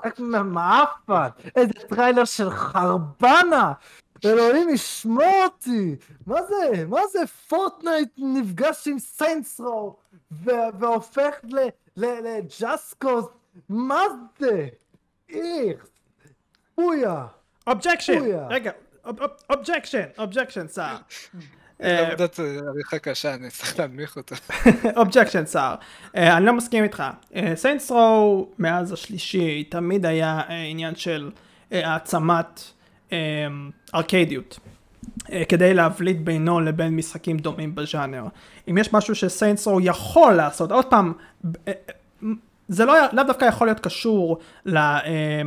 רק 0.04 0.18
מעפן, 0.18 1.28
איזה 1.56 1.72
טריילר 1.88 2.24
של 2.24 2.50
חרבנה. 2.50 3.72
אלוהים 4.24 4.68
ישמור 4.68 5.44
אותי. 5.44 5.96
מה 6.26 6.42
זה, 6.42 6.86
מה 6.88 7.00
זה 7.12 7.18
Fortnite 7.48 8.08
נפגש 8.18 8.88
עם 8.88 8.98
Saints 8.98 9.64
Row 9.64 9.96
והופך 10.78 11.34
ל 11.96 12.08
Just 12.08 12.54
Cause, 12.54 13.24
מה 13.68 14.00
זה? 14.38 14.68
איך, 15.28 15.86
פויה. 16.74 17.26
objection, 17.66 18.20
רגע, 18.50 18.70
objection, 19.50 20.04
objection, 20.18 20.66
סער. 20.68 20.96
עבודת 21.78 22.40
עריכה 22.68 22.98
קשה, 22.98 23.34
אני 23.34 23.50
צריך 23.50 23.78
להנמיך 23.78 24.16
אותה. 24.16 24.34
objection, 24.96 25.46
סער. 25.46 25.74
אני 26.14 26.46
לא 26.46 26.52
מסכים 26.52 26.84
איתך. 26.84 27.02
Saints 27.54 27.90
Row 27.90 28.48
מאז 28.58 28.92
השלישי 28.92 29.64
תמיד 29.64 30.06
היה 30.06 30.40
עניין 30.70 30.94
של 30.94 31.30
העצמת 31.70 32.62
ארקדיות. 33.94 34.58
כדי 35.48 35.74
להבליט 35.74 36.16
בינו 36.16 36.60
לבין 36.60 36.96
משחקים 36.96 37.36
דומים 37.36 37.74
בז'אנר. 37.74 38.24
אם 38.70 38.78
יש 38.78 38.92
משהו 38.92 39.14
ש 39.14 39.27
Saints 39.27 39.66
Row 39.66 39.80
יכול 39.80 40.34
לעשות, 40.34 40.72
עוד 40.72 40.84
פעם, 40.84 41.12
זה 42.68 42.84
לא, 42.84 42.94
לא 43.12 43.22
דווקא 43.22 43.44
יכול 43.44 43.66
להיות 43.66 43.80
קשור 43.80 44.38
למה 44.66 45.00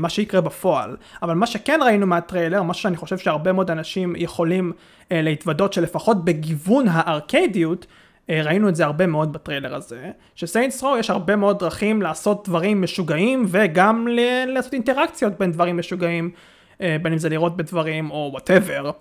אה, 0.03 0.09
שיקרה 0.09 0.41
בפועל, 0.41 0.97
אבל 1.24 1.34
מה 1.34 1.47
שכן 1.47 1.80
ראינו 1.86 2.07
מהטריילר, 2.07 2.63
מה 2.63 2.74
שאני 2.74 2.97
חושב 2.97 3.18
שהרבה 3.18 3.51
מאוד 3.51 3.72
אנשים 3.72 4.15
יכולים 4.18 4.72
אה, 5.11 5.22
להתוודות 5.22 5.74
שלפחות 5.74 6.26
בגיוון 6.26 6.86
הארקדיות, 6.88 7.86
אה, 8.30 8.41
ראינו 8.43 8.70
את 8.70 8.76
זה 8.76 8.86
הרבה 8.86 9.07
מאוד 9.07 9.34
בטריילר 9.34 9.76
הזה, 9.76 10.11
ש 10.36 10.47
Saints 10.47 10.84
Row 10.84 10.97
יש 10.97 11.09
הרבה 11.09 11.36
מאוד 11.36 11.59
דרכים 11.59 12.01
לעשות 12.01 12.47
דברים 12.47 12.82
משוגעים 12.82 13.45
וגם 13.47 14.07
לעשות 14.47 14.74
אינטראקציות 14.74 15.34
בין 15.39 15.51
דברים 15.51 15.78
משוגעים, 15.78 16.32
בין 16.80 17.13
אם 17.13 17.18
זה 17.18 17.30
לראות 17.30 17.57
בדברים 17.57 18.11
או 18.11 18.30
whatever, 18.32 18.91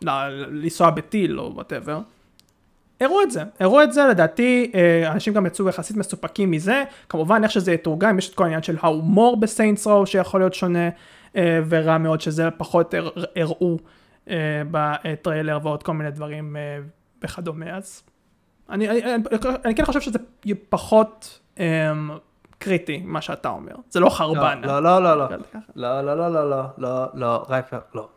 לנסוע 0.51 0.91
בטיל 0.91 1.41
או 1.41 1.53
whatever. 1.55 2.01
הראו 3.01 3.23
את 3.23 3.31
זה, 3.31 3.43
הראו 3.61 3.83
את 3.83 3.93
זה, 3.93 4.07
לדעתי 4.07 4.73
אה, 4.75 5.13
אנשים 5.13 5.33
גם 5.33 5.47
יצאו 5.47 5.69
יחסית 5.69 5.97
מסופקים 5.97 6.51
מזה, 6.51 6.85
כמובן 7.09 7.45
איך 7.45 7.53
שזה 7.53 7.73
יתורגם, 7.73 8.19
יש 8.19 8.29
את 8.29 8.35
כל 8.35 8.45
העניין 8.45 8.63
של 8.63 8.77
ההומור 8.81 9.41
ב 9.41 9.47
Saints 9.47 9.87
Row 9.87 10.07
שיכול 10.07 10.41
להיות 10.41 10.55
שונה 10.55 10.89
אה, 11.37 11.61
ורע 11.69 11.99
מאוד 11.99 12.21
שזה 12.21 12.49
פחות 12.57 12.95
הראו 13.37 13.79
אה, 14.31 14.63
בטריילר 14.71 15.59
ועוד 15.63 15.83
כל 15.83 15.93
מיני 15.93 16.11
דברים 16.11 16.57
וכדומה, 17.25 17.77
אז 17.77 18.03
אני, 18.71 18.89
אני, 18.89 19.05
אני, 19.15 19.25
אני 19.65 19.75
כן 19.75 19.85
חושב 19.85 20.01
שזה 20.01 20.19
פחות 20.69 21.41
קריטי 22.59 23.03
מה 23.05 23.21
שאתה 23.21 23.49
אומר, 23.49 23.75
זה 23.91 24.01
לא 24.01 24.09
חרבנה. 24.11 24.67
לא, 24.67 24.83
לא, 24.83 25.03
לא, 25.03 25.19
לא, 25.19 25.29
לא, 25.77 26.03
לא, 26.03 26.17
לא, 26.17 26.31
לא, 26.31 26.51
לא, 26.51 26.67
לא, 26.79 27.07
לא, 27.15 27.45
רייפר, 27.49 27.79
לא. 27.95 28.09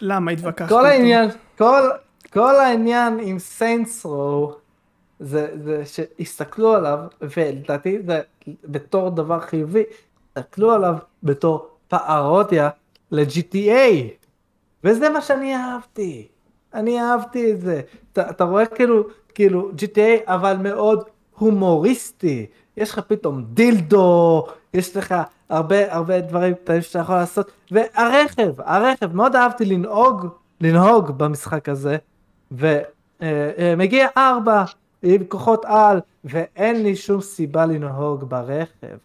למה 0.00 0.30
התווכחת? 0.30 0.68
כל 0.68 0.86
העניין, 0.86 1.30
כל... 1.58 1.90
כל 2.32 2.56
העניין 2.56 3.18
עם 3.22 3.38
סיינס 3.38 4.06
רו 4.06 4.54
זה, 5.20 5.48
זה 5.54 5.82
שהסתכלו 5.86 6.74
עליו, 6.74 6.98
ולדעתי 7.20 7.98
זה 8.06 8.20
בתור 8.64 9.10
דבר 9.10 9.40
חיובי, 9.40 9.82
הסתכלו 10.36 10.72
עליו 10.72 10.94
בתור 11.22 11.68
פארודיה 11.88 12.70
ל-GTA, 13.10 13.92
וזה 14.84 15.10
מה 15.10 15.20
שאני 15.20 15.56
אהבתי. 15.56 16.28
אני 16.74 17.00
אהבתי 17.00 17.52
את 17.52 17.60
זה. 17.60 17.80
אתה, 18.12 18.30
אתה 18.30 18.44
רואה 18.44 18.66
כאילו, 18.66 19.04
כאילו 19.34 19.70
GTA 19.70 20.26
אבל 20.26 20.56
מאוד 20.56 21.04
הומוריסטי. 21.38 22.46
יש 22.76 22.90
לך 22.90 22.98
פתאום 22.98 23.44
דילדו, 23.44 24.46
יש 24.74 24.96
לך 24.96 25.14
הרבה 25.48 25.94
הרבה 25.94 26.20
דברים 26.20 26.54
קטנים 26.54 26.82
שאתה 26.82 26.98
יכול 26.98 27.14
לעשות, 27.14 27.50
והרכב, 27.70 28.60
הרכב, 28.60 29.16
מאוד 29.16 29.36
אהבתי 29.36 29.64
לנהוג, 29.64 30.26
לנהוג 30.60 31.10
במשחק 31.10 31.68
הזה. 31.68 31.96
ומגיע 32.52 34.08
ארבע 34.16 34.64
עם 35.02 35.24
כוחות 35.24 35.64
על, 35.64 36.00
ואין 36.24 36.82
לי 36.82 36.96
שום 36.96 37.20
סיבה 37.20 37.66
לנהוג 37.66 38.24
ברכב. 38.24 38.96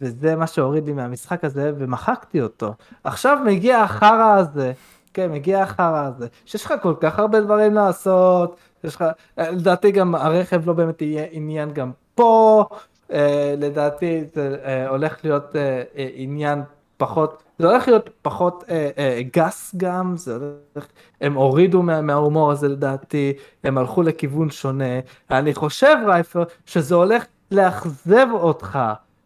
וזה 0.00 0.36
מה 0.36 0.46
שהוריד 0.46 0.86
לי 0.86 0.92
מהמשחק 0.92 1.44
הזה, 1.44 1.72
ומחקתי 1.78 2.42
אותו. 2.42 2.74
עכשיו 3.04 3.38
מגיע 3.46 3.78
החרא 3.78 4.36
הזה, 4.36 4.72
כן, 5.14 5.32
מגיע 5.32 5.62
החרא 5.62 6.06
הזה, 6.06 6.26
שיש 6.44 6.64
לך 6.64 6.74
כל 6.82 6.94
כך 7.00 7.18
הרבה 7.18 7.40
דברים 7.40 7.74
לעשות, 7.74 8.56
יש 8.84 8.94
לך, 8.94 9.04
לדעתי 9.38 9.90
גם 9.90 10.14
הרכב 10.14 10.66
לא 10.66 10.72
באמת 10.72 11.02
יהיה 11.02 11.26
עניין 11.30 11.72
גם 11.72 11.92
פה, 12.14 12.64
אה, 13.12 13.54
לדעתי 13.58 14.24
זה 14.34 14.56
אה, 14.64 14.88
הולך 14.88 15.16
להיות 15.24 15.56
אה, 15.56 15.82
אה, 15.96 16.08
עניין 16.14 16.62
פחות, 17.02 17.42
זה 17.58 17.66
הולך 17.66 17.88
להיות 17.88 18.10
פחות 18.22 18.64
אה, 18.68 18.90
אה, 18.98 19.20
גס 19.32 19.74
גם, 19.76 20.16
זה 20.16 20.34
הולך, 20.34 20.86
הם 21.20 21.34
הורידו 21.34 21.82
מה, 21.82 22.00
מההומור 22.00 22.52
הזה 22.52 22.68
לדעתי, 22.68 23.32
הם 23.64 23.78
הלכו 23.78 24.02
לכיוון 24.02 24.50
שונה, 24.50 25.00
אני 25.30 25.54
חושב 25.54 25.96
רייפר 26.06 26.42
שזה 26.66 26.94
הולך 26.94 27.24
לאכזב 27.50 28.26
אותך, 28.32 28.78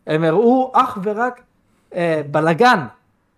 הם 0.06 0.24
הראו 0.24 0.72
אך 0.74 0.98
ורק 1.02 1.40
אה, 1.94 2.22
בלאגן, 2.30 2.86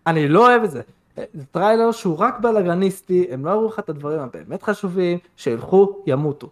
אני 0.07 0.28
לא 0.28 0.47
אוהב 0.47 0.62
את 0.62 0.70
זה. 0.70 0.80
אה, 1.18 1.24
זה 1.34 1.45
טריילר 1.47 1.93
שהוא 1.93 2.18
רק 2.18 2.39
בלאגניסטי, 2.41 3.26
הם 3.30 3.45
לא 3.45 3.51
הראו 3.51 3.66
לך 3.66 3.78
את 3.78 3.89
הדברים 3.89 4.20
הבאמת 4.20 4.62
חשובים, 4.62 5.18
שילכו, 5.36 6.03
ימותו. 6.07 6.51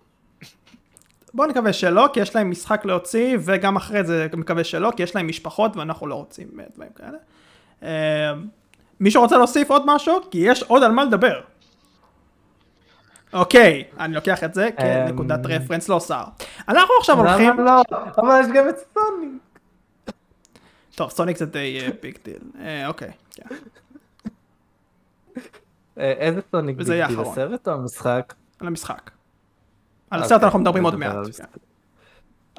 בוא 1.34 1.47
נקווה 1.47 1.72
שלא, 1.72 2.09
כי 2.12 2.20
יש 2.20 2.37
להם 2.37 2.51
משחק 2.51 2.84
להוציא, 2.84 3.39
וגם 3.41 3.76
אחרי 3.76 4.05
זה 4.05 4.26
מקווה 4.37 4.64
שלא, 4.64 4.93
כי 4.97 5.03
יש 5.03 5.16
להם 5.16 5.28
משפחות 5.28 5.76
ואנחנו 5.76 6.07
לא 6.07 6.14
רוצים 6.14 6.49
אה, 6.61 6.64
דברים 6.74 6.91
כאלה. 6.97 7.18
אה, 7.87 8.32
מישהו 9.01 9.22
רוצה 9.22 9.37
להוסיף 9.37 9.70
עוד 9.70 9.82
משהו? 9.87 10.20
כי 10.30 10.39
יש 10.39 10.62
עוד 10.62 10.82
על 10.82 10.93
מה 10.93 11.05
לדבר. 11.05 11.41
אוקיי, 13.32 13.84
אני 13.99 14.14
לוקח 14.14 14.45
את 14.45 14.55
זה 14.55 14.70
כנקודת 14.76 15.41
reference 15.45 15.89
לא 15.89 16.01
שר. 16.01 16.24
אנחנו 16.68 16.95
עכשיו 17.01 17.18
הולכים... 17.18 17.51
למה 17.51 17.62
לא? 17.62 17.82
אבל 18.18 18.41
יש 18.41 18.47
גם 18.55 18.68
את 18.68 18.74
סוניק. 18.95 19.43
טוב, 20.95 21.11
סוניק 21.11 21.37
זה 21.37 21.47
די 21.47 21.78
big 22.03 22.18
deal. 22.24 22.39
אוקיי. 22.87 23.11
כן. 23.30 23.45
אה, 25.99 26.12
איזה 26.12 26.41
סוניק 26.51 26.76
big 26.77 26.87
deal? 26.87 27.20
הסרט 27.20 27.68
או 27.68 27.72
המשחק? 27.72 28.34
על 28.61 28.66
המשחק. 28.66 29.11
על 30.11 30.22
הסרט 30.22 30.43
אנחנו 30.43 30.59
מדברים 30.59 30.84
עוד 30.84 30.97
מעט. 30.97 31.16
כן. 31.37 31.45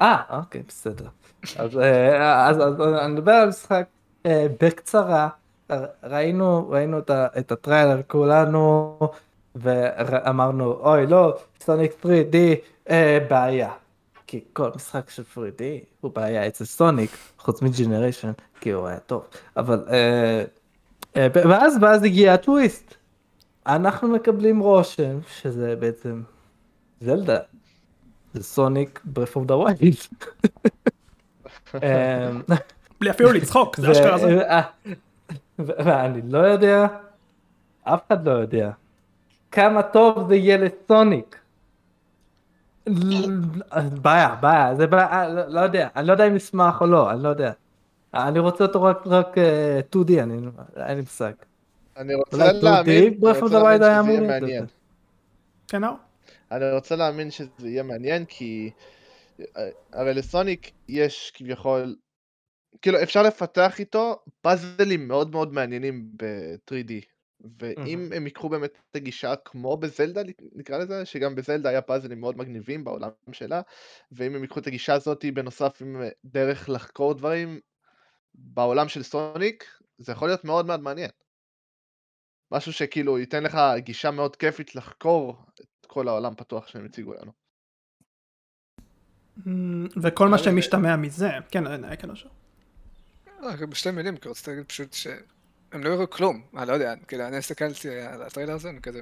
אה, 0.00 0.22
אוקיי, 0.30 0.62
בסדר. 0.68 1.08
אז 1.56 1.78
אה, 1.78 2.48
אני 3.04 3.12
מדבר 3.12 3.32
על 3.32 3.46
המשחק. 3.46 3.86
אה, 4.26 4.46
בקצרה, 4.60 5.28
ראינו, 6.02 6.68
ראינו 6.70 6.98
את 7.38 7.52
הטריילר 7.52 8.00
כולנו, 8.06 8.98
ואמרנו, 9.54 10.72
אוי 10.72 11.06
לא, 11.06 11.38
סוניק 11.60 11.92
3D 12.02 12.36
אה, 12.90 13.18
בעיה. 13.30 13.72
כי 14.26 14.44
כל 14.52 14.70
משחק 14.76 15.10
של 15.10 15.22
3D 15.34 15.62
הוא 16.00 16.10
בעיה 16.14 16.46
אצל 16.46 16.64
סוניק, 16.64 17.10
חוץ 17.38 17.62
מג'נריישן, 17.62 18.32
כי 18.60 18.70
הוא 18.70 18.86
היה 18.86 18.98
טוב. 18.98 19.26
אבל, 19.56 19.84
אה, 19.90 20.44
אה, 21.16 21.26
ואז, 21.34 21.76
ואז 21.80 22.02
הגיע 22.02 22.34
הטוויסט. 22.34 22.94
אנחנו 23.66 24.08
מקבלים 24.08 24.60
רושם 24.60 25.18
שזה 25.28 25.76
בעצם 25.76 26.22
זלדה. 27.00 27.38
זה 28.34 28.44
סוניק 28.44 29.00
Breath 29.04 29.36
of 29.36 29.46
the 29.46 29.56
Wild. 29.56 29.96
בלי 33.00 33.10
אפילו 33.10 33.32
לצחוק, 33.32 33.76
זה 33.80 33.92
אשכרה 33.92 34.18
זה. 34.18 34.42
אה, 34.42 34.62
ו- 35.58 35.72
ואני 35.84 36.20
לא 36.24 36.38
יודע, 36.38 36.86
אף 37.82 38.00
אחד 38.08 38.28
לא 38.28 38.32
יודע, 38.32 38.70
כמה 39.50 39.82
טוב 39.82 40.28
זה 40.28 40.36
יהיה 40.36 40.56
לסוניק. 40.56 41.38
בעיה, 44.02 44.34
בעיה, 44.40 44.74
זה 44.74 44.86
בעיה, 44.86 45.28
לא- 45.28 45.46
לא 45.48 45.60
יודע, 45.60 45.88
אני 45.96 46.06
לא 46.06 46.12
יודע 46.12 46.26
אם 46.26 46.34
נשמח 46.34 46.80
או 46.80 46.86
לא, 46.86 47.10
אני 47.10 47.22
לא 47.22 47.28
יודע. 47.28 47.52
אני 48.14 48.38
רוצה 48.38 48.64
אותו 48.64 48.82
רק, 48.82 49.06
רק 49.06 49.38
אה, 49.38 49.80
2D, 49.96 50.22
אני, 50.22 50.34
אין 50.76 50.94
לי 50.96 51.00
מושג. 51.00 51.32
אני 51.96 52.14
רוצה 52.14 52.36
אולי 52.36 52.48
2D, 52.58 52.64
להאמין, 52.64 53.14
אני 53.24 53.38
רוצה 53.40 53.78
להאמין 53.78 54.20
שזה 54.20 54.20
יהיה 54.20 54.40
מעניין. 54.40 54.66
כן? 55.68 55.82
אני 56.52 56.72
רוצה 56.72 56.96
להאמין 56.96 57.30
שזה 57.30 57.46
יהיה 57.68 57.82
מעניין, 57.82 58.24
כי 58.24 58.70
אה, 59.56 59.68
הרי 59.92 60.14
לסוניק 60.14 60.70
יש 60.88 61.32
כביכול, 61.34 61.96
כאילו 62.82 63.02
אפשר 63.02 63.22
לפתח 63.22 63.80
איתו 63.80 64.22
פאזלים 64.40 65.08
מאוד 65.08 65.30
מאוד 65.30 65.52
מעניינים 65.52 66.10
ב-3D. 66.16 66.92
ואם 67.58 68.10
הם 68.14 68.26
ייקחו 68.26 68.48
באמת 68.48 68.72
את 68.90 68.96
הגישה 68.96 69.36
כמו 69.36 69.76
בזלדה, 69.76 70.20
נקרא 70.52 70.78
לזה, 70.78 71.04
שגם 71.04 71.34
בזלדה 71.34 71.68
היה 71.68 71.82
פאזלים 71.82 72.20
מאוד 72.20 72.38
מגניבים 72.38 72.84
בעולם 72.84 73.10
שלה, 73.32 73.60
ואם 74.12 74.34
הם 74.34 74.42
ייקחו 74.42 74.60
את 74.60 74.66
הגישה 74.66 74.94
הזאת 74.94 75.24
בנוסף 75.34 75.82
עם 75.82 76.02
אה, 76.02 76.08
דרך 76.24 76.68
לחקור 76.68 77.14
דברים 77.14 77.60
בעולם 78.34 78.88
של 78.88 79.02
סוניק, 79.02 79.64
זה 79.98 80.12
יכול 80.12 80.28
להיות 80.28 80.44
מאוד 80.44 80.66
מאוד 80.66 80.80
מעניין. 80.80 81.10
משהו 82.52 82.72
שכאילו 82.72 83.18
ייתן 83.18 83.42
לך 83.42 83.58
גישה 83.76 84.10
מאוד 84.10 84.36
כיפית 84.36 84.74
לחקור 84.74 85.36
את 85.60 85.86
כל 85.86 86.08
העולם 86.08 86.34
פתוח 86.34 86.66
שהם 86.66 86.84
הציגו 86.84 87.14
לנו. 87.14 87.32
וכל 90.02 90.28
מה 90.28 90.38
שמשתמע 90.38 90.96
מזה, 90.96 91.28
כן, 91.50 91.66
אה, 91.66 91.96
כן. 91.96 92.10
אה, 92.10 92.16
בשתי 93.68 93.90
מילים, 93.90 94.16
כי 94.16 94.28
רציתי 94.28 94.50
להגיד 94.50 94.66
פשוט 94.66 94.92
שהם 94.92 95.84
לא 95.84 95.90
הראו 95.90 96.10
כלום, 96.10 96.40
אני 96.56 96.68
לא 96.68 96.72
יודע, 96.72 96.94
כאילו 97.08 97.26
אני 97.26 97.36
הסתכלתי 97.36 98.00
על 98.00 98.22
הטריילר 98.22 98.54
הזה, 98.54 98.68
אני 98.68 98.80
כזה, 98.80 99.00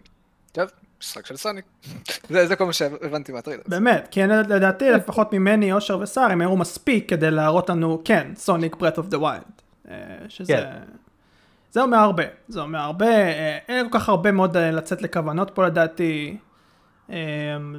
טוב, 0.53 0.71
משחק 1.01 1.27
של 1.27 1.37
סוניק. 1.37 1.65
זה 2.31 2.47
זה 2.47 2.57
כל 2.57 2.67
מה 2.67 2.73
שהבנתי 2.73 3.33
מהטריילר. 3.33 3.63
הזה. 3.67 3.77
באמת, 3.77 4.09
כי 4.11 4.23
לדעתי 4.27 4.91
לפחות 4.91 5.33
ממני, 5.33 5.73
אושר 5.73 5.99
וסער, 5.99 6.31
הם 6.31 6.41
הראו 6.41 6.57
מספיק 6.57 7.09
כדי 7.09 7.31
להראות 7.31 7.71
לנו, 7.71 8.03
כן, 8.05 8.33
סוניק 8.37 8.77
Breath 8.77 8.99
of 8.99 9.07
the 9.07 9.19
Wild. 9.19 9.43
שזה... 10.29 10.53
כן. 10.53 10.81
זה 11.71 11.83
אומר 11.83 11.99
הרבה, 11.99 12.25
זה 12.49 12.61
אומר 12.61 12.79
הרבה, 12.79 13.07
אה, 13.07 13.59
אין 13.69 13.91
כל 13.91 13.99
כך 13.99 14.09
הרבה 14.09 14.33
מאוד 14.33 14.57
אה, 14.57 14.71
לצאת 14.71 15.03
לכוונות 15.03 15.51
פה 15.55 15.67
לדעתי. 15.67 16.37
אה, 17.11 17.17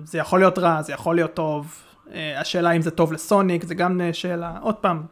זה 0.04 0.18
יכול 0.18 0.40
להיות 0.40 0.58
רע, 0.60 0.82
זה 0.82 0.94
יכול 0.94 1.16
להיות 1.16 1.34
טוב. 1.34 1.84
אה, 2.14 2.42
השאלה 2.42 2.72
אם 2.72 2.82
זה 2.82 2.92
טוב 2.92 3.14
לסוניק, 3.14 3.64
זה 3.64 3.76
גם 3.76 4.02
אה, 4.02 4.14
שאלה. 4.14 4.54
עוד 4.62 4.76
פעם, 4.76 5.04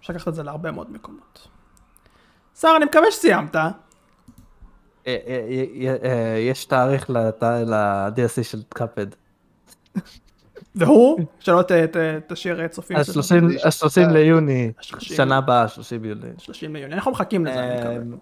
אפשר 0.00 0.12
לקחת 0.12 0.28
את 0.28 0.34
זה 0.34 0.42
להרבה 0.42 0.70
מאוד 0.70 0.92
מקומות. 0.92 1.48
סער, 2.54 2.76
אני 2.76 2.84
מקווה 2.84 3.10
שסיימת. 3.10 3.56
אה, 3.56 3.70
אה, 5.06 5.16
אה, 6.04 6.38
יש 6.38 6.64
תאריך 6.64 7.10
ל-DLC 7.10 8.42
של 8.42 8.62
קאפד. 8.68 9.06
והוא, 10.74 11.20
שלא 11.40 11.62
ת- 11.62 11.72
ת- 11.72 11.96
תשאיר 12.32 12.68
צופים. 12.68 12.96
של- 13.04 13.20
ה-30 13.64 14.12
ליוני, 14.12 14.72
ה-30. 14.78 15.00
שנה 15.00 15.36
הבאה, 15.38 15.68
30 15.68 16.02
ביוני. 16.02 16.28
30 16.38 16.76
ליוני, 16.76 16.94
אנחנו 16.94 17.10
מחכים 17.10 17.46
לזה, 17.46 17.60
אני 17.64 17.98
מקווה. 17.98 18.16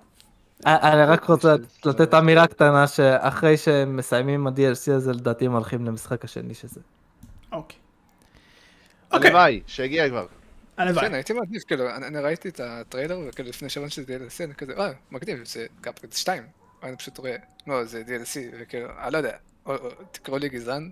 אני 0.67 1.05
רק 1.05 1.25
רוצה 1.25 1.55
לתת 1.85 2.15
אמירה 2.15 2.47
קטנה 2.47 2.87
שאחרי 2.87 3.57
שהם 3.57 3.97
מסיימים 3.97 4.41
עם 4.41 4.47
ה-DLC 4.47 4.93
הזה 4.93 5.13
לדעתי 5.13 5.47
הם 5.47 5.53
הולכים 5.53 5.85
למשחק 5.87 6.25
השני 6.25 6.55
שזה. 6.55 6.81
אוקיי. 7.53 7.79
אוקיי, 9.13 9.31
הלוואי, 9.31 9.61
שיגיע 9.67 10.09
כבר. 10.09 10.27
הלוואי. 10.77 11.07
כן, 11.07 11.15
הייתי 11.15 11.33
מעדיף, 11.33 11.65
כאילו, 11.65 11.91
אני 11.97 12.07
אני 12.07 12.19
ראיתי 12.19 12.49
את 12.49 12.61
הטריילר, 12.61 13.19
וכאילו 13.29 13.49
לפני 13.49 13.69
שבוע 13.69 13.91
שזה 13.91 14.03
DLC, 14.03 14.45
אני 14.45 14.55
כזה, 14.55 14.73
אה, 14.79 14.93
מגניב, 15.11 15.45
זה 15.45 15.67
קאפקט 15.81 16.13
2. 16.13 16.47
אני 16.83 16.97
פשוט 16.97 17.19
רואה, 17.19 17.37
לא, 17.67 17.85
זה 17.85 18.03
DLC, 18.07 18.39
וכאילו, 18.61 18.89
אני 19.05 19.13
לא 19.13 19.19
יודע, 19.19 19.37
או- 19.67 19.77
או- 19.77 20.05
תקראו 20.13 20.39
לי 20.39 20.49
גזען, 20.49 20.91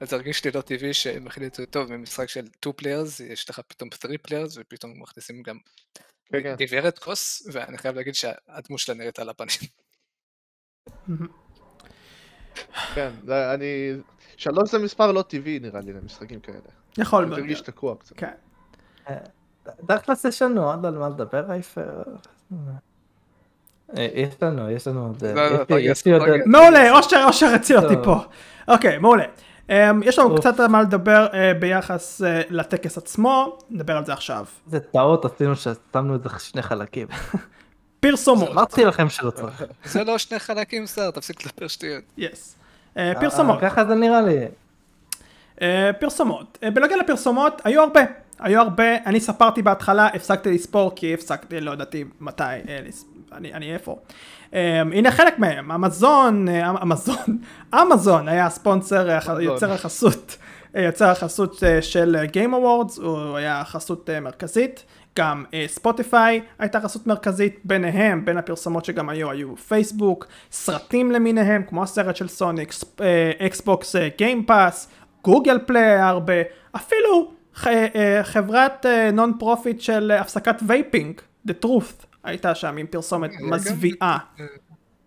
אז 0.00 0.10
זה 0.10 0.16
הרגיש 0.16 0.44
לי 0.44 0.50
לא 0.50 0.60
טבעי 0.60 0.94
שהם 0.94 1.26
החליטו, 1.26 1.66
טוב, 1.66 1.92
ממשחק 1.96 2.28
של 2.28 2.46
2 2.60 2.74
players, 2.80 3.22
יש 3.22 3.50
לך 3.50 3.60
פתאום 3.68 3.90
3 3.90 4.16
players, 4.26 4.60
ופתאום 4.60 5.02
מכניסים 5.02 5.42
גם 5.42 5.58
כן, 6.32 6.42
כן. 6.42 6.54
גברת 6.58 6.98
כוס, 6.98 7.42
ואני 7.52 7.78
חייב 7.78 7.96
להגיד 7.96 8.14
שהדמות 8.14 8.78
שלה 8.78 8.94
נראית 8.94 9.18
על 9.18 9.28
הפנים. 9.28 9.58
כן, 12.94 13.10
אני... 13.30 13.92
שלוש 14.36 14.70
זה 14.70 14.78
מספר 14.78 15.12
לא 15.12 15.22
טבעי 15.22 15.58
נראה 15.58 15.80
לי 15.80 15.92
למשחקים 15.92 16.40
כאלה. 16.40 16.58
יכול 16.98 17.24
זה 17.24 17.28
מאוד 17.28 17.38
הרגיש 17.38 17.58
להיות. 17.58 17.66
תקוע 17.66 17.96
קצת. 17.96 18.16
כן. 18.16 18.34
תכלס 19.86 20.24
יש 20.24 20.42
לנו 20.42 20.70
עוד 20.70 20.86
על 20.86 20.98
מה 20.98 21.08
לדבר 21.08 21.44
רייפר. 21.48 22.02
אה, 23.96 24.08
יש 24.14 24.34
לנו, 24.42 24.70
יש 24.70 24.86
לנו 24.86 25.06
עוד... 25.06 25.24
לא, 25.24 25.50
לא, 25.50 25.58
עוד... 25.58 25.66
תרגז. 25.66 26.02
מעולה, 26.46 26.98
אושר, 26.98 27.24
אושר 27.26 27.46
הציל 27.46 27.78
אותי. 27.78 27.94
פה. 28.04 28.16
אוקיי, 28.68 28.98
מעולה. 28.98 29.24
אמ, 29.70 30.02
יש 30.04 30.18
לנו. 30.18 30.36
קצת 30.36 30.60
על 30.60 30.66
מה 30.66 30.82
לדבר 30.82 31.26
אה, 31.34 31.54
ביחס 31.54 32.22
אה, 32.22 32.42
לטקס 32.50 32.98
עצמו, 32.98 33.58
נדבר 33.70 33.96
על 33.96 34.04
זה 34.04 34.12
עכשיו. 34.12 34.44
איזה 34.66 34.80
טעות 34.80 35.24
עשינו 35.24 35.56
ששמנו 35.56 36.14
את 36.14 36.22
זה 36.22 36.28
שני 36.38 36.62
חלקים. 36.62 37.06
פרסומות, 38.00 38.48
אמרתי 38.50 38.84
לכם 38.84 39.08
שלא 39.08 39.30
צריך. 39.30 39.62
זה 39.84 40.04
לא 40.04 40.18
שני 40.18 40.38
חלקים, 40.38 40.86
שר, 40.86 41.10
תפסיק 41.10 41.46
לדבר 41.46 41.68
שטויות. 41.68 42.04
יס. 42.16 42.56
אה, 42.96 43.12
פרסומות. 43.20 43.62
אה, 43.62 43.70
ככה 43.70 43.84
זה 43.84 43.94
נראה 43.94 44.20
לי. 44.20 44.38
אה, 45.62 45.90
פרסומות. 46.00 46.58
אה, 46.62 46.70
בנוגע 46.70 46.96
לפרסומות, 46.96 47.62
היו 47.64 47.82
הרבה. 47.82 48.00
היו 48.42 48.60
הרבה, 48.60 48.96
אני 49.06 49.20
ספרתי 49.20 49.62
בהתחלה, 49.62 50.06
הפסקתי 50.06 50.50
לספור 50.54 50.92
כי 50.96 51.14
הפסקתי, 51.14 51.60
לא 51.60 51.70
ידעתי 51.70 52.04
מתי, 52.20 52.42
אה, 52.42 52.78
אני, 53.32 53.54
אני 53.54 53.74
איפה. 53.74 53.96
אה, 54.54 54.80
הנה 54.80 55.10
חלק 55.10 55.38
מהם, 55.38 55.72
אמזון, 55.72 56.48
אה, 56.48 56.70
אמזון, 56.82 57.38
אמזון 57.82 58.28
היה 58.28 58.46
הספונסר, 58.46 59.16
אמזון. 59.16 59.40
יוצר 59.40 59.72
החסות, 59.72 60.36
אה, 60.76 60.82
יוצר 60.82 61.08
החסות 61.08 61.62
של 61.80 62.16
Game 62.32 62.52
Awards, 62.52 63.02
הוא 63.02 63.36
היה 63.36 63.62
חסות 63.64 64.10
מרכזית. 64.22 64.84
גם 65.18 65.44
ספוטיפיי 65.66 66.40
הייתה 66.58 66.80
חסות 66.80 67.06
מרכזית 67.06 67.60
ביניהם, 67.64 68.24
בין 68.24 68.38
הפרסומות 68.38 68.84
שגם 68.84 69.08
היו, 69.08 69.30
היו 69.30 69.56
פייסבוק, 69.56 70.26
סרטים 70.52 71.12
למיניהם, 71.12 71.62
כמו 71.68 71.82
הסרט 71.82 72.16
של 72.16 72.28
סוניק, 72.28 72.74
Xbox 73.46 73.96
Game 74.18 74.49
Pass, 74.49 74.88
Google 75.24 75.58
Play 75.66 75.96
הרבה, 75.98 76.32
אפילו 76.76 77.32
חברת 78.22 78.86
non-profit 79.12 79.80
של 79.80 80.12
אה, 80.12 80.20
הפסקת 80.20 80.56
vaping, 80.66 81.20
The 81.48 81.52
Truth, 81.64 82.06
הייתה 82.24 82.54
שם 82.54 82.76
עם 82.76 82.86
פרסומת 82.86 83.30
מזוויעה. 83.40 84.18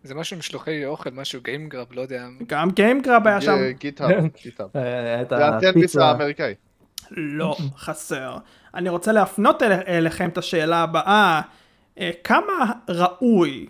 זה 0.03 0.15
משהו 0.15 0.35
עם 0.35 0.39
משלוחי 0.39 0.85
אוכל, 0.85 1.09
משהו 1.09 1.41
גיימגרב, 1.43 1.87
לא 1.91 2.01
יודע. 2.01 2.27
גם 2.47 2.71
גיימגראב 2.71 3.27
היה 3.27 3.41
שם, 3.41 3.57
גיטהאב, 3.79 4.23
גיטהאב. 4.43 4.69
אה, 4.75 5.21
את 5.21 5.29
זה 5.59 5.69
הפיצה. 5.69 6.05
האמריקאי. 6.05 6.53
לא 7.11 7.55
חסר. 7.77 8.37
אני 8.73 8.89
רוצה 8.89 9.11
להפנות 9.11 9.63
אל, 9.63 9.71
אליכם 9.71 10.29
את 10.29 10.37
השאלה 10.37 10.83
הבאה, 10.83 11.41
אה, 11.99 12.11
כמה 12.23 12.71
ראוי 12.89 13.67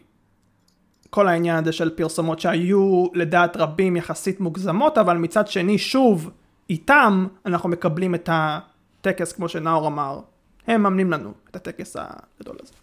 כל 1.10 1.28
העניין 1.28 1.56
הזה 1.56 1.72
של 1.72 1.90
פרסומות 1.90 2.40
שהיו 2.40 3.06
לדעת 3.14 3.58
רבים 3.58 3.96
יחסית 3.96 4.40
מוגזמות, 4.40 4.98
אבל 4.98 5.18
מצד 5.18 5.48
שני 5.48 5.78
שוב, 5.78 6.32
איתם 6.70 7.28
אנחנו 7.46 7.70
מקבלים 7.70 8.16
את 8.16 8.30
הטקס 8.32 9.34
כמו 9.34 9.50
שנאור 9.50 9.88
אמר, 9.88 10.22
הם 10.68 10.82
מממנים 10.82 11.12
לנו 11.12 11.34
את 11.50 11.56
הטקס 11.56 11.96
הגדול 12.00 12.58
הזה. 12.62 12.74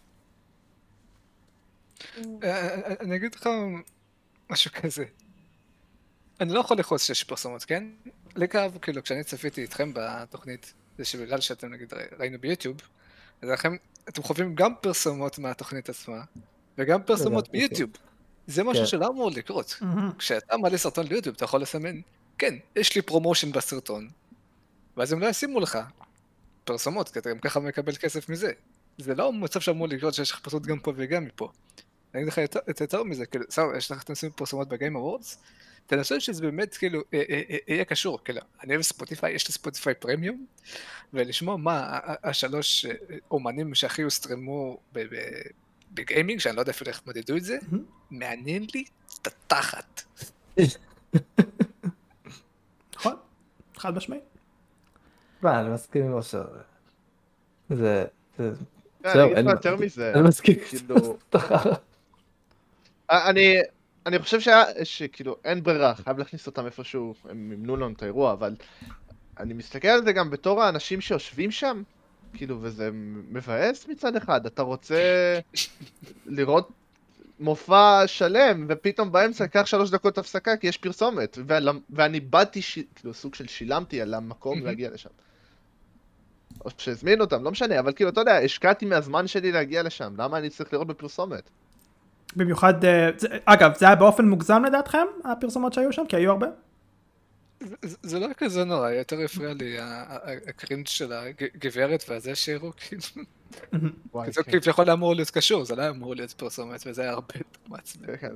אה, 2.43 2.77
אני 3.01 3.17
אגיד 3.17 3.35
לך 3.35 3.49
משהו 4.51 4.71
כזה. 4.83 5.05
אני 6.41 6.53
לא 6.53 6.61
יכול 6.61 6.77
לכעוס 6.79 7.05
שיש 7.05 7.25
פרסומות, 7.25 7.65
כן? 7.65 7.85
לקו, 8.37 8.59
כאילו, 8.83 9.03
כשאני 9.03 9.25
צפיתי 9.25 9.63
איתכם 9.63 9.91
בתוכנית, 9.95 10.75
זה 10.99 11.05
שבגלל 11.05 11.41
שאתם 11.41 11.73
נגיד 11.73 11.93
ראינו 12.19 12.39
ביוטיוב, 12.39 12.77
אז 13.43 13.49
לכם, 13.49 13.77
אתם 14.09 14.23
חווים 14.23 14.55
גם 14.55 14.73
פרסומות 14.81 15.39
מהתוכנית 15.39 15.89
עצמה, 15.89 16.23
וגם 16.79 17.03
פרסומות 17.03 17.47
כן. 17.47 17.53
ביוטיוב. 17.53 17.91
זה 18.47 18.65
משהו 18.65 18.83
כן. 18.83 18.87
שלא 18.87 19.09
אמור 19.09 19.31
לקרות. 19.31 19.81
כשאתה 20.19 20.57
מעלה 20.57 20.79
סרטון 20.79 21.07
ליוטיוב, 21.07 21.35
אתה 21.37 21.45
יכול 21.45 21.63
לסמן, 21.63 22.01
כן, 22.43 22.55
יש 22.77 22.95
לי 22.97 23.03
promotion 23.03 23.53
בסרטון, 23.53 24.09
ואז 24.97 25.13
הם 25.13 25.21
לא 25.21 25.27
ישימו 25.27 25.61
לך 25.61 25.79
פרסומות, 26.65 27.09
כי 27.09 27.19
אתה 27.19 27.31
גם 27.31 27.39
ככה 27.39 27.61
מקבל 27.61 27.97
כסף 27.97 28.29
מזה. 28.29 28.53
זה 28.99 29.15
לא 29.15 29.33
מצב 29.33 29.61
שאמור 29.61 29.89
לקרות 29.89 30.15
שיש 30.15 30.31
לך 30.31 30.41
פרסומות 30.41 30.67
גם 30.67 30.79
פה 30.79 30.93
וגם 30.97 31.25
מפה. 31.25 31.51
אני 32.15 32.23
אגיד 32.23 32.33
לך 32.33 32.39
יותר- 32.39 32.61
את 32.71 32.81
יותר 32.81 33.03
מזה, 33.03 33.27
כאילו, 33.27 33.45
סבבה, 33.51 33.77
יש 33.77 33.91
לך, 33.91 34.03
אתם 34.03 34.13
עושים 34.13 34.31
פרסומות 34.31 34.69
ב 34.69 34.74
Game 34.74 34.97
Awards, 34.97 35.39
תנסו 35.87 36.21
שזה 36.21 36.43
באמת, 36.43 36.77
כאילו, 36.77 37.01
אה, 37.15 37.23
אה, 37.31 37.43
אה, 37.51 37.57
יהיה 37.69 37.85
קשור, 37.85 38.25
כאילו, 38.25 38.41
אני 38.63 38.73
אוהב 38.73 38.83
Spotify, 38.83 39.33
יש 39.33 39.49
לי 39.49 39.55
Spotify 39.55 39.95
Premium, 39.95 40.47
ולשמוע 41.13 41.57
מה 41.57 41.99
השלוש 42.23 42.87
אומנים 43.31 43.75
שהכי 43.75 44.03
הוסטרמו 44.03 44.79
ב 45.93 45.99
gaming, 45.99 46.41
שאני 46.41 46.57
לא 46.57 46.61
יודע 46.61 46.73
אפילו 46.73 46.91
איך 46.91 47.03
מדדו 47.07 47.37
את 47.37 47.45
זה. 47.45 47.59
מעניין 48.11 48.67
לי 48.75 48.85
את 49.23 49.27
התחת. 49.27 50.03
חד 53.83 53.97
משמעית. 53.97 54.23
מה, 55.43 55.61
אני 55.61 55.71
מסכים 55.71 56.05
עם 56.05 56.13
אושר. 56.13 56.45
זה... 57.71 58.05
זה- 58.39 58.53
כן, 59.03 59.13
זהו, 59.13 59.21
אני 59.23 59.25
אגיד 59.25 59.37
אין- 59.37 59.47
לך 59.47 59.53
יותר 59.53 59.77
מזה. 59.77 60.13
אני 60.15 60.23
מסכים. 60.29 60.55
כאילו, 60.69 61.17
אני, 63.11 63.55
אני 64.07 64.19
חושב 64.19 64.41
שהיה, 64.41 64.65
שכאילו 64.85 65.37
אין 65.45 65.63
ברירה, 65.63 65.95
חייב 65.95 66.19
להכניס 66.19 66.47
אותם 66.47 66.67
איפשהו, 66.67 67.15
הם 67.29 67.49
מימנו 67.49 67.77
לנו 67.77 67.93
את 67.93 68.03
האירוע, 68.03 68.33
אבל 68.33 68.55
אני 69.41 69.55
מסתכל 69.55 69.89
על 69.89 70.05
זה 70.05 70.13
גם 70.13 70.31
בתור 70.31 70.63
האנשים 70.63 71.01
שיושבים 71.01 71.51
שם, 71.51 71.83
כאילו, 72.35 72.59
וזה 72.61 72.91
מבאס 73.31 73.89
מצד 73.89 74.17
אחד, 74.17 74.47
אתה 74.47 74.63
רוצה 74.63 75.39
לראות 76.27 76.69
מופע 77.43 78.03
שלם, 78.07 78.67
ופתאום 78.69 79.13
באמצע 79.13 79.47
קח 79.47 79.67
שלוש 79.67 79.91
דקות 79.91 80.19
הפסקה 80.19 80.57
כי 80.57 80.67
יש 80.67 80.77
פרסומת, 80.77 81.39
ועל, 81.47 81.69
ואני 81.91 82.21
באתי, 82.21 82.63
ש... 82.63 82.79
כאילו, 82.95 83.15
סוג 83.15 83.35
של 83.35 83.47
שילמתי 83.47 84.01
על 84.01 84.15
המקום 84.15 84.59
להגיע 84.67 84.91
לשם. 84.91 85.11
או 86.65 86.71
שהזמינו 86.79 87.25
אותם, 87.25 87.45
לא 87.45 87.51
משנה, 87.51 87.79
אבל 87.79 87.93
כאילו, 87.93 88.11
אתה 88.11 88.21
יודע, 88.21 88.37
השקעתי 88.39 88.87
מהזמן 88.87 89.27
שלי 89.27 89.53
להגיע 89.53 89.83
לשם, 89.83 90.15
למה 90.19 90.39
אני 90.39 90.51
צריך 90.51 90.73
לראות 90.73 90.87
בפרסומת? 90.87 91.51
במיוחד, 92.37 92.85
אה, 92.85 93.11
זה- 93.17 93.29
אגב, 93.45 93.73
זה 93.79 93.87
היה 93.87 93.95
באופן 93.97 94.25
מוגזם 94.29 94.63
לדעתכם, 94.65 95.07
הפרסומות 95.25 95.73
שהיו 95.73 95.93
שם? 95.93 96.03
כי 96.09 96.17
היו 96.17 96.31
הרבה? 96.31 96.47
זה- 97.83 98.19
לא 98.19 98.27
כזה 98.37 98.65
נורא, 98.65 98.91
יותר 98.91 99.21
הפריע 99.25 99.53
לי 99.55 99.77
הקרינג' 100.49 100.87
של 100.87 101.13
הגברת 101.13 102.05
והזה 102.09 102.35
שהראו, 102.35 102.71
כאילו. 102.77 103.03
זה 104.31 104.43
כן. 104.43 104.61
כביכול 104.61 104.85
היה 104.85 104.93
אמור 104.93 105.15
להיות 105.15 105.31
קשור, 105.31 105.65
זה 105.65 105.77
לא 105.77 105.83
היה 105.83 105.91
אמור 105.91 106.15
להיות 106.15 106.31
פרסומת, 106.33 106.83
וזה 106.87 107.03
היה 107.03 107.11
הרבה 107.11 107.35
יותר 107.37 107.59
מעצבן. 107.69 108.17
כן, 108.17 108.29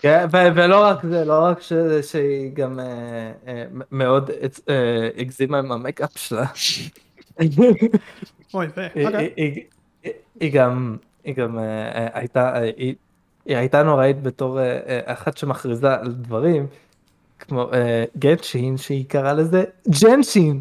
כן, 0.00 0.26
ולא 0.32 0.84
רק 0.84 0.98
זה, 1.10 1.24
לא 1.24 1.44
רק 1.44 1.58
שהיא 2.02 2.50
גם 2.54 2.80
אה, 2.80 2.84
אה, 3.46 3.64
מאוד 3.92 4.30
אה, 4.68 5.08
הגזימה 5.16 5.58
עם 5.58 5.72
המקאפ 5.72 6.18
שלה. 6.18 6.46
אוי. 8.54 8.66
היא- 10.40 10.52
גם, 10.52 10.96
היא 11.24 11.34
גם 11.34 11.58
הייתה, 12.12 12.58
היא 12.58 12.94
היא 13.44 13.56
הייתה 13.56 13.82
נוראית 13.82 14.22
בתור 14.22 14.58
אחת 15.04 15.36
שמכריזה 15.36 15.94
על 15.94 16.12
דברים, 16.12 16.66
כמו 17.38 17.72
אה, 17.72 18.04
גנשין, 18.18 18.76
שהיא 18.76 19.04
קראה 19.08 19.32
לזה 19.32 19.64
ג'נשין. 20.02 20.60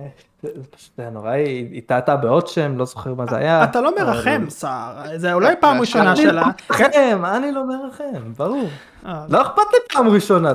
אה, 0.00 0.06
זה 0.42 0.48
זה 0.54 0.62
פשוט 0.70 0.98
היה 0.98 1.10
נורא, 1.10 1.30
היא 1.30 1.82
טעתה 1.86 2.16
בעוד 2.16 2.46
שם, 2.46 2.78
לא 2.78 2.84
זוכר 2.84 3.14
מה 3.14 3.26
זה 3.30 3.36
היה. 3.36 3.64
אתה 3.64 3.80
לא 3.80 3.94
מרחם, 3.98 4.44
סער, 4.48 5.18
זה 5.18 5.32
אולי 5.32 5.54
פעם 5.60 5.80
ראשונה 5.80 6.12
אני 6.12 6.22
שלה. 6.22 6.32
לא 6.32 6.46
מרחם, 6.70 7.24
אני 7.24 7.52
לא 7.52 7.66
מרחם, 7.66 8.32
ברור. 8.36 8.68
אה, 9.06 9.24
לא 9.28 9.42
אכפת 9.42 9.62
לי 9.72 9.78
פעם 9.92 10.08
ראשונה, 10.08 10.52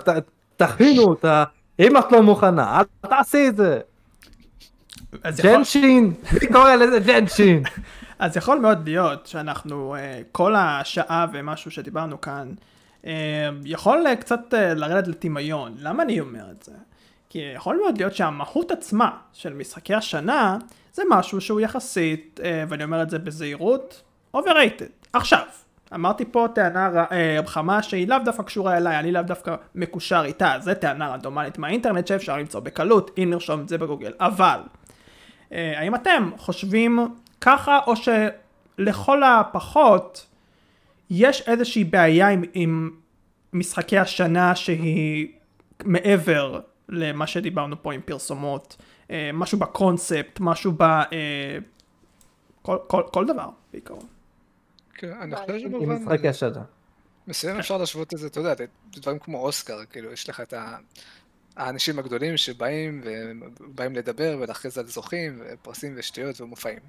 תכינו 0.57 1.03
אותה, 1.03 1.43
אם 1.79 1.97
את 1.97 2.11
לא 2.11 2.23
מוכנה, 2.23 2.79
אל 2.79 3.09
תעשי 3.09 3.47
את 3.47 3.57
זה. 3.57 3.79
ג'נשין, 5.43 6.13
מי 6.41 6.47
קורא 6.53 6.75
לזה 6.75 6.99
ג'נשין? 6.99 7.63
אז 8.19 8.37
יכול 8.37 8.59
מאוד 8.59 8.87
להיות 8.87 9.27
שאנחנו, 9.27 9.95
אה, 9.95 10.21
כל 10.31 10.55
השעה 10.55 11.25
ומשהו 11.33 11.71
שדיברנו 11.71 12.21
כאן, 12.21 12.47
אה, 12.47 12.74
יכול 13.65 14.07
אה, 14.07 14.15
קצת 14.15 14.53
אה, 14.53 14.73
לרדת 14.73 15.07
לטמיון. 15.07 15.75
למה 15.79 16.03
אני 16.03 16.19
אומר 16.19 16.51
את 16.51 16.63
זה? 16.63 16.71
כי 17.29 17.39
יכול 17.55 17.79
מאוד 17.83 17.97
להיות 17.97 18.15
שהמהות 18.15 18.71
עצמה 18.71 19.09
של 19.33 19.53
משחקי 19.53 19.93
השנה, 19.93 20.57
זה 20.93 21.03
משהו 21.09 21.41
שהוא 21.41 21.61
יחסית, 21.61 22.39
אה, 22.43 22.63
ואני 22.69 22.83
אומר 22.83 23.01
את 23.01 23.09
זה 23.09 23.19
בזהירות, 23.19 24.01
overrated. 24.37 25.07
עכשיו, 25.13 25.43
אמרתי 25.93 26.25
פה 26.31 26.47
טענה 26.55 27.05
חמה 27.45 27.83
שהיא 27.83 28.07
לאו 28.07 28.17
דווקא 28.25 28.43
קשורה 28.43 28.77
אליי, 28.77 28.99
אני 28.99 29.11
לאו 29.11 29.21
דווקא 29.21 29.55
מקושר 29.75 30.21
איתה, 30.25 30.53
זה 30.59 30.75
טענה 30.75 31.09
רנדומלית 31.09 31.57
מהאינטרנט 31.57 32.07
שאפשר 32.07 32.37
למצוא 32.37 32.59
בקלות, 32.59 33.11
אם 33.17 33.29
נרשום 33.29 33.61
את 33.61 33.69
זה 33.69 33.77
בגוגל. 33.77 34.11
אבל, 34.19 34.59
האם 35.51 35.95
אתם 35.95 36.29
חושבים 36.37 36.99
ככה, 37.41 37.79
או 37.87 37.93
שלכל 37.95 39.23
הפחות 39.23 40.25
יש 41.09 41.41
איזושהי 41.41 41.83
בעיה 41.83 42.29
עם, 42.29 42.43
עם 42.53 42.91
משחקי 43.53 43.97
השנה 43.97 44.55
שהיא 44.55 45.27
מעבר 45.83 46.59
למה 46.89 47.27
שדיברנו 47.27 47.83
פה 47.83 47.93
עם 47.93 48.01
פרסומות, 48.01 48.77
אה, 49.11 49.29
משהו 49.33 49.59
בקונספט, 49.59 50.39
משהו 50.39 50.71
ב... 50.71 50.81
אה, 50.81 51.57
כל, 52.61 52.77
כל, 52.87 53.03
כל 53.13 53.25
דבר 53.25 53.49
בעיקרון. 53.73 54.07
כן, 54.93 55.13
אני 55.21 55.35
חושב 55.35 55.53
עם 55.53 55.59
שבמובן 55.59 55.95
משחקי 55.95 56.27
השנה. 56.27 56.63
מסוים 57.27 57.59
אפשר 57.59 57.77
להשוות 57.77 58.13
את 58.13 58.19
זה, 58.19 58.27
אתה 58.27 58.39
יודע, 58.39 58.53
דברים 58.91 59.19
כמו 59.19 59.39
אוסקר, 59.39 59.85
כאילו, 59.89 60.11
יש 60.11 60.29
לך 60.29 60.41
את 60.41 60.53
ה... 60.53 60.77
האנשים 61.55 61.99
הגדולים 61.99 62.37
שבאים 62.37 63.01
ובאים 63.59 63.95
לדבר 63.95 64.37
ולהכריז 64.39 64.77
על 64.77 64.87
זוכים 64.87 65.41
ופרסים 65.45 65.93
ושטויות 65.97 66.41
ומופעים. 66.41 66.79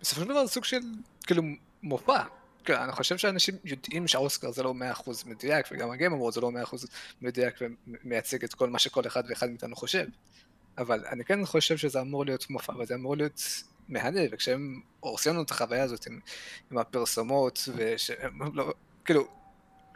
בסופו 0.00 0.20
של 0.20 0.28
דבר 0.28 0.46
זה 0.46 0.52
סוג 0.52 0.64
של, 0.64 0.80
כאילו, 1.26 1.42
מופע. 1.82 2.22
כן, 2.64 2.74
אני 2.74 2.92
חושב 2.92 3.16
שאנשים 3.16 3.54
יודעים 3.64 4.08
שהאוסקר 4.08 4.50
זה 4.50 4.62
לא 4.62 4.74
100% 5.04 5.10
מדויק, 5.26 5.66
וגם 5.72 5.90
הגיים 5.90 6.12
אמרו 6.12 6.32
זה 6.32 6.40
לא 6.40 6.50
100% 6.64 6.76
מדויק 7.20 7.54
ומייצג 7.60 8.44
את 8.44 8.54
כל 8.54 8.70
מה 8.70 8.78
שכל 8.78 9.06
אחד 9.06 9.22
ואחד 9.28 9.50
מאיתנו 9.50 9.76
חושב. 9.76 10.06
אבל 10.78 11.04
אני 11.06 11.24
כן 11.24 11.46
חושב 11.46 11.76
שזה 11.76 12.00
אמור 12.00 12.24
להיות 12.24 12.50
מופע, 12.50 12.72
וזה 12.78 12.94
אמור 12.94 13.16
להיות 13.16 13.42
מהנה, 13.88 14.20
וכשהם 14.32 14.80
הורסים 15.00 15.32
לנו 15.32 15.42
את 15.42 15.50
החוויה 15.50 15.82
הזאת 15.82 16.06
עם, 16.06 16.20
עם 16.70 16.78
הפרסומות, 16.78 17.68
ושהם 17.76 18.38
לא, 18.54 18.74
כאילו, 19.04 19.28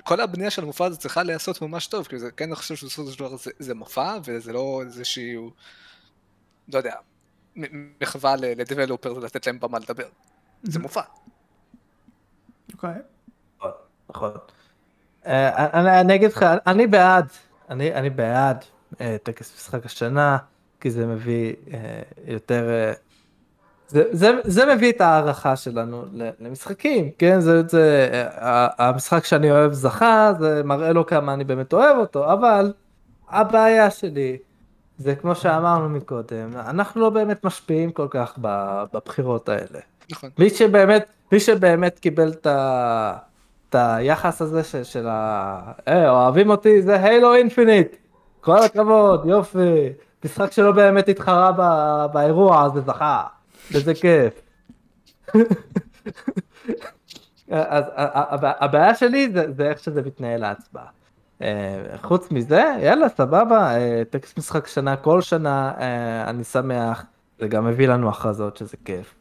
כל 0.04 0.20
הבנייה 0.20 0.50
של 0.50 0.62
המופע 0.62 0.84
הזה 0.84 0.96
צריכה 0.96 1.22
להיעשות 1.22 1.62
ממש 1.62 1.86
טוב, 1.86 2.06
כי 2.06 2.18
זה 2.18 2.30
כן 2.30 2.44
אני 2.44 2.54
חושב 2.54 2.76
שבסופו 2.76 3.12
של 3.12 3.18
דבר 3.18 3.36
זה, 3.36 3.50
זה 3.58 3.74
מופע, 3.74 4.16
וזה 4.24 4.52
לא 4.52 4.82
איזשהו, 4.86 5.50
לא 6.68 6.78
יודע, 6.78 6.94
מחווה 8.00 8.36
לדבלופר 8.36 9.14
ולתת 9.16 9.46
להם 9.46 9.60
במה 9.60 9.78
לדבר. 9.78 10.08
זה 10.62 10.78
מופע. 10.78 11.02
אוקיי. 12.74 12.94
נכון. 14.10 14.30
אה, 15.26 16.00
אני 16.00 16.14
אגיד 16.14 16.32
לך, 16.32 16.46
אני 16.66 16.86
בעד, 16.86 17.26
אני 17.70 18.10
בעד 18.10 18.64
אה, 19.00 19.16
טקס 19.22 19.54
משחק 19.56 19.86
השנה, 19.86 20.38
כי 20.80 20.90
זה 20.90 21.06
מביא 21.06 21.54
אה, 21.72 22.02
יותר... 22.26 22.92
זה, 23.88 24.30
זה, 24.44 24.74
מביא 24.74 24.92
את 24.92 25.00
ההערכה 25.00 25.56
שלנו 25.56 26.04
למשחקים, 26.40 27.10
כן? 27.18 27.40
זה, 27.40 27.62
זה, 27.68 28.08
המשחק 28.78 29.24
שאני 29.24 29.50
אוהב 29.50 29.72
זכה, 29.72 30.32
זה 30.38 30.62
מראה 30.64 30.92
לו 30.92 31.06
כמה 31.06 31.34
אני 31.34 31.44
באמת 31.44 31.72
אוהב 31.72 31.96
אותו, 31.96 32.32
אבל 32.32 32.72
הבעיה 33.28 33.90
שלי, 33.90 34.38
זה 34.98 35.14
כמו 35.14 35.34
שאמרנו 35.34 35.88
מקודם, 35.88 36.56
אנחנו 36.56 37.00
לא 37.00 37.10
באמת 37.10 37.44
משפיעים 37.44 37.92
כל 37.92 38.06
כך 38.10 38.38
בבחירות 38.92 39.48
האלה. 39.48 39.80
נכון. 40.10 40.30
מי 40.38 40.50
שבאמת, 40.50 41.06
מי 41.32 41.40
שבאמת 41.40 41.98
קיבל 41.98 42.28
את 42.28 42.46
ה... 42.46 43.16
את 43.68 43.74
היחס 43.74 44.42
הזה 44.42 44.64
של, 44.64 44.84
של 44.84 45.06
ה... 45.08 45.72
אה, 45.88 46.10
אוהבים 46.10 46.50
אותי, 46.50 46.82
זה 46.82 47.04
הילו 47.04 47.34
אינפיניט. 47.34 47.96
כל 48.40 48.58
הכבוד, 48.58 49.26
יופי. 49.26 49.88
משחק 50.24 50.52
שלא 50.52 50.72
באמת 50.72 51.08
התחרה 51.08 51.52
ב... 51.56 51.62
באירוע, 52.12 52.64
אז 52.64 52.72
זה 52.72 52.80
זכה. 52.80 53.22
וזה 53.72 53.94
כיף. 53.94 54.42
אז 57.50 57.84
הבעיה 58.42 58.94
שלי 58.94 59.30
זה, 59.32 59.52
זה 59.52 59.68
איך 59.68 59.78
שזה 59.78 60.02
מתנהל 60.02 60.44
ההצבעה. 60.44 60.86
אה, 61.42 61.84
חוץ 62.02 62.30
מזה, 62.30 62.64
יאללה, 62.82 63.08
סבבה, 63.08 63.76
אה, 63.76 64.02
טקסט 64.10 64.38
משחק 64.38 64.66
שנה 64.66 64.96
כל 64.96 65.20
שנה, 65.20 65.72
אה, 65.78 66.30
אני 66.30 66.44
שמח, 66.44 67.04
זה 67.40 67.48
גם 67.48 67.66
מביא 67.66 67.88
לנו 67.88 68.08
הכרזות 68.08 68.56
שזה 68.56 68.76
כיף. 68.84 69.14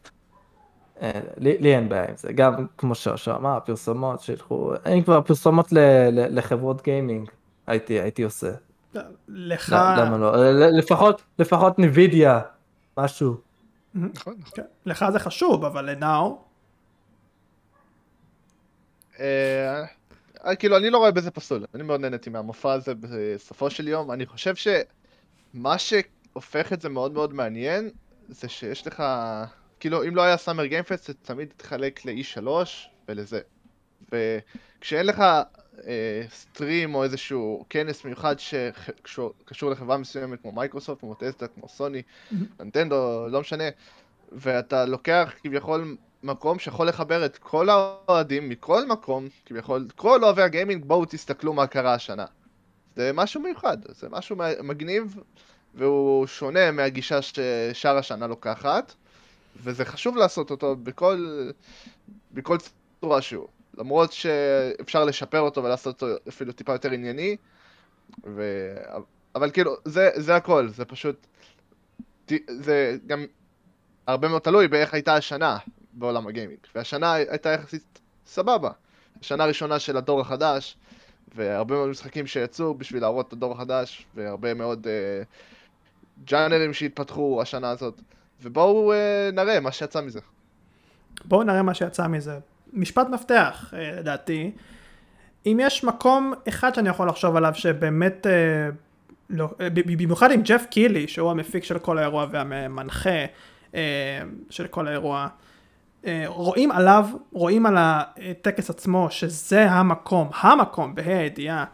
אה, 1.02 1.20
לי, 1.36 1.58
לי 1.58 1.74
אין 1.74 1.88
בעיה 1.88 2.08
עם 2.08 2.16
זה, 2.16 2.32
גם 2.32 2.66
כמו 2.78 2.94
שאושו 2.94 3.36
אמר, 3.36 3.58
פרסומות 3.64 4.20
שילכו, 4.20 4.72
אם 4.94 5.02
כבר 5.02 5.20
פרסומות 5.20 5.72
ל, 5.72 5.78
ל, 6.10 6.38
לחברות 6.38 6.82
גיימינג, 6.82 7.30
הייתי, 7.66 8.00
הייתי 8.00 8.22
עושה. 8.22 8.50
לך... 9.28 9.72
לא, 9.72 10.04
למה 10.04 10.18
לא? 10.18 10.36
ל- 10.36 10.78
לפחות, 10.78 11.22
לפחות 11.38 11.78
ניווידיה, 11.78 12.40
משהו. 12.98 13.36
נכון, 13.94 14.10
נכון. 14.14 14.34
כן, 14.54 14.62
לך 14.86 15.04
זה 15.12 15.18
חשוב, 15.18 15.64
אבל 15.64 15.90
לנאו, 15.90 16.38
אה, 19.20 19.84
אה, 20.46 20.56
כאילו, 20.56 20.76
אני 20.76 20.90
לא 20.90 20.98
רואה 20.98 21.10
בזה 21.10 21.30
פסול. 21.30 21.64
אני 21.74 21.82
מאוד 21.82 22.00
נהניתי 22.00 22.30
מהמופע 22.30 22.72
הזה 22.72 22.92
בסופו 22.94 23.70
של 23.70 23.88
יום. 23.88 24.12
אני 24.12 24.26
חושב 24.26 24.54
שמה 24.54 25.78
שהופך 25.78 26.72
את 26.72 26.80
זה 26.80 26.88
מאוד 26.88 27.12
מאוד 27.12 27.34
מעניין, 27.34 27.90
זה 28.28 28.48
שיש 28.48 28.86
לך... 28.86 29.02
כאילו, 29.80 30.04
אם 30.04 30.16
לא 30.16 30.22
היה 30.22 30.36
Summer 30.36 30.66
Game 30.66 30.84
Fest, 30.84 31.06
זה 31.06 31.14
תמיד 31.14 31.48
תתחלק 31.48 32.04
ל-E3 32.04 32.48
ולזה. 33.08 33.40
וכשאין 34.12 35.06
לך 35.06 35.22
אה, 35.86 36.22
stream 36.30 36.94
או 36.94 37.04
איזשהו 37.04 37.64
כנס 37.70 38.04
מיוחד 38.04 38.36
שקשור 38.38 39.70
לחברה 39.70 39.96
מסוימת 39.96 40.42
כמו 40.42 40.52
מייקרוסופט, 40.52 41.00
כמו 41.00 41.14
טסטה, 41.14 41.46
כמו 41.48 41.68
סוני, 41.68 42.02
ננטנדו, 42.60 43.28
לא 43.28 43.40
משנה, 43.40 43.64
ואתה 44.32 44.84
לוקח 44.84 45.32
כביכול 45.42 45.96
מקום 46.22 46.58
שיכול 46.58 46.88
לחבר 46.88 47.26
את 47.26 47.38
כל 47.38 47.68
האוהדים 47.68 48.48
מכל 48.48 48.86
מקום, 48.86 49.28
כביכול, 49.46 49.86
כל 49.96 50.24
אוהבי 50.24 50.42
ה 50.42 50.47
gaming, 50.47 50.84
בואו 50.84 51.04
תסתכלו 51.04 51.52
מה 51.52 51.66
קרה 51.66 51.94
השנה. 51.94 52.24
זה 52.96 53.10
משהו 53.14 53.40
מיוחד, 53.40 53.78
זה 53.88 54.08
משהו 54.08 54.36
מגניב, 54.62 55.16
והוא 55.74 56.26
שונה 56.26 56.70
מהגישה 56.70 57.22
ששאר 57.22 57.96
השנה 57.96 58.26
לוקחת, 58.26 58.94
וזה 59.56 59.84
חשוב 59.84 60.16
לעשות 60.16 60.50
אותו 60.50 60.76
בכל, 60.76 61.48
בכל 62.32 62.56
צורה 63.00 63.22
שהוא. 63.22 63.48
למרות 63.78 64.12
שאפשר 64.12 65.04
לשפר 65.04 65.40
אותו 65.40 65.64
ולעשות 65.64 66.02
אותו 66.02 66.14
אפילו 66.28 66.52
טיפה 66.52 66.72
יותר 66.72 66.90
ענייני, 66.90 67.36
ו... 68.26 68.42
אבל 69.34 69.50
כאילו, 69.50 69.76
זה, 69.84 70.10
זה 70.14 70.36
הכל, 70.36 70.68
זה 70.68 70.84
פשוט... 70.84 71.26
זה 72.48 72.96
גם 73.06 73.26
הרבה 74.06 74.28
מאוד 74.28 74.42
תלוי 74.42 74.68
באיך 74.68 74.94
הייתה 74.94 75.14
השנה 75.14 75.58
בעולם 75.92 76.26
הגיימינג. 76.26 76.58
והשנה 76.74 77.12
הייתה 77.12 77.48
יחסית 77.48 78.00
סבבה. 78.26 78.70
השנה 79.20 79.44
הראשונה 79.44 79.78
של 79.78 79.96
הדור 79.96 80.20
החדש, 80.20 80.76
והרבה 81.34 81.74
מאוד 81.74 81.88
משחקים 81.88 82.26
שיצאו 82.26 82.74
בשביל 82.74 83.02
להראות 83.02 83.28
את 83.28 83.32
הדור 83.32 83.52
החדש, 83.52 84.06
והרבה 84.14 84.54
מאוד 84.54 84.86
אה, 84.86 85.22
ג'אנרים 86.24 86.72
שהתפתחו 86.72 87.42
השנה 87.42 87.70
הזאת. 87.70 88.00
ובואו 88.42 88.92
אה, 88.92 89.30
נראה 89.32 89.60
מה 89.60 89.72
שיצא 89.72 90.00
מזה. 90.00 90.20
בואו 91.24 91.42
נראה 91.42 91.62
מה 91.62 91.74
שיצא 91.74 92.06
מזה. 92.06 92.38
משפט 92.72 93.08
מפתח, 93.08 93.74
אה, 93.76 93.92
לדעתי. 93.98 94.52
אם 95.46 95.60
יש 95.62 95.84
מקום 95.84 96.32
אחד 96.48 96.74
שאני 96.74 96.88
יכול 96.88 97.08
לחשוב 97.08 97.36
עליו 97.36 97.54
שבאמת, 97.54 98.26
אה, 98.26 98.70
לא, 99.30 99.48
אה, 99.60 99.70
במיוחד 99.70 100.30
עם 100.30 100.42
ג'ף 100.42 100.66
קילי, 100.70 101.08
שהוא 101.08 101.30
המפיק 101.30 101.64
של 101.64 101.78
כל 101.78 101.98
האירוע 101.98 102.26
והמנחה 102.30 103.24
אה, 103.74 104.20
של 104.50 104.66
כל 104.66 104.88
האירוע, 104.88 105.28
אה, 106.06 106.24
רואים 106.26 106.70
עליו, 106.70 107.06
רואים 107.32 107.66
על 107.66 107.76
הטקס 107.78 108.70
עצמו, 108.70 109.06
שזה 109.10 109.70
המקום, 109.70 110.28
המקום, 110.40 110.94
בה"א 110.94 111.08
הידיעה, 111.08 111.64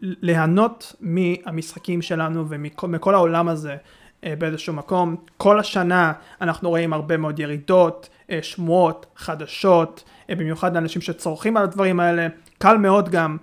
ליהנות 0.00 0.96
מהמשחקים 1.00 2.02
שלנו 2.02 2.44
ומכל 2.48 3.14
העולם 3.14 3.48
הזה 3.48 3.76
באיזשהו 4.22 4.74
מקום. 4.74 5.16
כל 5.36 5.60
השנה 5.60 6.12
אנחנו 6.40 6.68
רואים 6.68 6.92
הרבה 6.92 7.16
מאוד 7.16 7.38
ירידות, 7.38 8.08
שמועות, 8.42 9.06
חדשות, 9.16 10.04
במיוחד 10.28 10.74
לאנשים 10.74 11.02
שצורכים 11.02 11.56
על 11.56 11.64
הדברים 11.64 12.00
האלה. 12.00 12.26
קל 12.58 12.76
מאוד 12.76 13.08
גם 13.08 13.36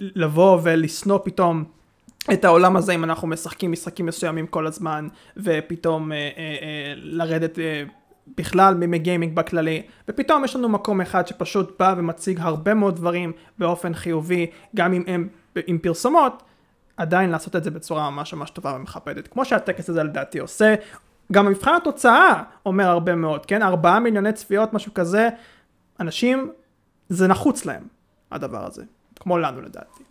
לבוא 0.00 0.58
ולשנוא 0.62 1.18
פתאום 1.24 1.64
את 2.32 2.44
העולם 2.44 2.76
הזה 2.76 2.92
אם 2.92 3.04
אנחנו 3.04 3.28
משחקים 3.28 3.72
משחקים 3.72 4.06
מסוימים 4.06 4.46
כל 4.46 4.66
הזמן 4.66 5.08
ופתאום 5.36 6.12
אה, 6.12 6.16
אה, 6.16 6.56
אה, 6.62 6.92
לרדת 6.96 7.58
אה, 7.58 7.82
בכלל 8.36 8.74
מגיימינג 8.74 9.36
בכללי 9.36 9.82
ופתאום 10.08 10.44
יש 10.44 10.56
לנו 10.56 10.68
מקום 10.68 11.00
אחד 11.00 11.26
שפשוט 11.26 11.78
בא 11.78 11.94
ומציג 11.98 12.38
הרבה 12.40 12.74
מאוד 12.74 12.96
דברים 12.96 13.32
באופן 13.58 13.94
חיובי 13.94 14.46
גם 14.76 14.92
אם 14.92 15.02
הם 15.06 15.28
עם 15.66 15.78
פרסומות 15.78 16.42
עדיין 16.96 17.30
לעשות 17.30 17.56
את 17.56 17.64
זה 17.64 17.70
בצורה 17.70 18.10
ממש 18.10 18.34
ממש 18.34 18.50
טובה 18.50 18.74
ומכבדת 18.76 19.28
כמו 19.28 19.44
שהטקס 19.44 19.90
הזה 19.90 20.02
לדעתי 20.02 20.38
עושה. 20.38 20.74
גם 21.32 21.46
מבחן 21.46 21.74
התוצאה 21.74 22.42
אומר 22.66 22.86
הרבה 22.86 23.14
מאוד 23.14 23.46
כן? 23.46 23.62
ארבעה 23.62 24.00
מיליוני 24.00 24.32
צפיות 24.32 24.72
משהו 24.72 24.94
כזה 24.94 25.28
אנשים 26.00 26.52
זה 27.08 27.28
נחוץ 27.28 27.64
להם 27.64 27.82
הדבר 28.32 28.66
הזה. 28.66 28.82
כמו 29.20 29.38
לנו 29.38 29.60
לדעתי. 29.60 30.02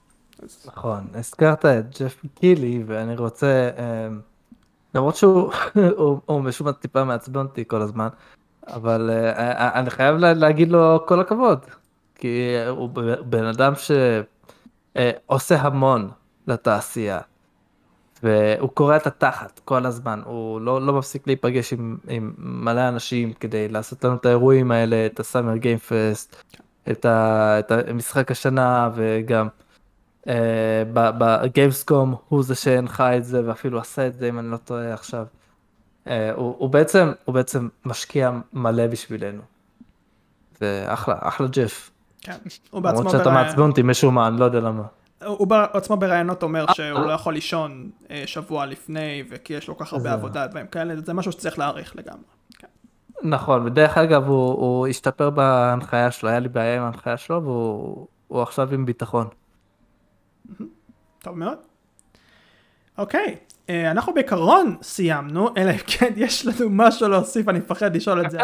נכון, 0.66 1.08
הזכרת 1.14 1.66
את 1.66 2.00
ג'ף 2.00 2.22
קילי 2.36 2.84
ואני 2.86 3.16
רוצה, 3.16 3.70
אמ, 3.78 4.22
למרות 4.96 5.16
שהוא 5.16 5.52
משום 6.44 6.68
מה 6.68 6.74
טיפה 6.74 7.04
מעצבן 7.04 7.40
אותי 7.40 7.64
כל 7.68 7.82
הזמן, 7.82 8.08
אבל 8.68 9.10
אה, 9.10 9.80
אני 9.80 9.90
חייב 9.90 10.16
להגיד 10.18 10.72
לו 10.72 11.06
כל 11.08 11.20
הכבוד, 11.20 11.60
כי 12.16 12.56
הוא 12.70 12.90
בן 13.26 13.46
אדם 13.46 13.74
שעושה 14.96 15.62
המון 15.62 16.12
לתעשייה. 16.48 17.20
והוא 18.24 18.70
קורע 18.70 18.98
את 18.98 19.08
התחת 19.08 19.62
כל 19.66 19.86
הזמן, 19.86 20.22
הוא 20.26 20.62
לא, 20.62 20.82
לא 20.82 20.94
מפסיק 20.94 21.28
להיפגש 21.28 21.74
עם, 21.74 21.98
עם 22.08 22.34
מלא 22.38 22.88
אנשים 22.88 23.34
כדי 23.34 23.68
לעשות 23.68 24.04
לנו 24.04 24.16
את 24.16 24.26
האירועים 24.26 24.72
האלה, 24.72 25.06
את 25.06 25.20
הסאמר 25.20 25.58
גיים 25.58 25.78
פסט, 25.78 26.44
את 26.92 27.72
המשחק 27.72 28.32
השנה 28.32 28.90
וגם 28.96 29.48
אה, 30.28 30.84
בגיימסקום 30.94 32.16
הוא 32.30 32.44
זה 32.44 32.56
שהנחה 32.56 33.18
את 33.18 33.26
זה 33.26 33.42
ואפילו 33.46 33.80
עשה 33.80 34.08
את 34.08 34.14
זה 34.14 34.30
אם 34.30 34.40
אני 34.40 34.52
לא 34.52 34.58
טועה 34.58 34.94
עכשיו. 34.94 35.26
אה, 36.08 36.32
הוא, 36.32 36.56
הוא 36.58 36.70
בעצם 36.70 37.12
הוא 37.26 37.36
בעצם 37.36 37.68
משקיע 37.86 38.32
מלא 38.54 38.88
בשבילנו. 38.88 39.42
זה 40.60 40.86
אחלה 40.88 41.16
אחלה 41.20 41.48
ג'ף. 41.48 41.92
כן, 42.22 42.38
הוא 42.72 42.82
בעצמו 42.82 43.00
למרות 43.00 43.18
שאתה 43.18 43.32
מעצבן 43.32 43.62
אותי 43.62 43.82
משום 43.82 44.16
מה 44.16 44.28
אני 44.28 44.40
לא 44.40 44.46
יודע 44.46 44.60
למה. 44.60 44.84
הוא 45.26 45.48
בעצמו 45.48 45.98
בראיונות 45.98 46.44
אומר 46.44 46.66
שהוא 46.74 47.00
לא 47.00 47.12
יכול 47.12 47.34
לישון 47.34 47.90
אה, 48.12 48.24
שבוע 48.26 48.66
לפני 48.66 49.24
וכי 49.30 49.54
יש 49.54 49.68
לו 49.68 49.78
כל 49.78 49.86
כך 49.86 49.94
הרבה 49.94 50.14
עבודה 50.14 50.48
דברים 50.48 50.68
כאלה 50.68 50.96
זה 50.96 51.14
משהו 51.14 51.32
שצריך 51.32 51.60
להעריך 51.60 51.96
לגמרי. 51.96 52.24
כן. 52.60 52.68
נכון 53.24 53.66
ודרך 53.66 53.98
אגב 53.98 54.28
הוא, 54.28 54.54
הוא 54.54 54.88
השתפר 54.88 55.30
בהנחיה 55.30 56.12
שלו 56.12 56.30
היה 56.30 56.40
לי 56.40 56.50
בעיה 56.50 56.78
עם 56.78 56.84
ההנחיה 56.84 57.18
שלו 57.18 57.44
והוא 57.44 58.42
עכשיו 58.42 58.74
עם 58.74 58.86
ביטחון. 58.86 59.28
טוב 61.20 61.38
מאוד. 61.38 61.58
אוקיי, 62.98 63.36
אה, 63.70 63.92
אנחנו 63.92 64.14
בעיקרון 64.14 64.78
סיימנו, 64.82 65.50
אלא 65.58 65.72
אם 65.72 65.78
כן 65.78 66.14
יש 66.16 66.48
לנו 66.48 66.70
משהו 66.70 67.10
להוסיף, 67.10 67.50
אני 67.50 67.60
מפחד 67.60 67.96
לשאול 67.96 68.26
את 68.26 68.32
זה. 68.32 68.38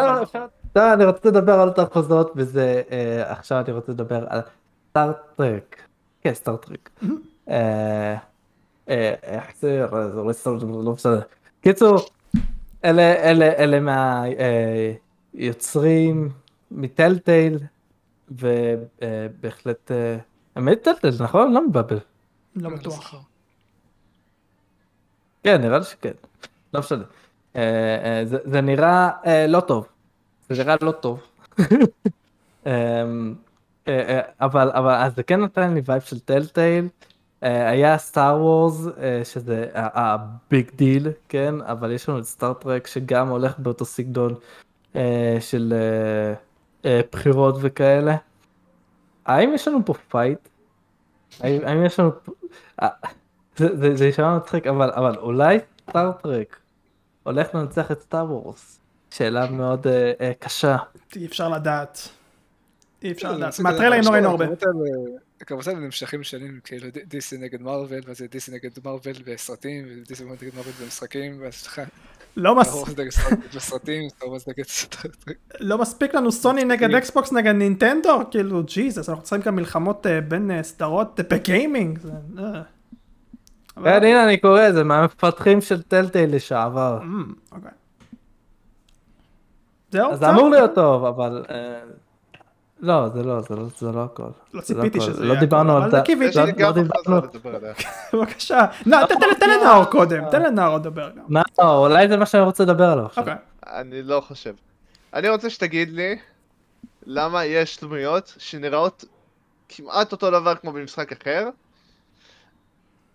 לא, 0.76 0.92
אני 0.92 1.04
רוצה 1.04 1.28
לדבר 1.28 1.60
על 1.60 1.70
תחוזות 1.70 2.32
וזה, 2.36 2.82
אה, 2.90 3.32
עכשיו 3.32 3.60
אני 3.60 3.72
רוצה 3.72 3.92
לדבר 3.92 4.24
על 4.28 4.40
סטארטרק. 4.90 5.89
כן. 6.20 6.34
אה, 7.50 8.16
לא 10.82 10.92
משנה. 10.92 11.20
קיצור, 11.60 11.98
אלה 12.84 13.80
מהיוצרים 15.34 16.28
מ 16.70 16.79
Telltale, 16.79 17.58
ובהחלט 18.30 19.90
האמת 20.56 20.82
Telltale, 20.82 21.10
נכון? 21.20 21.52
לא 21.52 21.68
מבלבל. 21.68 21.98
לא 22.56 22.70
בטוח. 22.70 23.14
כן, 25.42 25.62
נראה 25.62 25.78
לי 25.78 25.84
שכן. 25.84 26.12
לא 26.74 26.80
משנה. 26.80 27.04
אה, 27.56 27.62
אה, 28.04 28.22
זה 28.24 28.60
נראה 28.60 29.10
אה, 29.26 29.46
לא 29.46 29.60
טוב. 29.60 29.86
זה 30.48 30.64
נראה 30.64 30.76
לא 30.82 30.92
טוב. 30.92 31.20
אמ, 33.88 33.92
אבל 34.40 34.70
אבל 34.70 34.94
אז 34.94 35.16
זה 35.16 35.22
כן 35.22 35.40
נתן 35.40 35.74
לי 35.74 35.80
vibe 35.84 36.02
של 36.02 36.18
Telltale. 36.18 36.88
היה 37.42 37.98
Star 37.98 38.36
Wars 38.42 38.86
שזה 39.24 39.66
ה 39.74 39.98
big 39.98 40.70
deal 40.76 41.08
כן 41.28 41.54
אבל 41.60 41.92
יש 41.92 42.08
לנו 42.08 42.18
את 42.18 42.24
Star 42.24 42.52
Trek 42.52 42.86
שגם 42.86 43.28
הולך 43.28 43.58
באותו 43.58 43.84
סגנון 43.84 44.34
של 45.40 45.74
בחירות 46.84 47.54
וכאלה. 47.60 48.16
האם 49.26 49.54
יש 49.54 49.68
לנו 49.68 49.84
פה 49.84 49.94
fight? 49.94 50.48
האם 51.40 51.84
יש 51.84 52.00
לנו... 52.00 52.10
אה, 52.82 52.88
זה 53.56 54.06
יישמע 54.06 54.36
מצחיק 54.36 54.66
אבל 54.66 54.90
אבל 54.90 55.18
אולי 55.18 55.58
Star 55.90 56.23
Trek 56.23 56.56
הולך 57.22 57.54
לנצח 57.54 57.90
את 57.90 58.00
Star 58.00 58.24
Wars. 58.24 58.80
שאלה 59.10 59.50
מאוד 59.50 59.86
אה, 59.86 60.12
אה, 60.20 60.32
קשה. 60.38 60.76
אי 61.16 61.26
אפשר 61.26 61.48
לדעת. 61.48 62.08
אי 63.02 63.12
אפשר 63.12 63.32
לדעת. 63.32 63.60
מהטריילרים 63.60 64.02
לא 64.04 64.10
ראינו 64.10 64.28
הרבה. 64.28 64.46
כמובן 65.46 65.76
הם 65.76 65.84
נמשכים 65.84 66.22
שנים 66.22 66.60
כאילו 66.64 66.86
DC 67.06 67.38
נגד 67.38 67.62
Marvel 67.62 68.02
ואז 68.06 68.24
DC 68.30 68.52
נגד 68.52 68.70
Marvel 68.84 69.16
בסרטים 69.26 69.84
ו 69.88 70.00
DC 70.00 70.24
נגד 70.24 70.54
Marvel 70.54 70.74
במשחקים 70.82 71.40
ואז 71.40 71.54
יש 71.54 71.66
לך 71.66 71.80
לא 72.36 72.56
לא 75.60 75.78
מספיק 75.78 76.14
לנו 76.14 76.32
סוני 76.32 76.64
נגד 76.64 76.94
Xbox 76.94 77.32
נגד 77.32 77.52
נינטנדו 77.54 78.20
כאילו 78.30 78.62
ג'יזוס 78.62 79.08
אנחנו 79.08 79.22
צריכים 79.22 79.46
גם 79.46 79.56
מלחמות 79.56 80.06
אה, 80.06 80.20
בין 80.20 80.50
אה, 80.50 80.62
סדרות 80.62 81.20
ב 81.30 81.39
gaming. 81.39 81.98
אה. 82.38 82.62
כן 83.84 84.04
הנה 84.04 84.24
אני 84.24 84.36
קורא 84.36 84.72
זה 84.72 84.84
מהמפתחים 84.84 85.60
של 85.60 85.82
Telltale 85.82 86.36
לשעבר. 86.36 87.00
אוקיי. 87.52 87.70
זהו? 89.90 90.16
זה 90.16 90.30
אמור 90.30 90.48
להיות 90.48 90.74
טוב 90.74 91.04
אבל 91.04 91.44
לא, 92.80 93.08
זה 93.08 93.22
לא, 93.22 93.40
זה 93.40 93.56
לא, 93.56 93.62
זה 93.78 93.92
לא 93.92 94.04
הכל. 94.04 94.22
לא 94.54 94.60
ציפיתי 94.60 95.00
שזה 95.00 95.24
לא 95.24 95.34
דיברנו 95.34 95.76
על 95.76 95.90
זה. 95.90 95.96
לא 96.26 96.80
דיברנו. 96.80 97.20
בבקשה. 98.12 98.66
תן 99.38 99.50
לנאור 99.50 99.84
קודם, 99.84 100.30
תן 100.30 100.42
לנאור 100.42 100.76
לדבר 100.76 101.10
גם. 101.10 101.24
נאור, 101.28 101.86
אולי 101.86 102.08
זה 102.08 102.16
מה 102.16 102.26
שאני 102.26 102.42
רוצה 102.42 102.64
לדבר 102.64 102.84
עליו 102.84 103.06
עכשיו. 103.06 103.22
אוקיי. 103.24 103.36
אני 103.66 104.02
לא 104.02 104.20
חושב. 104.20 104.54
אני 105.14 105.28
רוצה 105.28 105.50
שתגיד 105.50 105.90
לי 105.90 106.18
למה 107.06 107.44
יש 107.44 107.80
דמויות 107.80 108.34
שנראות 108.38 109.04
כמעט 109.68 110.12
אותו 110.12 110.30
דבר 110.30 110.54
כמו 110.54 110.72
במשחק 110.72 111.12
אחר, 111.12 111.48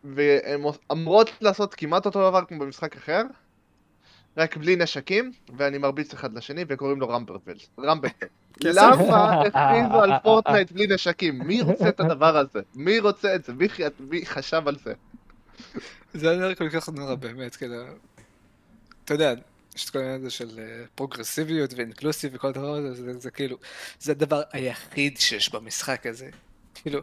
והן 0.04 0.62
אמורות 0.92 1.32
לעשות 1.42 1.74
כמעט 1.74 2.06
אותו 2.06 2.30
דבר 2.30 2.46
כמו 2.46 2.60
במשחק 2.60 2.96
אחר, 2.96 3.22
רק 4.38 4.58
בלי 4.58 4.76
נשקים, 4.76 5.32
ואני 5.58 5.78
מרביץ 5.78 6.14
אחד 6.14 6.34
לשני 6.34 6.66
וקוראים 6.68 7.00
לו 7.00 7.10
Rumbleverse. 7.10 7.60
Rumbleverse. 7.80 8.30
כן. 8.60 8.70
למה 8.74 9.42
הכריזו 9.42 10.02
על 10.02 10.12
Fortnite 10.24 10.72
בלי 10.72 10.88
נשקים? 10.88 11.40
מי 11.40 11.62
רוצה 11.62 11.90
את 11.90 12.00
הדבר 12.00 12.38
הזה? 12.38 12.60
מי 12.76 13.00
רוצה 13.00 13.36
את 13.36 13.44
זה? 13.44 13.54
מי 14.00 14.26
חשב 14.26 14.68
על 14.68 14.76
זה? 14.84 14.94
זה 16.14 16.30
היה 16.30 16.40
נראה 16.40 16.56
כל 16.56 16.70
כך 16.70 16.90
נורא 16.90 17.16
באמת, 17.16 17.56
כאילו... 17.56 17.76
אתה 19.06 19.14
יודע, 19.14 19.34
יש 19.76 19.86
את 19.86 19.90
כל 19.90 20.00
העניין 20.00 20.22
הזה 20.22 20.30
של 20.30 20.60
אה, 20.60 20.86
פרוגרסיביות 20.96 21.74
ו 21.74 21.80
inclusive 21.80 22.32
וכל 22.36 22.48
הדבר 22.48 22.76
הזה, 22.76 22.94
זה, 22.94 23.20
זה 23.20 23.32
כאילו, 23.32 23.58
זה 24.00 24.12
הדבר 24.12 24.42
היחיד 24.52 25.18
שיש 25.18 25.54
במשחק 25.54 26.06
הזה. 26.06 26.30
כאילו, 26.76 27.00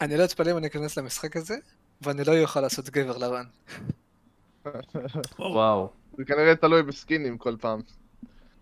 אני 0.00 0.16
לא 0.16 0.24
אתפלא 0.24 0.50
אם 0.50 0.56
אני 0.56 0.66
אכנס 0.66 0.98
למשחק 0.98 1.36
הזה, 1.36 1.56
ואני 2.02 2.24
לא 2.24 2.42
אוכל 2.42 2.60
לעשות 2.60 2.90
גבר 2.90 3.16
לבן. 3.18 3.44
וואו. 5.38 5.92
זה 6.18 6.24
כנראה 6.24 6.56
תלוי 6.56 6.82
בסקינים 6.82 7.38
כל 7.38 7.56
פעם. 7.60 7.80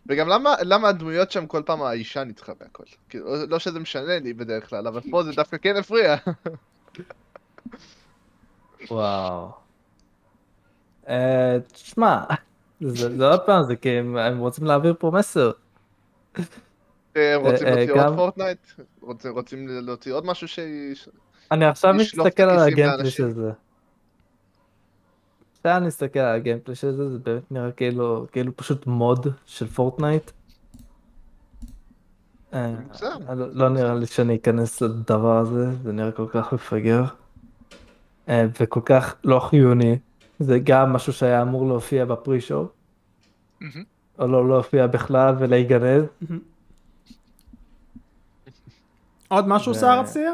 וגם 0.06 0.28
למה, 0.28 0.54
למה 0.62 0.88
הדמויות 0.88 1.30
שם 1.30 1.46
כל 1.46 1.62
פעם 1.66 1.82
האישה 1.82 2.24
ניצחה 2.24 2.52
בהכל? 2.60 2.82
כאילו, 3.08 3.46
לא 3.48 3.58
שזה 3.58 3.80
משנה 3.80 4.18
לי 4.18 4.32
בדרך 4.32 4.68
כלל, 4.70 4.86
אבל 4.86 5.00
פה 5.10 5.22
זה 5.22 5.32
דווקא 5.32 5.56
כן 5.56 5.76
הפריע. 5.76 6.16
וואו. 8.90 9.50
אה, 11.08 11.56
תשמע, 11.72 12.20
זה 12.80 13.16
זה 13.16 13.26
עוד 13.26 13.40
פעם, 13.46 13.64
זה 13.64 13.76
כי 13.76 13.90
הם 13.90 14.38
רוצים 14.38 14.64
להעביר 14.64 14.94
פה 14.98 15.10
מסר. 15.14 15.50
אה, 17.16 17.36
רוצים 17.36 17.66
אה, 17.66 17.74
להוציא 17.74 18.02
עוד 18.02 18.16
פורטנייט? 18.16 18.58
רוצים- 19.00 19.68
להוציא 19.68 20.12
עוד 20.12 20.26
משהו 20.26 20.48
ש... 20.48 20.58
אני 21.50 21.64
עכשיו 21.64 21.94
מסתכל 21.94 22.42
על 22.42 22.58
הגיימפלי. 22.58 23.10
של 23.10 23.30
זה. 23.30 23.50
אני 25.66 25.86
מסתכל 25.86 26.18
על 26.18 26.34
הגיימפלי 26.36 26.74
של 26.74 26.92
זה, 26.92 27.10
זה 27.10 27.18
באמת 27.18 27.52
נראה 27.52 27.72
כאילו, 27.72 28.26
כאילו 28.32 28.56
פשוט 28.56 28.86
מוד 28.86 29.26
של 29.46 29.66
פורטנייט. 29.66 30.30
אה, 32.54 32.74
בסדר. 32.90 33.34
לא- 33.34 33.48
לא 33.52 33.68
נראה 33.68 33.94
לי 33.94 34.06
שאני 34.06 34.36
אכנס 34.36 34.80
לדבר 34.80 35.36
הזה, 35.38 35.70
זה 35.82 35.92
נראה 35.92 36.12
כל 36.12 36.26
כך 36.30 36.52
מפגר. 36.52 37.04
אה, 38.28 38.46
וכל 38.60 38.80
כך 38.84 39.14
לא 39.24 39.40
חיוני. 39.40 39.98
זה 40.38 40.58
גם 40.58 40.92
משהו 40.92 41.12
שהיה 41.12 41.42
אמור 41.42 41.66
להופיע 41.68 42.04
בפרי 42.04 42.40
שואו, 42.40 42.66
מהמם. 43.60 43.84
או 44.18 44.26
לא 44.26 44.48
להופיע 44.48 44.86
בכלל 44.86 45.34
ולהיגנז. 45.38 46.04
עוד 49.28 49.48
משהו 49.48 49.74
סער 49.74 50.00
רצית? 50.00 50.32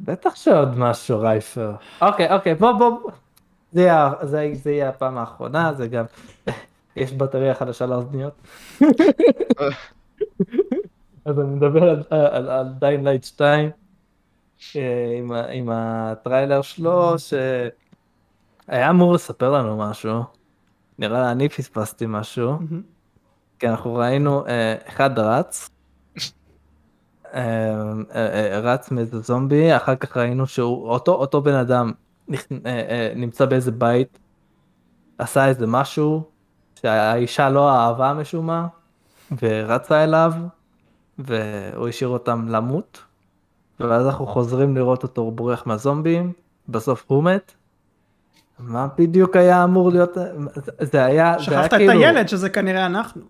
בטח 0.00 0.34
שעוד 0.34 0.78
משהו 0.78 1.20
Reaper. 1.20 1.72
אוקיי, 2.02 2.34
אוקיי, 2.34 2.54
בוא 2.54 2.72
בוא. 2.72 3.10
זה 3.72 3.80
יהיה, 3.80 4.12
זה, 4.22 4.50
זה 4.54 4.70
יהיה 4.70 4.88
הפעם 4.88 5.18
האחרונה, 5.18 5.72
זה 5.72 5.88
גם, 5.88 6.04
יש 6.96 7.12
בטריה 7.12 7.54
חדשה 7.54 7.86
לאוזניות. 7.86 8.32
אז 11.24 11.40
אני 11.40 11.54
מדבר 11.54 11.82
על, 11.82 12.02
על, 12.10 12.50
על 12.50 12.68
Dying 12.78 13.04
Light 13.04 13.24
2, 13.24 13.70
אה, 14.76 14.82
עם, 15.18 15.32
עם 15.32 15.68
הטריילר 15.72 16.62
שלו, 16.62 17.14
שהיה 17.18 18.90
אמור 18.90 19.12
לספר 19.12 19.50
לנו 19.50 19.76
משהו. 19.76 20.22
נראה 20.98 21.22
לי 21.22 21.32
אני 21.32 21.48
פספסתי 21.48 22.04
משהו. 22.08 22.58
כי 23.58 23.68
אנחנו 23.68 23.94
ראינו 23.94 24.46
אה, 24.46 24.76
אחד 24.88 25.18
רץ, 25.18 25.70
אה, 27.34 27.92
אה, 28.14 28.60
רץ 28.60 28.90
מאיזה 28.90 29.20
זומבי, 29.20 29.76
אחר 29.76 29.96
כך 29.96 30.16
ראינו 30.16 30.46
שהוא, 30.46 30.88
אותו, 30.88 31.12
אותו 31.12 31.42
בן 31.42 31.54
אדם 31.54 31.92
נמצא 33.16 33.44
באיזה 33.46 33.70
בית, 33.72 34.18
עשה 35.18 35.46
איזה 35.46 35.66
משהו 35.66 36.22
שהאישה 36.82 37.50
לא 37.50 37.70
אהבה 37.70 38.14
משום 38.14 38.46
מה, 38.46 38.66
ורצה 39.42 40.04
אליו, 40.04 40.32
והוא 41.18 41.88
השאיר 41.88 42.08
אותם 42.08 42.48
למות, 42.48 43.02
ואז 43.80 44.06
אנחנו 44.06 44.26
חוזרים 44.26 44.76
לראות 44.76 45.02
אותו 45.02 45.30
בורח 45.30 45.66
מהזומבים, 45.66 46.32
בסוף 46.68 47.04
הוא 47.06 47.24
מת. 47.24 47.52
מה 48.58 48.88
בדיוק 48.98 49.36
היה 49.36 49.64
אמור 49.64 49.90
להיות, 49.90 50.14
זה- 50.14 50.22
היה, 50.24 50.86
זה 50.86 51.04
היה 51.04 51.38
שכחת 51.38 51.64
את 51.66 51.78
כאילו... 51.78 51.92
הילד 51.92 52.28
שזה 52.28 52.50
כנראה 52.50 52.86
אנחנו. 52.86 53.22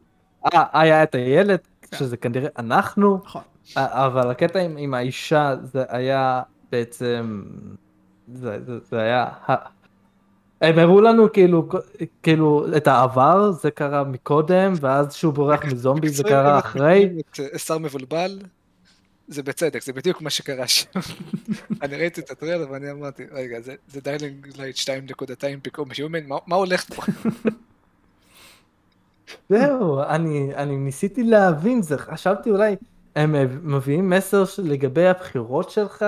אה, 0.55 0.65
היה 0.73 1.03
את 1.03 1.15
הילד, 1.15 1.59
שזה 1.95 2.17
כנראה 2.17 2.49
אנחנו, 2.59 3.21
נכון. 3.25 3.43
אה, 3.77 4.07
אבל 4.07 4.31
הקטע 4.31 4.59
עם, 4.59 4.77
עם 4.77 4.95
האישה 4.95 5.55
זה 5.63 5.85
היה 5.89 6.43
בעצם, 6.73 7.43
זה, 8.35 8.59
זה, 8.67 8.73
זה 8.91 9.01
היה, 9.01 9.27
הם 10.61 10.79
הראו 10.79 11.01
לנו 11.01 11.33
כאילו, 11.33 11.69
כאילו 12.23 12.67
את 12.77 12.87
העבר, 12.87 13.51
זה 13.53 13.71
קרה 13.71 14.05
מקודם, 14.05 14.73
ואז 14.81 15.15
שהוא 15.15 15.33
בורח 15.35 15.65
מזומבי 15.65 16.09
זה 16.09 16.23
קרה 16.25 16.59
אחרי. 16.59 17.11
אה, 17.53 17.59
שר 17.59 17.79
מבולבל, 17.79 18.39
זה 19.29 19.43
בצדק, 19.43 19.83
זה 19.83 19.93
בדיוק 19.93 20.23
מה 20.23 20.31
שקרה 20.31 20.69
שם. 20.69 21.01
אני 21.83 21.97
ראיתי 21.97 22.21
את 22.21 22.31
הטריילר 22.31 22.67
ואני 22.71 22.91
אמרתי, 22.91 23.25
רגע, 23.33 23.61
זה- 23.61 23.75
זה 23.89 24.01
Dying 24.01 24.47
Light 24.57 24.77
2.2 24.77 25.25
Become 25.63 25.89
Human, 25.99 26.27
מה- 26.27 26.37
מה 26.47 26.57
הולך 26.57 26.85
פה? 26.95 27.03
זהו, 29.49 30.01
אני, 30.03 30.55
אני 30.55 30.77
ניסיתי 30.77 31.23
להבין, 31.23 31.83
זה, 31.83 31.99
חשבתי 31.99 32.51
אולי 32.51 32.77
הם 33.17 33.35
מביאים 33.63 34.11
מסר 34.11 34.45
לגבי 34.59 35.07
הבחירות 35.09 35.71
שלך, 35.71 36.05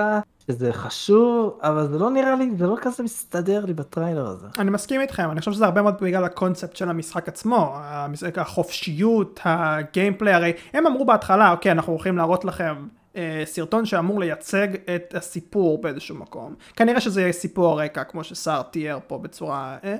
שזה 0.51 0.73
חשוב, 0.73 1.59
אבל 1.61 1.87
זה 1.87 1.97
לא 1.99 2.09
נראה 2.09 2.35
לי, 2.35 2.51
זה 2.57 2.67
לא 2.67 2.77
כזה 2.81 3.03
מסתדר 3.03 3.65
לי 3.65 3.73
בטריילר 3.73 4.27
הזה. 4.27 4.47
אני 4.59 4.71
מסכים 4.71 5.01
איתכם, 5.01 5.31
אני 5.31 5.39
חושב 5.39 5.51
שזה 5.51 5.65
הרבה 5.65 5.81
מאוד 5.81 5.95
בגלל 6.01 6.23
הקונספט 6.23 6.75
של 6.75 6.89
המשחק 6.89 7.27
עצמו, 7.27 7.71
המשחק, 7.75 8.37
החופשיות, 8.37 9.39
ה 9.43 9.52
gameplay, 9.52 10.33
הרי 10.33 10.53
הם 10.73 10.87
אמרו 10.87 11.05
בהתחלה, 11.05 11.51
אוקיי, 11.51 11.71
אנחנו 11.71 11.93
הולכים 11.93 12.17
להראות 12.17 12.45
לכם 12.45 12.87
אה, 13.15 13.43
סרטון 13.45 13.85
שאמור 13.85 14.19
לייצג 14.19 14.67
את 14.95 15.15
הסיפור 15.15 15.81
באיזשהו 15.81 16.15
מקום. 16.15 16.55
כנראה 16.75 17.01
שזה 17.01 17.21
יהיה 17.21 17.33
סיפור 17.33 17.71
הרקע, 17.71 18.03
כמו 18.03 18.23
שסער 18.23 18.61
תיאר 18.61 18.99
פה 19.07 19.17
בצורה... 19.17 19.77
אה, 19.83 19.95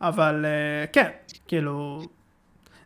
אבל 0.00 0.44
אה, 0.44 0.86
כן, 0.86 1.08
כאילו... 1.48 2.02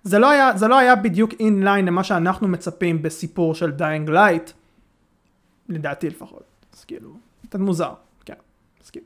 זה 0.03 0.19
לא 0.19 0.31
היה, 0.31 0.57
זה 0.57 0.69
לא 0.69 0.79
היה 0.79 0.97
בדיוק 0.97 1.31
in 1.41 1.56
line 1.56 1.87
למה 1.87 2.05
שאנחנו 2.05 2.49
מצפים 2.49 3.03
בסיפור 3.03 3.55
של 3.55 3.71
Dying 3.71 4.11
Light, 4.11 4.51
לדעתי 5.69 6.09
לפחות. 6.09 6.54
אז 6.85 6.87
כאילו, 6.87 7.11
קצת 7.49 7.59
מוזר, 7.59 7.93
כן, 8.25 8.35
מסכים. 8.83 9.03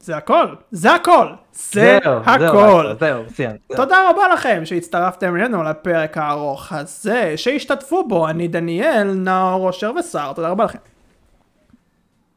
זה 0.00 0.16
הכל, 0.16 0.54
זה 0.70 0.94
הכל, 0.94 1.28
זה 1.52 1.98
זהו, 2.04 2.12
הכל. 2.12 2.84
זהו, 2.84 2.98
זהו, 3.00 3.30
סיימת. 3.34 3.60
תודה 3.76 4.10
רבה 4.10 4.28
לכם 4.28 4.64
שהצטרפתם 4.64 5.36
אלינו 5.36 5.62
לפרק 5.62 6.18
הארוך 6.18 6.72
הזה, 6.72 7.32
שהשתתפו 7.36 8.08
בו 8.08 8.28
אני 8.28 8.48
דניאל, 8.48 9.14
נאור, 9.14 9.66
אושר 9.66 9.92
וסער, 9.98 10.32
תודה 10.32 10.48
רבה 10.48 10.64
לכם. 10.64 10.78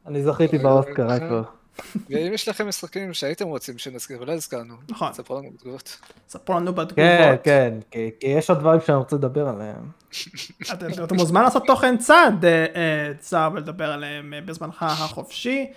אני 0.06 0.22
זכיתי 0.22 0.58
באוסקר, 0.58 1.06
רק. 1.06 1.22
ואם 2.10 2.32
יש 2.32 2.48
לכם 2.48 2.68
משחקים 2.68 3.14
שהייתם 3.14 3.46
רוצים 3.46 3.78
שנזכיר 3.78 4.18
ולא 4.20 4.32
הזכרנו, 4.32 4.74
נכון. 4.88 5.12
ספרו 5.12 5.38
לנו 5.38 5.50
בתגובות. 5.50 5.98
ספרו 6.28 6.56
לנו 6.56 6.72
בתגובות. 6.72 6.96
כן, 6.96 7.34
כן, 7.44 7.74
כי 7.90 8.10
כי 8.20 8.26
יש 8.26 8.50
עוד 8.50 8.58
דברים 8.58 8.80
שאני 8.80 8.98
רוצה 8.98 9.16
לדבר 9.16 9.48
עליהם. 9.48 9.90
אתם 11.04 11.16
מוזמן 11.16 11.42
לעשות 11.42 11.62
תוכן 11.66 11.98
צד, 11.98 12.32
אה, 12.44 12.66
אה, 12.76 13.12
צר 13.18 13.50
ולדבר 13.52 13.92
עליהם 13.92 14.34
אה, 14.34 14.40
בזמנך 14.40 14.82
החופשי, 14.82 15.72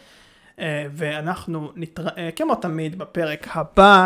ואנחנו 0.91 1.71
נתראה 1.75 2.29
כמו 2.35 2.55
תמיד 2.55 2.97
בפרק 2.97 3.47
הבא, 3.51 4.05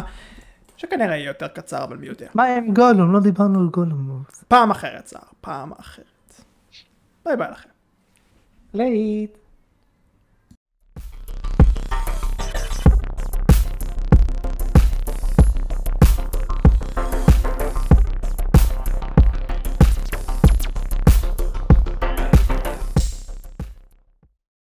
שכנראה 0.78 1.18
יהיה 1.18 1.28
יותר 1.28 1.48
קצר 1.48 1.84
אבל 1.84 1.98
מי 1.98 2.08
יודע. 2.08 2.28
מה 2.34 2.46
עם 2.46 2.74
גולום? 2.74 3.14
לא 3.14 3.20
דיברנו 3.20 3.60
על 3.60 3.68
גולום. 3.68 4.24
פעם 4.48 4.72
אחרת 4.72 5.04
צער, 5.04 5.22
פעם 5.42 5.72
אחרת. 5.80 6.06
ביי 7.26 7.38
ביי 7.38 7.48
לכם. 7.52 7.70
להתראות. 8.74 9.49